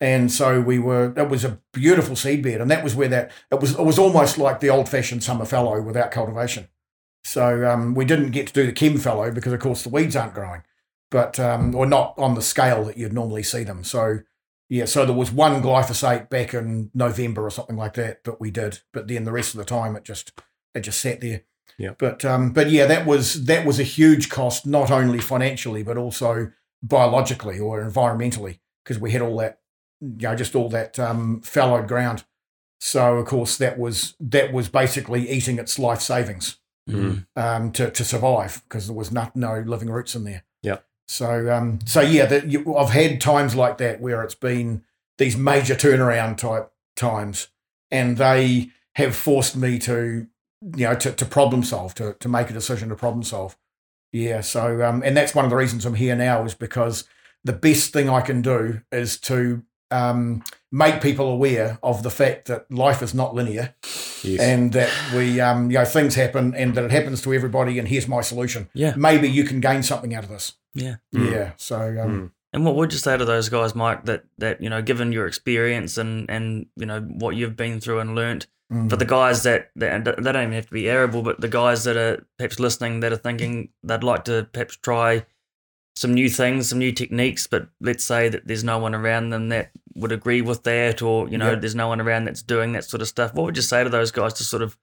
and 0.00 0.32
so 0.32 0.60
we 0.60 0.80
were. 0.80 1.12
It 1.16 1.28
was 1.28 1.44
a 1.44 1.60
beautiful 1.72 2.16
seed 2.16 2.42
bed, 2.42 2.60
and 2.60 2.68
that 2.68 2.82
was 2.82 2.96
where 2.96 3.06
that 3.06 3.30
it 3.52 3.60
was. 3.60 3.78
It 3.78 3.84
was 3.84 4.00
almost 4.00 4.36
like 4.36 4.58
the 4.58 4.70
old 4.70 4.88
fashioned 4.88 5.22
summer 5.22 5.44
fallow 5.44 5.80
without 5.80 6.10
cultivation. 6.10 6.66
So 7.22 7.70
um, 7.70 7.94
we 7.94 8.04
didn't 8.04 8.32
get 8.32 8.48
to 8.48 8.52
do 8.52 8.66
the 8.66 8.72
chem 8.72 8.98
fallow 8.98 9.30
because, 9.30 9.52
of 9.52 9.60
course, 9.60 9.84
the 9.84 9.90
weeds 9.90 10.16
aren't 10.16 10.34
growing, 10.34 10.64
but 11.08 11.38
um, 11.38 11.72
or 11.76 11.86
not 11.86 12.14
on 12.18 12.34
the 12.34 12.42
scale 12.42 12.82
that 12.86 12.96
you'd 12.98 13.12
normally 13.12 13.44
see 13.44 13.62
them. 13.62 13.84
So 13.84 14.22
yeah, 14.70 14.84
so 14.84 15.04
there 15.04 15.14
was 15.14 15.32
one 15.32 15.60
glyphosate 15.60 16.30
back 16.30 16.54
in 16.54 16.92
November 16.94 17.44
or 17.44 17.50
something 17.50 17.76
like 17.76 17.94
that 17.94 18.22
that 18.22 18.40
we 18.40 18.52
did, 18.52 18.78
but 18.92 19.08
then 19.08 19.24
the 19.24 19.32
rest 19.32 19.52
of 19.52 19.58
the 19.58 19.64
time 19.64 19.96
it 19.96 20.04
just 20.04 20.32
it 20.74 20.80
just 20.82 21.00
sat 21.00 21.20
there. 21.20 21.42
Yeah. 21.76 21.94
But 21.98 22.24
um, 22.24 22.52
but 22.52 22.70
yeah, 22.70 22.86
that 22.86 23.04
was 23.04 23.46
that 23.46 23.66
was 23.66 23.80
a 23.80 23.84
huge 23.84 24.28
cost, 24.28 24.66
not 24.66 24.92
only 24.92 25.18
financially 25.18 25.82
but 25.82 25.96
also 25.96 26.52
biologically 26.84 27.58
or 27.58 27.82
environmentally, 27.82 28.60
because 28.84 29.00
we 29.00 29.10
had 29.10 29.22
all 29.22 29.36
that, 29.38 29.58
you 30.00 30.28
know, 30.28 30.36
just 30.36 30.54
all 30.54 30.68
that 30.68 31.00
um, 31.00 31.40
fallowed 31.40 31.88
ground. 31.88 32.24
So 32.78 33.16
of 33.16 33.26
course 33.26 33.58
that 33.58 33.76
was 33.76 34.14
that 34.20 34.52
was 34.52 34.68
basically 34.68 35.28
eating 35.28 35.58
its 35.58 35.80
life 35.80 36.00
savings 36.00 36.60
mm. 36.88 37.26
um, 37.34 37.72
to, 37.72 37.90
to 37.90 38.04
survive 38.04 38.62
because 38.68 38.86
there 38.86 38.96
was 38.96 39.10
not, 39.10 39.34
no 39.34 39.58
living 39.66 39.90
roots 39.90 40.14
in 40.14 40.22
there. 40.22 40.44
So 41.10 41.52
um, 41.52 41.80
so 41.86 42.00
yeah, 42.00 42.24
that 42.26 42.46
you, 42.46 42.76
I've 42.76 42.90
had 42.90 43.20
times 43.20 43.56
like 43.56 43.78
that 43.78 44.00
where 44.00 44.22
it's 44.22 44.36
been 44.36 44.84
these 45.18 45.36
major 45.36 45.74
turnaround 45.74 46.36
type 46.36 46.70
times, 46.94 47.48
and 47.90 48.16
they 48.16 48.68
have 48.94 49.16
forced 49.16 49.56
me 49.56 49.80
to 49.80 50.28
you 50.76 50.86
know 50.86 50.94
to, 50.94 51.10
to 51.10 51.24
problem 51.24 51.64
solve 51.64 51.96
to 51.96 52.14
to 52.20 52.28
make 52.28 52.48
a 52.48 52.52
decision 52.52 52.90
to 52.90 52.94
problem 52.94 53.24
solve. 53.24 53.56
Yeah. 54.12 54.40
So 54.42 54.84
um, 54.84 55.02
and 55.04 55.16
that's 55.16 55.34
one 55.34 55.44
of 55.44 55.50
the 55.50 55.56
reasons 55.56 55.84
I'm 55.84 55.94
here 55.94 56.14
now 56.14 56.44
is 56.44 56.54
because 56.54 57.08
the 57.42 57.54
best 57.54 57.92
thing 57.92 58.08
I 58.08 58.20
can 58.20 58.40
do 58.40 58.82
is 58.92 59.18
to 59.22 59.64
um, 59.90 60.44
make 60.70 61.02
people 61.02 61.28
aware 61.28 61.80
of 61.82 62.04
the 62.04 62.10
fact 62.10 62.46
that 62.46 62.70
life 62.70 63.02
is 63.02 63.14
not 63.14 63.34
linear 63.34 63.74
yes. 64.22 64.38
and 64.38 64.72
that 64.74 64.92
we 65.12 65.40
um, 65.40 65.72
you 65.72 65.78
know 65.78 65.84
things 65.84 66.14
happen 66.14 66.54
and 66.54 66.76
that 66.76 66.84
it 66.84 66.92
happens 66.92 67.20
to 67.22 67.34
everybody 67.34 67.80
and 67.80 67.88
here's 67.88 68.06
my 68.06 68.20
solution 68.20 68.68
yeah 68.72 68.94
maybe 68.96 69.28
you 69.28 69.42
can 69.42 69.58
gain 69.58 69.82
something 69.82 70.14
out 70.14 70.22
of 70.22 70.30
this 70.30 70.52
yeah 70.74 70.96
mm. 71.14 71.30
yeah 71.30 71.52
so 71.56 71.80
um, 71.80 72.10
mm. 72.10 72.30
and 72.52 72.64
what 72.64 72.74
would 72.76 72.92
you 72.92 72.98
say 72.98 73.16
to 73.16 73.24
those 73.24 73.48
guys 73.48 73.74
mike 73.74 74.04
that 74.04 74.24
that 74.38 74.60
you 74.60 74.70
know 74.70 74.82
given 74.82 75.12
your 75.12 75.26
experience 75.26 75.98
and 75.98 76.30
and 76.30 76.66
you 76.76 76.86
know 76.86 77.00
what 77.00 77.36
you've 77.36 77.56
been 77.56 77.80
through 77.80 77.98
and 77.98 78.14
learnt 78.14 78.46
mm. 78.72 78.88
for 78.88 78.96
the 78.96 79.04
guys 79.04 79.42
that, 79.42 79.70
that 79.76 80.04
they 80.04 80.12
don't 80.32 80.36
even 80.36 80.52
have 80.52 80.66
to 80.66 80.72
be 80.72 80.88
arable 80.88 81.22
but 81.22 81.40
the 81.40 81.48
guys 81.48 81.84
that 81.84 81.96
are 81.96 82.24
perhaps 82.38 82.60
listening 82.60 83.00
that 83.00 83.12
are 83.12 83.16
thinking 83.16 83.68
they'd 83.82 84.04
like 84.04 84.24
to 84.24 84.48
perhaps 84.52 84.76
try 84.76 85.24
some 86.00 86.14
new 86.14 86.30
things, 86.30 86.68
some 86.68 86.78
new 86.78 86.92
techniques, 86.92 87.46
but 87.46 87.68
let's 87.80 88.04
say 88.04 88.28
that 88.30 88.46
there's 88.46 88.64
no 88.64 88.78
one 88.78 88.94
around 88.94 89.30
them 89.30 89.50
that 89.50 89.70
would 89.94 90.12
agree 90.12 90.40
with 90.40 90.62
that, 90.62 91.02
or 91.02 91.28
you 91.28 91.36
know, 91.36 91.50
yep. 91.50 91.60
there's 91.60 91.74
no 91.74 91.88
one 91.88 92.00
around 92.00 92.24
that's 92.24 92.42
doing 92.42 92.72
that 92.72 92.84
sort 92.84 93.02
of 93.02 93.08
stuff. 93.08 93.34
What 93.34 93.44
would 93.44 93.56
you 93.56 93.62
say 93.62 93.84
to 93.84 93.90
those 93.90 94.10
guys 94.10 94.32
to 94.34 94.44
sort 94.44 94.62
of, 94.62 94.78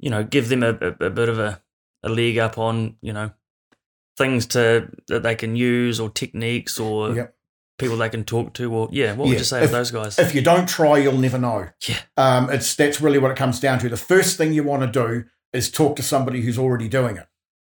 you 0.00 0.10
know, 0.10 0.24
give 0.24 0.48
them 0.48 0.64
a, 0.64 0.70
a, 0.70 1.06
a 1.06 1.10
bit 1.10 1.28
of 1.28 1.38
a, 1.38 1.62
a 2.02 2.08
leg 2.08 2.38
up 2.38 2.58
on, 2.58 2.96
you 3.00 3.12
know, 3.12 3.30
things 4.16 4.46
to 4.46 4.90
that 5.08 5.22
they 5.22 5.34
can 5.34 5.56
use 5.56 6.00
or 6.00 6.10
techniques 6.10 6.78
or 6.78 7.14
yep. 7.14 7.34
people 7.78 7.96
they 7.96 8.08
can 8.08 8.24
talk 8.24 8.52
to, 8.54 8.72
or 8.72 8.88
yeah, 8.92 9.14
what 9.14 9.26
yeah. 9.26 9.30
would 9.30 9.38
you 9.38 9.44
say 9.44 9.62
if, 9.62 9.70
to 9.70 9.76
those 9.76 9.90
guys? 9.90 10.18
If 10.18 10.34
you 10.34 10.42
don't 10.42 10.68
try, 10.68 10.98
you'll 10.98 11.18
never 11.18 11.38
know. 11.38 11.68
Yeah, 11.86 11.98
um, 12.16 12.50
it's 12.50 12.74
that's 12.74 13.00
really 13.00 13.18
what 13.18 13.30
it 13.30 13.36
comes 13.36 13.60
down 13.60 13.78
to. 13.80 13.88
The 13.88 13.96
first 13.96 14.36
thing 14.36 14.52
you 14.52 14.64
want 14.64 14.82
to 14.82 14.88
do 14.88 15.24
is 15.52 15.70
talk 15.70 15.96
to 15.96 16.02
somebody 16.02 16.42
who's 16.42 16.58
already 16.58 16.88
doing 16.88 17.16
it 17.16 17.26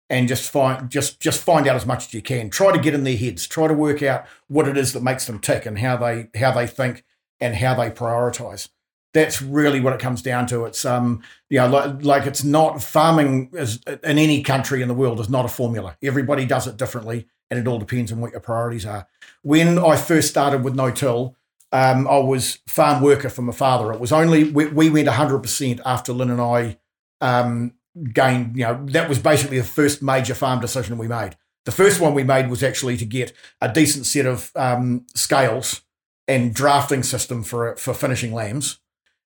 and 0.10 0.28
just 0.28 0.50
find 0.50 0.90
just 0.90 1.20
just 1.20 1.44
find 1.44 1.68
out 1.68 1.76
as 1.76 1.86
much 1.86 2.08
as 2.08 2.14
you 2.14 2.22
can. 2.22 2.50
Try 2.50 2.72
to 2.72 2.80
get 2.80 2.94
in 2.94 3.04
their 3.04 3.18
heads. 3.18 3.48
Try 3.48 3.68
to 3.68 3.74
work 3.74 4.04
out 4.04 4.26
what 4.48 4.68
it 4.68 4.78
is 4.78 4.94
that 4.94 5.04
makes 5.04 5.26
them 5.26 5.40
tick 5.40 5.66
and 5.66 5.80
how 5.80 5.98
they 5.98 6.30
how 6.36 6.52
they 6.52 6.68
think 6.68 7.04
and 7.40 7.56
how 7.56 7.76
they 7.76 7.90
prioritize. 7.90 8.70
That's 9.16 9.42
really 9.42 9.80
what 9.80 9.94
it 9.94 10.00
comes 10.00 10.22
down 10.22 10.46
to. 10.48 10.66
It's 10.66 10.86
um 10.86 11.24
you 11.50 11.60
know 11.60 11.70
like, 11.70 12.04
like 12.04 12.26
it's 12.28 12.44
not 12.44 12.84
farming 12.84 13.50
is 13.54 13.80
in 13.88 14.20
any 14.20 14.44
country 14.44 14.82
in 14.82 14.88
the 14.90 14.94
world 14.94 15.20
is 15.20 15.30
not 15.30 15.46
a 15.46 15.48
formula. 15.48 15.98
Everybody 16.04 16.46
does 16.46 16.68
it 16.68 16.78
differently 16.78 17.26
and 17.50 17.60
it 17.60 17.68
all 17.68 17.80
depends 17.80 18.12
on 18.12 18.20
what 18.20 18.32
your 18.32 18.42
priorities 18.42 18.86
are. 18.86 19.08
When 19.42 19.80
I 19.80 19.96
first 19.96 20.30
started 20.30 20.64
with 20.64 20.76
no 20.76 20.92
till, 20.92 21.36
um, 21.72 22.08
I 22.08 22.18
was 22.18 22.60
farm 22.68 23.02
worker 23.02 23.30
for 23.30 23.42
my 23.42 23.54
father. 23.54 23.92
It 23.92 24.00
was 24.00 24.12
only 24.12 24.52
we, 24.52 24.68
we 24.68 24.90
went 24.90 25.08
100% 25.08 25.82
after 25.86 26.14
Lynn 26.14 26.32
and 26.32 26.42
I 26.42 26.78
um, 27.22 27.74
gained. 28.14 28.56
You 28.56 28.66
know, 28.66 28.86
that 28.88 29.10
was 29.10 29.20
basically 29.20 29.60
the 29.60 29.66
first 29.66 30.02
major 30.02 30.34
farm 30.34 30.60
decision 30.60 30.98
we 30.98 31.08
made. 31.08 31.38
The 31.66 31.72
first 31.72 32.00
one 32.00 32.14
we 32.14 32.24
made 32.24 32.50
was 32.50 32.64
actually 32.64 32.98
to 32.98 33.06
get 33.06 33.34
a 33.60 33.72
decent 33.72 34.06
set 34.06 34.26
of 34.26 34.52
um, 34.56 35.06
scales 35.16 35.82
and 36.28 36.54
drafting 36.54 37.04
system 37.04 37.44
for 37.44 37.76
for 37.76 37.94
finishing 37.94 38.34
lambs, 38.34 38.80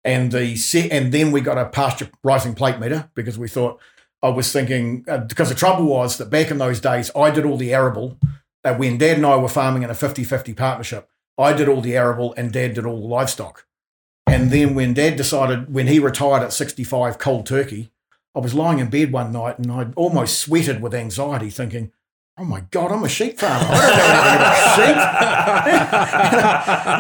and 0.06 0.32
the 0.32 0.56
set, 0.56 0.92
and 0.92 1.12
then 1.12 1.32
we 1.32 1.42
got 1.42 1.58
a 1.58 1.66
pasture 1.66 2.10
rising 2.24 2.54
plate 2.54 2.80
meter 2.80 3.10
because 3.16 3.38
we 3.38 3.50
thought 3.50 3.82
I 4.22 4.30
was 4.30 4.54
thinking 4.54 5.04
uh, 5.08 5.18
because 5.18 5.50
the 5.50 5.56
trouble 5.56 5.88
was 5.88 6.18
that 6.20 6.30
back 6.30 6.52
in 6.52 6.60
those 6.60 6.80
days 6.80 7.12
I 7.16 7.32
did 7.32 7.44
all 7.44 7.58
the 7.58 7.74
arable. 7.74 8.18
Uh, 8.64 8.76
when 8.76 8.98
Dad 8.98 9.18
and 9.18 9.26
I 9.26 9.36
were 9.38 9.50
farming 9.50 9.84
in 9.84 9.90
a 9.90 9.94
50-50 9.94 10.56
partnership, 10.56 11.10
I 11.38 11.54
did 11.54 11.68
all 11.68 11.82
the 11.82 11.98
arable 11.98 12.34
and 12.38 12.52
Dad 12.52 12.76
did 12.76 12.86
all 12.86 13.02
the 13.02 13.08
livestock. 13.08 13.66
And 14.28 14.52
then 14.52 14.74
when 14.74 14.94
Dad 14.94 15.18
decided, 15.18 15.74
when 15.74 15.88
he 15.88 16.00
retired 16.00 16.44
at 16.44 16.54
65 16.54 17.20
cold 17.20 17.46
turkey, 17.46 17.92
I 18.36 18.40
was 18.40 18.56
lying 18.56 18.80
in 18.80 18.90
bed 18.90 19.12
one 19.12 19.32
night 19.32 19.60
and 19.60 19.72
I 19.72 19.88
almost 19.96 20.40
sweated 20.40 20.82
with 20.82 20.96
anxiety, 20.96 21.50
thinking, 21.50 21.92
oh 22.38 22.44
my 22.44 22.62
God, 22.72 22.92
I'm 22.92 23.04
a 23.04 23.10
sheep 23.10 23.40
farmer. 23.40 23.66
I 23.70 23.88
don't 23.88 23.98
know 23.98 24.36
about 24.36 24.76
sheep. 24.76 24.96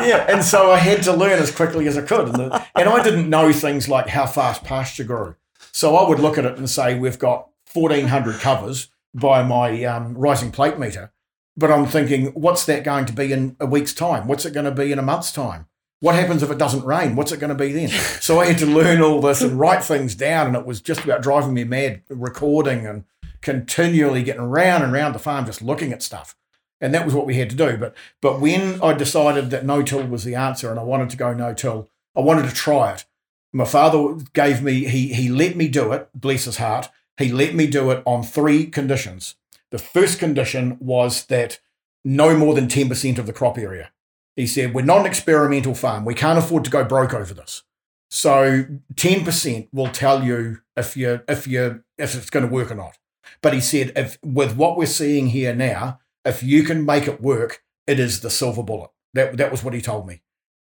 yeah, 0.10 0.26
and 0.30 0.44
so 0.44 0.72
I 0.72 0.78
had 0.78 1.04
to 1.04 1.14
learn 1.14 1.40
as 1.40 1.52
quickly 1.52 1.88
as 1.88 1.98
I 1.98 2.02
could. 2.02 2.30
And, 2.30 2.36
the, 2.36 2.66
and 2.76 2.88
I 2.88 3.04
didn't 3.04 3.30
know 3.30 3.52
things 3.52 3.90
like 3.90 4.08
how 4.08 4.26
fast 4.26 4.64
pasture 4.64 5.04
grew. 5.04 5.36
So 5.72 5.98
I 5.98 6.08
would 6.08 6.20
look 6.20 6.38
at 6.38 6.46
it 6.46 6.58
and 6.58 6.70
say, 6.70 6.98
we've 6.98 7.20
got 7.20 7.50
1,400 7.74 8.40
covers 8.40 8.90
by 9.14 9.44
my 9.44 9.84
um, 9.84 10.18
rising 10.18 10.52
plate 10.52 10.80
meter. 10.80 11.12
But 11.58 11.72
I'm 11.72 11.86
thinking, 11.86 12.28
what's 12.28 12.66
that 12.66 12.84
going 12.84 13.06
to 13.06 13.14
be 13.14 13.32
in 13.32 13.56
a 13.60 13.66
week's 13.66 13.94
time? 13.94 14.28
What's 14.28 14.46
it 14.46 14.54
going 14.54 14.66
to 14.66 14.72
be 14.72 14.92
in 14.92 15.00
a 15.00 15.04
month's 15.04 15.32
time? 15.32 15.68
What 16.02 16.16
happens 16.16 16.44
if 16.44 16.52
it 16.52 16.58
doesn't 16.58 16.86
rain? 16.86 17.16
What's 17.16 17.32
it 17.32 17.40
going 17.40 17.50
to 17.50 17.56
be 17.56 17.72
then? 17.72 17.90
So 17.90 18.40
I 18.40 18.46
had 18.46 18.58
to 18.60 18.66
learn 18.66 19.02
all 19.02 19.22
this 19.22 19.42
and 19.42 19.58
write 19.58 19.84
things 19.84 20.16
down, 20.16 20.48
and 20.48 20.56
it 20.56 20.66
was 20.66 20.82
just 20.82 21.04
about 21.04 21.24
driving 21.24 21.54
me 21.54 21.64
mad 21.64 22.04
recording 22.10 22.86
and 22.86 23.06
continually 23.42 24.24
getting 24.24 24.44
round 24.44 24.84
and 24.84 24.94
round 24.94 25.16
the 25.16 25.20
farm 25.20 25.46
just 25.46 25.62
looking 25.62 25.92
at 25.94 26.04
stuff. 26.04 26.36
And 26.82 26.94
that 26.94 27.06
was 27.06 27.14
what 27.14 27.26
we 27.26 27.36
had 27.36 27.50
to 27.52 27.56
do. 27.56 27.78
But 27.78 27.96
but 28.22 28.40
when 28.40 28.82
I 28.82 28.94
decided 28.94 29.50
that 29.50 29.66
no 29.66 29.82
till 29.82 30.06
was 30.06 30.24
the 30.24 30.36
answer 30.36 30.70
and 30.70 30.80
I 30.80 30.84
wanted 30.84 31.10
to 31.12 31.18
go 31.18 31.34
no 31.34 31.54
till, 31.54 31.90
I 32.16 32.20
wanted 32.22 32.48
to 32.50 32.54
try 32.54 32.94
it. 32.94 33.06
My 33.54 33.66
father 33.66 34.22
gave 34.34 34.62
me 34.62 34.86
he 34.86 35.14
he 35.14 35.30
let 35.30 35.56
me 35.56 35.68
do 35.68 35.94
it, 35.94 36.10
bless 36.14 36.46
his 36.46 36.58
heart. 36.58 36.90
He 37.18 37.32
let 37.32 37.56
me 37.56 37.68
do 37.68 37.92
it 37.92 38.04
on 38.06 38.24
three 38.24 38.66
conditions. 38.68 39.36
The 39.72 39.78
first 39.80 40.20
condition 40.20 40.78
was 40.80 41.26
that 41.28 41.60
no 42.04 42.38
more 42.38 42.54
than 42.54 42.68
10% 42.68 43.18
of 43.18 43.26
the 43.26 43.34
crop 43.34 43.58
area. 43.58 43.92
He 44.36 44.48
said, 44.48 44.74
We're 44.74 44.86
not 44.86 45.02
an 45.02 45.06
experimental 45.06 45.74
farm. 45.74 46.06
We 46.06 46.14
can't 46.14 46.38
afford 46.38 46.66
to 46.66 46.70
go 46.70 46.84
broke 46.84 47.14
over 47.14 47.34
this. 47.34 47.64
So 48.10 48.66
10% 48.94 49.70
will 49.74 49.90
tell 49.90 50.24
you 50.24 50.60
if 50.78 50.96
you 50.96 51.22
if 51.28 51.48
you 51.48 51.84
if 51.98 52.16
it's 52.16 52.30
going 52.30 52.48
to 52.48 52.54
work 52.54 52.72
or 52.72 52.76
not. 52.76 52.98
But 53.46 53.54
he 53.54 53.62
said, 53.62 53.92
if 53.96 54.18
with 54.24 54.56
what 54.56 54.76
we're 54.76 54.88
seeing 54.88 55.28
here 55.28 55.54
now, 55.54 56.00
if 56.26 56.42
you 56.42 56.64
can 56.64 56.84
make 56.84 57.08
it 57.08 57.22
work, 57.22 57.62
it 57.86 58.00
is 58.00 58.22
the 58.22 58.32
silver 58.32 58.64
bullet. 58.64 58.90
That 59.14 59.38
that 59.38 59.52
was 59.52 59.64
what 59.64 59.76
he 59.76 59.82
told 59.82 60.08
me. 60.08 60.24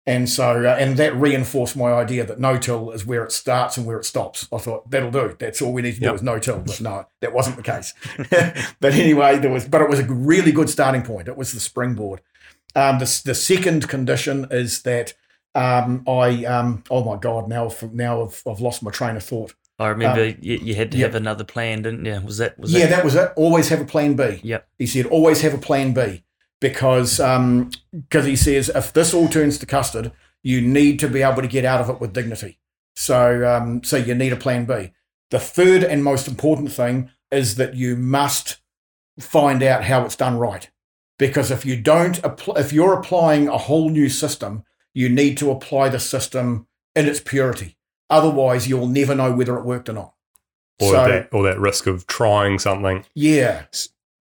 And 0.06 0.30
so, 0.30 0.64
uh, 0.64 0.78
and 0.80 0.96
that 0.96 1.14
reinforced 1.14 1.76
my 1.76 1.92
idea 1.92 2.26
that 2.26 2.40
no 2.40 2.58
till 2.58 2.92
is 2.92 3.06
where 3.06 3.26
it 3.26 3.34
starts 3.34 3.76
and 3.76 3.86
where 3.86 3.98
it 3.98 4.06
stops. 4.06 4.48
I 4.54 4.58
thought 4.58 4.90
that'll 4.90 5.12
do. 5.12 5.36
That's 5.38 5.62
all 5.62 5.74
we 5.74 5.82
need 5.82 5.96
to 5.96 6.00
do 6.00 6.06
Yep. 6.06 6.16
is 6.16 6.24
no 6.24 6.40
till. 6.40 6.60
But 6.60 6.80
no, 6.80 7.08
that 7.20 7.34
wasn't 7.34 7.58
the 7.58 7.62
case. 7.62 7.94
but 8.80 8.94
anyway, 8.94 9.38
there 9.38 9.52
was, 9.52 9.68
but 9.68 9.82
it 9.82 9.90
was 9.90 10.00
a 10.00 10.06
really 10.06 10.54
good 10.54 10.70
starting 10.70 11.02
point. 11.02 11.28
It 11.28 11.36
was 11.36 11.52
the 11.52 11.60
springboard. 11.60 12.22
Um, 12.74 13.00
the 13.00 13.22
the 13.26 13.36
second 13.36 13.90
condition 13.90 14.48
is 14.50 14.84
that 14.84 15.14
um, 15.56 16.06
I 16.08 16.46
um, 16.46 16.86
oh 16.90 17.04
my 17.04 17.18
god, 17.18 17.50
now 17.50 17.70
now 17.92 18.24
I've, 18.24 18.42
I've 18.48 18.62
lost 18.62 18.82
my 18.82 18.92
train 18.92 19.18
of 19.18 19.24
thought. 19.24 19.56
I 19.82 19.88
remember 19.88 20.28
you, 20.28 20.60
you 20.62 20.76
had 20.76 20.92
to 20.92 20.98
yeah. 20.98 21.08
have 21.08 21.16
another 21.16 21.44
plan, 21.44 21.82
didn't 21.82 22.06
you? 22.06 22.22
Was 22.22 22.38
that 22.38 22.60
was 22.60 22.72
yeah, 22.72 22.82
that? 22.82 22.98
that 22.98 23.04
was 23.04 23.16
it. 23.16 23.32
Always 23.36 23.70
have 23.70 23.82
a 23.82 23.86
plan 23.86 24.16
B. 24.16 24.40
Yep. 24.44 24.68
He 24.78 24.86
said, 24.86 25.08
always 25.08 25.42
have 25.42 25.56
a 25.56 25.58
plan 25.58 25.94
B 25.94 26.24
because 26.60 27.18
because 27.18 28.26
he 28.26 28.36
says 28.36 28.70
if 28.70 28.94
this 28.94 29.14
all 29.14 29.28
turns 29.28 29.58
to 29.58 29.66
custard, 29.66 30.12
you 30.44 30.62
need 30.62 31.00
to 31.00 31.08
be 31.08 31.24
able 31.24 31.42
to 31.42 31.48
get 31.48 31.66
out 31.66 31.82
of 31.82 31.90
it 31.90 32.00
with 32.00 32.14
dignity. 32.14 32.60
So 32.96 33.50
um, 33.50 33.84
so 33.84 33.98
you 33.98 34.14
need 34.14 34.34
a 34.34 34.38
plan 34.38 34.66
B. 34.66 34.92
The 35.32 35.40
third 35.40 35.84
and 35.84 36.04
most 36.04 36.28
important 36.28 36.72
thing 36.72 37.10
is 37.32 37.56
that 37.56 37.74
you 37.74 37.96
must 37.96 38.58
find 39.20 39.64
out 39.64 39.86
how 39.86 40.06
it's 40.06 40.16
done 40.16 40.38
right. 40.38 40.70
Because 41.18 41.50
if 41.52 41.66
you 41.66 41.80
don't, 41.80 42.20
if 42.56 42.74
you're 42.74 42.94
applying 42.94 43.48
a 43.48 43.58
whole 43.58 43.90
new 43.90 44.10
system, 44.10 44.64
you 44.94 45.10
need 45.10 45.38
to 45.38 45.52
apply 45.52 45.90
the 45.90 46.00
system 46.00 46.68
in 46.96 47.08
its 47.08 47.20
purity. 47.20 47.78
Otherwise, 48.12 48.68
you'll 48.68 48.88
never 48.88 49.16
know 49.16 49.32
whether 49.32 49.58
it 49.58 49.66
worked 49.66 49.90
or 49.90 49.94
not. 49.94 50.14
or 50.82 50.92
So- 50.94 51.08
that 51.08 51.30
or 51.32 51.44
that 51.44 51.60
risk 51.60 51.86
of 51.88 52.08
trying 52.08 52.58
something, 52.60 53.06
Yeah, 53.14 53.64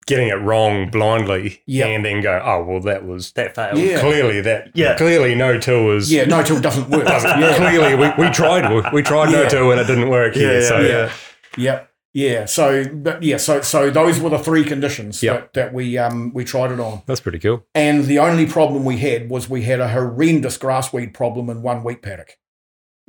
getting 0.07 0.27
it 0.27 0.33
wrong 0.41 0.89
blindly, 0.89 1.61
Yeah. 1.65 1.85
and 1.85 2.03
then 2.03 2.19
go, 2.21 2.41
oh 2.43 2.63
well, 2.65 2.79
that 2.81 3.05
was 3.05 3.31
that 3.33 3.55
failed. 3.55 3.77
Yeah. 3.77 3.99
clearly 4.01 4.41
that 4.41 4.71
Yeah. 4.73 4.95
clearly 4.97 5.35
no 5.35 5.57
till 5.57 5.85
was 5.85 6.11
yeah. 6.11 6.25
No, 6.25 6.43
till 6.43 6.59
doesn't 6.59 6.89
work. 6.89 7.05
yeah. 7.07 7.55
clearly 7.55 7.95
we, 7.95 8.11
we 8.25 8.29
tried 8.31 8.69
we, 8.73 8.81
we 8.91 9.01
tried 9.01 9.31
no 9.31 9.43
Yeah. 9.43 9.47
till 9.49 9.71
and 9.71 9.79
it 9.79 9.87
didn't 9.87 10.09
work 10.09 10.35
Yeah, 10.35 10.41
here. 10.41 10.59
yeah, 10.61 10.67
so 10.67 10.79
yeah, 10.81 11.11
yeah, 11.57 11.79
yeah. 12.13 12.45
So, 12.45 12.83
but 12.93 13.23
yeah, 13.23 13.37
so 13.37 13.61
so 13.61 13.89
those 13.89 14.19
were 14.19 14.29
the 14.29 14.39
three 14.39 14.65
conditions 14.65 15.23
Yep. 15.23 15.39
that, 15.39 15.53
that 15.53 15.73
we 15.73 15.97
um 15.97 16.33
we 16.33 16.43
tried 16.43 16.71
it 16.71 16.79
on, 16.81 17.03
that's 17.05 17.21
pretty 17.21 17.39
cool. 17.39 17.65
and 17.73 18.03
the 18.05 18.19
only 18.19 18.45
problem 18.47 18.83
we 18.83 18.97
had 18.97 19.29
was 19.29 19.47
we 19.49 19.61
had 19.61 19.79
a 19.79 19.87
horrendous 19.89 20.57
grassweed 20.57 21.13
problem 21.13 21.49
in 21.49 21.61
one 21.61 21.83
wheat 21.85 22.01
paddock, 22.01 22.37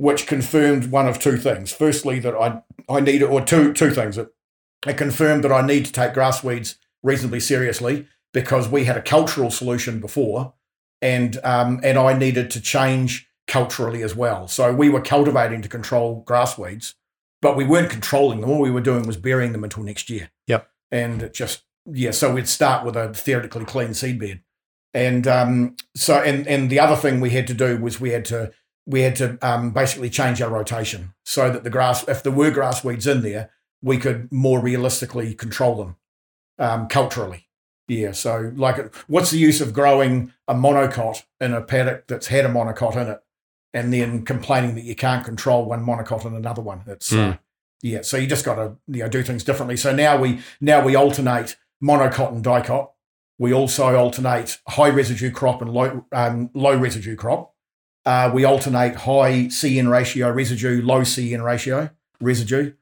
which 0.01 0.27
confirmed 0.27 0.91
one 0.91 1.07
of 1.07 1.19
two 1.19 1.37
things. 1.37 1.71
Firstly, 1.71 2.19
that 2.21 2.35
I 2.35 2.63
I 2.89 3.01
needed, 3.01 3.27
or 3.27 3.45
two 3.45 3.75
two 3.75 3.91
things. 3.91 4.17
It, 4.17 4.29
it 4.87 4.97
confirmed 4.97 5.45
that 5.45 5.53
I 5.53 5.61
need 5.61 5.85
to 5.85 5.93
take 5.93 6.15
grass 6.15 6.43
weeds 6.43 6.77
reasonably 7.03 7.39
seriously 7.39 8.07
because 8.33 8.67
we 8.67 8.85
had 8.85 8.97
a 8.97 9.03
cultural 9.03 9.51
solution 9.51 10.01
before, 10.01 10.55
and 11.03 11.39
um 11.45 11.81
and 11.85 11.99
I 11.99 12.15
needed 12.15 12.51
to 12.53 12.63
change 12.63 13.29
culturally 13.47 14.03
as 14.03 14.17
well. 14.17 14.49
So 14.49 14.73
we 14.73 14.89
were 14.89 15.03
cultivating 15.03 15.61
to 15.61 15.69
control 15.69 16.23
grass 16.27 16.57
weeds, 16.57 16.95
but 17.43 17.55
we 17.55 17.67
weren't 17.67 17.91
controlling 17.91 18.41
them. 18.41 18.49
All 18.49 18.61
we 18.61 18.71
were 18.71 18.81
doing 18.81 19.07
was 19.07 19.19
burying 19.19 19.53
them 19.53 19.65
until 19.65 19.83
next 19.83 20.09
year. 20.09 20.31
Yep. 20.47 20.67
And 20.91 21.23
it 21.25 21.35
just 21.35 21.65
yeah, 21.85 22.13
so 22.13 22.33
we'd 22.33 22.49
start 22.49 22.87
with 22.87 22.97
a 22.97 23.13
theoretically 23.13 23.67
clean 23.67 23.91
seedbed. 23.91 24.41
And 24.95 25.29
um, 25.29 25.77
so, 25.95 26.15
and 26.15 26.49
and 26.49 26.71
the 26.71 26.81
other 26.81 26.97
thing 26.97 27.21
we 27.21 27.31
had 27.31 27.47
to 27.49 27.55
do 27.55 27.77
was 27.77 28.01
we 28.01 28.11
had 28.11 28.25
to 28.27 28.53
we 28.91 29.03
had 29.03 29.17
to 29.17 29.39
um, 29.41 29.71
basically 29.71 30.11
change 30.11 30.43
our 30.43 30.51
rotation 30.51 31.15
so 31.25 31.51
that 31.51 31.63
the 31.65 31.71
grass, 31.71 32.07
if 32.09 32.23
there 32.23 32.33
were 32.33 32.51
grass 32.51 32.83
weeds 32.85 33.07
in 33.07 33.23
there, 33.23 33.51
we 33.83 33.97
could 33.97 34.31
more 34.33 34.61
realistically 34.61 35.33
control 35.33 35.77
them 35.77 35.97
um, 36.59 36.89
culturally. 36.89 37.49
Yeah. 37.89 38.13
So, 38.13 38.53
like, 38.57 38.95
what's 39.07 39.31
the 39.31 39.39
use 39.39 39.61
of 39.61 39.73
growing 39.73 40.33
a 40.47 40.55
monocot 40.55 41.23
in 41.41 41.55
a 41.55 41.63
paddock 41.63 42.07
that's 42.09 42.27
had 42.29 42.45
a 42.45 42.49
monocot 42.49 42.97
in 42.97 43.09
it, 43.09 43.23
and 43.73 43.93
then 43.93 44.25
complaining 44.25 44.75
that 44.75 44.85
you 44.85 44.95
can't 44.95 45.25
control 45.25 45.65
one 45.65 45.85
monocot 45.85 46.25
and 46.25 46.37
another 46.37 46.63
one? 46.63 46.83
It's 46.87 47.13
uh, 47.13 47.37
yeah. 47.83 48.03
So 48.03 48.17
you 48.17 48.27
just 48.27 48.45
got 48.45 48.57
to 48.57 48.77
you 48.87 49.03
know 49.03 49.09
do 49.09 49.23
things 49.23 49.43
differently. 49.43 49.77
So 49.77 49.95
now 49.95 50.17
we 50.19 50.41
now 50.61 50.85
we 50.85 50.95
alternate 50.95 51.57
monocot 51.83 52.33
and 52.33 52.45
dicot. 52.45 52.91
We 53.39 53.53
also 53.53 53.97
alternate 53.97 54.59
high 54.69 54.91
residue 54.91 55.31
crop 55.33 55.63
and 55.63 55.73
low 55.73 56.07
um, 56.13 56.51
low 56.55 56.77
residue 56.77 57.17
crop. 57.17 57.55
Uh, 58.07 58.31
we 58.33 58.45
alternate 58.45 58.97
high 58.97 59.47
CN 59.49 59.91
ratio 59.91 60.31
residue, 60.31 60.83
low 60.83 61.03
CN 61.03 61.45
ratio 61.45 61.91
residue. 62.21 62.73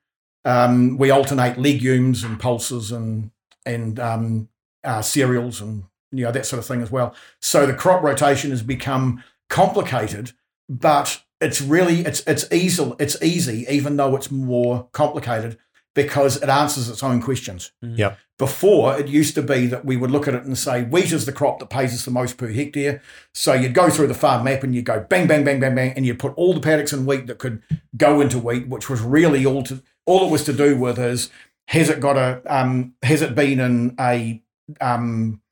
Um, 0.44 0.96
we 0.96 1.10
alternate 1.10 1.58
legumes 1.58 2.22
and 2.22 2.38
pulses 2.38 2.92
and 2.92 3.30
and 3.66 3.98
um, 3.98 4.48
uh, 4.84 5.02
cereals 5.02 5.60
and 5.60 5.84
you 6.12 6.24
know 6.24 6.32
that 6.32 6.46
sort 6.46 6.58
of 6.58 6.66
thing 6.66 6.82
as 6.82 6.90
well. 6.90 7.14
So 7.40 7.66
the 7.66 7.74
crop 7.74 8.02
rotation 8.02 8.50
has 8.50 8.62
become 8.62 9.22
complicated, 9.48 10.32
but 10.68 11.22
it's 11.40 11.60
really 11.60 12.00
it's 12.00 12.20
it's 12.26 12.50
easy 12.52 12.92
it's 12.98 13.20
easy 13.22 13.64
even 13.68 13.96
though 13.96 14.16
it's 14.16 14.30
more 14.30 14.88
complicated 14.92 15.56
because 15.98 16.36
it 16.36 16.48
answers 16.48 16.88
its 16.88 17.02
own 17.02 17.20
questions. 17.20 17.72
Yep. 17.82 18.16
Before 18.38 18.96
it 18.96 19.08
used 19.08 19.34
to 19.34 19.42
be 19.42 19.66
that 19.66 19.84
we 19.84 19.96
would 19.96 20.12
look 20.12 20.28
at 20.28 20.34
it 20.36 20.44
and 20.44 20.56
say 20.56 20.84
wheat 20.84 21.10
is 21.10 21.26
the 21.26 21.32
crop 21.32 21.58
that 21.58 21.70
pays 21.70 21.92
us 21.92 22.04
the 22.04 22.12
most 22.12 22.36
per 22.36 22.46
hectare. 22.46 23.02
So 23.34 23.52
you'd 23.52 23.74
go 23.74 23.90
through 23.90 24.06
the 24.06 24.14
farm 24.14 24.44
map 24.44 24.62
and 24.62 24.76
you'd 24.76 24.84
go 24.84 25.00
bang 25.00 25.26
bang 25.26 25.42
bang 25.42 25.58
bang 25.58 25.74
bang 25.74 25.92
and 25.96 26.06
you'd 26.06 26.20
put 26.20 26.34
all 26.34 26.54
the 26.54 26.60
paddocks 26.60 26.92
in 26.92 27.04
wheat 27.04 27.26
that 27.26 27.38
could 27.38 27.64
go 27.96 28.20
into 28.20 28.38
wheat, 28.38 28.68
which 28.68 28.88
was 28.88 29.00
really 29.00 29.44
all 29.44 29.64
to 29.64 29.82
all 30.06 30.28
it 30.28 30.30
was 30.30 30.44
to 30.44 30.52
do 30.52 30.78
with 30.78 31.00
is 31.00 31.30
has 31.66 31.90
it 31.90 31.98
got 31.98 32.16
a 32.16 32.40
um, 32.46 32.94
has 33.02 33.22
it 33.22 33.34
been 33.34 33.58
in 33.58 33.96
a 33.98 34.40
um, 34.80 35.42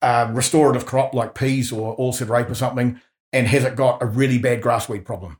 uh, 0.00 0.30
restorative 0.30 0.86
crop 0.86 1.14
like 1.14 1.34
peas 1.34 1.72
or 1.72 1.96
oilseed 1.96 2.28
rape 2.28 2.48
or 2.48 2.54
something, 2.54 3.00
and 3.32 3.48
has 3.48 3.64
it 3.64 3.74
got 3.74 4.00
a 4.00 4.06
really 4.06 4.38
bad 4.38 4.62
grassweed 4.62 5.04
problem? 5.04 5.38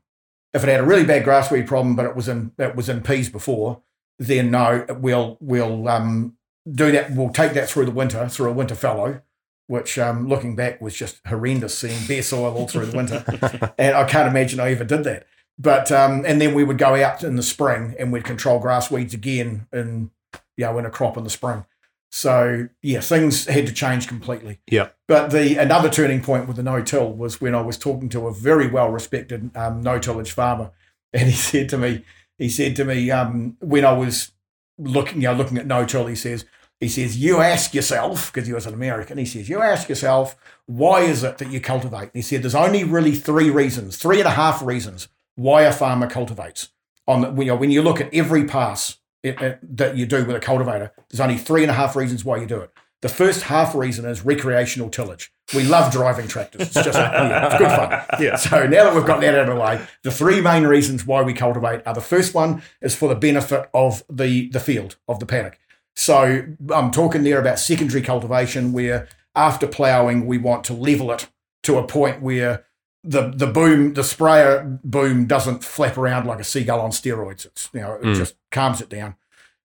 If 0.53 0.61
it 0.65 0.69
had 0.69 0.81
a 0.81 0.85
really 0.85 1.05
bad 1.05 1.23
grassweed 1.23 1.67
problem, 1.67 1.95
but 1.95 2.05
it 2.05 2.17
was 2.17 2.27
in 2.27 2.51
it 2.57 2.75
was 2.75 2.89
in 2.89 3.01
peas 3.01 3.29
before, 3.29 3.81
then 4.21 4.51
no, 4.51 4.85
we'll 4.99 5.37
we'll 5.41 5.87
um, 5.89 6.37
do 6.71 6.91
that. 6.91 7.11
We'll 7.11 7.29
take 7.29 7.53
that 7.53 7.69
through 7.69 7.85
the 7.85 7.91
winter 7.91 8.29
through 8.29 8.51
a 8.51 8.53
winter 8.53 8.75
fallow. 8.75 9.21
which 9.67 9.97
um, 9.97 10.27
looking 10.27 10.55
back 10.55 10.81
was 10.81 10.93
just 10.93 11.25
horrendous 11.25 11.77
seeing 11.77 12.05
bare 12.05 12.21
soil 12.21 12.55
all 12.55 12.67
through 12.67 12.85
the 12.85 12.97
winter. 12.97 13.73
and 13.77 13.95
I 13.95 14.03
can't 14.03 14.27
imagine 14.27 14.59
I 14.59 14.71
ever 14.71 14.83
did 14.83 15.03
that. 15.05 15.25
But 15.57 15.91
um, 15.91 16.23
and 16.25 16.39
then 16.39 16.53
we 16.53 16.63
would 16.63 16.77
go 16.77 16.95
out 16.95 17.23
in 17.23 17.35
the 17.35 17.43
spring 17.43 17.95
and 17.97 18.11
we'd 18.11 18.23
control 18.23 18.59
grass 18.59 18.91
weeds 18.91 19.13
again 19.13 19.67
and 19.71 20.11
you 20.57 20.65
know 20.65 20.77
in 20.77 20.85
a 20.85 20.89
crop 20.89 21.17
in 21.17 21.23
the 21.23 21.29
spring. 21.29 21.65
So 22.11 22.67
yeah, 22.83 22.99
things 22.99 23.45
had 23.45 23.65
to 23.67 23.73
change 23.73 24.07
completely. 24.07 24.59
Yeah. 24.69 24.89
But 25.07 25.31
the 25.31 25.55
another 25.57 25.89
turning 25.89 26.21
point 26.21 26.47
with 26.47 26.57
the 26.57 26.63
no-till 26.63 27.13
was 27.13 27.41
when 27.41 27.55
I 27.55 27.61
was 27.61 27.77
talking 27.77 28.09
to 28.09 28.27
a 28.27 28.33
very 28.33 28.67
well-respected 28.67 29.55
um, 29.55 29.81
no-tillage 29.81 30.31
farmer, 30.31 30.71
and 31.13 31.29
he 31.29 31.35
said 31.35 31.69
to 31.69 31.77
me, 31.77 32.03
he 32.41 32.49
said 32.49 32.75
to 32.77 32.85
me 32.85 33.11
um, 33.11 33.57
when 33.59 33.85
I 33.85 33.93
was 33.93 34.31
looking, 34.77 35.21
you 35.21 35.27
know, 35.27 35.33
looking 35.33 35.57
at 35.57 35.67
no-till, 35.67 36.07
he 36.07 36.15
says, 36.15 36.45
he 36.79 36.89
says, 36.89 37.15
you 37.17 37.41
ask 37.41 37.75
yourself, 37.75 38.33
because 38.33 38.47
he 38.47 38.53
was 38.53 38.65
an 38.65 38.73
American, 38.73 39.19
he 39.19 39.25
says, 39.25 39.47
you 39.47 39.61
ask 39.61 39.87
yourself, 39.87 40.35
why 40.65 41.01
is 41.01 41.23
it 41.23 41.37
that 41.37 41.51
you 41.51 41.61
cultivate? 41.61 42.05
And 42.05 42.11
he 42.15 42.21
said, 42.23 42.41
there's 42.41 42.55
only 42.55 42.83
really 42.83 43.13
three 43.13 43.51
reasons, 43.51 43.97
three 43.97 44.17
and 44.17 44.27
a 44.27 44.31
half 44.31 44.63
reasons 44.63 45.07
why 45.35 45.61
a 45.61 45.71
farmer 45.71 46.09
cultivates. 46.09 46.69
On 47.07 47.21
the, 47.21 47.31
you 47.43 47.49
know, 47.49 47.55
when 47.55 47.69
you 47.69 47.83
look 47.83 48.01
at 48.01 48.11
every 48.13 48.45
pass 48.45 48.97
it, 49.21 49.39
it, 49.39 49.77
that 49.77 49.95
you 49.95 50.07
do 50.07 50.25
with 50.25 50.35
a 50.35 50.39
cultivator, 50.39 50.91
there's 51.09 51.19
only 51.19 51.37
three 51.37 51.61
and 51.61 51.69
a 51.69 51.75
half 51.75 51.95
reasons 51.95 52.25
why 52.25 52.37
you 52.37 52.47
do 52.47 52.61
it. 52.61 52.71
The 53.01 53.09
first 53.09 53.43
half 53.43 53.73
reason 53.73 54.05
is 54.05 54.23
recreational 54.23 54.89
tillage. 54.89 55.31
We 55.55 55.63
love 55.63 55.91
driving 55.91 56.27
tractors. 56.27 56.61
It's 56.61 56.73
just 56.73 56.97
yeah, 56.97 57.47
it's 57.47 57.57
good 57.57 57.67
fun. 57.67 58.21
Yeah. 58.23 58.35
So 58.37 58.67
now 58.67 58.83
that 58.85 58.93
we've 58.95 59.05
got 59.05 59.21
that 59.21 59.33
out 59.35 59.49
of 59.49 59.55
the 59.55 59.61
way, 59.61 59.81
the 60.03 60.11
three 60.11 60.39
main 60.39 60.63
reasons 60.63 61.05
why 61.05 61.21
we 61.23 61.33
cultivate 61.33 61.81
are 61.85 61.93
the 61.95 61.99
first 62.01 62.33
one 62.35 62.61
is 62.81 62.95
for 62.95 63.09
the 63.09 63.15
benefit 63.15 63.69
of 63.73 64.03
the 64.09 64.49
the 64.49 64.59
field 64.59 64.97
of 65.07 65.19
the 65.19 65.25
paddock. 65.25 65.57
So 65.95 66.43
I'm 66.73 66.91
talking 66.91 67.23
there 67.23 67.39
about 67.41 67.59
secondary 67.59 68.01
cultivation 68.01 68.71
where 68.71 69.07
after 69.35 69.67
ploughing 69.67 70.25
we 70.27 70.37
want 70.37 70.63
to 70.65 70.73
level 70.73 71.11
it 71.11 71.27
to 71.63 71.77
a 71.77 71.87
point 71.87 72.21
where 72.21 72.65
the 73.03 73.29
the 73.35 73.47
boom 73.47 73.93
the 73.95 74.03
sprayer 74.03 74.79
boom 74.83 75.25
doesn't 75.25 75.63
flap 75.63 75.97
around 75.97 76.27
like 76.27 76.39
a 76.39 76.43
seagull 76.43 76.79
on 76.79 76.91
steroids. 76.91 77.45
It's 77.45 77.67
you 77.73 77.81
know 77.81 77.93
it 77.95 78.03
Mm. 78.03 78.15
just 78.15 78.35
calms 78.51 78.79
it 78.79 78.89
down 78.89 79.15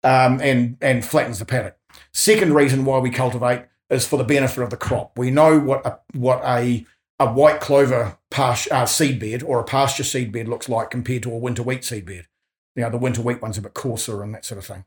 um, 0.04 0.40
and 0.40 0.78
and 0.82 1.04
flattens 1.04 1.40
the 1.40 1.46
paddock. 1.46 1.78
Second 2.14 2.54
reason 2.54 2.86
why 2.86 3.00
we 3.00 3.10
cultivate 3.10 3.66
is 3.90 4.08
for 4.08 4.18
the 4.18 4.24
benefit 4.24 4.62
of 4.62 4.70
the 4.70 4.78
crop. 4.78 5.18
We 5.18 5.32
know 5.32 5.60
what 5.60 5.86
a 5.86 6.00
what 6.14 6.42
a 6.46 6.86
a 7.20 7.32
white 7.32 7.62
clover 7.62 8.18
pasture, 8.30 8.74
uh, 8.74 8.86
seed 8.86 9.20
bed 9.20 9.44
or 9.44 9.60
a 9.60 9.64
pasture 9.64 10.04
seed 10.04 10.32
bed 10.32 10.48
looks 10.48 10.68
like 10.68 10.90
compared 10.90 11.24
to 11.24 11.32
a 11.32 11.38
winter 11.38 11.64
wheat 11.64 11.84
seed 11.84 12.06
bed. 12.06 12.28
You 12.76 12.84
know, 12.84 12.90
the 12.90 12.98
winter 12.98 13.22
wheat 13.22 13.42
one's 13.42 13.58
a 13.58 13.62
bit 13.62 13.74
coarser 13.74 14.24
and 14.24 14.34
that 14.34 14.46
sort 14.46 14.58
of 14.58 14.66
thing. 14.66 14.86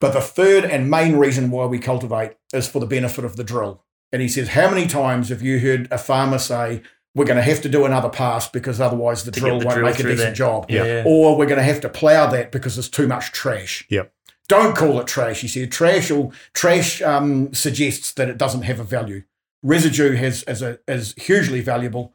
But 0.00 0.12
the 0.12 0.20
third 0.20 0.64
and 0.64 0.90
main 0.90 1.16
reason 1.16 1.50
why 1.50 1.66
we 1.66 1.78
cultivate 1.78 2.32
is 2.52 2.68
for 2.68 2.78
the 2.78 2.86
benefit 2.86 3.24
of 3.24 3.36
the 3.36 3.44
drill. 3.44 3.82
And 4.12 4.20
he 4.22 4.28
says, 4.28 4.50
How 4.50 4.68
many 4.70 4.86
times 4.86 5.28
have 5.28 5.42
you 5.42 5.58
heard 5.58 5.88
a 5.90 5.98
farmer 5.98 6.38
say, 6.38 6.82
We're 7.14 7.24
going 7.24 7.36
to 7.36 7.42
have 7.42 7.62
to 7.62 7.68
do 7.68 7.84
another 7.84 8.08
pass 8.08 8.48
because 8.48 8.80
otherwise 8.80 9.24
the 9.24 9.30
drill 9.30 9.60
the 9.60 9.66
won't 9.66 9.78
drill 9.78 9.90
make 9.90 10.00
a 10.00 10.02
decent 10.02 10.18
that. 10.18 10.34
job? 10.34 10.66
Yeah. 10.68 11.04
Or 11.06 11.36
we're 11.36 11.46
going 11.46 11.58
to 11.58 11.64
have 11.64 11.80
to 11.82 11.88
plough 11.88 12.26
that 12.28 12.52
because 12.52 12.76
there's 12.76 12.88
too 12.88 13.06
much 13.06 13.32
trash. 13.32 13.86
Yep. 13.88 14.12
Don't 14.48 14.76
call 14.76 15.00
it 15.00 15.06
trash. 15.06 15.40
He 15.40 15.48
said 15.48 15.72
trash 15.72 16.10
will, 16.10 16.32
trash 16.52 17.00
um, 17.02 17.52
suggests 17.54 18.12
that 18.12 18.28
it 18.28 18.38
doesn't 18.38 18.62
have 18.62 18.80
a 18.80 18.84
value. 18.84 19.22
Residue 19.62 20.16
has 20.16 20.42
is 20.44 20.60
a 20.60 20.78
is 20.86 21.14
hugely 21.16 21.62
valuable, 21.62 22.14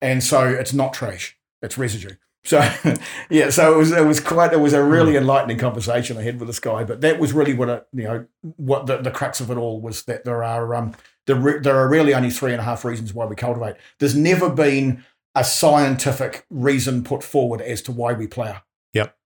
and 0.00 0.24
so 0.24 0.48
it's 0.48 0.72
not 0.72 0.94
trash. 0.94 1.36
It's 1.60 1.76
residue. 1.76 2.16
So 2.46 2.66
yeah, 3.30 3.50
so 3.50 3.74
it 3.74 3.76
was 3.76 3.92
it 3.92 4.06
was 4.06 4.20
quite 4.20 4.52
it 4.52 4.60
was 4.60 4.72
a 4.72 4.82
really 4.82 5.16
enlightening 5.16 5.58
conversation 5.58 6.16
I 6.16 6.22
had 6.22 6.38
with 6.38 6.48
this 6.48 6.60
guy. 6.60 6.84
But 6.84 7.02
that 7.02 7.18
was 7.18 7.32
really 7.32 7.52
what 7.52 7.68
it 7.68 7.86
you 7.92 8.04
know 8.04 8.26
what 8.40 8.86
the, 8.86 8.98
the 8.98 9.10
crux 9.10 9.40
of 9.40 9.50
it 9.50 9.58
all 9.58 9.80
was 9.80 10.04
that 10.04 10.24
there 10.24 10.42
are 10.42 10.74
um 10.74 10.94
there 11.26 11.60
there 11.60 11.76
are 11.76 11.88
really 11.88 12.14
only 12.14 12.30
three 12.30 12.52
and 12.52 12.60
a 12.60 12.64
half 12.64 12.84
reasons 12.84 13.12
why 13.12 13.26
we 13.26 13.36
cultivate. 13.36 13.76
There's 13.98 14.16
never 14.16 14.48
been 14.48 15.04
a 15.34 15.44
scientific 15.44 16.46
reason 16.48 17.04
put 17.04 17.22
forward 17.22 17.60
as 17.60 17.82
to 17.82 17.92
why 17.92 18.14
we 18.14 18.26
plough. 18.26 18.62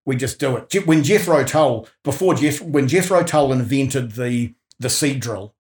We 0.06 0.16
just 0.16 0.39
do 0.39 0.56
it. 0.56 0.86
When 0.86 1.02
Jethro 1.02 1.44
Tull 1.44 1.86
before 2.05 2.35
Jeff 2.35 2.60
when 2.60 2.89
Jethro 2.89 3.22
Tull 3.22 3.52
invented 3.52 4.12
the 4.12 4.55
the 4.78 4.90
seed 4.90 5.20
drill, 5.20 5.55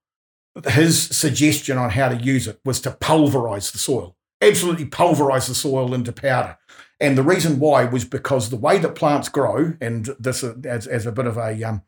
his 0.66 1.02
suggestion 1.02 1.78
on 1.78 1.90
how 1.90 2.08
to 2.08 2.16
use 2.16 2.48
it 2.48 2.60
was 2.64 2.80
to 2.80 2.90
pulverize 2.90 3.70
the 3.70 3.78
soil, 3.78 4.16
absolutely 4.40 4.86
pulverize 4.86 5.46
the 5.46 5.54
soil 5.54 5.94
into 5.94 6.12
powder. 6.12 6.58
And 6.98 7.16
the 7.16 7.22
reason 7.22 7.58
why 7.58 7.84
was 7.84 8.04
because 8.04 8.50
the 8.50 8.56
way 8.56 8.78
that 8.78 8.94
plants 8.94 9.28
grow, 9.28 9.74
and 9.80 10.06
this 10.18 10.42
is 10.42 10.64
as, 10.66 10.86
as 10.86 11.06
a 11.06 11.12
bit 11.12 11.26
of 11.26 11.36
a 11.36 11.62
um, 11.62 11.82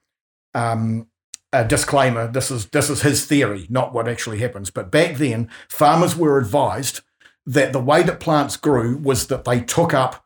um, 0.55 1.09
a 1.53 1.65
disclaimer, 1.67 2.27
this 2.29 2.51
is 2.51 2.67
this 2.67 2.89
is 2.89 3.03
his 3.03 3.27
theory, 3.27 3.67
not 3.69 3.93
what 3.93 4.09
actually 4.09 4.39
happens. 4.39 4.71
But 4.71 4.91
back 4.91 5.17
then, 5.17 5.51
farmers 5.69 6.17
were 6.17 6.39
advised 6.39 7.01
that 7.45 7.73
the 7.73 7.81
way 7.81 8.03
that 8.03 8.21
plants 8.21 8.57
grew 8.57 8.97
was 8.97 9.27
that 9.27 9.45
they 9.45 9.61
took 9.61 9.93
up 9.93 10.25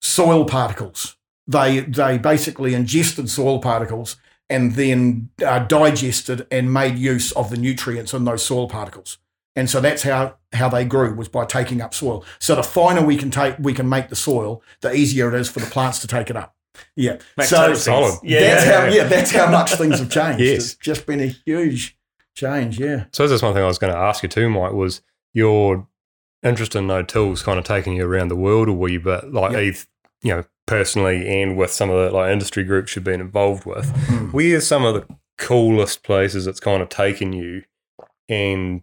soil 0.00 0.44
particles. 0.44 1.16
They 1.48 1.80
they 1.80 2.18
basically 2.18 2.74
ingested 2.74 3.28
soil 3.28 3.58
particles 3.58 4.16
and 4.50 4.72
then 4.72 5.30
uh, 5.44 5.60
digested 5.60 6.46
and 6.50 6.72
made 6.72 6.98
use 6.98 7.32
of 7.32 7.50
the 7.50 7.56
nutrients 7.56 8.14
in 8.14 8.24
those 8.24 8.44
soil 8.44 8.68
particles. 8.68 9.18
And 9.56 9.68
so 9.68 9.80
that's 9.80 10.02
how 10.04 10.36
how 10.52 10.68
they 10.68 10.84
grew 10.84 11.14
was 11.14 11.28
by 11.28 11.44
taking 11.44 11.80
up 11.80 11.94
soil. 11.94 12.24
So 12.38 12.54
the 12.54 12.62
finer 12.62 13.04
we 13.04 13.16
can 13.16 13.30
take 13.30 13.56
we 13.58 13.74
can 13.74 13.88
make 13.88 14.08
the 14.08 14.16
soil, 14.16 14.62
the 14.82 14.94
easier 14.94 15.34
it 15.34 15.40
is 15.40 15.48
for 15.48 15.60
the 15.60 15.66
plants 15.66 15.98
to 16.00 16.06
take 16.06 16.30
it 16.30 16.36
up. 16.36 16.54
Yeah. 16.94 17.18
Makes 17.36 17.50
so 17.50 17.74
solid. 17.74 18.18
Yeah, 18.22 18.40
that's 18.40 18.66
yeah, 18.66 18.72
how 18.72 18.84
yeah. 18.86 18.94
yeah, 18.94 19.04
that's 19.04 19.30
how 19.32 19.50
much 19.50 19.72
things 19.74 19.98
have 19.98 20.10
changed. 20.10 20.40
Yes. 20.40 20.64
It's 20.64 20.74
just 20.76 21.06
been 21.06 21.20
a 21.20 21.26
huge 21.26 21.98
change, 22.34 22.78
yeah. 22.78 23.06
So 23.12 23.26
that's 23.26 23.42
one 23.42 23.52
thing 23.54 23.64
I 23.64 23.66
was 23.66 23.78
going 23.78 23.92
to 23.92 23.98
ask 23.98 24.22
you 24.22 24.28
too, 24.28 24.48
Mike, 24.48 24.72
was 24.72 25.02
your 25.34 25.88
interest 26.42 26.76
in 26.76 26.86
no 26.86 27.02
tills 27.02 27.42
kind 27.42 27.58
of 27.58 27.64
taking 27.64 27.94
you 27.94 28.06
around 28.06 28.28
the 28.28 28.36
world 28.36 28.68
a 28.68 28.72
wee 28.72 28.96
bit, 28.96 29.32
like 29.32 29.52
Yep. 29.52 29.76
you 30.22 30.34
know, 30.34 30.44
personally 30.68 31.26
and 31.42 31.56
with 31.56 31.72
some 31.72 31.90
of 31.90 31.96
the 31.96 32.16
like 32.16 32.30
industry 32.30 32.62
groups 32.62 32.94
you've 32.94 33.04
been 33.04 33.20
involved 33.20 33.64
with. 33.66 33.86
Hmm. 34.06 34.26
Where's 34.30 34.66
some 34.66 34.84
of 34.84 34.94
the 34.94 35.16
coolest 35.38 36.04
places 36.04 36.46
it's 36.46 36.60
kind 36.60 36.80
of 36.82 36.88
taken 36.88 37.32
you? 37.32 37.64
And 38.28 38.82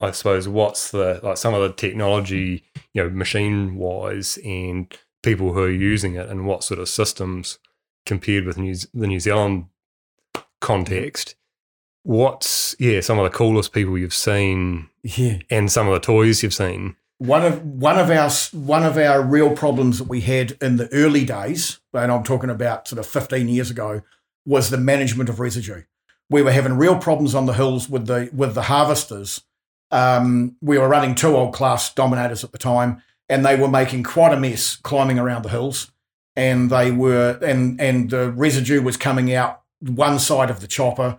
I 0.00 0.10
suppose 0.10 0.48
what's 0.48 0.90
the 0.90 1.20
like 1.22 1.38
some 1.38 1.54
of 1.54 1.62
the 1.62 1.72
technology, 1.72 2.64
you 2.92 3.02
know, 3.02 3.08
machine 3.10 3.76
wise 3.76 4.38
and 4.44 4.94
people 5.22 5.52
who 5.52 5.62
are 5.62 5.70
using 5.70 6.14
it 6.16 6.28
and 6.28 6.46
what 6.46 6.64
sort 6.64 6.80
of 6.80 6.88
systems 6.88 7.58
compared 8.06 8.44
with 8.44 8.58
New, 8.58 8.74
the 8.92 9.06
New 9.06 9.20
Zealand 9.20 9.66
context. 10.60 11.36
What's 12.02 12.74
yeah, 12.78 13.00
some 13.00 13.18
of 13.18 13.24
the 13.30 13.36
coolest 13.36 13.72
people 13.72 13.98
you've 13.98 14.14
seen 14.14 14.88
Yeah. 15.02 15.38
and 15.50 15.70
some 15.70 15.86
of 15.86 15.94
the 15.94 16.00
toys 16.00 16.42
you've 16.42 16.54
seen. 16.54 16.96
One 17.20 17.44
of 17.44 17.62
one 17.62 17.98
of 17.98 18.08
our 18.08 18.30
one 18.52 18.82
of 18.82 18.96
our 18.96 19.20
real 19.20 19.54
problems 19.54 19.98
that 19.98 20.08
we 20.08 20.22
had 20.22 20.56
in 20.62 20.78
the 20.78 20.90
early 20.90 21.26
days, 21.26 21.78
and 21.92 22.10
I'm 22.10 22.22
talking 22.22 22.48
about 22.48 22.88
sort 22.88 22.98
of 22.98 23.06
15 23.06 23.46
years 23.46 23.70
ago, 23.70 24.00
was 24.46 24.70
the 24.70 24.78
management 24.78 25.28
of 25.28 25.38
residue. 25.38 25.82
We 26.30 26.40
were 26.40 26.50
having 26.50 26.78
real 26.78 26.96
problems 26.96 27.34
on 27.34 27.44
the 27.44 27.52
hills 27.52 27.90
with 27.90 28.06
the 28.06 28.30
with 28.32 28.54
the 28.54 28.62
harvesters. 28.62 29.42
Um, 29.90 30.56
we 30.62 30.78
were 30.78 30.88
running 30.88 31.14
two 31.14 31.36
old 31.36 31.52
Claas 31.52 31.94
Dominators 31.94 32.42
at 32.42 32.52
the 32.52 32.58
time, 32.58 33.02
and 33.28 33.44
they 33.44 33.54
were 33.54 33.68
making 33.68 34.02
quite 34.02 34.32
a 34.32 34.40
mess 34.40 34.76
climbing 34.76 35.18
around 35.18 35.42
the 35.42 35.50
hills. 35.50 35.92
And 36.36 36.70
they 36.70 36.90
were 36.90 37.38
and 37.42 37.78
and 37.78 38.08
the 38.08 38.30
residue 38.30 38.80
was 38.80 38.96
coming 38.96 39.30
out 39.34 39.60
one 39.80 40.18
side 40.18 40.48
of 40.48 40.60
the 40.60 40.66
chopper. 40.66 41.18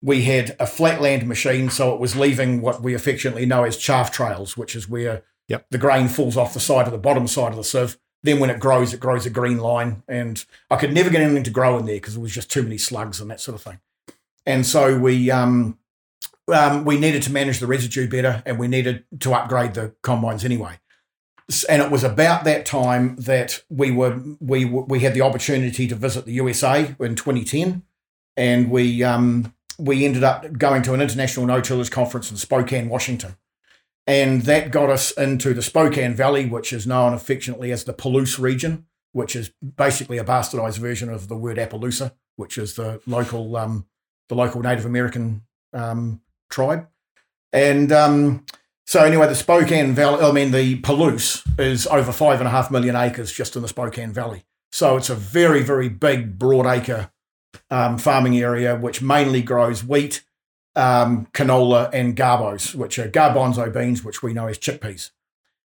We 0.00 0.22
had 0.22 0.56
a 0.58 0.66
flatland 0.66 1.28
machine, 1.28 1.68
so 1.68 1.92
it 1.92 2.00
was 2.00 2.16
leaving 2.16 2.62
what 2.62 2.80
we 2.80 2.94
affectionately 2.94 3.44
know 3.44 3.64
as 3.64 3.76
chaff 3.76 4.10
trails, 4.10 4.56
which 4.56 4.74
is 4.74 4.88
where 4.88 5.24
Yep. 5.52 5.66
the 5.68 5.76
grain 5.76 6.08
falls 6.08 6.38
off 6.38 6.54
the 6.54 6.60
side 6.60 6.86
of 6.86 6.92
the 6.92 6.98
bottom 6.98 7.28
side 7.28 7.50
of 7.50 7.56
the 7.56 7.62
sieve. 7.62 7.98
Then 8.22 8.40
when 8.40 8.48
it 8.48 8.58
grows, 8.58 8.94
it 8.94 9.00
grows 9.00 9.26
a 9.26 9.30
green 9.30 9.58
line. 9.58 10.02
And 10.08 10.42
I 10.70 10.76
could 10.76 10.94
never 10.94 11.10
get 11.10 11.20
anything 11.20 11.42
to 11.42 11.50
grow 11.50 11.78
in 11.78 11.84
there 11.84 11.96
because 11.96 12.14
there 12.14 12.22
was 12.22 12.32
just 12.32 12.50
too 12.50 12.62
many 12.62 12.78
slugs 12.78 13.20
and 13.20 13.30
that 13.30 13.38
sort 13.38 13.56
of 13.56 13.60
thing. 13.60 13.78
And 14.46 14.64
so 14.64 14.98
we 14.98 15.30
um, 15.30 15.78
um, 16.50 16.86
we 16.86 16.98
needed 16.98 17.22
to 17.24 17.32
manage 17.32 17.58
the 17.58 17.66
residue 17.66 18.08
better 18.08 18.42
and 18.46 18.58
we 18.58 18.66
needed 18.66 19.04
to 19.20 19.34
upgrade 19.34 19.74
the 19.74 19.94
combines 20.00 20.42
anyway. 20.42 20.78
And 21.68 21.82
it 21.82 21.90
was 21.90 22.02
about 22.02 22.44
that 22.44 22.64
time 22.64 23.16
that 23.16 23.62
we 23.68 23.90
were 23.90 24.22
we 24.40 24.64
we 24.64 25.00
had 25.00 25.12
the 25.12 25.20
opportunity 25.20 25.86
to 25.86 25.94
visit 25.94 26.24
the 26.24 26.32
USA 26.32 26.96
in 26.98 27.14
2010, 27.14 27.82
and 28.38 28.70
we 28.70 29.04
um, 29.04 29.52
we 29.78 30.06
ended 30.06 30.24
up 30.24 30.56
going 30.56 30.80
to 30.84 30.94
an 30.94 31.02
international 31.02 31.44
no 31.44 31.60
tillers 31.60 31.90
conference 31.90 32.30
in 32.30 32.38
Spokane, 32.38 32.88
Washington 32.88 33.36
and 34.06 34.42
that 34.42 34.70
got 34.70 34.90
us 34.90 35.10
into 35.12 35.54
the 35.54 35.62
Spokane 35.62 36.14
Valley, 36.14 36.46
which 36.46 36.72
is 36.72 36.86
known 36.86 37.12
affectionately 37.14 37.70
as 37.70 37.84
the 37.84 37.94
Palouse 37.94 38.38
region, 38.38 38.86
which 39.12 39.36
is 39.36 39.52
basically 39.76 40.18
a 40.18 40.24
bastardized 40.24 40.78
version 40.78 41.08
of 41.08 41.28
the 41.28 41.36
word 41.36 41.56
Appaloosa, 41.56 42.12
which 42.36 42.58
is 42.58 42.74
the 42.74 43.00
local 43.06 43.56
um, 43.56 43.86
the 44.28 44.34
local 44.34 44.62
Native 44.62 44.86
American 44.86 45.42
um, 45.72 46.20
tribe. 46.50 46.88
And 47.52 47.92
um, 47.92 48.46
so 48.86 49.04
anyway, 49.04 49.28
the 49.28 49.34
Spokane 49.34 49.92
Valley, 49.92 50.24
I 50.24 50.32
mean 50.32 50.50
the 50.50 50.80
Palouse 50.80 51.42
is 51.58 51.86
over 51.86 52.12
five 52.12 52.40
and 52.40 52.48
a 52.48 52.50
half 52.50 52.70
million 52.70 52.96
acres 52.96 53.30
just 53.32 53.56
in 53.56 53.62
the 53.62 53.68
Spokane 53.68 54.12
Valley. 54.12 54.44
So 54.72 54.96
it's 54.96 55.10
a 55.10 55.14
very, 55.14 55.62
very 55.62 55.88
big 55.90 56.38
broad 56.38 56.66
acre 56.66 57.10
um, 57.70 57.98
farming 57.98 58.38
area, 58.38 58.74
which 58.74 59.02
mainly 59.02 59.42
grows 59.42 59.84
wheat, 59.84 60.24
um, 60.74 61.26
canola, 61.32 61.90
and 61.92 62.16
garbos, 62.16 62.74
which 62.74 62.98
are 62.98 63.08
garbanzo 63.08 63.72
beans, 63.72 64.04
which 64.04 64.22
we 64.22 64.32
know 64.32 64.46
as 64.46 64.58
chickpeas. 64.58 65.10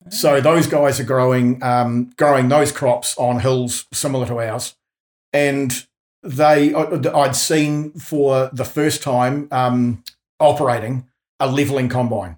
So 0.10 0.42
those 0.42 0.68
guys 0.68 1.00
are 1.00 1.06
growing 1.06 1.64
um, 1.64 2.12
growing 2.18 2.50
those 2.50 2.72
crops 2.72 3.18
on 3.18 3.40
hills 3.40 3.86
similar 3.94 4.26
to 4.28 4.40
ours, 4.40 4.76
and 5.32 5.86
they 6.22 6.74
I'd 6.74 7.36
seen 7.36 7.92
for 7.94 8.50
the 8.52 8.66
first 8.66 9.02
time 9.02 9.48
um, 9.52 10.04
operating 10.40 11.08
a 11.40 11.50
leveling 11.50 11.90
combine, 11.90 12.38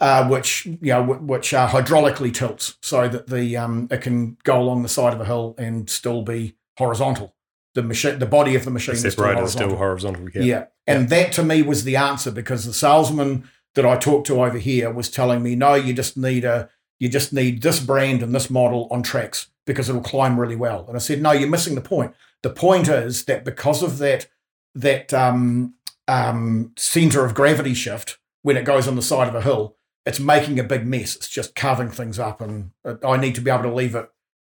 uh, 0.00 0.28
which 0.28 0.66
you 0.66 0.78
know 0.92 1.02
which 1.02 1.54
uh, 1.54 1.68
hydraulically 1.68 2.32
tilts 2.32 2.76
so 2.82 3.08
that 3.08 3.28
the 3.28 3.56
um, 3.56 3.88
it 3.90 4.02
can 4.02 4.36
go 4.44 4.60
along 4.60 4.82
the 4.82 4.88
side 4.88 5.14
of 5.14 5.20
a 5.20 5.24
hill 5.24 5.54
and 5.56 5.88
still 5.88 6.22
be 6.22 6.56
horizontal. 6.76 7.34
The 7.74 7.82
machine, 7.82 8.18
the 8.18 8.26
body 8.26 8.56
of 8.56 8.64
the 8.64 8.70
machine, 8.70 8.94
is 8.94 9.00
still 9.00 9.24
horizontal. 9.24 9.48
still 9.48 9.76
horizontal. 9.76 10.28
Yeah. 10.30 10.42
Yeah. 10.42 10.64
And 10.86 11.08
that 11.10 11.32
to 11.32 11.44
me 11.44 11.62
was 11.62 11.84
the 11.84 11.96
answer 11.96 12.30
because 12.30 12.64
the 12.64 12.72
salesman 12.72 13.48
that 13.74 13.86
I 13.86 13.96
talked 13.96 14.26
to 14.26 14.42
over 14.42 14.58
here 14.58 14.90
was 14.90 15.08
telling 15.08 15.42
me, 15.42 15.54
no, 15.54 15.74
you 15.74 15.92
just 15.92 16.16
need 16.16 16.44
a 16.44 16.68
you 16.98 17.08
just 17.08 17.32
need 17.32 17.62
this 17.62 17.80
brand 17.80 18.22
and 18.22 18.34
this 18.34 18.50
model 18.50 18.88
on 18.90 19.02
tracks 19.02 19.48
because 19.66 19.88
it'll 19.88 20.02
climb 20.02 20.38
really 20.38 20.56
well. 20.56 20.84
And 20.86 20.96
I 20.96 21.00
said, 21.00 21.22
no, 21.22 21.32
you're 21.32 21.48
missing 21.48 21.74
the 21.74 21.80
point. 21.80 22.12
The 22.42 22.50
point 22.50 22.88
is 22.88 23.24
that 23.24 23.44
because 23.44 23.82
of 23.82 23.98
that 23.98 24.26
that 24.74 25.14
um, 25.14 25.74
um, 26.08 26.72
center 26.76 27.24
of 27.24 27.34
gravity 27.34 27.74
shift 27.74 28.18
when 28.42 28.56
it 28.56 28.64
goes 28.64 28.88
on 28.88 28.96
the 28.96 29.02
side 29.02 29.28
of 29.28 29.34
a 29.34 29.42
hill, 29.42 29.76
it's 30.06 30.20
making 30.20 30.58
a 30.58 30.64
big 30.64 30.86
mess. 30.86 31.16
It's 31.16 31.28
just 31.28 31.54
carving 31.54 31.90
things 31.90 32.18
up, 32.18 32.40
and 32.40 32.70
uh, 32.84 32.94
I 33.06 33.16
need 33.16 33.34
to 33.34 33.40
be 33.40 33.50
able 33.50 33.64
to 33.64 33.74
leave 33.74 33.94
it 33.94 34.08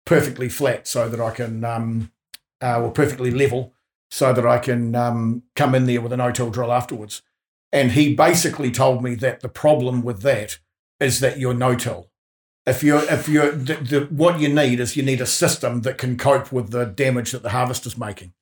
perfectly 0.06 0.50
flat 0.50 0.88
so 0.88 1.10
that 1.10 1.20
I 1.20 1.32
can, 1.32 1.64
um, 1.64 2.12
uh, 2.62 2.82
or 2.82 2.92
perfectly 2.92 3.32
level, 3.32 3.74
so 4.10 4.34
that 4.34 4.46
I 4.46 4.60
can 4.60 4.96
um, 4.96 5.44
come 5.56 5.74
in 5.76 5.86
there 5.86 6.02
with 6.02 6.14
a 6.14 6.18
no-till 6.18 6.50
drill 6.50 6.72
afterwards. 6.72 7.22
And 7.72 7.94
he 7.94 8.14
basically 8.16 8.70
told 8.72 9.02
me 9.04 9.16
that 9.16 9.40
the 9.40 9.50
problem 9.50 10.02
with 10.04 10.22
that 10.24 10.60
is 11.00 11.20
that 11.22 11.40
you're 11.40 11.54
no-till. 11.54 12.10
If 12.66 12.84
you're, 12.84 13.04
if 13.10 13.28
you're, 13.28 13.52
the, 13.54 13.74
the, 13.76 14.00
what 14.12 14.40
you 14.40 14.48
need 14.50 14.80
is 14.80 14.96
you 14.96 15.02
need 15.04 15.22
a 15.22 15.26
system 15.26 15.82
that 15.82 15.98
can 15.98 16.18
cope 16.18 16.52
with 16.52 16.70
the 16.72 16.86
damage 16.86 17.32
that 17.32 17.42
the 17.44 17.50
harvest 17.50 17.86
is 17.86 17.98
making. 17.98 18.34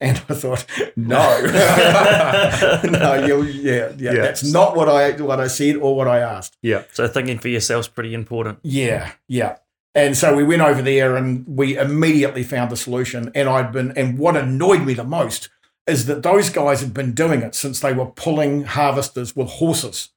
And 0.00 0.16
I 0.30 0.34
thought, 0.34 0.64
no, 0.96 1.18
no, 2.90 3.26
you, 3.26 3.42
yeah, 3.42 3.92
yeah, 3.98 4.12
Yeah. 4.12 4.22
that's 4.22 4.42
not 4.42 4.74
what 4.74 4.88
I 4.88 5.12
what 5.22 5.40
I 5.40 5.46
said 5.46 5.76
or 5.76 5.94
what 5.94 6.08
I 6.08 6.20
asked. 6.20 6.56
Yeah. 6.62 6.84
so 6.92 7.06
thinking 7.06 7.38
for 7.38 7.48
yourself's 7.48 7.86
pretty 7.88 8.14
important. 8.14 8.60
Yeah, 8.62 9.12
yeah. 9.28 9.56
And 9.94 10.16
so 10.16 10.36
we 10.36 10.44
went 10.44 10.62
over 10.62 10.82
there 10.82 11.16
and 11.16 11.44
we 11.46 11.76
immediately 11.76 12.42
found 12.42 12.70
the 12.70 12.76
solution. 12.76 13.30
And 13.34 13.48
I'd 13.48 13.72
been, 13.72 13.92
and 13.92 14.18
what 14.18 14.36
annoyed 14.36 14.82
me 14.82 14.94
the 14.94 15.04
most 15.04 15.48
is 15.86 16.06
that 16.06 16.22
those 16.22 16.50
guys 16.50 16.80
had 16.80 16.94
been 16.94 17.12
doing 17.12 17.42
it 17.42 17.54
since 17.54 17.80
they 17.80 17.92
were 17.92 18.06
pulling 18.06 18.64
harvesters 18.64 19.34
with 19.34 19.48
horses. 19.48 20.10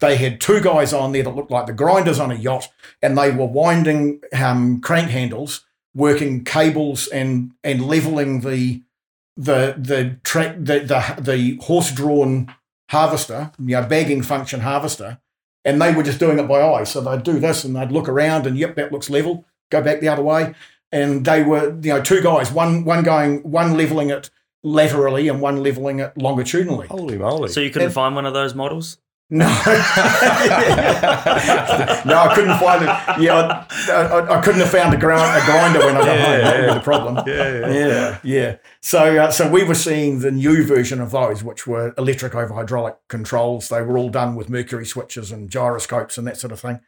They 0.00 0.16
had 0.16 0.40
two 0.40 0.60
guys 0.60 0.92
on 0.92 1.12
there 1.12 1.22
that 1.22 1.36
looked 1.36 1.50
like 1.50 1.66
the 1.66 1.72
grinders 1.72 2.18
on 2.18 2.30
a 2.30 2.34
yacht, 2.34 2.68
and 3.02 3.16
they 3.16 3.30
were 3.30 3.46
winding 3.46 4.22
um, 4.32 4.80
crank 4.80 5.10
handles, 5.10 5.66
working 5.94 6.42
cables, 6.42 7.06
and 7.08 7.52
and 7.62 7.86
leveling 7.86 8.40
the 8.40 8.82
the 9.36 9.74
the 9.78 10.18
track 10.24 10.56
the 10.56 10.80
the, 10.80 11.20
the 11.20 11.56
horse 11.64 11.92
drawn 11.92 12.52
harvester, 12.88 13.52
you 13.58 13.76
know, 13.76 13.86
bagging 13.86 14.22
function 14.22 14.60
harvester, 14.60 15.20
and 15.64 15.80
they 15.80 15.92
were 15.94 16.02
just 16.02 16.18
doing 16.18 16.38
it 16.38 16.48
by 16.48 16.60
eye. 16.62 16.84
So 16.84 17.00
they'd 17.00 17.22
do 17.22 17.38
this 17.38 17.64
and 17.64 17.74
they'd 17.76 17.92
look 17.92 18.08
around 18.08 18.46
and 18.46 18.56
yep, 18.58 18.74
that 18.76 18.92
looks 18.92 19.10
level. 19.10 19.44
Go 19.70 19.82
back 19.82 20.00
the 20.00 20.08
other 20.08 20.22
way, 20.22 20.54
and 20.90 21.24
they 21.24 21.42
were 21.42 21.70
you 21.82 21.92
know 21.94 22.00
two 22.02 22.22
guys, 22.22 22.50
one 22.52 22.84
one 22.84 23.02
going 23.04 23.38
one 23.42 23.76
leveling 23.76 24.10
it 24.10 24.30
laterally 24.62 25.28
and 25.28 25.40
one 25.40 25.62
leveling 25.62 26.00
it 26.00 26.16
longitudinally. 26.18 26.86
Holy 26.88 27.16
moly. 27.18 27.48
So 27.48 27.60
you 27.60 27.70
couldn't 27.70 27.86
And- 27.86 27.94
find 27.94 28.14
one 28.14 28.26
of 28.26 28.34
those 28.34 28.54
models? 28.54 28.98
No, 29.32 29.46
no, 29.46 29.52
I 32.18 32.32
couldn't 32.34 32.58
find 32.58 32.82
it. 32.82 33.22
Yeah, 33.22 33.64
I, 33.88 33.92
I, 33.92 34.38
I 34.38 34.40
couldn't 34.42 34.60
have 34.60 34.70
found 34.70 34.92
a, 34.92 34.98
grind, 34.98 35.40
a 35.40 35.44
grinder 35.46 35.78
when 35.80 35.96
I 35.96 36.00
got 36.00 36.16
Yeah, 36.16 36.24
home. 36.26 36.40
That 36.44 36.60
yeah. 36.66 36.74
the 36.74 36.80
problem. 36.80 37.28
yeah, 37.28 37.58
yeah. 37.60 37.72
Yeah, 37.72 38.18
yeah. 38.24 38.56
So, 38.80 39.16
uh, 39.22 39.30
so 39.30 39.48
we 39.48 39.62
were 39.62 39.74
seeing 39.76 40.18
the 40.20 40.30
new 40.32 40.64
version 40.64 41.00
of 41.00 41.12
those, 41.12 41.44
which 41.44 41.66
were 41.66 41.94
electric 41.96 42.34
over 42.34 42.52
hydraulic 42.54 42.96
controls. 43.08 43.68
They 43.68 43.82
were 43.82 43.96
all 43.96 44.10
done 44.10 44.34
with 44.34 44.48
mercury 44.50 44.84
switches 44.86 45.30
and 45.30 45.48
gyroscopes 45.48 46.18
and 46.18 46.26
that 46.26 46.36
sort 46.36 46.52
of 46.52 46.58
thing. 46.60 46.80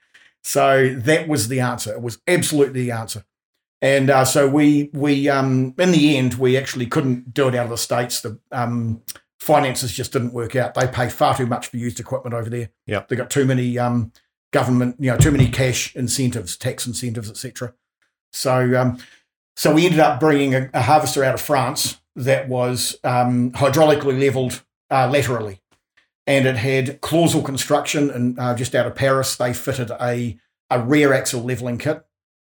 So 0.43 0.95
that 0.95 1.29
was 1.29 1.47
the 1.49 1.61
answer. 1.61 1.93
It 1.93 2.03
was 2.03 2.19
absolutely 2.27 2.83
the 2.83 2.91
answer. 2.91 3.25
And 3.81 4.11
uh, 4.11 4.25
so 4.25 4.49
we 4.49 4.91
we 4.93 5.29
um, 5.29 5.75
in 5.79 5.93
the 5.93 6.17
end 6.17 6.35
we 6.35 6.57
actually 6.57 6.87
couldn't 6.87 7.35
do 7.35 7.49
it 7.49 7.55
out 7.55 7.65
of 7.65 7.71
the 7.71 7.77
states. 7.79 8.21
The 8.21 8.39
um, 8.53 9.03
finances 9.43 9.93
just 9.93 10.13
didn't 10.13 10.33
work 10.33 10.55
out. 10.55 10.75
They 10.75 10.87
pay 10.87 11.09
far 11.09 11.37
too 11.37 11.47
much 11.47 11.67
for 11.67 11.77
used 11.77 11.99
equipment 11.99 12.33
over 12.33 12.49
there. 12.49 12.71
Yeah, 12.87 13.05
they 13.09 13.17
got 13.17 13.29
too 13.29 13.45
many 13.45 13.77
um, 13.79 14.13
government, 14.53 14.97
you 15.01 15.11
know, 15.11 15.19
too 15.19 15.33
many 15.33 15.49
cash 15.49 15.95
incentives, 15.97 16.57
tax 16.57 16.87
incentives, 16.87 17.29
etc. 17.29 17.75
So 18.33 18.81
um, 18.81 18.99
so 19.57 19.75
we 19.75 19.85
ended 19.85 20.01
up 20.01 20.21
bringing 20.21 20.55
a, 20.55 20.71
a 20.73 20.83
harvester 20.83 21.25
out 21.25 21.35
of 21.35 21.41
France 21.41 22.01
that 22.15 22.49
was 22.49 22.97
um, 23.03 23.51
hydraulically 23.53 24.19
leveled 24.19 24.63
uh, 24.91 25.09
laterally, 25.09 25.61
and 26.27 26.47
it 26.47 26.57
had 26.57 27.01
clausal 27.01 27.43
construction. 27.43 28.11
And 28.11 28.39
uh, 28.39 28.55
just 28.55 28.77
out 28.77 28.87
of 28.87 28.95
Paris, 28.95 29.37
they 29.37 29.53
fitted 29.53 29.91
a 30.01 30.39
a 30.71 30.81
rear 30.81 31.13
axle 31.13 31.43
leveling 31.43 31.79
kit, 31.79 32.05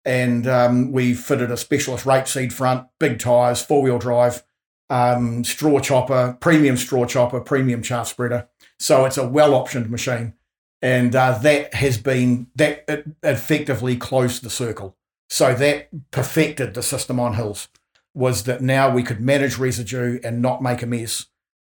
and 0.05 0.47
um, 0.47 0.93
we 0.93 1.15
fitted 1.15 1.51
a 1.51 1.57
specialist 1.57 2.05
rapeseed 2.05 2.53
front, 2.53 2.87
big 3.01 3.19
tires, 3.19 3.61
four 3.61 3.83
wheel 3.83 3.99
drive, 3.99 4.45
um, 4.91 5.45
straw 5.45 5.81
chopper, 5.81 6.37
premium 6.41 6.77
straw 6.77 7.07
chopper, 7.07 7.41
premium 7.41 7.83
chaff 7.83 8.09
spreader. 8.09 8.49
So 8.79 9.05
it's 9.05 9.19
a 9.19 9.27
well 9.27 9.53
optioned 9.53 9.89
machine, 9.89 10.35
and 10.83 11.15
uh, 11.15 11.39
that 11.39 11.75
has 11.75 11.99
been 11.99 12.49
that 12.57 12.85
it 12.89 13.07
effectively 13.23 13.97
closed 13.97 14.43
the 14.43 14.51
circle. 14.51 14.97
So 15.29 15.55
that 15.55 15.89
perfected 16.11 16.75
the 16.75 16.83
system 16.83 17.19
on 17.19 17.35
hills. 17.35 17.69
Was 18.15 18.45
that 18.45 18.63
now 18.63 18.91
we 18.91 19.03
could 19.03 19.21
manage 19.21 19.59
residue 19.59 20.19
and 20.25 20.41
not 20.41 20.63
make 20.63 20.83
a 20.83 20.87
mess, 20.87 21.27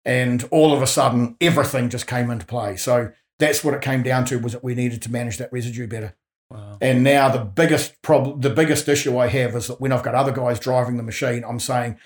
and 0.05 0.47
all 0.51 0.73
of 0.73 0.81
a 0.81 0.87
sudden 0.87 1.35
everything 1.41 1.89
just 1.89 2.07
came 2.07 2.29
into 2.29 2.45
play. 2.45 2.75
So 2.75 3.11
that's 3.39 3.63
what 3.63 3.73
it 3.73 3.81
came 3.81 4.03
down 4.03 4.25
to 4.25 4.37
was 4.39 4.53
that 4.53 4.63
we 4.63 4.75
needed 4.75 5.01
to 5.03 5.11
manage 5.11 5.37
that 5.37 5.53
residue 5.53 5.87
better. 5.87 6.15
Wow. 6.49 6.77
And 6.79 7.03
now 7.03 7.29
the 7.29 7.43
biggest 7.43 8.01
problem, 8.01 8.41
the 8.41 8.49
biggest 8.49 8.87
issue 8.87 9.17
I 9.17 9.27
have 9.27 9.55
is 9.55 9.67
that 9.67 9.81
when 9.81 9.91
I've 9.91 10.03
got 10.03 10.15
other 10.15 10.31
guys 10.31 10.59
driving 10.59 10.97
the 10.97 11.03
machine, 11.03 11.43
I'm 11.43 11.59
saying, 11.59 11.97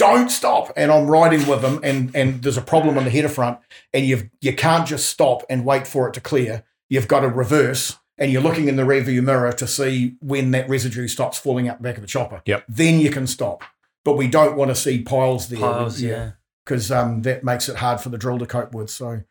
"Don't 0.00 0.30
stop," 0.30 0.72
and 0.76 0.90
I'm 0.90 1.06
riding 1.06 1.46
with 1.46 1.60
them, 1.62 1.78
and 1.82 2.14
and 2.16 2.42
there's 2.42 2.56
a 2.56 2.62
problem 2.62 2.96
on 2.96 3.04
the 3.04 3.10
header 3.10 3.28
front, 3.28 3.58
and 3.92 4.06
you 4.06 4.30
you 4.40 4.54
can't 4.54 4.86
just 4.86 5.08
stop 5.10 5.44
and 5.50 5.64
wait 5.64 5.86
for 5.86 6.08
it 6.08 6.14
to 6.14 6.20
clear. 6.20 6.64
You've 6.88 7.06
got 7.06 7.20
to 7.20 7.28
reverse, 7.28 7.98
and 8.18 8.32
you're 8.32 8.42
looking 8.42 8.68
in 8.68 8.76
the 8.76 8.82
rearview 8.82 9.22
mirror 9.22 9.52
to 9.52 9.66
see 9.66 10.16
when 10.20 10.52
that 10.52 10.68
residue 10.68 11.06
stops 11.06 11.38
falling 11.38 11.68
out 11.68 11.78
the 11.78 11.82
back 11.82 11.96
of 11.96 12.00
the 12.00 12.06
chopper. 12.06 12.42
Yep. 12.46 12.64
Then 12.68 12.98
you 13.00 13.10
can 13.10 13.26
stop, 13.26 13.62
but 14.04 14.16
we 14.16 14.26
don't 14.26 14.56
want 14.56 14.70
to 14.70 14.74
see 14.74 15.02
piles 15.02 15.48
there. 15.48 15.60
Piles, 15.60 16.00
yeah. 16.00 16.32
because 16.64 16.90
um, 16.90 17.22
that 17.22 17.44
makes 17.44 17.68
it 17.68 17.76
hard 17.76 18.00
for 18.00 18.08
the 18.08 18.18
drill 18.18 18.38
to 18.38 18.46
cope 18.46 18.72
with. 18.74 18.90
So, 18.90 19.22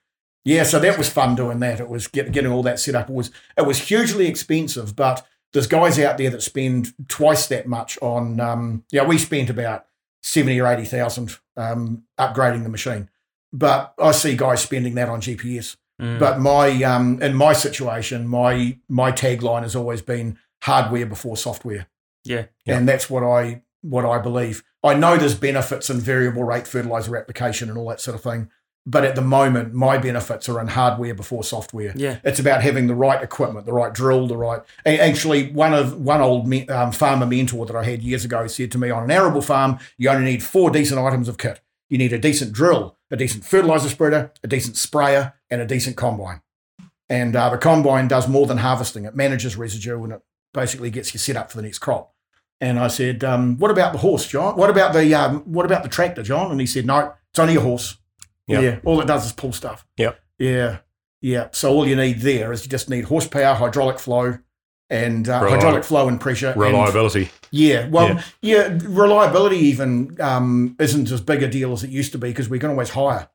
yeah, 0.46 0.64
so 0.64 0.80
that 0.80 0.98
was 0.98 1.10
fun 1.10 1.36
doing 1.36 1.60
that. 1.60 1.80
It 1.80 1.90
was 1.90 2.08
get, 2.08 2.32
getting 2.32 2.52
all 2.52 2.64
that 2.64 2.80
set 2.80 2.96
up. 2.96 3.10
It 3.10 3.14
was 3.14 3.32
it 3.58 3.66
was 3.66 3.80
hugely 3.80 4.28
expensive, 4.28 4.96
but 4.96 5.26
there's 5.54 5.68
guys 5.68 6.00
out 6.00 6.18
there 6.18 6.30
that 6.30 6.44
spend 6.44 6.94
twice 7.08 7.48
that 7.48 7.68
much 7.68 7.98
on. 8.02 8.40
Um, 8.40 8.84
yeah, 8.92 9.06
we 9.06 9.18
spent 9.18 9.50
about 9.50 9.86
seventy 10.22 10.60
or 10.60 10.68
eighty 10.68 10.86
thousand 10.86 11.38
um, 11.58 12.04
upgrading 12.18 12.64
the 12.64 12.70
machine, 12.70 13.10
but 13.54 13.94
I 14.00 14.12
see 14.12 14.36
guys 14.36 14.62
spending 14.62 14.96
that 14.96 15.10
on 15.10 15.22
GPS. 15.22 15.78
Mm. 16.02 16.18
But 16.18 16.40
my 16.40 16.82
um, 16.84 17.22
in 17.22 17.36
my 17.36 17.54
situation, 17.54 18.28
my 18.28 18.78
my 18.88 19.12
tagline 19.12 19.64
has 19.64 19.76
always 19.76 20.02
been 20.02 20.38
hardware 20.62 21.06
before 21.06 21.38
software 21.38 21.88
yeah. 22.24 22.46
Yeah. 22.66 22.78
and 22.78 22.88
that's 22.88 23.10
what 23.10 23.24
I 23.24 23.64
what 23.82 24.06
I 24.06 24.20
believe. 24.20 24.64
I 24.84 24.94
know 24.94 25.18
there's 25.18 25.36
benefits 25.36 25.90
in 25.90 26.00
variable 26.00 26.44
rate 26.44 26.68
fertilizer 26.68 27.18
application 27.18 27.70
and 27.70 27.78
all 27.78 27.90
that 27.90 28.02
sort 28.02 28.16
of 28.16 28.24
thing, 28.24 28.50
but 28.86 29.04
at 29.04 29.16
the 29.16 29.22
moment, 29.22 29.74
my 29.74 29.98
benefits 29.98 30.50
are 30.50 30.60
in 30.60 30.68
hardware 30.68 31.14
before 31.14 31.44
software. 31.44 31.94
Yeah. 31.96 32.20
It's 32.24 32.40
about 32.40 32.64
having 32.64 32.88
the 32.88 32.96
right 32.96 33.22
equipment, 33.22 33.66
the 33.66 33.74
right 33.74 33.94
drill, 33.94 34.28
the 34.28 34.38
right. 34.38 34.62
Actually, 34.86 35.52
one 35.52 35.74
of 35.74 36.00
one 36.00 36.22
old 36.22 36.48
me, 36.48 36.68
um, 36.70 36.92
farmer 36.92 37.26
mentor 37.26 37.66
that 37.66 37.76
I 37.76 37.84
had 37.84 38.02
years 38.02 38.26
ago 38.26 38.48
said 38.48 38.72
to 38.72 38.78
me, 38.78 38.90
on 38.90 39.04
an 39.04 39.12
arable 39.12 39.42
farm, 39.42 39.80
you 39.98 40.10
only 40.10 40.26
need 40.26 40.44
four 40.44 40.72
decent 40.72 41.00
items 41.00 41.28
of 41.28 41.38
kit. 41.38 41.62
You 41.90 41.98
need 41.98 42.14
a 42.14 42.20
decent 42.20 42.52
drill, 42.52 42.98
a 43.12 43.18
decent 43.18 43.46
fertilizer 43.46 43.90
spreader, 43.90 44.32
a 44.44 44.48
decent 44.48 44.78
sprayer, 44.78 45.34
and 45.50 45.62
a 45.62 45.66
decent 45.66 45.98
combine. 45.98 46.42
And 47.10 47.36
uh, 47.36 47.50
the 47.50 47.58
combine 47.58 48.08
does 48.08 48.28
more 48.28 48.48
than 48.48 48.60
harvesting; 48.60 49.06
it 49.06 49.16
manages 49.16 49.56
residue 49.56 50.04
and 50.04 50.14
it 50.14 50.22
basically 50.54 50.90
gets 50.90 51.14
you 51.14 51.20
set 51.20 51.36
up 51.36 51.52
for 51.52 51.58
the 51.58 51.64
next 51.64 51.80
crop. 51.80 52.14
And 52.62 52.80
I 52.80 52.88
said, 52.88 53.24
um, 53.24 53.58
"What 53.58 53.72
about 53.72 53.94
the 53.94 54.00
horse, 54.00 54.28
John? 54.28 54.56
What 54.56 54.70
about 54.70 54.94
the 54.94 55.14
um, 55.14 55.42
what 55.42 55.66
about 55.66 55.84
the 55.84 55.90
tractor, 55.90 56.24
John?" 56.24 56.52
And 56.52 56.60
he 56.60 56.66
said, 56.66 56.86
"No, 56.86 57.14
it's 57.32 57.40
only 57.40 57.56
a 57.56 57.62
horse. 57.62 57.98
Yep. 58.50 58.62
Yeah, 58.64 58.80
all 58.84 59.00
it 59.02 59.06
does 59.08 59.26
is 59.26 59.32
pull 59.34 59.54
stuff. 59.54 59.86
Yeah. 59.98 60.12
Yeah, 60.38 60.78
yeah. 61.22 61.48
So 61.52 61.72
all 61.74 61.88
you 61.88 61.96
need 61.96 62.20
there 62.22 62.52
is 62.52 62.64
you 62.66 62.70
just 62.70 62.90
need 62.90 63.06
horsepower, 63.06 63.54
hydraulic 63.56 64.00
flow, 64.00 64.38
and 64.90 65.28
uh, 65.30 65.40
hydraulic 65.52 65.84
flow 65.84 66.08
and 66.08 66.20
pressure. 66.20 66.48
and- 66.52 66.60
Reliability. 66.62 67.30
yeah, 67.52 67.88
well, 67.90 68.08
yeah, 68.42 68.78
reliability 68.84 69.58
even 69.58 70.18
um, 70.20 70.76
isn't 70.80 71.12
as 71.12 71.22
big 71.22 71.44
a 71.44 71.48
deal 71.48 71.74
as 71.74 71.84
it 71.84 71.90
used 71.90 72.12
to 72.14 72.18
be 72.18 72.30
because 72.30 72.50
we 72.50 72.58
can 72.60 72.70
always 72.72 72.90
hire. 72.90 73.30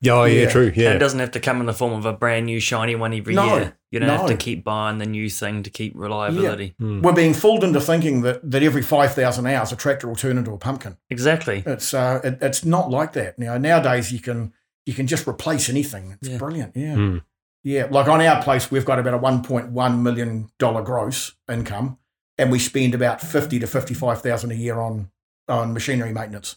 Yeah, 0.00 0.12
oh, 0.12 0.24
yeah, 0.24 0.42
Yeah. 0.42 0.50
true. 0.50 0.66
And 0.68 0.76
Yeah. 0.76 0.92
it 0.92 0.98
doesn't 0.98 1.18
have 1.20 1.30
to 1.32 1.40
come 1.40 1.60
in 1.60 1.66
the 1.66 1.72
form 1.72 1.92
of 1.92 2.04
a 2.06 2.12
brand 2.12 2.46
new 2.46 2.60
shiny 2.60 2.94
one 2.94 3.12
every 3.14 3.34
No, 3.34 3.56
year. 3.56 3.76
You 3.90 4.00
don't 4.00 4.08
have 4.08 4.26
to 4.26 4.36
keep 4.36 4.64
buying 4.64 4.98
the 4.98 5.06
new 5.06 5.28
thing 5.30 5.62
to 5.62 5.70
keep 5.70 5.92
reliability. 5.94 6.74
Mm. 6.80 7.02
We're 7.02 7.12
being 7.12 7.34
fooled 7.34 7.62
into 7.64 7.80
thinking 7.80 8.22
that, 8.22 8.48
that 8.50 8.62
every 8.62 8.82
5,000 8.82 9.46
hours 9.46 9.70
a 9.72 9.76
tractor 9.76 10.08
will 10.08 10.16
turn 10.16 10.36
into 10.38 10.52
a 10.52 10.58
pumpkin. 10.58 10.96
Exactly. 11.10 11.62
It's 11.66 11.94
uh, 11.94 12.20
it, 12.24 12.38
it's 12.40 12.64
not 12.64 12.90
like 12.90 13.12
that. 13.12 13.34
You 13.38 13.44
know, 13.46 13.58
nowadays 13.58 14.12
you 14.12 14.18
can 14.20 14.52
you 14.86 14.94
can 14.94 15.06
just 15.06 15.26
replace 15.28 15.68
anything. 15.70 16.16
It's 16.20 16.28
Yeah. 16.28 16.38
brilliant. 16.38 16.72
Yeah. 16.76 16.94
Mm. 16.96 17.22
Yeah. 17.62 17.86
Like 17.90 18.08
on 18.08 18.20
our 18.20 18.42
place, 18.42 18.70
we've 18.70 18.84
got 18.84 18.98
about 18.98 19.14
a 19.14 19.18
$1.1 19.18 19.98
million 20.02 20.50
gross 20.58 21.32
income 21.50 21.98
and 22.36 22.50
we 22.50 22.58
spend 22.58 22.94
about 22.94 23.20
50 23.20 23.58
to 23.60 23.66
55,000 23.66 24.50
a 24.50 24.54
year 24.54 24.80
on, 24.80 25.10
on 25.48 25.72
machinery 25.72 26.12
maintenance, 26.12 26.56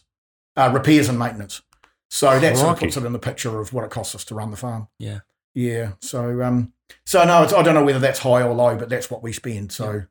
uh, 0.56 0.70
repairs 0.74 1.08
and 1.08 1.18
maintenance. 1.18 1.62
So 2.10 2.38
that 2.38 2.56
sort 2.56 2.70
of 2.72 2.78
puts 2.80 2.96
it 2.96 3.04
in 3.04 3.12
the 3.12 3.18
picture 3.18 3.60
of 3.60 3.72
what 3.72 3.84
it 3.84 3.90
costs 3.90 4.14
us 4.14 4.24
to 4.26 4.34
run 4.34 4.50
the 4.50 4.56
farm. 4.56 4.88
Yeah. 4.98 5.20
Yeah. 5.54 5.92
So, 6.00 6.42
um, 6.42 6.72
so 7.04 7.24
no, 7.24 7.42
it's, 7.42 7.52
I 7.52 7.62
don't 7.62 7.74
know 7.74 7.84
whether 7.84 7.98
that's 7.98 8.20
high 8.20 8.42
or 8.42 8.54
low, 8.54 8.76
but 8.76 8.88
that's 8.88 9.10
what 9.10 9.22
we 9.22 9.32
spend. 9.32 9.72
So, 9.72 10.02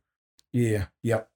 yeah. 0.54 0.86
Yep. 1.04 1.30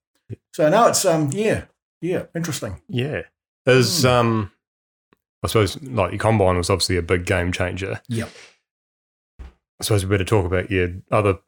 So 0.54 0.70
no, 0.70 0.88
it's, 0.88 1.04
um, 1.06 1.30
yeah. 1.34 1.64
Yeah. 2.02 2.24
Interesting. 2.36 2.82
Yeah. 2.88 3.24
Is 3.66 4.02
Hmm. 4.02 4.08
um 4.08 4.52
I 5.44 5.48
suppose 5.48 5.82
like 5.82 6.12
your 6.12 6.20
combine 6.20 6.58
was 6.58 6.70
obviously 6.70 6.98
a 6.98 7.02
big 7.02 7.26
game 7.26 7.52
changer. 7.52 8.00
Yep. 8.10 8.30
I 9.40 9.84
suppose 9.84 10.06
we 10.06 10.10
better 10.12 10.24
talk 10.24 10.46
about 10.46 10.70
your 10.70 10.90
other 11.12 11.40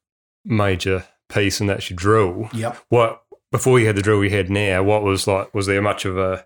major 0.44 1.06
piece 1.30 1.60
and 1.60 1.70
that's 1.70 1.90
your 1.90 1.98
drill. 1.98 2.50
Yep. 2.54 2.78
What 2.90 3.24
before 3.52 3.80
you 3.80 3.86
had 3.86 3.96
the 3.96 4.02
drill 4.02 4.24
you 4.24 4.32
had 4.32 4.50
now, 4.50 4.82
what 4.84 5.04
was 5.04 5.28
like 5.28 5.54
was 5.54 5.68
there 5.68 5.82
much 5.82 6.06
of 6.06 6.18
a 6.18 6.46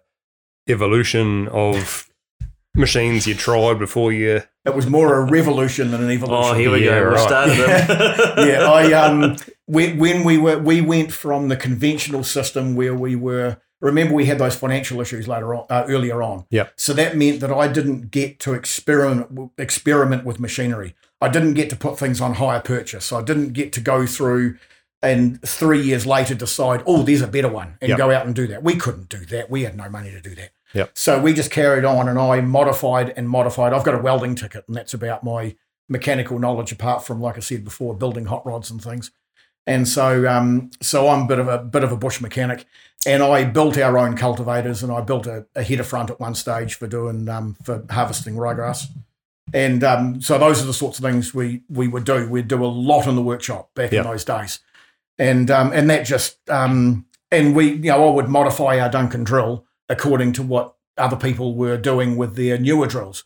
evolution 0.67 1.47
of 1.49 2.06
machines 2.77 3.25
you 3.27 3.33
tried 3.35 3.79
before 3.79 4.11
you 4.13 4.41
It 4.65 4.75
was 4.75 4.87
more 4.87 5.15
a 5.15 5.29
revolution 5.29 5.91
than 5.91 6.03
an 6.03 6.11
evolution. 6.11 6.51
Oh, 6.51 6.53
here 6.53 6.71
we 6.71 6.85
Yeah, 6.85 6.99
go. 6.99 7.09
We 7.09 7.15
right. 7.15 7.27
started 7.27 7.57
them. 7.57 8.47
yeah, 8.49 8.71
I 8.71 8.93
um 8.93 9.35
when, 9.65 9.97
when 9.97 10.23
we 10.23 10.37
were 10.37 10.57
we 10.59 10.81
went 10.81 11.11
from 11.11 11.47
the 11.49 11.57
conventional 11.57 12.23
system 12.23 12.75
where 12.75 12.93
we 12.95 13.15
were 13.15 13.57
remember 13.81 14.13
we 14.13 14.25
had 14.25 14.37
those 14.39 14.55
financial 14.55 14.99
issues 15.01 15.27
later 15.27 15.53
on 15.53 15.65
uh, 15.69 15.85
earlier 15.87 16.21
on. 16.23 16.45
Yeah. 16.49 16.67
So 16.77 16.93
that 16.93 17.15
meant 17.17 17.39
that 17.41 17.51
I 17.51 17.67
didn't 17.67 18.11
get 18.11 18.39
to 18.41 18.53
experiment 18.53 19.51
experiment 19.57 20.23
with 20.25 20.39
machinery. 20.39 20.95
I 21.21 21.29
didn't 21.29 21.53
get 21.55 21.69
to 21.71 21.75
put 21.75 21.97
things 21.97 22.21
on 22.21 22.35
hire 22.35 22.59
purchase. 22.61 23.11
I 23.11 23.21
didn't 23.23 23.53
get 23.53 23.73
to 23.73 23.81
go 23.81 24.05
through 24.05 24.57
and 25.03 25.39
three 25.43 25.81
years 25.81 26.07
later 26.07 26.33
decide, 26.33 26.81
oh, 26.87 27.03
there's 27.03 27.21
a 27.21 27.27
better 27.27 27.47
one, 27.49 27.77
and 27.81 27.89
Yep. 27.89 27.97
go 27.99 28.11
out 28.11 28.25
and 28.25 28.33
do 28.33 28.47
that. 28.47 28.63
We 28.63 28.75
couldn't 28.77 29.09
do 29.09 29.25
that. 29.27 29.47
We 29.47 29.63
had 29.63 29.77
no 29.77 29.89
money 29.89 30.09
to 30.09 30.19
do 30.19 30.33
that. 30.35 30.49
Yep. 30.73 30.91
So 30.95 31.19
we 31.21 31.33
just 31.33 31.51
carried 31.51 31.85
on, 31.85 32.07
and 32.09 32.19
I 32.19 32.41
modified 32.41 33.13
and 33.17 33.29
modified. 33.29 33.73
I've 33.73 33.83
got 33.83 33.95
a 33.95 33.99
welding 33.99 34.35
ticket, 34.35 34.65
and 34.67 34.75
that's 34.75 34.93
about 34.93 35.23
my 35.23 35.55
mechanical 35.89 36.39
knowledge, 36.39 36.71
apart 36.71 37.05
from, 37.05 37.21
like 37.21 37.37
I 37.37 37.39
said 37.39 37.63
before, 37.63 37.95
building 37.95 38.25
hot 38.25 38.45
rods 38.45 38.69
and 38.69 38.81
things. 38.83 39.11
And 39.65 39.87
so, 39.87 40.27
um, 40.29 40.69
so 40.81 41.07
I'm 41.09 41.23
a 41.23 41.27
bit 41.27 41.39
of 41.39 41.47
a 41.47 41.57
bit 41.57 41.83
of 41.83 41.91
a 41.91 41.97
bush 41.97 42.21
mechanic, 42.21 42.65
and 43.05 43.21
I 43.23 43.43
built 43.43 43.77
our 43.77 43.97
own 43.97 44.15
cultivators, 44.15 44.81
and 44.83 44.91
I 44.91 45.01
built 45.01 45.27
a, 45.27 45.45
a 45.55 45.63
header 45.63 45.83
front 45.83 46.09
at 46.09 46.19
one 46.19 46.35
stage 46.35 46.75
for 46.75 46.87
doing 46.87 47.27
um, 47.29 47.55
for 47.63 47.83
harvesting 47.89 48.35
ryegrass. 48.35 48.85
And 49.53 49.81
um, 49.83 50.21
so 50.21 50.37
those 50.37 50.61
are 50.61 50.65
the 50.65 50.73
sorts 50.73 50.99
of 50.99 51.03
things 51.05 51.33
we 51.33 51.63
we 51.69 51.87
would 51.87 52.03
do. 52.05 52.29
We'd 52.29 52.47
do 52.49 52.63
a 52.63 52.67
lot 52.67 53.07
in 53.07 53.15
the 53.15 53.21
workshop 53.21 53.73
back 53.75 53.91
Yeah. 53.91 54.01
in 54.01 54.07
those 54.07 54.23
days, 54.25 54.59
and 55.17 55.49
um, 55.51 55.71
and 55.73 55.89
that 55.89 56.05
just 56.05 56.37
um, 56.49 57.05
and 57.31 57.55
we 57.55 57.71
you 57.71 57.91
know 57.91 58.07
I 58.07 58.11
would 58.11 58.27
modify 58.29 58.79
our 58.79 58.89
Duncan 58.89 59.23
drill 59.25 59.65
according 59.89 60.33
to 60.33 60.43
what 60.43 60.75
other 60.97 61.15
people 61.15 61.55
were 61.55 61.77
doing 61.77 62.17
with 62.17 62.35
their 62.35 62.57
newer 62.57 62.87
drills. 62.87 63.23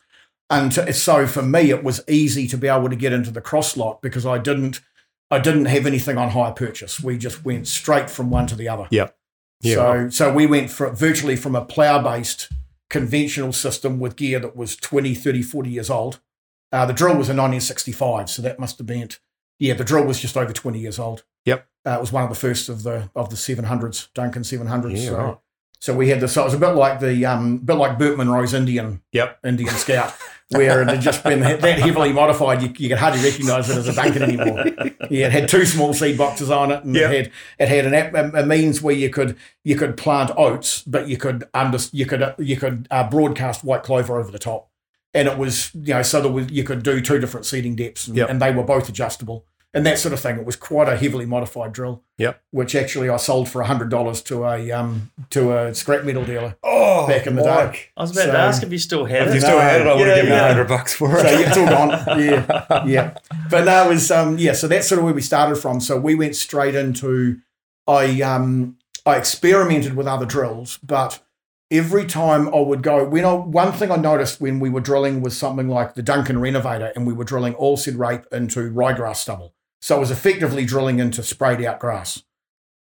And 0.50 0.74
so 0.74 1.26
for 1.28 1.42
me, 1.42 1.70
it 1.70 1.84
was 1.84 2.04
easy 2.10 2.46
to 2.48 2.58
be 2.58 2.68
able 2.68 2.90
to 2.90 2.96
get 2.96 3.14
into 3.14 3.32
the 3.32 3.40
Cross 3.40 3.74
Slot 3.74 4.02
because 4.02 4.26
I 4.26 4.38
didn't 4.38 4.82
I 5.30 5.40
didn't 5.40 5.66
have 5.66 5.86
anything 5.86 6.18
on 6.18 6.32
hire 6.32 6.52
purchase. 6.52 7.02
We 7.02 7.18
just 7.18 7.46
went 7.46 7.68
straight 7.68 8.10
from 8.10 8.30
one 8.30 8.48
to 8.48 8.56
the 8.56 8.68
other. 8.68 8.88
Yeah. 8.92 9.10
Yeah, 9.62 9.76
So 9.76 10.10
so 10.10 10.34
we 10.34 10.46
went 10.48 10.70
for 10.72 10.90
virtually 10.90 11.36
from 11.36 11.56
a 11.56 11.64
plough 11.64 12.02
based 12.02 12.50
conventional 12.90 13.54
system 13.54 14.00
with 14.00 14.18
gear 14.18 14.40
that 14.40 14.56
was 14.56 14.76
20, 14.76 15.16
30, 15.16 15.42
40 15.42 15.70
years 15.70 15.90
old. 15.90 16.20
Uh, 16.74 16.86
the 16.86 16.94
drill 16.94 17.16
was 17.16 17.30
in 17.30 17.38
1965, 17.38 18.30
so 18.30 18.42
that 18.42 18.60
must 18.60 18.78
have 18.78 18.88
been 18.88 19.10
yeah. 19.60 19.76
The 19.76 19.84
drill 19.84 20.06
was 20.06 20.20
just 20.20 20.36
over 20.36 20.52
20 20.52 20.80
years 20.80 21.00
old. 21.00 21.24
Yep. 21.46 21.68
Uh, 21.86 21.92
it 21.92 22.02
was 22.02 22.12
one 22.12 22.24
of 22.24 22.30
the 22.30 22.36
first 22.36 22.68
of 22.68 22.84
the 22.84 23.10
of 23.16 23.30
the 23.30 23.36
700s, 23.36 24.10
Duncan 24.14 24.42
700s. 24.42 24.98
Yeah, 24.98 25.10
so, 25.10 25.18
right. 25.18 25.38
So 25.82 25.96
we 25.96 26.10
had 26.10 26.20
this. 26.20 26.34
So 26.34 26.42
it 26.42 26.46
was 26.46 26.54
a 26.54 26.60
bit 26.60 26.70
like 26.76 27.00
the 27.00 27.26
um, 27.26 27.58
bit 27.58 27.74
like 27.74 27.98
Burt 27.98 28.16
Munro's 28.16 28.54
Indian 28.54 29.02
Yep. 29.14 29.40
Indian 29.44 29.74
Scout, 29.74 30.14
where 30.50 30.84
it 30.84 30.88
had 30.88 31.02
just 31.02 31.24
been 31.24 31.40
that 31.40 31.80
heavily 31.80 32.14
modified, 32.14 32.62
you, 32.62 32.72
you 32.78 32.88
could 32.88 33.00
hardly 33.00 33.24
recognise 33.24 33.68
it 33.68 33.78
as 33.78 33.88
a 33.88 33.94
Duncan 33.96 34.22
anymore. 34.22 34.64
Yeah, 35.10 35.26
it 35.26 35.32
had 35.32 35.50
two 35.50 35.66
small 35.66 35.96
seed 35.96 36.20
boxes 36.20 36.52
on 36.52 36.72
it, 36.72 36.84
and 36.84 36.96
Yep. 36.96 37.12
it 37.12 37.16
had 37.16 37.32
it 37.58 37.68
had 37.68 37.86
an 37.88 37.94
app, 37.96 38.34
a, 38.36 38.46
means 38.46 38.80
where 38.82 38.94
you 38.94 39.10
could 39.10 39.36
you 39.64 39.76
could 39.76 39.98
plant 39.98 40.30
oats, 40.38 40.84
but 40.84 41.08
you 41.10 41.18
could 41.18 41.46
under 41.56 41.80
you 41.92 42.06
could 42.06 42.22
uh, 42.22 42.36
you 42.38 42.58
could 42.58 42.88
uh, 42.92 43.10
broadcast 43.10 43.64
white 43.64 43.82
clover 43.82 44.20
over 44.20 44.30
the 44.32 44.38
top, 44.40 44.70
and 45.16 45.28
it 45.28 45.38
was 45.40 45.72
you 45.74 45.96
know 45.96 46.04
so 46.04 46.22
that 46.22 46.30
was, 46.30 46.52
you 46.52 46.64
could 46.64 46.84
do 46.84 47.02
two 47.02 47.18
different 47.18 47.48
seeding 47.48 47.76
depths, 47.76 48.08
and, 48.08 48.18
Yep. 48.18 48.30
and 48.30 48.40
they 48.40 48.54
were 48.54 48.64
both 48.64 48.88
adjustable. 48.88 49.46
And 49.74 49.86
that 49.86 49.98
sort 50.00 50.14
of 50.14 50.20
thing. 50.20 50.38
It 50.38 50.46
was 50.46 50.58
quite 50.58 50.90
a 50.90 50.98
heavily 50.98 51.26
modified 51.26 51.72
drill. 51.72 52.04
Yep. 52.18 52.42
Which 52.52 52.76
actually 52.76 53.08
I 53.10 53.16
sold 53.16 53.48
for 53.48 53.64
hundred 53.64 53.90
dollars 53.90 54.22
to 54.24 54.44
a 54.46 54.70
um 54.72 55.12
to 55.30 55.58
a 55.58 55.74
scrap 55.74 56.04
metal 56.04 56.26
dealer 56.26 56.58
Oh, 56.62 57.08
back 57.08 57.26
in 57.26 57.36
the 57.38 57.42
day. 57.44 57.80
I 57.96 58.02
was 58.02 58.12
about 58.12 58.26
So- 58.26 58.32
to 58.34 58.38
ask 58.38 58.64
if 58.64 58.72
you 58.72 58.78
still 58.78 59.06
have 59.06 59.28
If 59.30 59.34
you 59.34 59.40
it. 59.40 59.44
still 59.44 59.60
had 59.60 59.80
it, 59.82 59.88
I 59.88 59.96
would 59.96 60.08
have 60.08 60.10
Yeah, 60.10 60.16
given 60.24 60.32
you 60.32 60.36
yeah. 60.38 60.48
hundred 60.50 60.68
bucks 60.68 60.94
for 60.94 61.18
So 61.18 61.26
it. 61.26 61.40
yeah, 61.40 61.48
it's 61.48 61.58
all 61.58 61.68
gone. 61.68 61.90
Yeah, 62.20 62.86
yeah. 62.86 63.14
But 63.50 63.64
no, 63.64 63.86
it 63.86 63.94
was 63.94 64.12
um, 64.12 64.38
yeah. 64.38 64.52
So 64.54 64.68
that's 64.68 64.88
sort 64.90 65.00
of 65.00 65.06
where 65.06 65.14
we 65.14 65.22
started 65.22 65.56
from. 65.56 65.80
So 65.80 65.98
we 65.98 66.16
went 66.16 66.36
straight 66.36 66.76
into 66.76 67.38
I 67.88 68.22
um 68.22 68.76
I 69.06 69.16
experimented 69.16 69.96
with 69.96 70.06
other 70.06 70.26
drills, 70.26 70.80
but 70.84 71.20
every 71.72 72.06
time 72.06 72.54
I 72.54 72.60
would 72.60 72.84
go, 72.84 73.06
when 73.06 73.24
I 73.24 73.34
one 73.34 73.72
thing 73.72 73.90
I 73.90 73.96
noticed 73.96 74.42
when 74.42 74.60
we 74.60 74.70
were 74.70 74.82
drilling 74.82 75.22
was 75.22 75.38
something 75.38 75.70
like 75.70 75.96
the 75.96 76.04
Duncan 76.04 76.40
Renovator, 76.42 76.92
and 76.94 77.08
we 77.08 77.14
were 77.14 77.24
drilling 77.24 77.54
oilseed 77.54 77.98
rape 77.98 78.26
into 78.34 78.70
ryegrass 78.70 79.16
stubble. 79.16 79.54
So 79.82 79.98
it 79.98 80.00
was 80.00 80.12
effectively 80.12 80.64
drilling 80.64 81.00
into 81.00 81.24
sprayed 81.24 81.64
out 81.64 81.80
grass. 81.80 82.24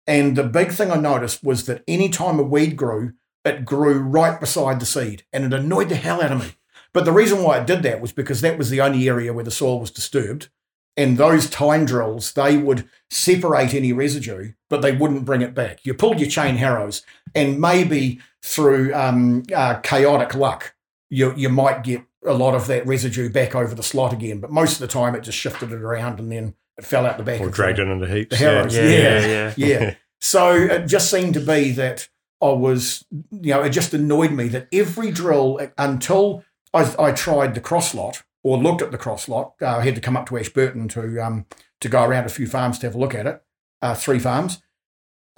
And 0.05 0.35
the 0.35 0.43
big 0.43 0.71
thing 0.71 0.91
I 0.91 0.97
noticed 0.97 1.43
was 1.43 1.65
that 1.65 1.83
any 1.87 2.09
time 2.09 2.39
a 2.39 2.43
weed 2.43 2.75
grew, 2.75 3.13
it 3.45 3.65
grew 3.65 3.99
right 3.99 4.39
beside 4.39 4.79
the 4.79 4.85
seed, 4.85 5.23
and 5.33 5.45
it 5.45 5.53
annoyed 5.53 5.89
the 5.89 5.95
hell 5.95 6.21
out 6.21 6.31
of 6.31 6.39
me. 6.39 6.55
But 6.93 7.05
the 7.05 7.11
reason 7.11 7.41
why 7.41 7.59
it 7.59 7.67
did 7.67 7.83
that 7.83 8.01
was 8.01 8.11
because 8.11 8.41
that 8.41 8.57
was 8.57 8.69
the 8.69 8.81
only 8.81 9.07
area 9.09 9.33
where 9.33 9.43
the 9.43 9.51
soil 9.51 9.79
was 9.79 9.91
disturbed. 9.91 10.49
And 10.95 11.17
those 11.17 11.49
tine 11.49 11.85
drills, 11.85 12.33
they 12.33 12.55
would 12.55 12.87
separate 13.09 13.73
any 13.73 13.91
residue, 13.91 14.53
but 14.69 14.83
they 14.83 14.91
wouldn't 14.91 15.25
bring 15.25 15.41
it 15.41 15.55
back. 15.55 15.79
You 15.83 15.95
pulled 15.95 16.19
your 16.19 16.29
chain 16.29 16.57
harrows, 16.57 17.01
and 17.33 17.59
maybe 17.59 18.19
through 18.43 18.93
um, 18.93 19.43
uh, 19.55 19.79
chaotic 19.79 20.35
luck, 20.35 20.75
you, 21.09 21.33
you 21.35 21.49
might 21.49 21.83
get 21.83 22.03
a 22.25 22.33
lot 22.33 22.53
of 22.53 22.67
that 22.67 22.85
residue 22.85 23.29
back 23.29 23.55
over 23.55 23.73
the 23.73 23.81
slot 23.81 24.13
again. 24.13 24.39
But 24.39 24.51
most 24.51 24.73
of 24.73 24.79
the 24.79 24.87
time, 24.87 25.15
it 25.15 25.21
just 25.21 25.37
shifted 25.37 25.71
it 25.71 25.81
around 25.81 26.19
and 26.19 26.31
then 26.31 26.53
it 26.77 26.85
fell 26.85 27.05
out 27.05 27.17
the 27.17 27.23
back. 27.23 27.41
Or 27.41 27.47
of 27.47 27.53
dragged 27.53 27.77
the, 27.77 27.83
it 27.83 27.87
into 27.89 28.07
heaps. 28.07 28.29
the 28.29 28.37
harrows. 28.37 28.75
Yeah, 28.75 28.83
Yeah. 28.83 29.25
yeah, 29.25 29.53
yeah. 29.57 29.67
yeah. 29.81 29.95
So 30.19 30.53
it 30.53 30.87
just 30.87 31.11
seemed 31.11 31.33
to 31.33 31.41
be 31.41 31.71
that 31.73 32.07
I 32.41 32.49
was, 32.49 33.05
you 33.31 33.53
know, 33.53 33.61
it 33.61 33.69
just 33.69 33.93
annoyed 33.93 34.31
me 34.31 34.47
that 34.49 34.67
every 34.71 35.11
drill 35.11 35.59
until 35.77 36.43
I, 36.73 36.93
I 36.99 37.11
tried 37.11 37.55
the 37.55 37.61
Cross 37.61 37.91
Slot 37.91 38.23
or 38.43 38.57
looked 38.57 38.81
at 38.81 38.91
the 38.91 38.97
Cross 38.97 39.25
Slot, 39.25 39.53
uh, 39.61 39.77
I 39.77 39.83
had 39.83 39.95
to 39.95 40.01
come 40.01 40.17
up 40.17 40.27
to 40.27 40.37
Ashburton 40.37 40.87
to 40.89 41.19
um, 41.23 41.45
to 41.79 41.89
go 41.89 42.03
around 42.03 42.25
a 42.25 42.29
few 42.29 42.47
farms 42.47 42.79
to 42.79 42.87
have 42.87 42.95
a 42.95 42.99
look 42.99 43.15
at 43.15 43.25
it, 43.27 43.41
uh, 43.81 43.95
three 43.95 44.19
farms, 44.19 44.61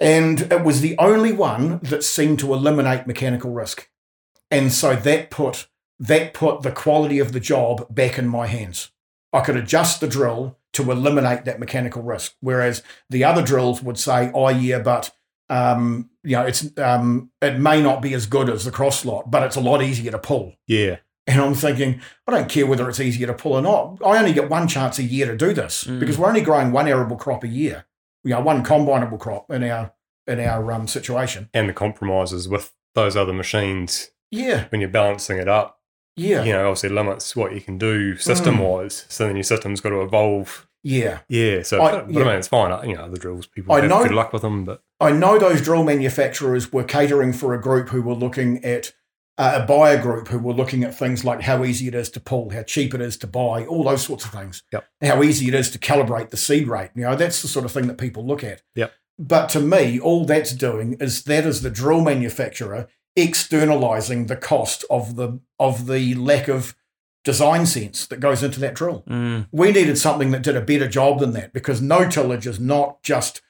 and 0.00 0.40
it 0.52 0.62
was 0.64 0.80
the 0.80 0.96
only 0.98 1.32
one 1.32 1.78
that 1.82 2.02
seemed 2.04 2.38
to 2.40 2.52
eliminate 2.52 3.06
mechanical 3.06 3.52
risk, 3.52 3.88
and 4.50 4.72
so 4.72 4.94
that 4.96 5.30
put 5.30 5.68
that 5.98 6.34
put 6.34 6.62
the 6.62 6.72
quality 6.72 7.18
of 7.18 7.32
the 7.32 7.40
job 7.40 7.92
back 7.94 8.18
in 8.18 8.28
my 8.28 8.46
hands. 8.46 8.90
I 9.32 9.40
could 9.40 9.56
adjust 9.56 10.00
the 10.00 10.08
drill 10.08 10.58
to 10.76 10.90
eliminate 10.90 11.44
that 11.44 11.60
mechanical 11.60 12.02
risk, 12.02 12.34
whereas 12.40 12.82
the 13.10 13.24
other 13.24 13.42
drills 13.42 13.82
would 13.82 13.98
say, 13.98 14.30
"Oh 14.34 14.48
yeah, 14.48 14.78
but 14.78 15.10
um, 15.48 16.10
you 16.24 16.32
know, 16.36 16.42
it's 16.46 16.76
um, 16.78 17.30
it 17.40 17.58
may 17.58 17.80
not 17.82 18.02
be 18.02 18.14
as 18.14 18.26
good 18.26 18.48
as 18.48 18.64
the 18.64 18.70
Cross 18.70 19.00
Slot, 19.00 19.30
but 19.30 19.42
it's 19.42 19.56
a 19.56 19.60
lot 19.60 19.82
easier 19.82 20.10
to 20.10 20.18
pull." 20.18 20.54
Yeah. 20.66 20.96
And 21.28 21.40
I'm 21.40 21.54
thinking, 21.54 22.00
I 22.28 22.30
don't 22.30 22.48
care 22.48 22.66
whether 22.68 22.88
it's 22.88 23.00
easier 23.00 23.26
to 23.26 23.34
pull 23.34 23.54
or 23.54 23.62
not. 23.62 23.98
I 24.04 24.16
only 24.18 24.32
get 24.32 24.48
one 24.48 24.68
chance 24.68 25.00
a 25.00 25.02
year 25.02 25.26
to 25.26 25.36
do 25.36 25.52
this 25.52 25.82
Mm. 25.82 25.98
because 25.98 26.16
we're 26.16 26.28
only 26.28 26.40
growing 26.40 26.70
one 26.70 26.86
arable 26.86 27.16
crop 27.16 27.42
a 27.42 27.48
year. 27.48 27.84
You 28.22 28.30
know, 28.30 28.40
one 28.40 28.64
combinable 28.64 29.18
crop 29.18 29.50
in 29.50 29.64
our 29.64 29.92
in 30.28 30.38
our 30.40 30.70
um, 30.72 30.86
situation. 30.86 31.48
And 31.52 31.68
the 31.68 31.72
compromises 31.72 32.48
with 32.48 32.72
those 32.94 33.16
other 33.16 33.32
machines 33.32 34.10
Yeah, 34.30 34.64
when 34.70 34.80
you're 34.80 34.90
balancing 34.90 35.38
it 35.38 35.48
up, 35.48 35.80
yeah, 36.16 36.42
you 36.44 36.52
know, 36.52 36.68
obviously 36.68 36.88
limits 36.90 37.34
what 37.36 37.54
you 37.54 37.60
can 37.60 37.76
do 37.78 38.16
system 38.16 38.58
wise. 38.58 39.04
So 39.08 39.26
then 39.26 39.36
your 39.36 39.42
system's 39.44 39.80
got 39.80 39.90
to 39.90 40.02
evolve. 40.02 40.65
Yeah. 40.82 41.20
Yeah. 41.28 41.62
So, 41.62 41.82
I- 41.82 41.90
but, 41.92 42.10
yeah. 42.10 42.20
I 42.22 42.24
mean, 42.24 42.34
it's 42.36 42.48
fine. 42.48 42.88
You 42.88 42.96
know, 42.96 43.10
the 43.10 43.18
drills, 43.18 43.46
people 43.46 43.72
I 43.74 43.80
have 43.80 43.88
know- 43.90 44.02
good 44.02 44.12
luck 44.12 44.32
with 44.32 44.42
them, 44.42 44.64
but 44.64 44.82
I 45.00 45.12
know 45.12 45.38
those 45.38 45.60
drill 45.60 45.84
manufacturers 45.84 46.72
were 46.72 46.84
catering 46.84 47.32
for 47.32 47.52
a 47.54 47.60
group 47.60 47.88
who 47.90 48.02
were 48.02 48.14
looking 48.14 48.64
at 48.64 48.92
uh, 49.38 49.60
a 49.62 49.66
buyer 49.66 50.00
group 50.00 50.28
who 50.28 50.38
were 50.38 50.54
looking 50.54 50.82
at 50.82 50.94
things 50.94 51.22
like 51.22 51.42
how 51.42 51.62
easy 51.62 51.86
it 51.88 51.94
is 51.94 52.08
to 52.08 52.18
pull, 52.20 52.48
how 52.50 52.62
cheap 52.62 52.94
it 52.94 53.02
is 53.02 53.18
to 53.18 53.26
buy, 53.26 53.66
all 53.66 53.84
those 53.84 54.02
sorts 54.02 54.24
of 54.24 54.30
things. 54.30 54.62
Yep. 54.72 54.86
How 55.02 55.22
easy 55.22 55.48
it 55.48 55.54
is 55.54 55.70
to 55.72 55.78
calibrate 55.78 56.30
the 56.30 56.38
seed 56.38 56.66
rate. 56.68 56.88
You 56.94 57.02
know, 57.02 57.16
that's 57.16 57.42
the 57.42 57.48
sort 57.48 57.66
of 57.66 57.72
thing 57.72 57.86
that 57.88 57.98
people 57.98 58.26
look 58.26 58.42
at. 58.42 58.62
Yep. 58.76 58.92
But 59.18 59.48
to 59.50 59.60
me, 59.60 60.00
all 60.00 60.24
that's 60.24 60.52
doing 60.52 60.94
is 61.00 61.24
that 61.24 61.44
is 61.44 61.60
the 61.60 61.68
drill 61.68 62.00
manufacturer 62.00 62.88
externalizing 63.14 64.26
the 64.26 64.36
cost 64.36 64.84
of 64.90 65.16
the 65.16 65.40
of 65.58 65.86
the 65.86 66.14
lack 66.14 66.48
of 66.48 66.74
design 67.26 67.66
sense 67.66 68.06
that 68.06 68.20
goes 68.20 68.44
into 68.44 68.60
that 68.60 68.72
drill. 68.72 69.02
Mm. 69.08 69.48
We 69.50 69.72
needed 69.72 69.98
something 69.98 70.30
that 70.30 70.44
did 70.44 70.54
a 70.54 70.60
better 70.60 70.86
job 70.86 71.18
than 71.18 71.32
that 71.32 71.52
because 71.52 71.82
no 71.82 72.08
tillage 72.08 72.46
is 72.46 72.60
not 72.60 73.02
just 73.02 73.42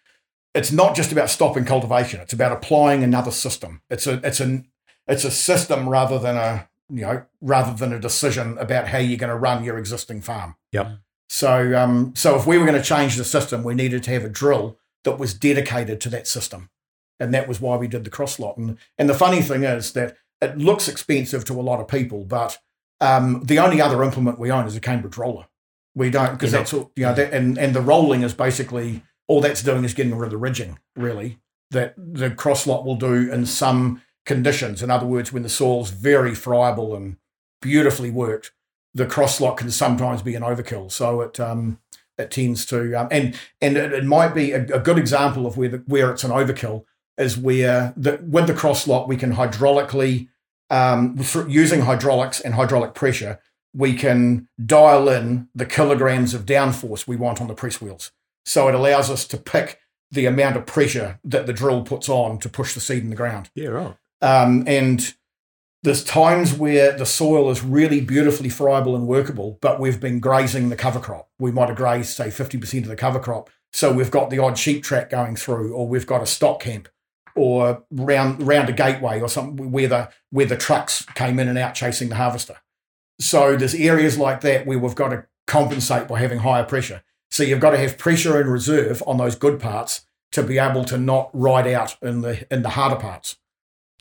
it's 0.55 0.73
not 0.73 0.97
just 0.97 1.12
about 1.12 1.28
stopping 1.28 1.66
cultivation. 1.66 2.19
It's 2.20 2.32
about 2.32 2.53
applying 2.53 3.05
another 3.05 3.31
system. 3.31 3.82
It's 3.90 4.07
a 4.07 4.15
it's 4.24 4.40
an 4.40 4.66
it's 5.07 5.24
a 5.24 5.31
system 5.31 5.90
rather 5.90 6.19
than 6.19 6.36
a 6.39 6.70
you 6.89 7.03
know 7.03 7.27
rather 7.43 7.74
than 7.74 7.93
a 7.93 8.01
decision 8.01 8.57
about 8.57 8.89
how 8.89 8.97
you're 8.97 9.19
going 9.19 9.28
to 9.28 9.36
run 9.36 9.62
your 9.62 9.77
existing 9.77 10.23
farm. 10.23 10.57
Yep. 10.73 10.93
So 11.28 11.78
um 11.78 12.15
so 12.16 12.35
if 12.35 12.47
we 12.47 12.57
were 12.57 12.65
going 12.65 12.81
to 12.81 12.89
change 12.89 13.16
the 13.16 13.24
system, 13.24 13.62
we 13.62 13.74
needed 13.74 14.03
to 14.05 14.11
have 14.12 14.24
a 14.24 14.31
drill 14.31 14.78
that 15.05 15.19
was 15.19 15.35
dedicated 15.35 16.01
to 16.01 16.09
that 16.09 16.27
system, 16.27 16.70
and 17.20 17.35
that 17.35 17.47
was 17.47 17.61
why 17.61 17.77
we 17.77 17.89
did 17.89 18.05
the 18.05 18.11
Cross 18.11 18.36
Slot. 18.36 18.57
And 18.57 18.78
and 18.97 19.07
the 19.07 19.15
funny 19.15 19.43
thing 19.43 19.65
is 19.65 19.93
that 19.93 20.16
it 20.40 20.57
looks 20.57 20.89
expensive 20.89 21.44
to 21.44 21.61
a 21.61 21.62
lot 21.62 21.81
of 21.81 21.89
people, 21.89 22.24
but 22.24 22.59
um, 23.01 23.43
the 23.44 23.59
only 23.59 23.81
other 23.81 24.02
implement 24.02 24.39
we 24.39 24.51
own 24.51 24.66
is 24.66 24.77
a 24.77 24.81
Cambridge 24.81 25.16
roller. 25.16 25.47
We 25.94 26.10
don't 26.10 26.32
because 26.32 26.52
Yeah. 26.52 26.59
that's 26.59 26.73
all 26.74 26.93
you 26.97 27.05
know. 27.06 27.14
That, 27.14 27.32
and 27.32 27.59
and 27.59 27.74
the 27.74 27.81
rolling 27.81 28.23
is 28.23 28.35
basically 28.35 29.02
all 29.28 29.40
that's 29.40 29.62
doing 29.62 29.85
is 29.85 29.94
getting 29.94 30.14
rid 30.14 30.27
of 30.27 30.31
the 30.32 30.36
ridging. 30.39 30.78
Really, 30.94 31.39
that 31.70 31.94
the 31.97 32.31
Cross 32.31 32.64
Slot 32.64 32.85
will 32.85 32.97
do 32.97 33.31
in 33.32 33.47
some 33.47 34.02
conditions. 34.24 34.82
In 34.82 34.90
other 34.90 35.06
words, 35.06 35.32
when 35.32 35.43
the 35.43 35.48
soil's 35.48 35.90
very 35.90 36.35
friable 36.35 36.94
and 36.94 37.16
beautifully 37.62 38.10
worked, 38.10 38.52
the 38.94 39.06
Cross 39.06 39.39
Slot 39.39 39.56
can 39.56 39.70
sometimes 39.70 40.23
be 40.23 40.35
an 40.35 40.43
overkill. 40.43 40.90
So 40.93 41.23
it 41.23 41.40
um, 41.40 41.78
it 42.18 42.31
tends 42.31 42.66
to 42.66 42.94
um, 42.94 43.09
and 43.10 43.35
and 43.60 43.77
it, 43.77 43.93
it 43.93 44.05
might 44.05 44.35
be 44.35 44.52
a, 44.52 44.62
a 44.66 44.81
good 44.81 44.98
example 44.98 45.47
of 45.47 45.56
where 45.56 45.68
the, 45.70 45.78
where 45.86 46.10
it's 46.10 46.24
an 46.24 46.31
overkill 46.31 46.85
is 47.18 47.39
where 47.39 47.94
the 47.97 48.18
with 48.23 48.47
the 48.47 48.55
Cross 48.55 48.85
Slot 48.85 49.09
we 49.09 49.16
can 49.16 49.35
hydraulically 49.35 50.28
um, 50.71 51.19
using 51.49 51.83
hydraulics 51.83 52.41
and 52.41 52.55
hydraulic 52.55 52.95
pressure 52.95 53.41
we 53.77 53.93
can 53.93 54.49
dial 54.65 55.09
in 55.09 55.49
the 55.55 55.67
kilograms 55.67 56.33
of 56.33 56.47
downforce 56.47 57.07
we 57.07 57.15
want 57.15 57.43
on 57.43 57.47
the 57.47 57.55
press 57.55 57.81
wheels. 57.81 58.11
So 58.47 58.69
it 58.69 58.75
allows 58.75 59.11
us 59.11 59.27
to 59.29 59.37
pick 59.37 59.81
the 60.11 60.25
amount 60.25 60.57
of 60.57 60.65
pressure 60.65 61.21
that 61.25 61.47
the 61.47 61.53
drill 61.53 61.83
puts 61.83 62.09
on 62.09 62.39
to 62.39 62.49
push 62.49 62.73
the 62.73 62.81
seed 62.81 63.03
in 63.03 63.11
the 63.11 63.17
ground. 63.17 63.51
Yeah, 63.55 63.69
right. 63.69 63.97
Um, 64.23 64.65
and 64.67 65.15
there's 65.83 66.03
times 66.03 66.55
where 66.55 66.97
the 66.97 67.05
soil 67.05 67.51
is 67.51 67.63
really 67.63 68.01
beautifully 68.01 68.49
friable 68.49 68.97
and 68.97 69.07
workable, 69.07 69.59
but 69.61 69.79
we've 69.79 70.01
been 70.01 70.21
grazing 70.21 70.71
the 70.71 70.77
cover 70.77 71.01
crop. 71.01 71.29
We 71.39 71.53
might 71.53 71.69
have 71.69 71.77
grazed, 71.77 72.17
say, 72.17 72.29
50% 72.29 72.83
of 72.83 72.89
the 72.89 72.97
cover 72.97 73.21
crop. 73.21 73.51
So 73.73 73.93
we've 73.93 74.11
got 74.11 74.31
the 74.31 74.39
odd 74.39 74.57
sheep 74.57 74.83
track 74.83 75.11
going 75.11 75.37
through, 75.37 75.75
or 75.75 75.87
we've 75.87 76.07
got 76.07 76.23
a 76.23 76.27
stock 76.27 76.61
camp, 76.61 76.89
or 77.37 77.85
round 77.91 78.43
round 78.47 78.69
a 78.69 78.73
gateway 78.73 79.21
or 79.21 79.29
something 79.29 79.71
where 79.71 79.89
the 79.89 80.09
where 80.31 80.47
the 80.47 80.57
trucks 80.57 81.05
came 81.15 81.39
in 81.39 81.49
and 81.49 81.59
out 81.59 81.75
chasing 81.75 82.09
the 82.09 82.17
harvester. 82.17 82.57
So 83.21 83.57
there's 83.57 83.75
areas 83.75 84.19
like 84.19 84.41
that 84.41 84.67
where 84.67 84.79
we've 84.79 84.95
got 84.95 85.09
to 85.11 85.27
compensate 85.47 86.09
by 86.09 86.19
having 86.19 86.41
higher 86.41 86.65
pressure. 86.65 87.03
So 87.31 87.43
you've 87.43 87.61
got 87.61 87.71
to 87.71 87.79
have 87.79 87.99
pressure 87.99 88.41
in 88.41 88.49
reserve 88.49 89.03
on 89.07 89.19
those 89.19 89.37
good 89.37 89.61
parts 89.61 90.07
to 90.33 90.43
be 90.43 90.59
able 90.59 90.85
to 90.85 90.99
not 90.99 91.31
ride 91.33 91.67
out 91.67 91.97
in 92.03 92.23
the 92.23 92.47
in 92.53 92.63
the 92.63 92.71
harder 92.71 92.97
parts. 92.97 93.37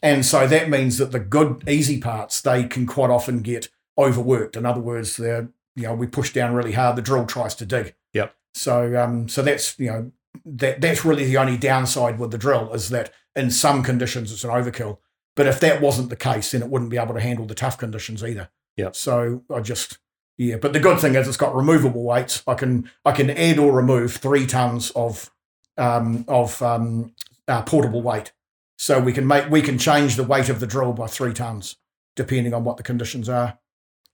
And 0.02 0.26
so 0.26 0.48
that 0.48 0.70
means 0.70 0.98
that 0.98 1.12
the 1.12 1.20
good 1.20 1.68
easy 1.68 2.00
parts 2.00 2.42
they 2.42 2.66
can 2.66 2.86
quite 2.86 3.10
often 3.10 3.42
get 3.42 3.70
overworked. 3.98 4.56
In 4.56 4.66
other 4.66 4.82
words, 4.82 5.18
they're 5.18 5.50
you 5.76 5.84
know 5.84 5.94
we 5.94 6.08
push 6.08 6.34
down 6.34 6.54
really 6.54 6.74
hard, 6.74 6.96
the 6.96 7.02
drill 7.02 7.26
tries 7.26 7.56
to 7.56 7.66
dig. 7.66 7.96
Yep. 8.14 8.36
So 8.54 9.02
um 9.02 9.28
so 9.28 9.42
that's 9.42 9.78
you 9.80 9.88
know 9.88 10.12
that 10.46 10.82
that's 10.82 11.06
really 11.06 11.26
the 11.26 11.38
only 11.38 11.58
downside 11.58 12.20
with 12.20 12.32
the 12.32 12.38
drill 12.38 12.74
is 12.74 12.90
that 12.90 13.12
in 13.36 13.52
some 13.52 13.84
conditions 13.84 14.32
it's 14.32 14.44
an 14.44 14.50
overkill. 14.50 14.98
But 15.36 15.48
if 15.48 15.60
that 15.60 15.82
wasn't 15.82 16.10
the 16.10 16.16
case, 16.16 16.52
then 16.52 16.62
it 16.62 16.70
wouldn't 16.70 16.92
be 16.92 16.98
able 16.98 17.14
to 17.14 17.20
handle 17.20 17.46
the 17.46 17.56
tough 17.56 17.78
conditions 17.78 18.24
either. 18.24 18.50
Yeah. 18.78 18.90
So 18.94 19.44
I 19.54 19.60
just 19.60 19.98
yeah, 20.38 20.58
but 20.58 20.74
the 20.74 20.80
good 20.80 21.00
thing 21.00 21.16
is 21.16 21.28
it's 21.28 21.38
got 21.38 21.56
removable 21.56 22.04
weights. 22.04 22.44
I 22.48 22.56
can 22.56 22.90
I 23.06 23.12
can 23.12 23.30
add 23.30 23.58
or 23.58 23.72
remove 23.72 24.14
three 24.14 24.46
tons 24.46 24.92
of 24.92 25.32
um, 25.78 26.26
of 26.28 26.62
um, 26.62 27.14
uh, 27.48 27.62
portable 27.62 28.02
weight. 28.02 28.32
So 28.78 29.00
we 29.00 29.14
can 29.14 29.26
make 29.26 29.50
we 29.50 29.62
can 29.62 29.78
change 29.78 30.16
the 30.16 30.24
weight 30.24 30.50
of 30.50 30.60
the 30.60 30.68
drill 30.68 30.94
by 30.94 31.08
three 31.08 31.34
tons 31.34 31.78
depending 32.16 32.54
on 32.54 32.64
what 32.64 32.78
the 32.78 32.84
conditions 32.84 33.30
are. 33.30 33.58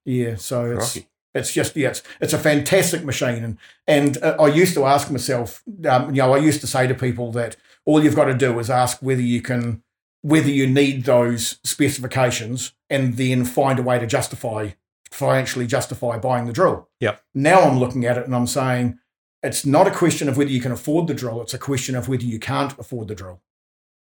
Yeah, 0.05 0.35
so 0.35 0.71
it's 0.71 0.93
Crikey. 0.93 1.07
it's 1.33 1.53
just 1.53 1.75
yeah, 1.75 1.89
it's 1.89 2.03
it's 2.19 2.33
a 2.33 2.39
fantastic 2.39 3.03
machine, 3.03 3.43
and 3.43 3.57
and 3.87 4.17
uh, 4.23 4.35
I 4.39 4.47
used 4.47 4.73
to 4.75 4.85
ask 4.85 5.09
myself, 5.09 5.63
um, 5.87 6.13
you 6.13 6.21
know, 6.21 6.33
I 6.33 6.37
used 6.37 6.61
to 6.61 6.67
say 6.67 6.87
to 6.87 6.93
people 6.93 7.31
that 7.33 7.55
all 7.85 8.03
you've 8.03 8.15
got 8.15 8.25
to 8.25 8.33
do 8.33 8.57
is 8.59 8.69
ask 8.69 9.01
whether 9.01 9.21
you 9.21 9.41
can 9.41 9.83
whether 10.23 10.49
you 10.49 10.67
need 10.67 11.05
those 11.05 11.59
specifications, 11.63 12.73
and 12.91 13.17
then 13.17 13.43
find 13.43 13.79
a 13.79 13.83
way 13.83 13.97
to 13.97 14.05
justify 14.05 14.69
financially 15.09 15.67
justify 15.67 16.17
buying 16.17 16.45
the 16.45 16.53
drill. 16.53 16.87
Yep. 16.99 17.21
Now 17.33 17.61
I'm 17.61 17.79
looking 17.79 18.05
at 18.05 18.17
it 18.17 18.25
and 18.25 18.35
I'm 18.35 18.47
saying 18.47 18.97
it's 19.43 19.65
not 19.65 19.87
a 19.87 19.91
question 19.91 20.29
of 20.29 20.37
whether 20.37 20.51
you 20.51 20.61
can 20.61 20.71
afford 20.71 21.07
the 21.07 21.13
drill; 21.13 21.41
it's 21.41 21.53
a 21.53 21.59
question 21.59 21.95
of 21.95 22.07
whether 22.07 22.23
you 22.23 22.39
can't 22.39 22.77
afford 22.79 23.07
the 23.07 23.15
drill. 23.15 23.41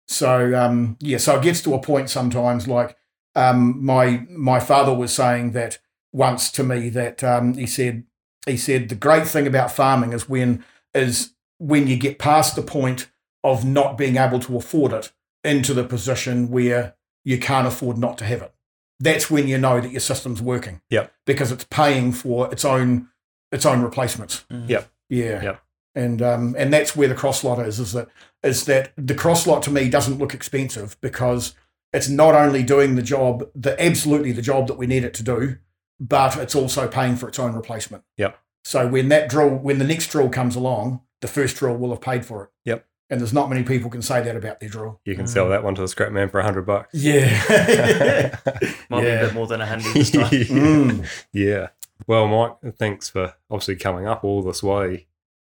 So 0.08 0.58
um, 0.58 0.98
yeah, 1.00 1.18
so 1.18 1.38
it 1.38 1.44
gets 1.44 1.62
to 1.64 1.74
a 1.74 1.82
point 1.82 2.10
sometimes 2.10 2.68
like 2.68 2.96
um, 3.36 3.84
my 3.84 4.26
my 4.30 4.60
father 4.60 4.94
was 4.94 5.14
saying 5.14 5.52
that 5.52 5.80
once 6.14 6.50
to 6.52 6.64
me 6.64 6.90
that 6.90 7.24
um, 7.24 7.54
he 7.54 7.68
said 7.68 8.04
he 8.46 8.58
said 8.58 8.90
the 8.90 8.96
great 8.96 9.28
thing 9.28 9.46
about 9.46 9.72
farming 9.72 10.14
is 10.14 10.30
when 10.30 10.64
is 10.94 11.34
when 11.60 11.88
you 11.88 11.98
get 11.98 12.20
past 12.20 12.56
the 12.56 12.62
point 12.62 13.10
of 13.44 13.66
not 13.66 13.98
being 13.98 14.18
able 14.18 14.40
to 14.40 14.58
afford 14.58 14.94
it 14.94 15.12
into 15.44 15.74
the 15.74 15.84
position 15.84 16.50
where 16.50 16.96
you 17.24 17.38
can't 17.40 17.68
afford 17.68 17.98
not 17.98 18.18
to 18.18 18.26
have 18.26 18.42
it. 18.42 18.54
That's 19.00 19.30
when 19.30 19.48
you 19.48 19.58
know 19.58 19.80
that 19.80 19.92
your 19.92 20.00
system's 20.02 20.42
working. 20.42 20.82
Yep. 20.90 21.14
Because 21.26 21.52
it's 21.52 21.66
paying 21.66 22.12
for 22.12 22.52
its 22.52 22.66
own 22.66 23.10
its 23.52 23.66
own 23.66 23.82
replacements. 23.82 24.46
Mhm. 24.52 24.70
Yep. 24.70 24.90
Yeah. 25.10 25.44
Yep. 25.44 25.62
And 25.96 26.22
um 26.22 26.56
and 26.58 26.74
that's 26.74 26.96
where 26.96 27.08
the 27.08 27.16
Cross 27.16 27.42
Slot 27.42 27.60
is, 27.60 27.80
is 27.80 27.94
that 27.94 28.10
is 28.44 28.66
that 28.66 28.92
the 28.98 29.16
Cross 29.16 29.44
Slot 29.44 29.64
to 29.64 29.72
me 29.72 29.90
doesn't 29.90 30.18
look 30.18 30.34
expensive 30.34 30.98
because 31.02 31.54
it's 31.94 32.10
not 32.10 32.36
only 32.36 32.64
doing 32.64 32.96
the 32.96 33.02
job, 33.02 33.48
the 33.56 33.82
absolutely 33.82 34.32
the 34.32 34.42
job 34.42 34.68
that 34.68 34.78
we 34.78 34.88
need 34.88 35.04
it 35.04 35.14
to 35.16 35.24
do, 35.24 35.58
but 36.00 36.38
it's 36.38 36.56
also 36.56 36.88
paying 36.88 37.16
for 37.16 37.28
its 37.30 37.40
own 37.40 37.54
replacement. 37.54 38.04
Yep. 38.18 38.38
So 38.66 38.88
when 38.88 39.08
that 39.10 39.30
drill, 39.30 39.50
when 39.50 39.80
the 39.80 39.86
next 39.86 40.08
drill 40.08 40.30
comes 40.30 40.56
along, 40.56 41.02
the 41.22 41.28
first 41.28 41.56
drill 41.56 41.78
will 41.78 41.92
have 41.92 42.02
paid 42.02 42.26
for 42.26 42.44
it. 42.44 42.50
Yep. 42.66 42.86
And 43.10 43.22
there's 43.22 43.34
not 43.34 43.50
many 43.50 43.64
people 43.64 43.90
can 43.90 44.02
say 44.02 44.22
that 44.22 44.36
about 44.36 44.60
their 44.60 44.68
drill. 44.70 45.00
You 45.06 45.16
can 45.16 45.26
Mm. 45.26 45.30
sell 45.30 45.50
that 45.50 45.64
one 45.64 45.76
to 45.76 45.82
the 45.82 45.88
scrap 45.88 46.12
man 46.12 46.28
for 46.30 46.40
a 46.40 46.44
hundred 46.44 46.66
bucks. 46.66 46.94
Yeah. 46.94 47.28
Might 48.90 49.02
be 49.02 49.08
Yeah. 49.08 49.14
a 49.22 49.26
bit 49.28 49.34
more 49.34 49.48
than 49.48 49.62
a 49.62 49.66
hundred 49.66 49.94
this 49.94 50.12
time. 50.12 50.30
Mm. 50.30 51.06
Yeah. 51.32 51.68
Well, 52.06 52.28
Mike, 52.28 52.76
thanks 52.76 53.10
for 53.10 53.34
obviously 53.50 53.76
coming 53.78 54.08
up 54.08 54.24
all 54.24 54.42
this 54.44 54.62
way 54.62 55.08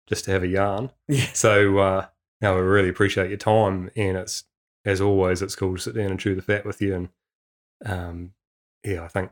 just 0.08 0.24
to 0.26 0.32
have 0.32 0.42
a 0.42 0.48
yarn. 0.48 0.90
Yeah. 1.08 1.26
So, 1.32 1.78
uh, 1.78 2.06
no, 2.40 2.54
we 2.56 2.60
really 2.60 2.88
appreciate 2.90 3.28
your 3.28 3.38
time, 3.38 3.90
and 3.96 4.16
it's 4.18 4.44
as 4.84 5.00
always, 5.00 5.40
it's 5.40 5.56
cool 5.56 5.76
to 5.76 5.80
sit 5.82 5.94
down 5.94 6.10
and 6.10 6.20
chew 6.20 6.34
the 6.34 6.42
fat 6.42 6.66
with 6.66 6.82
you. 6.82 6.94
And 6.94 7.08
um, 7.86 8.32
yeah, 8.82 9.02
I 9.02 9.08
think 9.08 9.30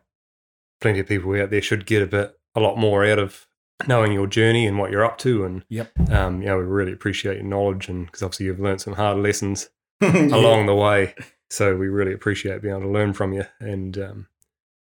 plenty 0.80 1.00
of 1.00 1.06
people 1.06 1.34
out 1.40 1.50
there 1.50 1.60
should 1.60 1.84
get 1.86 2.02
a 2.02 2.06
bit, 2.06 2.38
a 2.54 2.60
lot 2.60 2.78
more 2.78 3.04
out 3.04 3.18
of 3.18 3.46
knowing 3.86 4.12
your 4.12 4.26
journey 4.26 4.66
and 4.66 4.78
what 4.78 4.90
you're 4.90 5.04
up 5.04 5.18
to. 5.18 5.44
And 5.44 5.64
Yep. 5.68 6.10
um, 6.10 6.40
know, 6.40 6.58
we 6.58 6.64
really 6.64 6.92
appreciate 6.92 7.36
your 7.36 7.44
knowledge, 7.46 7.88
and 7.88 8.06
because 8.06 8.22
obviously 8.22 8.46
you've 8.46 8.60
learned 8.60 8.80
some 8.80 8.94
hard 8.94 9.18
lessons 9.18 9.70
Yeah. 10.00 10.10
along 10.28 10.66
the 10.66 10.74
way. 10.74 11.14
So 11.50 11.76
we 11.76 11.88
really 11.88 12.12
appreciate 12.12 12.62
being 12.62 12.74
able 12.74 12.86
to 12.86 12.90
learn 12.92 13.12
from 13.12 13.32
you, 13.32 13.44
and 13.60 13.96
um, 13.98 14.26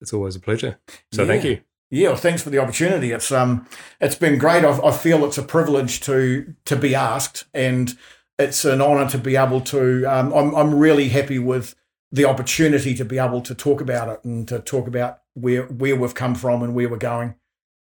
it's 0.01 0.13
always 0.13 0.37
a 0.37 0.41
pleasure. 0.41 0.79
So 1.13 1.27
thank 1.27 1.45
you. 1.45 1.61
Yeah, 1.91 2.09
well, 2.09 2.17
thanks 2.19 2.43
for 2.43 2.51
the 2.51 2.59
opportunity. 2.59 3.13
It's 3.13 3.33
um, 3.33 3.67
it's 4.01 4.17
been 4.17 4.39
great. 4.39 4.65
I, 4.65 4.79
I 4.81 4.91
feel 4.93 5.25
it's 5.25 5.39
a 5.39 5.43
privilege 5.43 6.01
to 6.01 6.55
to 6.67 6.77
be 6.77 6.95
asked, 6.95 7.45
and 7.55 7.97
it's 8.39 8.65
an 8.65 8.83
honour 8.83 9.09
to 9.11 9.19
be 9.19 9.37
able 9.37 9.61
to. 9.63 10.05
Um, 10.05 10.33
I'm 10.35 10.55
I'm 10.55 10.75
really 10.75 11.09
happy 11.09 11.39
with 11.39 11.75
the 12.13 12.25
opportunity 12.25 12.95
to 12.95 13.05
be 13.05 13.19
able 13.19 13.41
to 13.43 13.55
talk 13.55 13.81
about 13.81 14.09
it 14.09 14.25
and 14.25 14.47
to 14.49 14.59
talk 14.59 14.87
about 14.87 15.21
where 15.35 15.63
where 15.65 15.97
we've 15.97 16.15
come 16.15 16.35
from 16.35 16.63
and 16.63 16.75
where 16.75 16.89
we're 16.89 16.97
going. 16.99 17.37